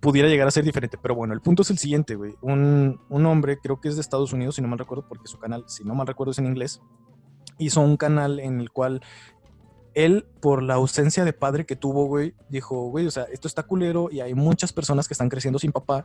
pudiera 0.00 0.28
llegar 0.28 0.48
a 0.48 0.50
ser 0.50 0.64
diferente. 0.64 0.98
Pero 1.00 1.14
bueno, 1.14 1.34
el 1.34 1.40
punto 1.40 1.62
es 1.62 1.70
el 1.70 1.78
siguiente, 1.78 2.14
güey. 2.14 2.34
Un, 2.42 3.00
un 3.08 3.26
hombre, 3.26 3.58
creo 3.58 3.80
que 3.80 3.88
es 3.88 3.96
de 3.96 4.00
Estados 4.00 4.32
Unidos, 4.32 4.56
si 4.56 4.62
no 4.62 4.68
mal 4.68 4.78
recuerdo, 4.78 5.06
porque 5.08 5.28
su 5.28 5.38
canal, 5.38 5.64
si 5.66 5.84
no 5.84 5.94
mal 5.94 6.06
recuerdo, 6.06 6.32
es 6.32 6.38
en 6.38 6.46
inglés, 6.46 6.80
hizo 7.58 7.80
un 7.80 7.96
canal 7.96 8.40
en 8.40 8.60
el 8.60 8.70
cual 8.70 9.02
él, 9.96 10.26
por 10.40 10.62
la 10.62 10.74
ausencia 10.74 11.24
de 11.24 11.32
padre 11.32 11.64
que 11.64 11.74
tuvo, 11.74 12.04
güey, 12.04 12.34
dijo, 12.50 12.90
güey, 12.90 13.06
o 13.06 13.10
sea, 13.10 13.24
esto 13.32 13.48
está 13.48 13.62
culero 13.62 14.08
y 14.12 14.20
hay 14.20 14.34
muchas 14.34 14.72
personas 14.72 15.08
que 15.08 15.14
están 15.14 15.30
creciendo 15.30 15.58
sin 15.58 15.72
papá. 15.72 16.04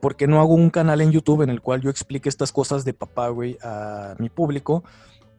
¿Por 0.00 0.16
qué 0.16 0.26
no 0.26 0.40
hago 0.40 0.54
un 0.54 0.70
canal 0.70 1.00
en 1.00 1.10
YouTube 1.10 1.42
en 1.42 1.50
el 1.50 1.60
cual 1.60 1.80
yo 1.80 1.90
explique 1.90 2.28
estas 2.28 2.52
cosas 2.52 2.84
de 2.84 2.94
papá, 2.94 3.28
güey, 3.28 3.58
a 3.62 4.14
mi 4.18 4.28
público? 4.28 4.84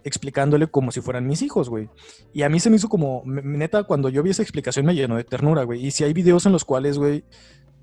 explicándole 0.04 0.68
como 0.68 0.92
si 0.92 1.02
fueran 1.02 1.28
mis 1.28 1.42
hijos, 1.42 1.70
güey. 1.70 1.90
Y 2.34 2.44
a 2.44 2.50
mí 2.50 2.62
se 2.62 2.70
me 2.70 2.78
hizo 2.78 2.88
como, 2.88 3.24
neta, 3.26 3.84
cuando 3.84 4.08
yo 4.08 4.24
vi 4.24 4.30
esa 4.30 4.42
explicación 4.42 4.86
me 4.86 4.96
llenó 4.96 5.18
de 5.18 5.26
ternura, 5.26 5.64
güey. 5.64 5.86
Y 5.86 5.92
si 5.92 6.06
hay 6.06 6.14
videos 6.14 6.46
en 6.46 6.54
los 6.54 6.64
cuales, 6.64 6.98
güey, 6.98 7.26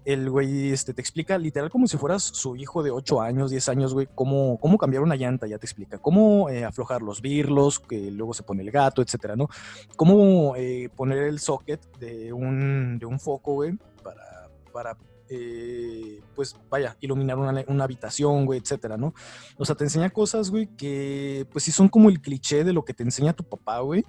el 0.04 0.30
güey 0.30 0.70
este, 0.70 0.92
te 0.92 1.00
explica 1.00 1.38
literal 1.38 1.70
como 1.70 1.86
si 1.86 1.96
fueras 1.96 2.22
su 2.22 2.56
hijo 2.56 2.82
de 2.82 2.90
8 2.90 3.22
años, 3.22 3.50
10 3.50 3.68
años, 3.70 3.94
güey, 3.94 4.08
cómo, 4.14 4.58
cómo 4.58 4.78
cambiar 4.78 5.02
una 5.02 5.16
llanta, 5.16 5.46
ya 5.46 5.58
te 5.58 5.66
explica. 5.66 5.98
Cómo 5.98 6.48
eh, 6.50 6.64
aflojar 6.64 7.02
los 7.02 7.20
birlos, 7.20 7.80
que 7.80 8.10
luego 8.10 8.34
se 8.34 8.42
pone 8.42 8.62
el 8.62 8.70
gato, 8.70 9.02
etcétera, 9.02 9.36
¿no? 9.36 9.48
Cómo 9.96 10.56
eh, 10.56 10.88
poner 10.94 11.18
el 11.24 11.38
socket 11.38 11.80
de 11.98 12.32
un, 12.32 12.98
de 12.98 13.06
un 13.06 13.18
foco, 13.18 13.54
güey, 13.54 13.78
para, 14.02 14.48
para 14.72 14.96
eh, 15.28 16.20
pues 16.34 16.56
vaya, 16.70 16.96
iluminar 17.00 17.38
una, 17.38 17.84
habitación, 17.84 18.46
güey, 18.46 18.60
etcétera, 18.60 18.96
¿no? 18.96 19.14
O 19.56 19.64
sea, 19.64 19.74
te 19.74 19.84
enseña 19.84 20.10
cosas, 20.10 20.50
güey, 20.50 20.68
que 20.76 21.46
pues 21.52 21.64
sí 21.64 21.72
son 21.72 21.88
como 21.88 22.08
el 22.08 22.20
cliché 22.20 22.64
de 22.64 22.72
lo 22.72 22.84
que 22.84 22.94
te 22.94 23.02
enseña 23.02 23.32
tu 23.32 23.44
papá, 23.44 23.80
güey. 23.80 24.04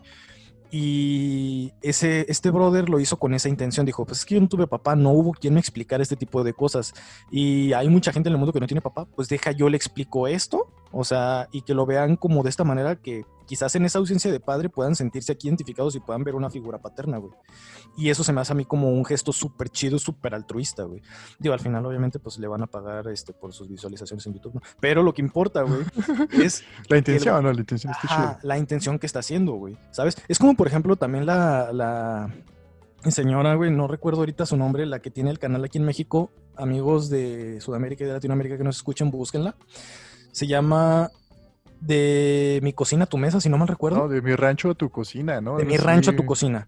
Y 0.72 1.72
ese, 1.82 2.26
este 2.28 2.50
brother 2.50 2.90
lo 2.90 3.00
hizo 3.00 3.18
con 3.18 3.34
esa 3.34 3.48
intención. 3.48 3.86
Dijo, 3.86 4.06
pues 4.06 4.20
es 4.20 4.26
que 4.26 4.36
yo 4.36 4.42
no 4.42 4.50
tuve 4.50 4.68
papá, 4.68 4.96
no 4.96 5.12
hubo 5.12 5.32
quien 5.32 5.54
me 5.54 5.60
explicara 5.60 6.04
este 6.04 6.18
tipo 6.18 6.44
de 6.44 6.54
cosas. 6.54 6.94
Y 7.32 7.72
hay 7.74 7.88
mucha 7.88 8.12
gente 8.12 8.30
en 8.30 8.34
el 8.34 8.40
mundo 8.40 8.52
que 8.52 8.60
no 8.60 8.68
tiene 8.68 8.82
papá, 8.82 9.06
pues 9.06 9.30
deja 9.30 9.52
yo 9.52 9.70
le 9.70 9.78
explico 9.78 10.28
esto. 10.28 10.68
O 10.98 11.04
sea, 11.04 11.50
y 11.52 11.64
que 11.64 11.74
lo 11.74 11.86
vean 11.86 12.16
como 12.16 12.42
de 12.42 12.50
esta 12.50 12.64
manera 12.64 12.96
que 12.96 13.26
quizás 13.46 13.76
en 13.76 13.84
esa 13.84 14.00
ausencia 14.00 14.32
de 14.32 14.40
padre 14.40 14.70
puedan 14.70 14.96
sentirse 14.96 15.34
aquí 15.34 15.50
identificados 15.50 15.94
y 15.98 16.00
puedan 16.00 16.24
ver 16.24 16.36
una 16.36 16.50
figura 16.50 16.78
paterna, 16.78 17.18
güey. 17.18 17.34
Y 17.98 18.10
eso 18.10 18.24
se 18.24 18.32
me 18.32 18.40
hace 18.40 18.54
a 18.54 18.56
mí 18.56 18.64
como 18.64 18.90
un 18.90 19.04
gesto 19.04 19.34
súper 19.34 19.68
chido, 19.68 20.00
súper 20.00 20.34
altruista, 20.34 20.84
güey. 20.84 21.02
Digo, 21.38 21.54
al 21.54 21.60
final 21.60 21.86
obviamente 21.86 22.18
pues 22.18 22.40
le 22.40 22.48
van 22.48 22.64
a 22.64 22.68
pagar 22.68 23.10
este, 23.10 23.34
por 23.34 23.52
sus 23.52 23.68
visualizaciones 23.68 24.26
en 24.26 24.36
YouTube, 24.36 24.54
¿no? 24.56 24.62
Pero 24.80 25.04
lo 25.04 25.14
que 25.14 25.22
importa, 25.22 25.64
güey, 25.64 25.82
es 26.42 26.64
La 26.88 26.98
intención, 26.98 27.44
¿no? 27.44 27.52
La 27.52 27.60
intención 27.60 27.92
está 27.92 28.08
Ajá, 28.08 28.40
la 28.42 28.58
intención 28.58 28.98
que 28.98 29.06
está 29.06 29.20
haciendo, 29.20 29.52
güey. 29.52 29.78
¿Sabes? 29.92 30.16
Es 30.30 30.40
como, 30.40 30.56
por 30.56 30.68
ejemplo, 30.68 30.96
también 30.96 31.26
la, 31.26 31.74
la 31.74 32.34
señora, 33.12 33.54
güey, 33.56 33.70
no 33.70 33.90
recuerdo 33.90 34.22
ahorita 34.22 34.46
su 34.46 34.56
nombre, 34.56 34.86
la 34.86 35.00
que 35.00 35.12
tiene 35.12 35.30
el 35.30 35.40
canal 35.40 35.62
aquí 35.66 35.78
en 35.78 35.84
México. 35.84 36.32
Amigos 36.56 37.10
de 37.10 37.60
Sudamérica 37.60 38.06
y 38.06 38.08
de 38.08 38.14
Latinoamérica 38.14 38.58
que 38.58 38.64
nos 38.64 38.78
escuchen, 38.78 39.12
búsquenla. 39.12 39.58
Se 40.36 40.48
llama 40.48 41.12
De 41.80 42.60
mi 42.62 42.74
cocina 42.74 43.06
a 43.06 43.08
tu 43.08 43.18
mesa, 43.18 43.40
si 43.40 43.48
no 43.48 43.58
mal 43.58 43.70
recuerdo. 43.70 44.00
No, 44.00 44.08
de 44.10 44.22
mi 44.22 44.36
rancho 44.36 44.70
a 44.70 44.76
tu 44.76 44.90
cocina, 44.90 45.40
¿no? 45.40 45.56
De 45.56 45.64
Algo 45.64 45.72
mi 45.72 45.78
rancho 45.78 46.12
a 46.12 46.16
tu 46.18 46.26
cocina. 46.26 46.68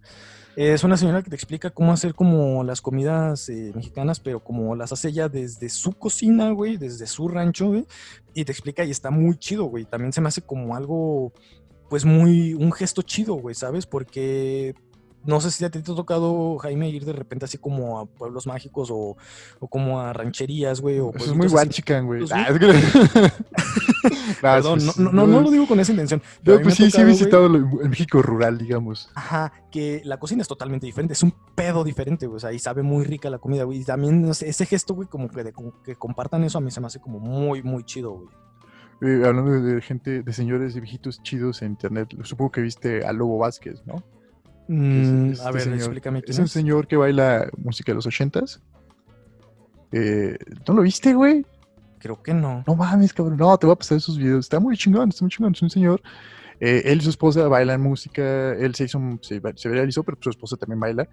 Es 0.56 0.86
una 0.86 0.96
señora 0.96 1.22
que 1.22 1.30
te 1.30 1.36
explica 1.36 1.70
cómo 1.70 1.92
hacer 1.92 2.14
como 2.16 2.64
las 2.64 2.80
comidas 2.80 3.50
eh, 3.50 3.74
mexicanas, 3.76 4.22
pero 4.22 4.40
como 4.42 4.74
las 4.78 4.94
hace 4.94 5.10
ella 5.10 5.28
desde 5.28 5.68
su 5.68 5.92
cocina, 5.92 6.52
güey, 6.52 6.78
desde 6.78 7.08
su 7.08 7.28
rancho, 7.28 7.68
güey. 7.68 7.86
Y 8.34 8.46
te 8.46 8.54
explica 8.54 8.86
y 8.86 8.92
está 8.92 9.12
muy 9.12 9.38
chido, 9.38 9.66
güey. 9.66 9.84
También 9.84 10.14
se 10.14 10.22
me 10.22 10.30
hace 10.30 10.44
como 10.44 10.74
algo, 10.74 11.34
pues 11.90 12.06
muy, 12.06 12.54
un 12.54 12.72
gesto 12.72 13.02
chido, 13.02 13.34
güey, 13.34 13.54
¿sabes? 13.54 13.86
Porque 13.86 14.76
no 15.28 15.40
sé 15.42 15.52
si 15.52 15.64
a 15.64 15.70
ti 15.70 15.82
te 15.82 15.92
ha 15.92 15.96
tocado, 15.96 16.58
Jaime, 16.58 16.90
ir 16.90 17.06
de 17.06 17.14
repente 17.14 17.46
así 17.46 17.58
como 17.60 18.00
a 18.00 18.06
pueblos 18.08 18.48
mágicos 18.48 18.90
o, 18.92 19.16
o 19.60 19.68
como 19.68 20.00
a 20.02 20.12
rancherías, 20.14 20.82
güey. 20.82 21.00
o 21.00 21.12
Eso 21.14 21.26
es 21.32 21.38
muy 21.38 21.48
guachican, 21.48 22.06
güey. 22.08 22.22
Pues, 22.22 22.32
Ah, 22.34 22.48
es 22.50 22.58
que- 22.60 22.68
Nah, 24.42 24.56
Perdón, 24.56 24.80
no, 24.98 25.12
no, 25.12 25.28
no 25.28 25.42
lo 25.42 25.52
digo 25.52 25.68
con 25.68 25.80
esa 25.80 25.92
intención. 25.92 26.22
pero 26.44 26.58
No, 26.58 26.64
pues 26.64 26.76
sí, 26.76 26.90
sí 26.92 26.98
he 26.98 27.04
güey, 27.04 27.14
visitado 27.14 27.46
el 27.48 27.66
México 27.90 28.22
rural, 28.22 28.58
digamos. 28.58 29.10
Ajá, 29.16 29.52
que 29.72 30.02
la 30.06 30.18
cocina 30.20 30.42
es 30.42 30.48
totalmente 30.48 30.86
diferente, 30.86 31.14
es 31.14 31.24
un 31.24 31.34
pedo 31.56 31.84
diferente, 31.84 32.26
güey, 32.28 32.38
o 32.38 32.40
sea, 32.40 32.52
y 32.54 32.60
sabe 32.60 32.84
muy 32.84 33.04
rica 33.06 33.30
la 33.30 33.40
comida, 33.40 33.64
güey, 33.64 33.80
y 33.82 33.84
también 33.84 34.22
no 34.22 34.34
sé, 34.34 34.48
ese 34.50 34.66
gesto, 34.66 34.94
güey, 34.94 35.08
como 35.08 35.28
que, 35.30 35.44
de- 35.44 35.54
como 35.54 35.82
que 35.84 35.96
compartan 35.96 36.44
eso 36.44 36.58
a 36.58 36.62
mí 36.62 36.72
se 36.72 36.80
me 36.82 36.88
hace 36.88 37.00
como 37.00 37.20
muy, 37.20 37.64
muy 37.64 37.84
chido, 37.84 38.12
güey. 38.12 38.28
Eh, 39.02 39.24
hablando 39.28 39.52
de 39.62 39.82
gente, 39.82 40.24
de 40.24 40.34
señores 40.34 40.76
y 40.76 40.80
viejitos 40.80 41.22
chidos 41.22 41.62
en 41.62 41.70
internet, 41.72 42.10
supongo 42.24 42.52
que 42.52 42.62
viste 42.62 43.06
a 43.06 43.14
Lobo 43.14 43.38
Vázquez, 43.38 43.82
¿no? 43.86 44.04
Mm, 44.68 45.32
es 45.32 45.40
a 45.40 45.44
este 45.50 45.52
ver, 45.54 45.62
señor. 45.64 45.80
explícame 45.80 46.20
Es 46.20 46.26
quién 46.26 46.38
un 46.40 46.46
es. 46.46 46.52
señor 46.52 46.88
que 46.88 46.98
baila 46.98 47.50
música 47.58 47.92
de 47.92 47.96
los 47.96 48.06
ochentas. 48.06 48.62
Eh, 49.92 50.38
¿No 50.68 50.74
lo 50.74 50.82
viste, 50.82 51.14
güey? 51.14 51.46
Creo 52.00 52.22
que 52.22 52.34
no. 52.34 52.64
No 52.68 52.76
mames, 52.76 53.14
cabrón. 53.14 53.38
No, 53.38 53.58
te 53.58 53.66
voy 53.66 53.74
a 53.74 53.78
pasar 53.78 53.98
esos 53.98 54.18
videos. 54.18 54.46
Está 54.46 54.60
muy 54.60 54.78
chingón, 54.78 55.10
está 55.10 55.24
muy 55.24 55.32
chingón. 55.32 55.54
Es 55.54 55.62
un 55.62 55.70
señor. 55.70 56.02
Eh, 56.60 56.82
él 56.86 56.98
y 57.00 57.02
su 57.02 57.12
esposa 57.12 57.48
bailan 57.48 57.82
música, 57.82 58.54
él 58.54 58.74
se 58.74 58.86
hizo, 58.86 59.00
se, 59.22 59.40
se 59.56 59.70
viralizó, 59.70 60.02
pero 60.04 60.18
su 60.20 60.30
esposa 60.32 60.58
también 60.58 60.80
baila. 60.80 61.08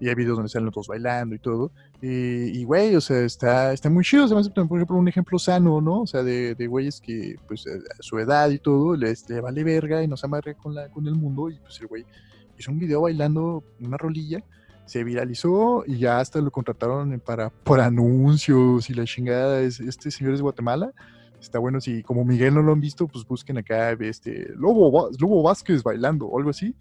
Y 0.00 0.08
hay 0.08 0.14
videos 0.16 0.36
donde 0.36 0.48
salen 0.48 0.66
los 0.66 0.74
dos 0.74 0.88
bailando 0.88 1.34
y 1.34 1.38
todo. 1.38 1.70
Y, 2.02 2.64
güey, 2.64 2.96
o 2.96 3.00
sea, 3.00 3.20
está, 3.20 3.72
está 3.72 3.88
muy 3.90 4.04
chido. 4.04 4.26
Se 4.26 4.34
me 4.34 4.40
hace, 4.40 4.50
por 4.50 4.66
ejemplo, 4.76 4.96
un 4.96 5.06
ejemplo 5.08 5.38
sano, 5.38 5.80
¿no? 5.80 6.00
O 6.02 6.06
sea, 6.06 6.22
de, 6.24 6.54
de 6.56 6.66
güeyes 6.66 7.00
que, 7.00 7.36
pues, 7.46 7.64
a 7.66 8.02
su 8.02 8.18
edad 8.18 8.50
y 8.50 8.58
todo, 8.58 8.96
les, 8.96 9.28
le 9.30 9.40
vale 9.40 9.62
verga 9.62 10.02
y 10.02 10.08
no 10.08 10.16
se 10.16 10.26
amarre 10.26 10.56
con, 10.56 10.74
la, 10.74 10.88
con 10.88 11.06
el 11.06 11.14
mundo. 11.14 11.48
Y 11.48 11.58
pues 11.60 11.80
el 11.80 11.86
güey 11.86 12.04
hizo 12.58 12.70
un 12.70 12.78
video 12.78 13.02
bailando 13.02 13.64
una 13.80 13.96
rolilla 13.96 14.44
se 14.86 15.02
viralizó 15.02 15.84
y 15.86 15.98
ya 15.98 16.20
hasta 16.20 16.40
lo 16.40 16.50
contrataron 16.50 17.18
para 17.20 17.50
por 17.50 17.80
anuncios 17.80 18.90
y 18.90 18.94
la 18.94 19.04
chingada. 19.04 19.60
Es, 19.60 19.80
este 19.80 20.10
señor 20.10 20.34
es 20.34 20.42
Guatemala. 20.42 20.92
Está 21.40 21.58
bueno, 21.58 21.80
si 21.80 22.02
como 22.02 22.24
Miguel 22.24 22.54
no 22.54 22.62
lo 22.62 22.72
han 22.72 22.80
visto, 22.80 23.06
pues 23.06 23.26
busquen 23.26 23.58
acá 23.58 23.92
este 23.92 24.50
Lobo, 24.56 25.10
Lobo 25.18 25.42
Vázquez 25.42 25.82
bailando 25.82 26.30
algo 26.36 26.50
así. 26.50 26.74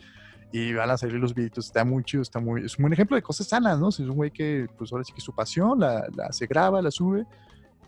Y 0.52 0.72
van 0.74 0.92
a 0.92 0.98
salir 0.98 1.16
los 1.16 1.34
videitos, 1.34 1.66
está 1.66 1.84
muy 1.84 2.04
chido, 2.04 2.22
está 2.22 2.40
muy, 2.40 2.64
es 2.64 2.78
un 2.78 2.84
buen 2.84 2.94
ejemplo 2.94 3.16
de 3.16 3.24
cosas 3.24 3.48
sanas, 3.48 3.80
¿no? 3.80 3.90
Es 3.90 3.98
un 3.98 4.16
güey 4.16 4.30
que, 4.30 4.68
pues 4.78 4.92
ahora 4.92 5.04
sí 5.04 5.12
que 5.12 5.20
su 5.20 5.34
pasión, 5.34 5.80
la, 5.80 6.08
la 6.16 6.32
se 6.32 6.46
graba, 6.46 6.80
la 6.80 6.92
sube, 6.92 7.26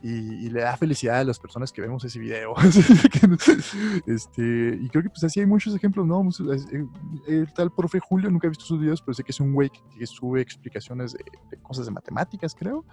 y, 0.07 0.49
le 0.51 0.61
da 0.61 0.77
felicidad 0.77 1.17
a 1.21 1.23
las 1.23 1.39
personas 1.39 1.71
que 1.71 1.81
vemos 1.81 2.05
ese 2.05 2.19
video. 2.19 2.53
este, 4.05 4.77
y 4.79 4.87
creo 4.89 5.01
que 5.01 5.09
pues 5.09 5.23
así 5.23 5.39
hay 5.39 5.47
muchos 5.47 5.75
ejemplos, 5.75 6.05
¿no? 6.05 6.21
Eh, 6.71 6.85
el 7.27 7.53
tal 7.53 7.71
profe 7.71 7.99
Julio, 7.99 8.29
nunca 8.29 8.45
he 8.45 8.49
visto 8.49 8.65
sus 8.65 8.79
videos, 8.79 9.01
pero 9.01 9.15
sé 9.15 9.23
que 9.23 9.31
es 9.31 9.39
un 9.39 9.53
güey 9.53 9.71
que, 9.71 10.05
sube 10.05 10.41
explicaciones 10.41 11.13
de, 11.13 11.57
cosas 11.63 11.87
de 11.87 11.91
matemáticas, 11.91 12.53
creo. 12.53 12.85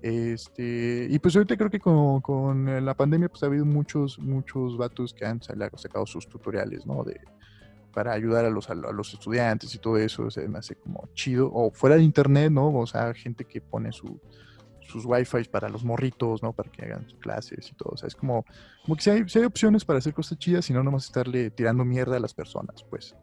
Este, 0.00 1.06
y 1.10 1.18
pues 1.18 1.36
ahorita 1.36 1.58
creo 1.58 1.68
que 1.68 1.78
con, 1.80 2.22
con, 2.22 2.84
la 2.84 2.94
pandemia 2.94 3.28
pues 3.28 3.42
ha 3.42 3.46
habido 3.46 3.66
muchos, 3.66 4.18
muchos 4.18 4.78
vatos 4.78 5.12
que 5.12 5.26
han 5.26 5.42
sacado 5.42 6.06
sus 6.06 6.26
tutoriales, 6.26 6.86
¿no? 6.86 7.04
De, 7.04 7.20
para 7.92 8.12
ayudar 8.12 8.46
a 8.46 8.50
los, 8.50 8.70
a 8.70 8.74
los 8.74 9.12
estudiantes 9.12 9.74
y 9.74 9.78
todo 9.78 9.98
eso, 9.98 10.30
se 10.30 10.48
me 10.48 10.58
hace 10.58 10.74
como 10.76 11.06
chido. 11.12 11.50
O 11.52 11.70
fuera 11.70 11.96
de 11.96 12.02
internet, 12.02 12.50
¿no? 12.50 12.74
O 12.74 12.86
sea, 12.86 13.12
gente 13.12 13.44
que 13.44 13.60
pone 13.60 13.92
su, 13.92 14.18
sus 14.86 15.04
wifi 15.04 15.44
para 15.44 15.68
los 15.68 15.84
morritos, 15.84 16.42
¿no? 16.42 16.52
Para 16.52 16.70
que 16.70 16.84
hagan 16.84 17.08
sus 17.08 17.18
clases 17.18 17.70
y 17.70 17.74
todo. 17.74 17.90
O 17.92 17.96
sea, 17.96 18.06
es 18.06 18.16
como, 18.16 18.44
como 18.84 18.96
que 18.96 19.02
si 19.02 19.10
hay, 19.10 19.24
hay 19.34 19.44
opciones 19.44 19.84
para 19.84 19.98
hacer 19.98 20.14
cosas 20.14 20.38
chidas 20.38 20.68
y 20.70 20.72
no 20.72 20.82
nomás 20.82 21.04
estarle 21.04 21.50
tirando 21.50 21.84
mierda 21.84 22.16
a 22.16 22.20
las 22.20 22.34
personas, 22.34 22.84
pues. 22.88 23.14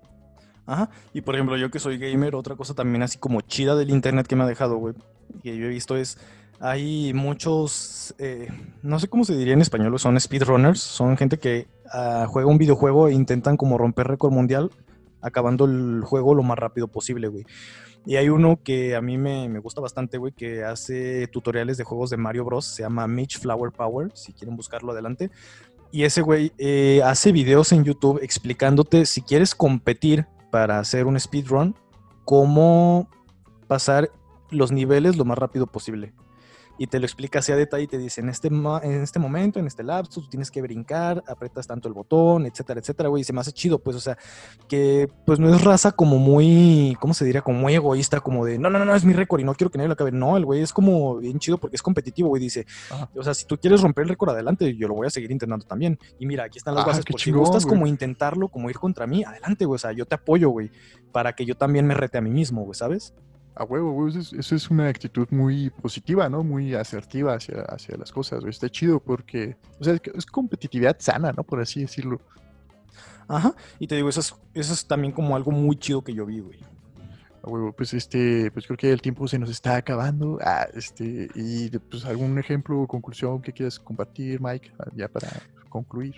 Ajá, 0.66 0.90
y 1.14 1.22
por 1.22 1.36
ejemplo, 1.36 1.58
yo 1.58 1.70
que 1.70 1.80
soy 1.80 1.98
gamer, 1.98 2.36
otra 2.36 2.56
cosa 2.56 2.74
también 2.74 3.04
así 3.04 3.18
como 3.18 3.42
chida 3.42 3.76
del 3.76 3.90
internet 3.90 4.28
que 4.28 4.36
me 4.36 4.44
ha 4.44 4.48
dejado, 4.48 4.78
güey, 4.78 4.94
que 5.42 5.58
yo 5.58 5.66
he 5.66 5.70
visto 5.70 5.98
es, 5.98 6.18
hay 6.62 7.14
muchos, 7.14 8.16
eh, 8.18 8.48
no 8.82 8.98
sé 9.00 9.10
cómo 9.10 9.26
se 9.26 9.36
diría 9.36 9.54
en 9.54 9.62
español, 9.62 10.00
son 10.00 10.18
speedrunners, 10.18 10.80
son 10.80 11.18
gente 11.18 11.38
que 11.38 11.68
uh, 11.94 12.28
juega 12.28 12.48
un 12.48 12.58
videojuego 12.58 13.10
e 13.10 13.14
intentan 13.14 13.58
como 13.58 13.78
romper 13.78 14.08
récord 14.08 14.32
mundial 14.32 14.72
acabando 15.24 15.66
el 15.66 16.02
juego 16.04 16.36
lo 16.36 16.44
más 16.44 16.60
rápido 16.60 16.88
posible, 16.88 17.30
güey. 17.30 17.46
Y 18.06 18.18
hay 18.18 18.30
uno 18.30 18.60
que 18.62 18.96
a 18.96 19.02
mí 19.02 19.18
me, 19.18 19.48
me 19.48 19.60
gusta 19.60 19.80
bastante, 19.80 20.18
güey, 20.18 20.34
que 20.34 20.64
hace 20.64 21.28
tutoriales 21.28 21.78
de 21.78 21.84
juegos 21.84 22.10
de 22.10 22.18
Mario 22.18 22.44
Bros. 22.44 22.66
Se 22.66 22.84
llama 22.84 23.08
Mitch 23.08 23.40
Flower 23.40 23.72
Power, 23.72 24.12
si 24.14 24.34
quieren 24.34 24.58
buscarlo 24.58 24.92
adelante. 24.92 25.32
Y 25.92 26.04
ese 26.04 26.22
güey 26.22 26.52
eh, 26.58 27.02
hace 27.06 27.32
videos 27.32 27.72
en 27.72 27.84
YouTube 27.84 28.20
explicándote 28.22 29.06
si 29.06 29.22
quieres 29.22 29.56
competir 29.56 30.26
para 30.52 30.80
hacer 30.80 31.06
un 31.06 31.20
speedrun, 31.20 31.76
cómo 32.26 33.10
pasar 33.68 34.10
los 34.50 34.72
niveles 34.72 35.16
lo 35.16 35.26
más 35.26 35.38
rápido 35.38 35.68
posible 35.68 36.14
y 36.78 36.88
te 36.88 37.00
lo 37.00 37.06
explica 37.06 37.40
así 37.40 37.52
a 37.52 37.56
detalle 37.56 37.84
y 37.84 37.88
te 37.88 37.98
dice, 37.98 38.22
en 38.22 38.30
este, 38.30 38.48
en 38.48 39.02
este 39.04 39.20
momento, 39.20 39.60
en 39.60 39.68
este 39.68 39.84
lapso, 39.84 40.22
tú 40.22 40.30
tienes 40.30 40.50
que 40.50 40.62
brincar, 40.62 41.24
apretas 41.28 41.68
tanto 41.68 41.88
el 41.88 41.94
botón, 41.94 42.46
etcétera, 42.46 42.80
etcétera, 42.80 43.10
güey, 43.10 43.22
y 43.22 43.24
se 43.24 43.34
me 43.34 43.42
hace 43.42 43.52
chido, 43.52 43.80
pues, 43.80 43.96
o 43.96 44.00
sea, 44.00 44.18
que 44.68 45.08
pues 45.26 45.40
no 45.40 45.54
es 45.54 45.64
raza 45.64 45.92
como 45.92 46.18
muy, 46.18 46.98
¿cómo 47.00 47.14
se 47.14 47.26
diría? 47.26 47.42
Como 47.42 47.60
muy 47.60 47.76
egoísta, 47.76 48.20
como 48.22 48.46
de, 48.46 48.58
no, 48.58 48.70
no, 48.70 48.84
no, 48.84 48.96
es 48.96 49.06
mi 49.06 49.14
récord 49.14 49.42
y 49.42 49.44
no 49.44 49.54
quiero 49.54 49.70
que 49.70 49.78
nadie 49.78 49.88
lo 49.88 49.94
acabe. 49.94 50.12
No, 50.12 50.36
el 50.38 50.46
güey 50.46 50.62
es 50.62 50.74
como 50.74 51.18
bien 51.18 51.40
chido 51.40 51.58
porque 51.58 51.76
es 51.76 51.82
competitivo, 51.82 52.30
güey, 52.30 52.42
dice, 52.42 52.66
o 53.16 53.24
sea, 53.24 53.34
si 53.34 53.46
tú 53.46 53.58
quieres 53.58 53.82
romper 53.82 54.04
el 54.04 54.10
récord 54.10 54.32
adelante, 54.32 54.76
yo 54.76 54.88
lo 54.88 54.96
voy 54.96 55.08
a 55.08 55.10
seguir 55.10 55.32
intentando 55.32 55.66
también. 55.66 56.00
Y 56.20 56.26
mira, 56.26 56.46
aquí 56.46 56.58
están 56.58 56.76
las 56.76 56.86
ah, 56.86 56.88
bases, 56.88 57.06
por 57.06 57.20
si 57.20 57.32
gustas 57.32 57.66
como 57.66 57.86
intentarlo, 57.86 58.50
como 58.50 58.70
ir 58.70 58.78
contra 58.78 59.06
mí, 59.06 59.24
adelante, 59.24 59.66
güey, 59.66 59.76
o 59.76 59.80
sea, 59.80 59.92
yo 59.92 60.06
te 60.06 60.16
apoyo, 60.16 60.50
güey, 60.50 60.72
para 61.12 61.34
que 61.34 61.46
yo 61.46 61.56
también 61.56 61.86
me 61.86 61.94
rete 61.94 62.18
a 62.18 62.22
mí 62.22 62.32
mismo, 62.32 62.64
güey, 62.64 62.76
¿sabes? 62.76 63.14
A 63.56 63.66
huevo, 63.66 63.92
güey, 63.92 64.18
eso 64.18 64.56
es, 64.56 64.72
una 64.72 64.88
actitud 64.88 65.28
muy 65.30 65.70
positiva, 65.70 66.28
¿no? 66.28 66.44
Muy 66.44 66.74
asertiva 66.74 67.36
hacia, 67.36 67.62
hacia 67.62 67.96
las 67.98 68.12
cosas, 68.12 68.40
güey. 68.40 68.50
Está 68.50 68.68
chido 68.68 69.00
porque, 69.00 69.58
o 69.80 69.84
sea, 69.84 69.96
es 70.16 70.26
competitividad 70.26 70.96
sana, 71.00 71.32
¿no? 71.32 71.44
Por 71.44 71.62
así 71.62 71.82
decirlo. 71.82 72.20
Ajá, 73.28 73.54
y 73.80 73.88
te 73.88 73.96
digo, 73.96 74.10
eso 74.10 74.22
es, 74.22 74.36
eso 74.56 74.74
es 74.74 74.88
también 74.88 75.14
como 75.14 75.36
algo 75.36 75.52
muy 75.52 75.76
chido 75.76 76.04
que 76.04 76.14
yo 76.14 76.26
vi, 76.26 76.40
güey. 76.40 76.60
A 77.44 77.50
huevo, 77.50 77.74
pues 77.74 77.94
este, 77.94 78.50
pues 78.52 78.66
creo 78.66 78.78
que 78.78 78.92
el 78.92 79.02
tiempo 79.02 79.28
se 79.28 79.38
nos 79.38 79.52
está 79.52 79.76
acabando. 79.76 80.40
Ah, 80.42 80.68
este, 80.74 81.30
y 81.36 81.70
pues 81.78 82.06
algún 82.06 82.40
ejemplo 82.40 82.82
o 82.82 82.88
conclusión 82.88 83.42
que 83.42 83.54
quieras 83.54 83.80
compartir, 83.80 84.42
Mike, 84.42 84.72
ah, 84.80 84.90
ya 84.96 85.08
para 85.08 85.30
concluir. 85.70 86.16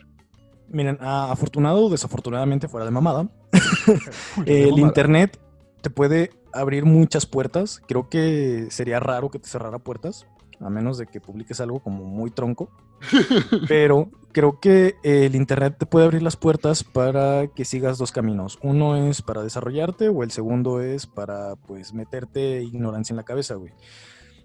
Miren, 0.69 0.97
afortunado 1.01 1.85
o 1.85 1.89
desafortunadamente 1.89 2.67
fuera 2.67 2.85
de 2.85 2.91
mamada, 2.91 3.29
el 4.45 4.79
internet 4.79 5.39
te 5.85 5.91
puede 5.91 6.31
abrir 6.51 6.83
muchas 6.83 7.27
puertas. 7.27 7.79
Creo 7.87 8.09
que 8.09 8.65
sería 8.71 8.99
raro 8.99 9.29
que 9.29 9.37
te 9.37 9.47
cerrara 9.47 9.77
puertas, 9.77 10.25
a 10.59 10.71
menos 10.71 10.97
de 10.97 11.05
que 11.05 11.21
publiques 11.21 11.61
algo 11.61 11.79
como 11.79 12.05
muy 12.05 12.31
tronco. 12.31 12.71
Pero 13.67 14.09
creo 14.31 14.59
que 14.59 14.95
el 15.03 15.35
Internet 15.35 15.75
te 15.77 15.85
puede 15.85 16.05
abrir 16.05 16.23
las 16.23 16.37
puertas 16.37 16.83
para 16.83 17.45
que 17.49 17.65
sigas 17.65 17.99
dos 17.99 18.11
caminos. 18.11 18.57
Uno 18.63 18.95
es 18.95 19.21
para 19.21 19.43
desarrollarte 19.43 20.09
o 20.09 20.23
el 20.23 20.31
segundo 20.31 20.81
es 20.81 21.05
para 21.05 21.55
pues 21.55 21.93
meterte 21.93 22.63
ignorancia 22.63 23.13
en 23.13 23.17
la 23.17 23.23
cabeza, 23.23 23.53
güey. 23.53 23.71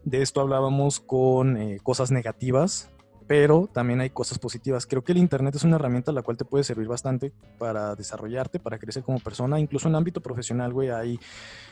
De 0.04 0.20
esto 0.20 0.42
hablábamos 0.42 1.00
con 1.00 1.56
eh, 1.56 1.78
cosas 1.82 2.10
negativas 2.10 2.90
pero 3.30 3.70
también 3.72 4.00
hay 4.00 4.10
cosas 4.10 4.40
positivas. 4.40 4.86
Creo 4.86 5.04
que 5.04 5.12
el 5.12 5.18
Internet 5.18 5.54
es 5.54 5.62
una 5.62 5.76
herramienta 5.76 6.10
la 6.10 6.22
cual 6.22 6.36
te 6.36 6.44
puede 6.44 6.64
servir 6.64 6.88
bastante 6.88 7.32
para 7.58 7.94
desarrollarte, 7.94 8.58
para 8.58 8.76
crecer 8.76 9.04
como 9.04 9.20
persona, 9.20 9.60
incluso 9.60 9.86
en 9.86 9.94
ámbito 9.94 10.20
profesional, 10.20 10.72
güey, 10.72 10.90
hay 10.90 11.20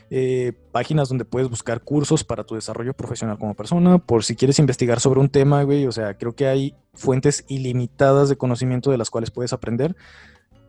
eh, 0.08 0.52
páginas 0.70 1.08
donde 1.08 1.24
puedes 1.24 1.50
buscar 1.50 1.80
cursos 1.80 2.22
para 2.22 2.44
tu 2.44 2.54
desarrollo 2.54 2.94
profesional 2.94 3.40
como 3.40 3.54
persona, 3.54 3.98
por 3.98 4.22
si 4.22 4.36
quieres 4.36 4.60
investigar 4.60 5.00
sobre 5.00 5.18
un 5.18 5.30
tema, 5.30 5.64
güey, 5.64 5.84
o 5.88 5.90
sea, 5.90 6.16
creo 6.16 6.32
que 6.32 6.46
hay 6.46 6.76
fuentes 6.94 7.44
ilimitadas 7.48 8.28
de 8.28 8.36
conocimiento 8.36 8.92
de 8.92 8.98
las 8.98 9.10
cuales 9.10 9.32
puedes 9.32 9.52
aprender. 9.52 9.96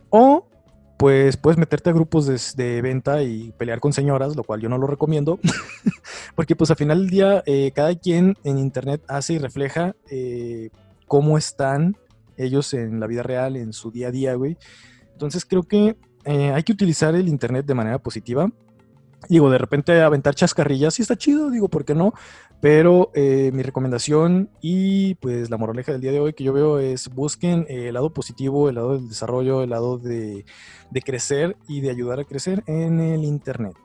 O 0.10 0.48
pues 1.00 1.38
puedes 1.38 1.58
meterte 1.58 1.90
a 1.90 1.94
grupos 1.94 2.26
de, 2.58 2.82
venta 2.82 3.24
y 3.24 3.54
pelear 3.58 3.80
con 3.80 3.94
señoras, 3.94 4.36
lo 4.36 4.44
cual 4.44 4.60
yo 4.60 4.68
no 4.68 4.78
lo 4.78 4.86
recomiendo, 4.86 5.40
porque 6.36 6.58
pues 6.58 6.72
al 6.72 6.76
final 6.76 7.00
del 7.00 7.10
día 7.10 7.44
eh, 7.46 7.72
cada 7.74 7.96
quien 7.96 8.36
en 8.44 8.58
internet 8.58 9.02
hace 9.08 9.36
y 9.36 9.38
refleja 9.38 9.96
eh, 10.12 10.72
cómo 11.08 11.38
están 11.38 11.96
ellos 12.36 12.74
en 12.74 13.00
la 13.00 13.08
vida 13.08 13.24
real, 13.24 13.56
en 13.56 13.72
su 13.72 13.92
día 13.92 14.10
a 14.10 14.12
día, 14.12 14.34
güey. 14.34 14.58
Entonces 15.14 15.46
creo 15.46 15.64
que 15.64 15.96
eh, 16.26 16.52
hay 16.52 16.64
que 16.64 16.74
utilizar 16.74 17.16
el 17.16 17.30
internet 17.30 17.66
de 17.66 17.76
manera 17.76 18.00
positiva 18.00 18.52
Digo, 19.28 19.50
de 19.50 19.58
repente 19.58 20.02
aventar 20.02 20.34
chascarrillas 20.34 20.94
sí 20.94 21.02
está 21.02 21.18
chido, 21.18 21.50
digo, 21.50 21.68
¿por 21.68 21.84
qué 21.84 21.94
no? 21.94 22.14
Pero 22.62 23.12
eh, 23.16 23.52
mi 23.54 23.64
recomendación 23.64 24.50
y 24.62 25.16
pues 25.16 25.50
la 25.50 25.58
moraleja 25.58 25.94
del 25.94 26.02
día 26.02 26.12
de 26.12 26.20
hoy 26.20 26.34
que 26.34 26.44
yo 26.44 26.52
veo 26.52 26.80
es 26.80 27.08
busquen 27.08 27.66
el 27.70 27.94
lado 27.94 28.14
positivo, 28.14 28.68
el 28.68 28.76
lado 28.76 28.96
del 28.96 29.08
desarrollo, 29.08 29.64
el 29.64 29.70
lado 29.70 29.98
de, 29.98 30.46
de 30.92 31.02
crecer 31.02 31.56
y 31.68 31.80
de 31.80 31.90
ayudar 31.90 32.20
a 32.20 32.26
crecer 32.26 32.64
en 32.68 33.00
el 33.00 33.24
Internet. 33.24 33.76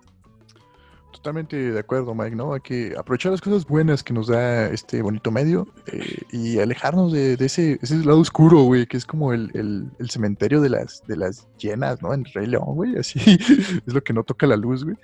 Totalmente 1.25 1.57
de 1.57 1.81
acuerdo, 1.81 2.15
Mike, 2.15 2.37
¿no? 2.37 2.53
Hay 2.53 2.61
que 2.61 2.95
aprovechar 2.99 3.33
las 3.33 3.41
cosas 3.41 3.65
buenas 3.65 4.03
que 4.03 4.13
nos 4.13 4.27
da 4.27 4.69
este 4.69 5.01
bonito 5.01 5.31
medio 5.31 5.67
eh, 5.87 6.19
y 6.31 6.59
alejarnos 6.59 7.13
de, 7.13 7.33
ese, 7.41 7.79
ese 7.81 7.97
lado 8.05 8.21
oscuro, 8.21 8.61
güey, 8.65 8.87
que 8.87 8.99
es 8.99 9.07
como 9.07 9.33
el, 9.33 9.51
el, 9.99 10.11
cementerio 10.11 10.61
de 10.61 10.69
las, 10.69 11.03
de 11.07 11.17
las 11.17 11.49
llenas, 11.57 12.03
¿no? 12.03 12.13
En 12.13 12.27
Rey 12.27 12.47
León, 12.47 12.75
güey, 12.75 12.99
así 12.99 13.19
es 13.87 13.95
lo 13.95 14.05
que 14.05 14.13
no 14.13 14.23
toca 14.23 14.47
la 14.47 14.57
luz, 14.57 14.85
güey. 14.85 14.97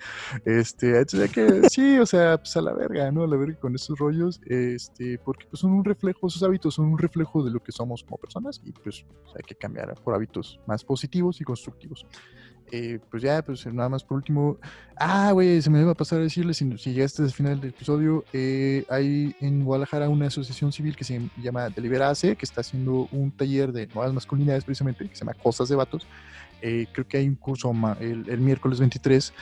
Este, 0.44 1.06
que 1.32 1.70
sí, 1.70 1.98
o 1.98 2.04
sea, 2.04 2.36
pues 2.36 2.54
a 2.54 2.60
la 2.60 2.74
verga, 2.74 3.10
¿no? 3.10 3.22
A 3.22 3.26
la 3.26 3.38
verga 3.38 3.58
con 3.58 3.74
esos 3.74 3.98
rollos, 3.98 4.42
este, 4.44 5.16
porque 5.24 5.46
pues 5.48 5.60
son 5.60 5.72
un 5.72 5.86
reflejo, 5.86 6.26
esos 6.26 6.42
hábitos 6.42 6.74
son 6.74 6.84
un 6.84 6.98
reflejo 6.98 7.42
de 7.42 7.50
lo 7.50 7.62
que 7.62 7.72
somos 7.72 8.04
como 8.04 8.18
personas 8.18 8.60
y 8.62 8.72
pues 8.72 9.06
hay 9.34 9.42
que 9.46 9.54
cambiar 9.54 9.94
por 10.04 10.14
hábitos 10.14 10.60
más 10.66 10.84
positivos 10.84 11.40
y 11.40 11.44
constructivos. 11.44 12.04
Eh, 12.72 13.00
pues 13.10 13.22
ya, 13.22 13.42
pues 13.42 13.66
nada 13.66 13.88
más 13.88 14.04
por 14.04 14.16
último. 14.16 14.58
Ah, 14.96 15.32
güey, 15.32 15.60
se 15.60 15.70
me 15.70 15.80
iba 15.80 15.92
a 15.92 15.94
pasar 15.94 16.20
a 16.20 16.22
decirles, 16.22 16.58
si, 16.58 16.78
si 16.78 16.92
llegaste 16.92 17.22
al 17.22 17.32
final 17.32 17.60
del 17.60 17.70
episodio, 17.70 18.24
eh, 18.32 18.84
hay 18.88 19.34
en 19.40 19.64
Guadalajara 19.64 20.08
una 20.08 20.26
asociación 20.26 20.72
civil 20.72 20.94
que 20.94 21.04
se 21.04 21.20
llama 21.42 21.70
Deliberace, 21.70 22.36
que 22.36 22.44
está 22.44 22.60
haciendo 22.60 23.08
un 23.10 23.30
taller 23.32 23.72
de 23.72 23.86
nuevas 23.88 24.12
masculinidades 24.12 24.64
precisamente, 24.64 25.08
que 25.08 25.14
se 25.14 25.20
llama 25.20 25.34
Cosas 25.34 25.68
de 25.68 25.76
Vatos. 25.76 26.06
Eh, 26.62 26.86
creo 26.92 27.08
que 27.08 27.16
hay 27.16 27.26
un 27.26 27.34
curso 27.34 27.72
el, 27.98 28.38
miércoles 28.38 28.78
23. 28.78 29.32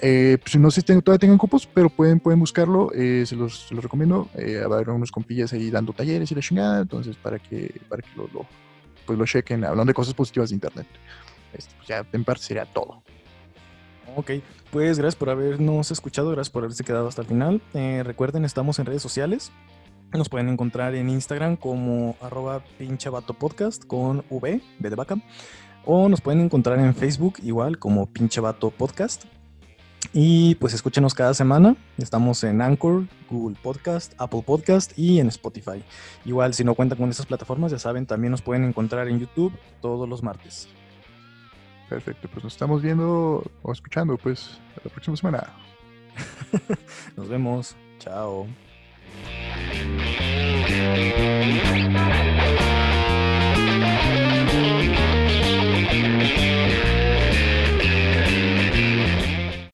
pues 0.00 0.56
no 0.56 0.70
sé 0.70 0.80
si 0.80 0.86
todavía 0.86 1.18
tengan 1.18 1.38
cupos, 1.38 1.66
pero 1.66 1.90
pueden, 1.90 2.20
pueden 2.20 2.38
buscarlo, 2.38 2.90
se 2.94 3.34
los, 3.36 3.66
se, 3.68 3.74
los, 3.74 3.82
recomiendo. 3.82 4.30
Eh, 4.36 4.62
haber 4.64 4.88
unos 4.90 5.10
compillas 5.10 5.52
ahí 5.52 5.70
dando 5.70 5.92
talleres 5.92 6.30
y 6.30 6.34
la 6.34 6.40
chingada, 6.40 6.82
entonces 6.82 7.16
para 7.16 7.38
que, 7.38 7.80
para 7.88 8.00
que 8.00 8.08
lo, 8.16 8.28
lo, 8.28 8.46
pues 9.04 9.18
lo 9.18 9.26
chequen, 9.26 9.64
hablando 9.64 9.90
de 9.90 9.94
cosas 9.94 10.14
positivas 10.14 10.50
de 10.50 10.54
Internet. 10.54 10.86
Este, 11.52 11.74
pues 11.76 11.88
ya 11.88 12.06
en 12.12 12.24
parte 12.24 12.42
sería 12.42 12.66
todo. 12.66 13.02
Ok, 14.16 14.32
pues 14.70 14.98
gracias 14.98 15.16
por 15.16 15.30
habernos 15.30 15.90
escuchado, 15.90 16.30
gracias 16.30 16.50
por 16.50 16.64
haberse 16.64 16.84
quedado 16.84 17.08
hasta 17.08 17.22
el 17.22 17.28
final. 17.28 17.62
Eh, 17.74 18.02
recuerden, 18.04 18.44
estamos 18.44 18.78
en 18.78 18.86
redes 18.86 19.02
sociales. 19.02 19.52
Nos 20.12 20.28
pueden 20.28 20.48
encontrar 20.48 20.94
en 20.96 21.08
Instagram 21.08 21.56
como 21.56 22.16
arroba 22.20 22.64
podcast 23.38 23.84
con 23.84 24.24
V, 24.28 24.60
de 24.78 24.88
vaca. 24.90 25.16
O 25.84 26.08
nos 26.08 26.20
pueden 26.20 26.40
encontrar 26.40 26.78
en 26.80 26.94
Facebook 26.94 27.34
igual 27.42 27.78
como 27.78 28.06
pinche 28.06 28.40
vato 28.40 28.70
podcast. 28.70 29.24
Y 30.12 30.56
pues 30.56 30.74
escúchenos 30.74 31.14
cada 31.14 31.32
semana. 31.32 31.76
Estamos 31.96 32.42
en 32.42 32.60
Anchor, 32.60 33.06
Google 33.30 33.56
Podcast, 33.62 34.14
Apple 34.18 34.42
Podcast 34.44 34.98
y 34.98 35.20
en 35.20 35.28
Spotify. 35.28 35.84
Igual 36.24 36.54
si 36.54 36.64
no 36.64 36.74
cuentan 36.74 36.98
con 36.98 37.08
esas 37.10 37.26
plataformas, 37.26 37.70
ya 37.70 37.78
saben, 37.78 38.06
también 38.06 38.32
nos 38.32 38.42
pueden 38.42 38.64
encontrar 38.64 39.06
en 39.08 39.20
YouTube 39.20 39.52
todos 39.80 40.08
los 40.08 40.24
martes. 40.24 40.68
Perfecto, 41.90 42.28
pues 42.28 42.44
nos 42.44 42.52
estamos 42.52 42.82
viendo 42.82 43.42
o 43.62 43.72
escuchando 43.72 44.16
pues 44.16 44.60
la 44.84 44.90
próxima 44.92 45.16
semana. 45.16 45.48
nos 47.16 47.28
vemos. 47.28 47.74
Chao. 47.98 48.46